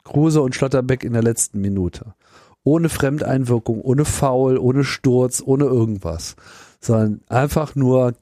Kruse 0.05 0.43
und 0.43 0.55
Schlotterbeck 0.55 1.03
in 1.03 1.15
der 1.15 1.23
letzten 1.23 1.61
Minute. 1.61 2.15
Ohne 2.63 2.89
Fremdeinwirkung, 2.89 3.81
ohne 3.81 4.05
Foul, 4.05 4.59
ohne 4.59 4.85
Sturz, 4.85 5.43
ohne 5.45 5.65
irgendwas 5.65 6.37
sondern 6.85 7.21
einfach 7.29 7.75
nur 7.75 8.15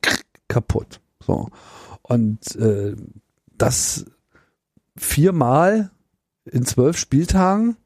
kaputt. 0.48 1.00
So. 1.24 1.48
Und 2.02 2.56
äh, 2.56 2.94
das 3.56 4.04
viermal 4.96 5.90
in 6.44 6.64
zwölf 6.64 6.96
Spieltagen 6.96 7.76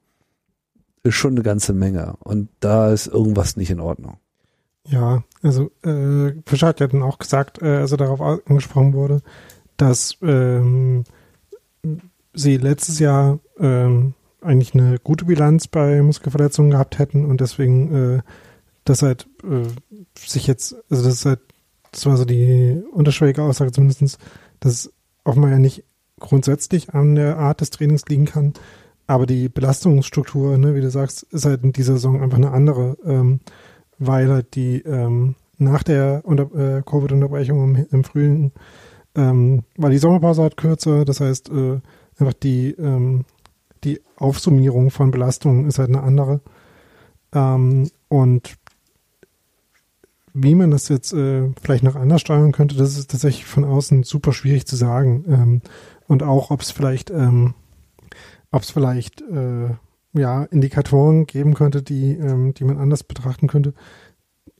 ist 1.03 1.15
schon 1.15 1.33
eine 1.33 1.43
ganze 1.43 1.73
Menge. 1.73 2.17
Und 2.21 2.49
da 2.61 2.91
ist 2.91 3.07
irgendwas 3.07 3.57
nicht 3.57 3.71
in 3.71 3.81
Ordnung. 3.81 4.19
Ja, 4.89 5.25
also 5.43 5.71
äh, 5.83 6.33
Fischer 6.47 6.69
hat 6.69 6.81
ja 6.81 6.87
dann 6.87 7.03
auch 7.03 7.19
gesagt, 7.19 7.61
äh, 7.61 7.79
als 7.79 7.93
er 7.93 7.99
darauf 7.99 8.21
angesprochen 8.21 8.95
wurde, 8.95 9.23
dass 9.77 10.17
ähm, 10.23 11.05
sie 12.33 12.57
letztes 12.57 12.99
Jahr 12.99 13.39
ähm, 13.59 14.15
eigentlich 14.41 14.75
eine 14.75 14.99
gute 14.99 15.25
Bilanz 15.25 15.67
bei 15.67 16.01
Muskelverletzungen 16.03 16.71
gehabt 16.71 16.99
hätten 16.99 17.25
und 17.25 17.41
deswegen 17.41 17.95
äh, 17.95 18.23
das 18.87 19.03
halt 19.03 19.29
äh, 19.45 19.69
sich 20.19 20.47
jetzt, 20.47 20.75
also 20.91 21.05
das 21.05 21.15
ist 21.15 21.27
halt, 21.27 21.41
das 21.93 22.07
war 22.07 22.17
so 22.17 22.25
die 22.25 22.83
unterschwellige 22.93 23.43
Aussage 23.43 23.73
zumindestens, 23.73 24.19
dass 24.61 24.93
offenbar 25.25 25.51
ja 25.51 25.59
nicht 25.59 25.85
grundsätzlich 26.19 26.95
an 26.95 27.15
der 27.15 27.39
Art 27.39 27.61
des 27.61 27.71
Trainings 27.71 28.07
liegen 28.09 28.25
kann, 28.25 28.55
aber 29.07 29.27
die 29.27 29.49
Belastungsstruktur, 29.49 30.57
ne, 30.57 30.75
wie 30.75 30.81
du 30.81 30.91
sagst, 30.91 31.25
ist 31.25 31.45
halt 31.45 31.63
in 31.63 31.73
dieser 31.73 31.95
Saison 31.95 32.23
einfach 32.23 32.39
eine 32.39 32.53
andere, 32.53 32.97
ähm, 33.05 33.41
weil 33.99 34.29
halt 34.29 34.55
die 34.55 34.81
ähm, 34.83 35.35
nach 35.59 35.83
der 35.83 36.23
Unter 36.25 36.45
äh, 36.55 36.83
Covid-Unterbrechung 36.83 37.77
im, 37.77 37.87
im 37.91 38.05
Frühling 38.05 38.53
ähm, 39.15 39.65
war 39.77 39.91
die 39.91 39.99
Sommerpause 39.99 40.43
halt 40.43 40.57
kürzer, 40.57 41.05
das 41.05 41.21
heißt 41.21 41.51
äh, 41.51 41.81
einfach 42.19 42.35
die 42.35 42.71
ähm, 42.73 43.25
die 43.85 44.01
Aufsummierung 44.17 44.91
von 44.91 45.11
Belastungen 45.11 45.67
ist 45.67 45.79
halt 45.79 45.91
eine 45.91 46.03
andere. 46.03 46.41
Ähm, 47.33 47.91
und 48.09 48.57
wie 50.39 50.55
man 50.55 50.71
das 50.71 50.89
jetzt 50.89 51.15
äh, 51.15 51.49
vielleicht 51.63 51.83
noch 51.83 51.97
anders 51.97 52.21
steuern 52.21 52.53
könnte, 52.53 52.77
das 52.77 52.99
ist 52.99 53.11
tatsächlich 53.11 53.47
von 53.47 53.65
außen 53.65 54.03
super 54.03 54.33
schwierig 54.35 54.67
zu 54.67 54.77
sagen. 54.77 55.25
Ähm, 55.27 55.63
und 56.09 56.23
auch, 56.23 56.51
ob 56.51 56.61
es 56.61 56.71
vielleicht, 56.71 57.11
ähm, 57.11 57.55
ob 58.51 58.63
es 58.63 58.71
vielleicht 58.71 59.23
äh, 59.23 59.71
ja 60.13 60.45
Indikatoren 60.45 61.27
geben 61.27 61.55
könnte, 61.55 61.83
die, 61.83 62.13
ähm, 62.13 62.53
die 62.53 62.65
man 62.65 62.77
anders 62.77 63.03
betrachten 63.03 63.47
könnte, 63.47 63.73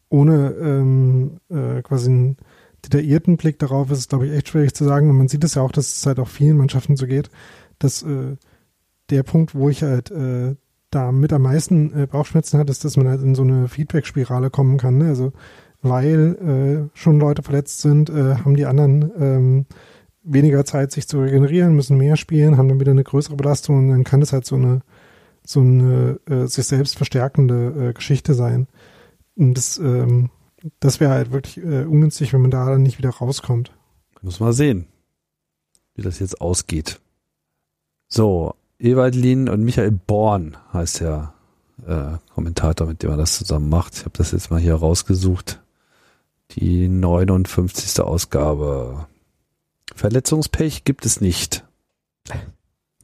ohne 0.09 0.53
ähm, 0.53 1.41
äh, 1.51 1.83
quasi 1.83 2.09
einen 2.09 2.37
detaillierten 2.87 3.37
Blick 3.37 3.59
darauf 3.59 3.91
ist 3.91 3.99
es, 3.99 4.09
glaube 4.09 4.27
ich, 4.27 4.33
echt 4.33 4.49
schwierig 4.49 4.75
zu 4.75 4.85
sagen. 4.85 5.11
Und 5.11 5.19
man 5.19 5.29
sieht 5.29 5.45
es 5.45 5.57
ja 5.57 5.63
auch, 5.63 5.73
dass 5.73 5.99
es 5.99 6.07
halt 6.07 6.19
auch 6.19 6.29
vielen 6.29 6.57
Mannschaften 6.57 6.97
so 6.97 7.07
geht, 7.07 7.29
dass 7.79 8.03
äh, 8.03 8.37
der 9.11 9.23
Punkt, 9.25 9.55
wo 9.55 9.69
ich 9.69 9.83
halt 9.83 10.11
äh, 10.11 10.57
da 10.91 11.13
mit 11.13 11.33
am 11.35 11.43
meisten 11.43 11.93
äh, 11.93 12.07
Bauchschmerzen 12.07 12.59
hat, 12.59 12.71
ist, 12.71 12.85
dass 12.85 12.97
man 12.97 13.09
halt 13.09 13.21
in 13.23 13.35
so 13.35 13.43
eine 13.43 13.69
Feedback-Spirale 13.69 14.49
kommen 14.49 14.79
kann. 14.79 14.97
Ne? 14.99 15.09
Also 15.09 15.33
weil 15.89 16.89
äh, 16.93 16.99
schon 16.99 17.19
Leute 17.19 17.43
verletzt 17.43 17.81
sind, 17.81 18.11
äh, 18.11 18.37
haben 18.37 18.57
die 18.57 18.67
anderen 18.67 19.11
ähm, 19.19 19.67
weniger 20.23 20.65
Zeit, 20.65 20.93
sich 20.93 21.07
zu 21.09 21.21
regenerieren, 21.21 21.75
müssen 21.75 21.97
mehr 21.97 22.17
spielen, 22.17 22.57
haben 22.57 22.69
dann 22.69 22.81
wieder 22.81 22.93
eine 22.93 23.05
größere 23.05 23.37
Belastung 23.37 23.79
und 23.79 23.89
dann 23.91 24.05
kann 24.05 24.21
das 24.21 24.33
halt 24.33 24.45
so 24.45 24.57
eine 24.57 24.83
so 25.47 25.61
eine 25.61 26.19
äh, 26.29 26.47
sich 26.47 26.67
selbst 26.67 26.97
verstärkende 26.97 27.91
äh, 27.91 27.93
Geschichte 27.93 28.35
sein. 28.35 28.67
Und 29.37 29.55
das, 29.55 29.79
ähm, 29.79 30.31
das 30.81 31.01
wäre 31.01 31.13
halt 31.13 31.33
wirklich 31.33 31.59
äh, 31.59 31.85
ungünstig, 31.85 32.33
wenn 32.33 32.43
man 32.43 32.51
da 32.51 32.69
dann 32.69 32.83
nicht 32.83 32.99
wieder 32.99 33.11
rauskommt. 33.11 33.73
Muss 34.23 34.41
mal 34.41 34.53
sehen, 34.53 34.87
wie 35.95 36.03
das 36.03 36.19
jetzt 36.19 36.41
ausgeht. 36.41 37.01
So, 38.09 38.55
Ewald 38.79 39.15
Lien 39.15 39.49
und 39.49 39.65
Michael 39.65 39.93
Born 39.93 40.57
heißt 40.73 41.01
der 41.01 41.33
äh, 41.87 42.19
Kommentator, 42.35 42.87
mit 42.87 43.03
dem 43.03 43.11
er 43.11 43.17
das 43.17 43.37
zusammen 43.39 43.69
macht. 43.69 43.95
Ich 43.95 44.01
habe 44.01 44.17
das 44.19 44.33
jetzt 44.33 44.51
mal 44.51 44.61
hier 44.61 44.75
rausgesucht. 44.75 45.63
Die 46.53 46.89
59. 46.89 48.01
Ausgabe. 48.01 49.07
Verletzungspech 49.95 50.85
gibt 50.85 51.07
es 51.07 51.21
nicht. 51.21 51.65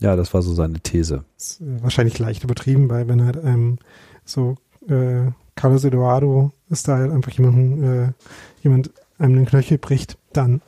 Ja, 0.01 0.17
das 0.17 0.35
war 0.35 0.43
so 0.43 0.53
seine 0.55 0.81
These. 0.81 1.25
Ist, 1.37 1.61
äh, 1.61 1.83
wahrscheinlich 1.83 2.19
leicht 2.19 2.45
übertrieben, 2.45 2.91
weil 2.91 3.09
wenn 3.09 3.25
halt 3.25 3.39
ähm, 3.43 3.79
so 4.25 4.57
äh, 4.89 5.31
Carlos 5.55 5.85
Eduardo 5.85 6.53
ist 6.71 6.89
da 6.89 6.97
halt 6.97 7.13
einfach 7.13 7.31
jemanden, 7.33 7.83
äh, 7.83 8.13
jemand 8.63 8.91
einem 9.19 9.37
den 9.37 9.47
Knöchel 9.47 9.79
bricht, 9.79 10.19
dann, 10.33 10.61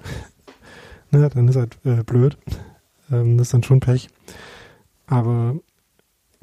ne, 1.10 1.28
dann 1.28 1.48
ist 1.48 1.56
halt 1.56 1.78
äh, 1.84 2.04
blöd. 2.04 2.38
Ähm, 3.10 3.36
das 3.36 3.48
ist 3.48 3.54
dann 3.54 3.62
schon 3.64 3.80
Pech. 3.80 4.08
Aber 5.06 5.56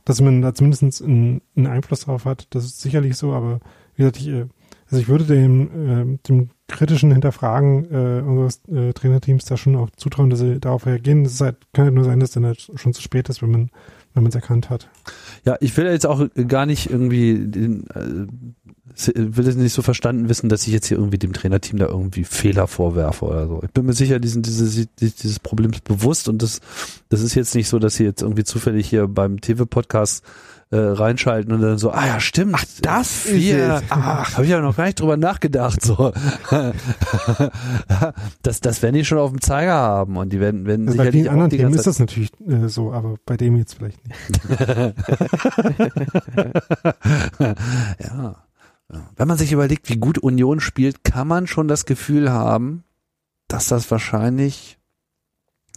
dass 0.04 0.22
man 0.22 0.42
da 0.42 0.54
zumindest 0.54 1.02
einen, 1.02 1.42
einen 1.56 1.68
Einfluss 1.68 2.02
drauf 2.02 2.26
hat, 2.26 2.48
das 2.50 2.66
ist 2.66 2.82
sicherlich 2.82 3.16
so, 3.16 3.34
aber 3.34 3.60
wie 3.96 4.04
gesagt, 4.04 4.18
ich 4.18 4.28
äh, 4.28 4.48
also 4.92 5.02
ich 5.02 5.08
würde 5.08 5.26
dem, 5.26 6.16
äh, 6.16 6.18
dem 6.28 6.50
kritischen 6.68 7.12
Hinterfragen 7.12 7.86
äh, 7.92 8.22
unseres 8.22 8.62
äh, 8.68 8.94
Trainerteams 8.94 9.46
da 9.46 9.58
schon 9.58 9.76
auch 9.76 9.90
zutrauen, 9.92 10.30
dass 10.30 10.40
sie 10.40 10.60
darauf 10.60 10.86
reagieren. 10.86 11.26
Es 11.26 11.40
halt, 11.42 11.58
kann 11.74 11.86
halt 11.86 11.96
nur 11.96 12.04
sein, 12.04 12.20
dass 12.20 12.32
dann 12.32 12.46
halt 12.46 12.70
schon 12.76 12.94
zu 12.94 13.02
spät 13.02 13.30
ist, 13.30 13.42
wenn 13.42 13.52
man 13.52 13.70
wenn 14.14 14.24
man 14.24 14.30
es 14.30 14.36
erkannt 14.36 14.70
hat. 14.70 14.90
Ja, 15.46 15.58
ich 15.62 15.76
will 15.78 15.86
jetzt 15.86 16.06
auch 16.06 16.28
gar 16.48 16.66
nicht 16.66 16.90
irgendwie 16.90 17.48
den, 17.48 17.88
äh, 17.90 18.28
will 19.16 19.48
es 19.48 19.56
nicht 19.56 19.74
so 19.74 19.82
verstanden 19.82 20.30
wissen, 20.30 20.50
dass 20.50 20.68
ich 20.68 20.74
jetzt 20.74 20.88
hier 20.88 20.98
irgendwie 20.98 21.18
dem 21.18 21.34
Trainerteam 21.34 21.80
da 21.80 21.88
irgendwie 21.88 22.24
Fehler 22.24 22.68
vorwerfe 22.68 23.26
oder 23.26 23.48
so. 23.48 23.62
Ich 23.64 23.72
bin 23.72 23.86
mir 23.86 23.94
sicher, 23.94 24.20
diesen 24.20 24.42
dieses 24.42 24.88
dieses 24.96 25.40
Problems 25.40 25.82
bewusst 25.82 26.30
und 26.30 26.42
das 26.42 26.62
das 27.10 27.22
ist 27.22 27.36
jetzt 27.36 27.56
nicht 27.56 27.68
so, 27.68 27.80
dass 27.80 27.96
sie 27.96 28.04
jetzt 28.04 28.22
irgendwie 28.22 28.44
zufällig 28.44 28.90
hier 28.90 29.08
beim 29.08 29.42
TV 29.42 29.66
Podcast 29.66 30.24
äh, 30.72 30.78
reinschalten 30.78 31.54
und 31.54 31.62
dann 31.62 31.78
so, 31.78 31.92
ah 31.92 32.08
ja, 32.08 32.20
stimmt. 32.22 32.56
Ach, 32.56 32.64
das 32.82 33.26
wir, 33.30 33.84
ach, 33.90 34.36
habe 34.36 34.46
ich 34.46 34.52
ja 34.52 34.62
noch 34.62 34.78
gar 34.78 34.86
nicht 34.86 35.00
drüber 35.00 35.18
nachgedacht. 35.18 35.84
So, 35.84 36.14
das, 38.42 38.62
das 38.62 38.82
werden 38.82 38.96
die 38.96 39.04
schon 39.04 39.18
auf 39.18 39.32
dem 39.32 39.42
Zeiger 39.42 39.74
haben 39.74 40.16
und 40.16 40.32
die 40.32 40.40
werden, 40.40 40.66
werden 40.66 40.88
also 40.88 40.98
sicherlich 40.98 41.26
bei 41.26 41.30
den 41.30 41.34
anderen 41.34 41.50
Themen 41.50 41.74
ist 41.74 41.88
das 41.88 42.00
natürlich 42.00 42.32
äh, 42.48 42.70
so, 42.70 42.94
aber 42.94 43.16
bei 43.26 43.36
dem 43.36 43.58
jetzt 43.58 43.74
vielleicht 43.76 44.00
nicht. 44.08 44.22
ja. 48.00 48.38
Wenn 49.16 49.28
man 49.28 49.38
sich 49.38 49.52
überlegt, 49.52 49.90
wie 49.90 49.98
gut 49.98 50.18
Union 50.18 50.60
spielt, 50.60 51.04
kann 51.04 51.28
man 51.28 51.48
schon 51.48 51.68
das 51.68 51.86
Gefühl 51.86 52.32
haben, 52.32 52.84
dass 53.48 53.68
das 53.68 53.90
wahrscheinlich 53.90 54.78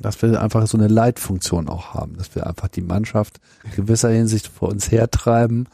dass 0.00 0.20
wir 0.22 0.40
einfach 0.40 0.66
so 0.66 0.76
eine 0.76 0.88
Leitfunktion 0.88 1.68
auch 1.68 1.94
haben, 1.94 2.16
dass 2.16 2.34
wir 2.34 2.46
einfach 2.46 2.68
die 2.68 2.82
Mannschaft 2.82 3.40
in 3.64 3.70
gewisser 3.72 4.10
Hinsicht 4.10 4.48
vor 4.48 4.68
uns 4.68 4.90
hertreiben 4.90 5.68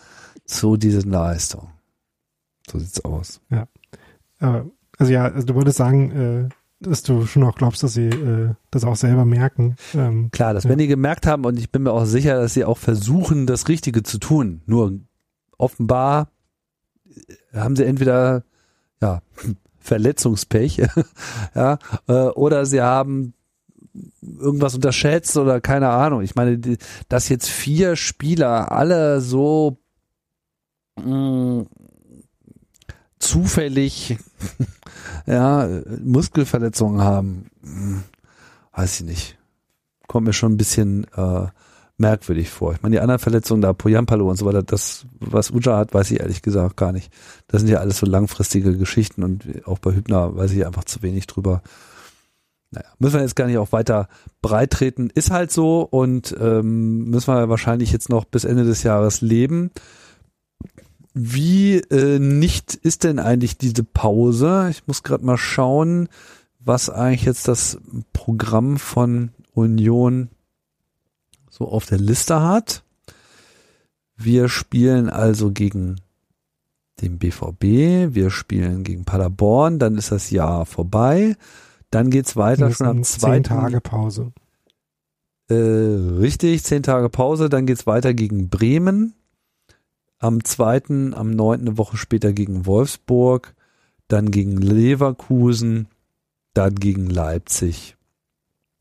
zu 0.44 0.76
diesen 0.76 1.10
Leistungen. 1.10 1.68
So 2.70 2.78
sieht's 2.78 3.04
aus. 3.04 3.40
Ja. 3.50 3.66
Also 4.98 5.12
ja, 5.12 5.24
also 5.24 5.46
du 5.46 5.54
würdest 5.54 5.78
sagen, 5.78 6.10
äh, 6.10 6.48
dass 6.80 7.02
du 7.02 7.26
schon 7.26 7.44
auch 7.44 7.56
glaubst, 7.56 7.82
dass 7.82 7.94
sie 7.94 8.08
äh, 8.08 8.54
das 8.70 8.84
auch 8.84 8.96
selber 8.96 9.24
merken. 9.24 9.76
Ähm, 9.94 10.30
Klar, 10.32 10.54
das 10.54 10.64
ja. 10.64 10.70
werden 10.70 10.80
die 10.80 10.86
gemerkt 10.86 11.26
haben 11.26 11.44
und 11.44 11.58
ich 11.58 11.70
bin 11.70 11.82
mir 11.82 11.92
auch 11.92 12.04
sicher, 12.04 12.40
dass 12.40 12.54
sie 12.54 12.64
auch 12.64 12.78
versuchen, 12.78 13.46
das 13.46 13.68
Richtige 13.68 14.02
zu 14.02 14.18
tun. 14.18 14.62
Nur 14.66 14.98
offenbar 15.56 16.28
haben 17.54 17.76
sie 17.76 17.84
entweder 17.84 18.44
ja 19.00 19.20
Verletzungspech, 19.78 20.82
ja, 21.54 21.78
äh, 22.06 22.12
oder 22.12 22.66
sie 22.66 22.82
haben 22.82 23.34
irgendwas 24.22 24.74
unterschätzt 24.74 25.36
oder 25.36 25.60
keine 25.60 25.88
Ahnung. 25.88 26.22
Ich 26.22 26.34
meine, 26.34 26.60
dass 27.08 27.28
jetzt 27.28 27.48
vier 27.48 27.96
Spieler 27.96 28.70
alle 28.72 29.20
so 29.20 29.78
mh, 30.96 31.64
zufällig 33.18 34.18
ja, 35.26 35.68
Muskelverletzungen 36.02 37.00
haben, 37.00 37.50
mh, 37.62 38.02
weiß 38.72 39.00
ich 39.00 39.06
nicht. 39.06 39.38
Kommt 40.06 40.26
mir 40.26 40.32
schon 40.32 40.52
ein 40.52 40.58
bisschen 40.58 41.04
äh, 41.16 41.46
merkwürdig 42.00 42.50
vor. 42.50 42.72
Ich 42.72 42.82
meine, 42.82 42.96
die 42.96 43.00
anderen 43.00 43.20
Verletzungen 43.20 43.62
da, 43.62 43.72
Poyampalo 43.72 44.28
und 44.28 44.36
so 44.36 44.46
weiter, 44.46 44.62
das, 44.62 45.06
was 45.20 45.50
Uja 45.50 45.76
hat, 45.76 45.94
weiß 45.94 46.10
ich 46.10 46.20
ehrlich 46.20 46.42
gesagt 46.42 46.76
gar 46.76 46.92
nicht. 46.92 47.12
Das 47.46 47.60
sind 47.60 47.70
ja 47.70 47.78
alles 47.78 47.98
so 47.98 48.06
langfristige 48.06 48.76
Geschichten 48.76 49.22
und 49.22 49.44
auch 49.66 49.78
bei 49.78 49.94
Hübner 49.94 50.34
weiß 50.34 50.52
ich 50.52 50.66
einfach 50.66 50.84
zu 50.84 51.02
wenig 51.02 51.26
drüber. 51.26 51.62
Naja, 52.72 52.86
müssen 52.98 53.14
wir 53.14 53.22
jetzt 53.22 53.36
gar 53.36 53.46
nicht 53.46 53.58
auch 53.58 53.72
weiter 53.72 54.08
breit 54.42 54.70
treten. 54.70 55.10
Ist 55.14 55.30
halt 55.30 55.52
so 55.52 55.82
und 55.82 56.34
ähm, 56.40 57.04
müssen 57.10 57.34
wir 57.34 57.48
wahrscheinlich 57.48 57.92
jetzt 57.92 58.08
noch 58.08 58.24
bis 58.24 58.44
Ende 58.44 58.64
des 58.64 58.82
Jahres 58.82 59.20
leben. 59.20 59.70
Wie 61.12 61.78
äh, 61.78 62.18
nicht 62.18 62.74
ist 62.76 63.04
denn 63.04 63.18
eigentlich 63.18 63.58
diese 63.58 63.82
Pause? 63.82 64.68
Ich 64.70 64.86
muss 64.86 65.02
gerade 65.02 65.24
mal 65.24 65.36
schauen, 65.36 66.08
was 66.60 66.88
eigentlich 66.88 67.24
jetzt 67.24 67.48
das 67.48 67.78
Programm 68.12 68.78
von 68.78 69.30
Union 69.52 70.28
so 71.60 71.68
auf 71.68 71.86
der 71.86 71.98
Liste 71.98 72.42
hat. 72.42 72.82
Wir 74.16 74.48
spielen 74.48 75.08
also 75.08 75.52
gegen 75.52 76.00
den 77.00 77.18
BVB, 77.18 78.14
wir 78.14 78.30
spielen 78.30 78.82
gegen 78.82 79.04
Paderborn, 79.04 79.78
dann 79.78 79.96
ist 79.96 80.10
das 80.10 80.30
Jahr 80.30 80.66
vorbei. 80.66 81.36
Dann 81.90 82.10
geht's 82.10 82.36
weiter 82.36 82.70
schon 82.70 82.86
am 82.86 83.02
zweiten. 83.04 83.44
Zehn 83.44 83.56
Tage 83.58 83.80
Pause. 83.80 84.32
Äh, 85.48 85.54
richtig, 85.54 86.62
zehn 86.62 86.82
Tage 86.82 87.08
Pause. 87.08 87.48
Dann 87.48 87.66
geht's 87.66 87.86
weiter 87.86 88.14
gegen 88.14 88.48
Bremen. 88.48 89.14
Am 90.18 90.44
zweiten, 90.44 91.14
am 91.14 91.30
neunten 91.30 91.68
eine 91.68 91.78
Woche 91.78 91.96
später 91.96 92.32
gegen 92.32 92.66
Wolfsburg. 92.66 93.54
Dann 94.08 94.30
gegen 94.30 94.58
Leverkusen. 94.58 95.88
Dann 96.54 96.74
gegen 96.76 97.10
Leipzig. 97.10 97.96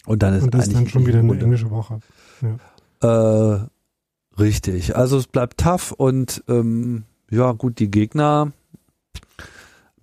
Und 0.06 0.22
dann 0.22 0.36
ist, 0.36 0.44
Und 0.44 0.54
das 0.54 0.68
ist 0.68 0.76
dann 0.76 0.88
schon 0.88 1.08
wieder 1.08 1.20
eine 1.20 1.40
englische 1.40 1.72
Woche. 1.72 2.00
Ja. 2.42 2.58
Äh, 3.02 4.40
richtig. 4.40 4.96
Also 4.96 5.18
es 5.18 5.28
bleibt 5.28 5.60
tough 5.60 5.92
und 5.92 6.44
ähm, 6.48 7.04
ja 7.30 7.52
gut, 7.52 7.80
die 7.80 7.92
Gegner 7.92 8.52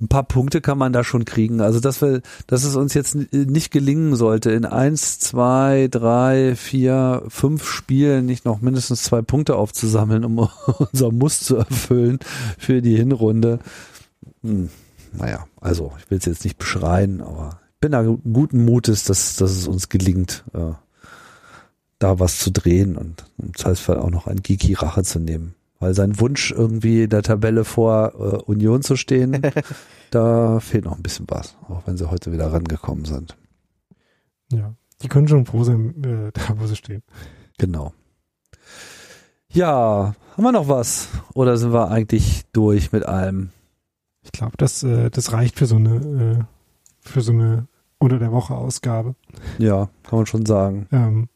ein 0.00 0.08
paar 0.08 0.24
Punkte 0.24 0.60
kann 0.60 0.78
man 0.78 0.92
da 0.92 1.04
schon 1.04 1.24
kriegen. 1.24 1.60
Also 1.60 1.80
dass 1.80 2.02
wir, 2.02 2.20
dass 2.46 2.64
es 2.64 2.76
uns 2.76 2.94
jetzt 2.94 3.14
nicht 3.32 3.70
gelingen 3.70 4.14
sollte, 4.16 4.50
in 4.50 4.64
eins, 4.64 5.18
zwei, 5.18 5.88
drei, 5.90 6.54
vier, 6.54 7.22
fünf 7.28 7.66
Spielen 7.66 8.26
nicht 8.26 8.44
noch 8.44 8.60
mindestens 8.60 9.04
zwei 9.04 9.22
Punkte 9.22 9.56
aufzusammeln, 9.56 10.24
um 10.24 10.38
unser 10.92 11.12
Muss 11.12 11.40
zu 11.40 11.56
erfüllen 11.56 12.18
für 12.58 12.82
die 12.82 12.96
Hinrunde. 12.96 13.58
Hm, 14.42 14.68
naja, 15.12 15.46
also 15.60 15.92
ich 15.98 16.10
will 16.10 16.18
es 16.18 16.26
jetzt 16.26 16.44
nicht 16.44 16.58
beschreien, 16.58 17.22
aber 17.22 17.60
ich 17.74 17.80
bin 17.80 17.92
da 17.92 18.02
guten 18.02 18.64
Mutes, 18.64 19.04
dass, 19.04 19.36
dass 19.36 19.52
es 19.52 19.66
uns 19.66 19.88
gelingt, 19.88 20.44
äh, 20.52 20.72
da 21.98 22.18
was 22.18 22.38
zu 22.38 22.50
drehen 22.50 22.96
und 22.96 23.24
im 23.38 23.54
Zweifelsfall 23.54 23.98
auch 23.98 24.10
noch 24.10 24.26
ein 24.26 24.42
Geeky 24.42 24.74
Rache 24.74 25.02
zu 25.02 25.18
nehmen. 25.18 25.54
Weil 25.78 25.94
sein 25.94 26.18
Wunsch 26.20 26.52
irgendwie 26.52 27.02
in 27.02 27.10
der 27.10 27.22
Tabelle 27.22 27.64
vor 27.64 28.12
äh, 28.14 28.36
Union 28.50 28.82
zu 28.82 28.96
stehen, 28.96 29.42
da 30.10 30.60
fehlt 30.60 30.84
noch 30.84 30.96
ein 30.96 31.02
bisschen 31.02 31.26
was, 31.28 31.56
auch 31.68 31.86
wenn 31.86 31.96
sie 31.96 32.10
heute 32.10 32.32
wieder 32.32 32.52
rangekommen 32.52 33.04
sind. 33.04 33.36
Ja, 34.50 34.74
die 35.02 35.08
können 35.08 35.28
schon 35.28 35.44
froh 35.44 35.64
sein, 35.64 36.02
äh, 36.02 36.32
da 36.32 36.58
wo 36.58 36.66
sie 36.66 36.76
stehen. 36.76 37.02
Genau. 37.58 37.92
Ja, 39.50 40.14
haben 40.36 40.42
wir 40.42 40.52
noch 40.52 40.68
was? 40.68 41.08
Oder 41.34 41.56
sind 41.56 41.72
wir 41.72 41.90
eigentlich 41.90 42.44
durch 42.52 42.92
mit 42.92 43.04
allem? 43.06 43.50
Ich 44.22 44.32
glaube, 44.32 44.56
das, 44.56 44.82
äh, 44.82 45.10
das 45.10 45.32
reicht 45.32 45.58
für 45.58 45.66
so 45.66 45.76
eine, 45.76 45.94
äh, 45.96 46.44
für 47.00 47.20
so 47.20 47.32
eine 47.32 47.68
unter 47.98 48.18
der 48.18 48.32
Woche 48.32 48.54
Ausgabe. 48.54 49.14
Ja, 49.58 49.88
kann 50.02 50.18
man 50.18 50.26
schon 50.26 50.44
sagen. 50.44 50.86
Ähm, 50.92 51.28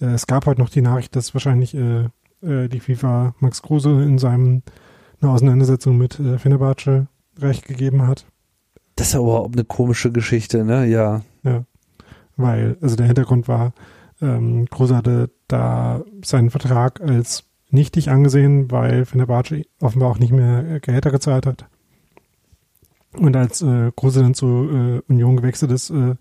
äh, 0.00 0.06
es 0.06 0.26
gab 0.26 0.46
heute 0.46 0.60
noch 0.60 0.70
die 0.70 0.82
Nachricht, 0.82 1.16
dass 1.16 1.34
wahrscheinlich 1.34 1.74
äh, 1.74 2.08
äh, 2.42 2.68
die 2.68 2.80
FIFA 2.80 3.34
Max 3.40 3.62
Kruse 3.62 4.02
in 4.02 4.18
seinem 4.18 4.62
eine 5.20 5.30
Auseinandersetzung 5.30 5.96
mit 5.96 6.20
äh, 6.20 6.38
Fenerbahce 6.38 7.06
recht 7.38 7.66
gegeben 7.66 8.06
hat. 8.06 8.26
Das 8.96 9.08
ist 9.08 9.12
ja 9.14 9.20
überhaupt 9.20 9.56
eine 9.56 9.64
komische 9.64 10.12
Geschichte, 10.12 10.64
ne? 10.64 10.86
Ja. 10.86 11.22
Ja. 11.42 11.64
Weil, 12.36 12.76
also 12.80 12.96
der 12.96 13.06
Hintergrund 13.06 13.48
war, 13.48 13.72
ähm, 14.20 14.68
Kruse 14.70 14.96
hatte 14.96 15.30
da 15.48 16.02
seinen 16.22 16.50
Vertrag 16.50 17.00
als 17.00 17.44
nichtig 17.70 18.10
angesehen, 18.10 18.70
weil 18.70 19.04
Fenerbahce 19.04 19.64
offenbar 19.80 20.10
auch 20.10 20.18
nicht 20.18 20.32
mehr 20.32 20.80
Gehälter 20.80 21.10
gezahlt 21.10 21.46
hat. 21.46 21.66
Und 23.12 23.36
als 23.36 23.62
äh, 23.62 23.90
Kruse 23.96 24.22
dann 24.22 24.34
zu 24.34 24.46
äh, 24.46 25.12
Union 25.12 25.36
gewechselt 25.36 25.70
ist, 25.72 25.90
äh, 25.90 26.16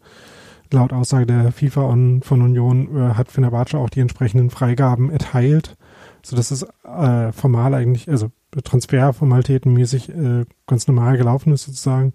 laut 0.71 0.93
Aussage 0.93 1.25
der 1.25 1.51
FIFA 1.51 1.83
und 1.83 2.23
von 2.23 2.41
Union, 2.41 2.95
äh, 2.95 3.13
hat 3.13 3.31
Fenerbahce 3.31 3.77
auch 3.77 3.89
die 3.89 3.99
entsprechenden 3.99 4.49
Freigaben 4.49 5.11
erteilt, 5.11 5.75
so 6.21 6.35
dass 6.35 6.51
es 6.51 6.65
äh, 6.83 7.31
formal 7.31 7.73
eigentlich, 7.73 8.09
also 8.09 8.31
Transferformalitätenmäßig 8.63 10.09
äh, 10.09 10.45
ganz 10.67 10.87
normal 10.87 11.17
gelaufen 11.17 11.53
ist 11.53 11.65
sozusagen. 11.65 12.13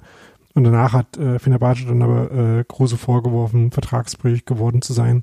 Und 0.54 0.64
danach 0.64 0.92
hat 0.92 1.16
äh, 1.16 1.38
Fenerbahce 1.38 1.86
dann 1.86 2.02
aber 2.02 2.30
äh, 2.32 2.64
große 2.66 2.96
vorgeworfen, 2.96 3.70
vertragsbrüchig 3.70 4.46
geworden 4.46 4.82
zu 4.82 4.92
sein 4.92 5.22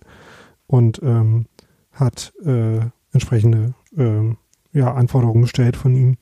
und 0.68 1.02
ähm, 1.04 1.48
hat 1.92 2.34
äh, 2.46 2.80
entsprechende 3.12 3.74
äh, 3.98 4.36
ja, 4.78 4.94
Anforderungen 4.94 5.42
gestellt 5.42 5.76
von 5.76 5.96
ihm. 5.96 6.18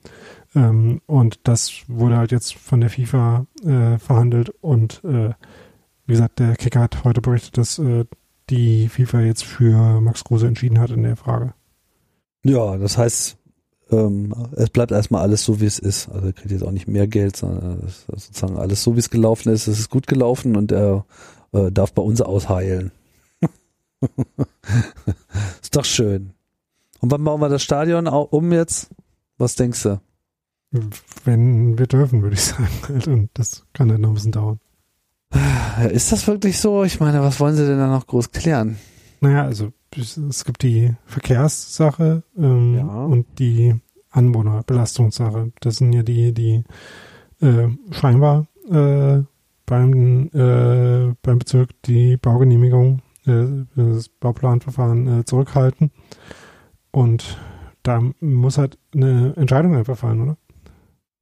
Ähm, 0.55 1.01
und 1.05 1.39
das 1.43 1.83
wurde 1.87 2.17
halt 2.17 2.31
jetzt 2.31 2.55
von 2.55 2.81
der 2.81 2.89
FIFA 2.89 3.45
äh, 3.63 3.97
verhandelt 3.99 4.49
und 4.61 5.03
äh, 5.03 5.31
wie 6.05 6.13
gesagt, 6.13 6.39
der 6.39 6.55
Kicker 6.55 6.81
hat 6.81 7.03
heute 7.03 7.21
berichtet, 7.21 7.57
dass 7.57 7.79
äh, 7.79 8.05
die 8.49 8.89
FIFA 8.89 9.21
jetzt 9.21 9.43
für 9.43 10.01
Max 10.01 10.23
Kruse 10.23 10.47
entschieden 10.47 10.79
hat 10.79 10.91
in 10.91 11.03
der 11.03 11.15
Frage. 11.15 11.53
Ja, 12.43 12.77
das 12.77 12.97
heißt, 12.97 13.37
ähm, 13.91 14.33
es 14.55 14.69
bleibt 14.69 14.91
erstmal 14.91 15.21
alles 15.21 15.43
so, 15.43 15.61
wie 15.61 15.65
es 15.65 15.79
ist. 15.79 16.09
Also 16.09 16.27
er 16.27 16.33
kriegt 16.33 16.51
jetzt 16.51 16.63
auch 16.63 16.71
nicht 16.71 16.87
mehr 16.87 17.07
Geld, 17.07 17.35
sondern 17.35 17.81
sozusagen 18.07 18.57
alles 18.57 18.83
so, 18.83 18.95
wie 18.95 18.99
es 18.99 19.09
gelaufen 19.09 19.51
ist. 19.51 19.67
Es 19.67 19.79
ist 19.79 19.89
gut 19.89 20.07
gelaufen 20.07 20.55
und 20.55 20.71
er 20.71 21.05
äh, 21.53 21.71
darf 21.71 21.93
bei 21.93 22.01
uns 22.01 22.21
ausheilen. 22.21 22.91
ist 25.61 25.75
doch 25.75 25.85
schön. 25.85 26.33
Und 26.99 27.11
wann 27.11 27.23
bauen 27.23 27.41
wir 27.41 27.49
das 27.49 27.63
Stadion 27.63 28.07
um 28.07 28.51
jetzt? 28.51 28.89
Was 29.37 29.55
denkst 29.55 29.83
du? 29.83 30.01
Wenn 31.23 31.77
wir 31.77 31.87
dürfen, 31.87 32.21
würde 32.21 32.35
ich 32.35 32.43
sagen. 32.43 32.69
Und 33.05 33.29
das 33.33 33.65
kann 33.73 33.89
halt 33.91 34.01
noch 34.01 34.09
ein 34.09 34.15
bisschen 34.15 34.31
dauern. 34.31 34.59
Ist 35.91 36.11
das 36.11 36.27
wirklich 36.27 36.59
so? 36.59 36.83
Ich 36.83 36.99
meine, 36.99 37.21
was 37.21 37.39
wollen 37.39 37.55
sie 37.55 37.65
denn 37.65 37.77
da 37.77 37.87
noch 37.87 38.07
groß 38.07 38.31
klären? 38.31 38.77
Naja, 39.21 39.43
also 39.43 39.71
es 39.97 40.45
gibt 40.45 40.63
die 40.63 40.93
Verkehrssache 41.05 42.23
ähm, 42.37 42.75
ja. 42.75 42.85
und 42.85 43.25
die 43.39 43.75
Anwohnerbelastungssache. 44.11 45.51
Das 45.59 45.77
sind 45.77 45.93
ja 45.93 46.03
die, 46.03 46.33
die 46.33 46.63
äh, 47.41 47.69
scheinbar 47.91 48.47
äh, 48.71 49.21
beim, 49.65 50.29
äh, 50.33 51.13
beim 51.21 51.39
Bezirk 51.39 51.69
die 51.83 52.17
Baugenehmigung, 52.17 53.01
äh, 53.25 53.65
das 53.75 54.09
Bauplanverfahren 54.09 55.19
äh, 55.19 55.25
zurückhalten. 55.25 55.91
Und 56.91 57.37
da 57.83 58.01
muss 58.19 58.57
halt 58.57 58.77
eine 58.93 59.33
Entscheidung 59.35 59.75
einfach 59.75 59.97
fallen, 59.97 60.21
oder? 60.21 60.37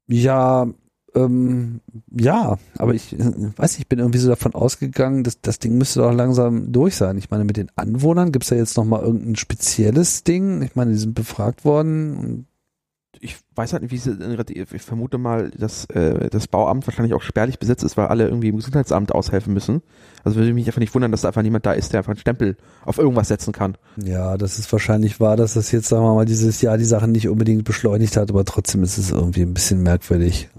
Ja, 0.07 0.67
ähm, 1.15 1.81
ja, 2.11 2.57
aber 2.77 2.93
ich 2.93 3.15
weiß 3.17 3.73
nicht, 3.73 3.81
ich 3.81 3.87
bin 3.87 3.99
irgendwie 3.99 4.19
so 4.19 4.29
davon 4.29 4.55
ausgegangen, 4.55 5.23
dass 5.23 5.41
das 5.41 5.59
Ding 5.59 5.77
müsste 5.77 5.99
doch 5.99 6.13
langsam 6.13 6.71
durch 6.71 6.95
sein. 6.95 7.17
Ich 7.17 7.29
meine, 7.29 7.43
mit 7.43 7.57
den 7.57 7.69
Anwohnern 7.75 8.31
gibt 8.31 8.45
es 8.45 8.49
ja 8.49 8.57
jetzt 8.57 8.77
nochmal 8.77 9.03
irgendein 9.03 9.35
spezielles 9.35 10.23
Ding. 10.23 10.61
Ich 10.61 10.75
meine, 10.75 10.91
die 10.91 10.97
sind 10.97 11.13
befragt 11.13 11.65
worden 11.65 12.47
ich 13.23 13.37
weiß 13.55 13.73
halt 13.73 13.83
nicht, 13.83 13.91
wie 13.91 13.95
es, 13.95 14.71
ich 14.73 14.81
vermute 14.81 15.17
mal, 15.17 15.49
dass 15.51 15.85
äh, 15.85 16.29
das 16.29 16.47
Bauamt 16.47 16.85
wahrscheinlich 16.85 17.13
auch 17.13 17.21
spärlich 17.21 17.57
besetzt 17.57 17.83
ist, 17.83 17.95
weil 17.95 18.07
alle 18.07 18.25
irgendwie 18.25 18.49
im 18.49 18.57
Gesundheitsamt 18.57 19.13
aushelfen 19.13 19.53
müssen. 19.53 19.81
Also 20.23 20.37
würde 20.37 20.53
mich 20.53 20.67
einfach 20.67 20.79
nicht 20.79 20.93
wundern, 20.93 21.11
dass 21.11 21.21
da 21.21 21.29
einfach 21.29 21.41
niemand 21.41 21.65
da 21.65 21.71
ist, 21.71 21.93
der 21.93 21.99
einfach 21.99 22.11
einen 22.11 22.19
Stempel 22.19 22.57
auf 22.85 22.97
irgendwas 22.97 23.29
setzen 23.29 23.53
kann. 23.53 23.77
Ja, 24.03 24.37
das 24.37 24.59
ist 24.59 24.71
wahrscheinlich 24.71 25.19
wahr, 25.19 25.37
dass 25.37 25.53
das 25.53 25.71
jetzt, 25.71 25.87
sagen 25.87 26.03
wir 26.03 26.13
mal, 26.13 26.25
dieses 26.25 26.61
Jahr 26.61 26.77
die 26.77 26.85
Sachen 26.85 27.11
nicht 27.11 27.29
unbedingt 27.29 27.63
beschleunigt 27.63 28.17
hat, 28.17 28.29
aber 28.29 28.43
trotzdem 28.45 28.83
ist 28.83 28.97
es 28.97 29.11
irgendwie 29.11 29.43
ein 29.43 29.53
bisschen 29.53 29.81
merkwürdig. 29.83 30.49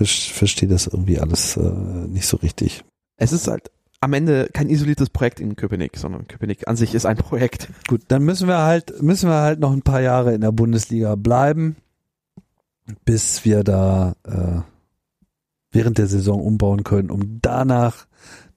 Ich 0.00 0.32
verstehe 0.32 0.68
das 0.68 0.86
irgendwie 0.86 1.18
alles 1.18 1.56
äh, 1.56 1.70
nicht 2.08 2.26
so 2.26 2.36
richtig. 2.36 2.84
Es 3.16 3.32
ist 3.32 3.48
halt 3.48 3.70
am 4.02 4.12
Ende 4.14 4.48
kein 4.52 4.68
isoliertes 4.68 5.10
Projekt 5.10 5.38
in 5.38 5.54
Köpenick, 5.54 5.96
sondern 5.96 6.26
Köpenick 6.26 6.66
an 6.66 6.76
sich 6.76 6.92
ist 6.92 7.06
ein 7.06 7.16
Projekt. 7.16 7.68
Gut, 7.86 8.02
dann 8.08 8.24
müssen 8.24 8.48
wir 8.48 8.58
halt, 8.58 9.00
müssen 9.00 9.28
wir 9.28 9.36
halt 9.36 9.60
noch 9.60 9.72
ein 9.72 9.82
paar 9.82 10.00
Jahre 10.00 10.34
in 10.34 10.40
der 10.40 10.50
Bundesliga 10.50 11.14
bleiben, 11.14 11.76
bis 13.04 13.44
wir 13.44 13.62
da 13.62 14.16
äh, 14.24 14.62
während 15.70 15.98
der 15.98 16.08
Saison 16.08 16.42
umbauen 16.42 16.82
können, 16.82 17.12
um 17.12 17.38
danach 17.42 18.08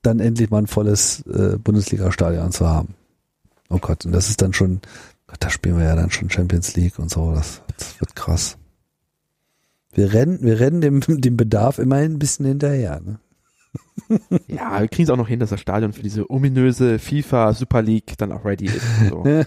dann 0.01 0.19
endlich 0.19 0.49
mal 0.49 0.63
ein 0.63 0.67
volles 0.67 1.21
äh, 1.27 1.59
Bundesliga-Stadion 1.59 2.51
zu 2.51 2.67
haben. 2.67 2.95
Oh 3.69 3.77
Gott, 3.77 4.03
und 4.03 4.13
das 4.13 4.29
ist 4.29 4.41
dann 4.41 4.53
schon, 4.53 4.81
Gott, 5.27 5.37
da 5.41 5.51
spielen 5.51 5.77
wir 5.77 5.85
ja 5.85 5.95
dann 5.95 6.09
schon 6.09 6.31
Champions 6.31 6.75
League 6.75 6.97
und 6.97 7.11
so, 7.11 7.33
das, 7.33 7.61
das 7.77 7.99
wird 7.99 8.15
krass. 8.15 8.57
Wir 9.93 10.11
rennen, 10.11 10.39
wir 10.41 10.59
rennen 10.59 10.81
dem, 10.81 11.01
dem 11.07 11.37
Bedarf 11.37 11.77
immerhin 11.77 12.13
ein 12.13 12.19
bisschen 12.19 12.47
hinterher. 12.47 12.99
Ne? 12.99 13.19
Ja, 14.47 14.81
wir 14.81 14.87
kriegen 14.87 15.03
es 15.03 15.09
auch 15.09 15.17
noch 15.17 15.27
hin, 15.27 15.39
dass 15.39 15.49
das 15.49 15.59
Stadion 15.59 15.93
für 15.93 16.03
diese 16.03 16.29
ominöse 16.29 16.99
FIFA 16.99 17.53
Super 17.53 17.81
League 17.81 18.17
dann 18.17 18.31
auch 18.31 18.45
ready 18.45 18.65
ist. 18.65 18.85
So. 19.09 19.23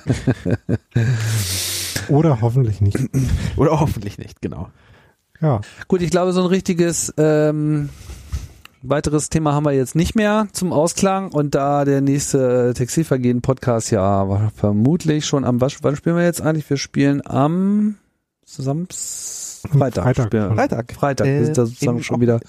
Oder 2.08 2.40
hoffentlich 2.40 2.80
nicht. 2.80 2.98
Oder 3.56 3.80
hoffentlich 3.80 4.18
nicht, 4.18 4.40
genau. 4.40 4.68
Ja. 5.40 5.60
Gut, 5.86 6.02
ich 6.02 6.10
glaube, 6.10 6.32
so 6.32 6.40
ein 6.40 6.46
richtiges 6.46 7.14
ähm, 7.16 7.90
weiteres 8.82 9.28
Thema 9.28 9.52
haben 9.52 9.64
wir 9.64 9.72
jetzt 9.72 9.94
nicht 9.94 10.14
mehr 10.14 10.48
zum 10.52 10.72
Ausklang 10.72 11.30
und 11.30 11.54
da 11.54 11.84
der 11.84 12.00
nächste 12.00 12.74
Textilvergehen-Podcast 12.74 13.90
ja 13.90 14.50
vermutlich 14.54 15.26
schon 15.26 15.44
am, 15.44 15.60
wann 15.60 15.96
spielen 15.96 16.16
wir 16.16 16.24
jetzt 16.24 16.40
eigentlich? 16.40 16.68
Wir 16.68 16.76
spielen 16.76 17.22
am 17.24 17.96
Samstag 18.44 19.47
Freitag. 19.60 20.04
Freitag. 20.04 20.34
Ja. 20.34 20.54
Freitag. 20.54 20.92
Freitag. 20.92 21.26
wir 21.26 21.44
sind 21.44 21.58
da 21.58 21.66
sozusagen 21.66 21.98
im- 21.98 22.02
schon 22.04 22.20
wieder. 22.20 22.40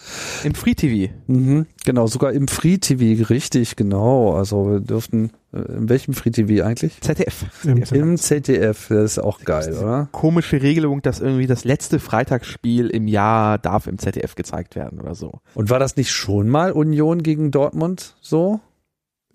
Im 0.44 0.56
Free 0.56 0.73
TV. 0.76 1.11
Mhm, 1.27 1.65
genau, 1.86 2.07
sogar 2.07 2.34
im 2.34 2.48
Free 2.48 2.77
TV, 2.77 3.27
richtig, 3.30 3.76
genau. 3.76 4.34
Also 4.36 4.69
wir 4.72 4.80
dürften, 4.80 5.31
äh, 5.53 5.60
in 5.60 5.90
welchem 5.90 6.14
Free 6.14 6.31
TV 6.31 6.65
eigentlich? 6.65 6.99
ZDF. 7.02 7.45
Im 7.65 7.84
Im 7.84 8.18
ZDF, 8.18 8.88
das 8.90 9.11
ist 9.14 9.19
auch 9.19 9.41
geil, 9.41 9.73
oder? 9.77 10.10
Komische 10.11 10.61
Regelung, 10.61 11.02
dass 11.02 11.19
irgendwie 11.19 11.48
das 11.48 11.64
letzte 11.64 11.99
Freitagsspiel 11.99 12.88
im 12.90 13.07
Jahr 13.07 13.57
darf 13.57 13.88
im 13.88 13.98
ZDF 13.98 14.36
gezeigt 14.36 14.76
werden 14.76 14.99
oder 14.99 15.15
so. 15.15 15.40
Und 15.56 15.69
war 15.69 15.80
das 15.80 15.95
nicht 15.98 16.11
schon 16.11 16.49
mal 16.49 16.72
Union 16.72 17.23
gegen 17.23 17.52
Dortmund 17.52 18.15
so? 18.22 18.60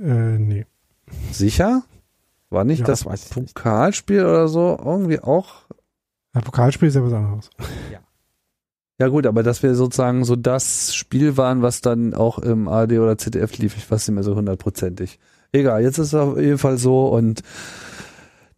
Äh, 0.01 0.39
nee. 0.39 0.67
Sicher? 1.31 1.83
War 2.51 2.65
nicht 2.65 2.81
Ja, 2.81 2.87
das 2.87 3.05
das. 3.05 3.29
Pokalspiel 3.31 4.21
oder 4.25 4.49
so 4.49 4.79
irgendwie 4.85 5.21
auch? 5.21 5.65
Ja, 6.35 6.41
Pokalspiel 6.41 6.89
ist 6.89 6.95
ja 6.95 7.05
was 7.05 7.13
anderes. 7.13 7.51
Ja 8.99 9.09
gut, 9.09 9.27
aber 9.27 9.43
dass 9.43 9.63
wir 9.63 9.75
sozusagen 9.75 10.25
so 10.25 10.37
das 10.37 10.95
Spiel 10.95 11.37
waren, 11.37 11.63
was 11.63 11.81
dann 11.81 12.15
auch 12.15 12.39
im 12.39 12.69
ARD 12.69 12.93
oder 12.93 13.19
ZDF 13.19 13.59
lief, 13.59 13.77
ich 13.77 13.91
weiß 13.91 14.07
nicht 14.09 14.15
mehr 14.15 14.23
so 14.25 14.37
hundertprozentig. 14.37 15.19
Egal, 15.53 15.83
jetzt 15.83 15.99
ist 15.99 16.09
es 16.09 16.15
auf 16.15 16.39
jeden 16.39 16.59
Fall 16.59 16.79
so 16.79 17.09
und 17.09 17.43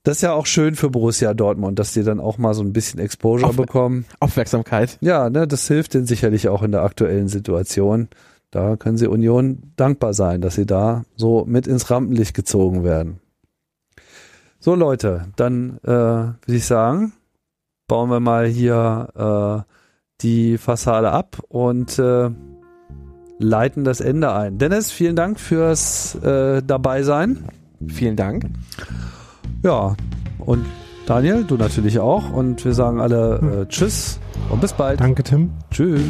das 0.02 0.18
ist 0.18 0.22
ja 0.22 0.32
auch 0.34 0.46
schön 0.46 0.76
für 0.76 0.88
Borussia 0.90 1.34
Dortmund, 1.34 1.78
dass 1.78 1.92
die 1.92 2.04
dann 2.04 2.20
auch 2.20 2.38
mal 2.38 2.54
so 2.54 2.62
ein 2.62 2.72
bisschen 2.72 3.00
Exposure 3.00 3.48
Auf- 3.50 3.56
bekommen. 3.56 4.04
Aufmerksamkeit. 4.20 4.98
Ja, 5.00 5.30
ne, 5.30 5.46
das 5.48 5.66
hilft 5.68 5.94
denen 5.94 6.06
sicherlich 6.06 6.48
auch 6.48 6.62
in 6.62 6.70
der 6.72 6.82
aktuellen 6.82 7.28
Situation. 7.28 8.08
Da 8.50 8.76
können 8.76 8.96
sie 8.98 9.08
Union 9.08 9.72
dankbar 9.76 10.14
sein, 10.14 10.40
dass 10.40 10.54
sie 10.54 10.66
da 10.66 11.02
so 11.16 11.44
mit 11.46 11.66
ins 11.66 11.90
Rampenlicht 11.90 12.34
gezogen 12.34 12.84
werden. 12.84 13.20
So 14.60 14.74
Leute, 14.74 15.26
dann 15.36 15.78
äh, 15.82 15.88
würde 15.88 16.36
ich 16.48 16.66
sagen, 16.66 17.12
bauen 17.86 18.10
wir 18.10 18.20
mal 18.20 18.46
hier 18.46 19.64
äh, 19.66 19.72
die 20.22 20.58
Fassade 20.58 21.10
ab 21.12 21.38
und 21.48 21.98
äh, 21.98 22.30
leiten 23.38 23.84
das 23.84 24.00
Ende 24.00 24.32
ein. 24.32 24.58
Dennis, 24.58 24.90
vielen 24.90 25.16
Dank 25.16 25.38
fürs 25.38 26.14
äh, 26.16 26.62
dabei 26.62 27.02
sein. 27.02 27.44
Vielen 27.86 28.16
Dank. 28.16 28.44
Ja, 29.62 29.94
und 30.38 30.64
Daniel, 31.06 31.44
du 31.44 31.56
natürlich 31.56 31.98
auch. 31.98 32.32
Und 32.32 32.64
wir 32.64 32.74
sagen 32.74 33.00
alle 33.00 33.62
äh, 33.62 33.66
Tschüss 33.68 34.18
und 34.50 34.60
bis 34.60 34.72
bald. 34.72 35.00
Danke, 35.00 35.22
Tim. 35.22 35.50
Tschüss. 35.70 36.02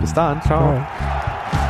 Bis 0.00 0.12
dann. 0.12 0.42
Ciao. 0.42 0.74
Ciao. 0.74 1.63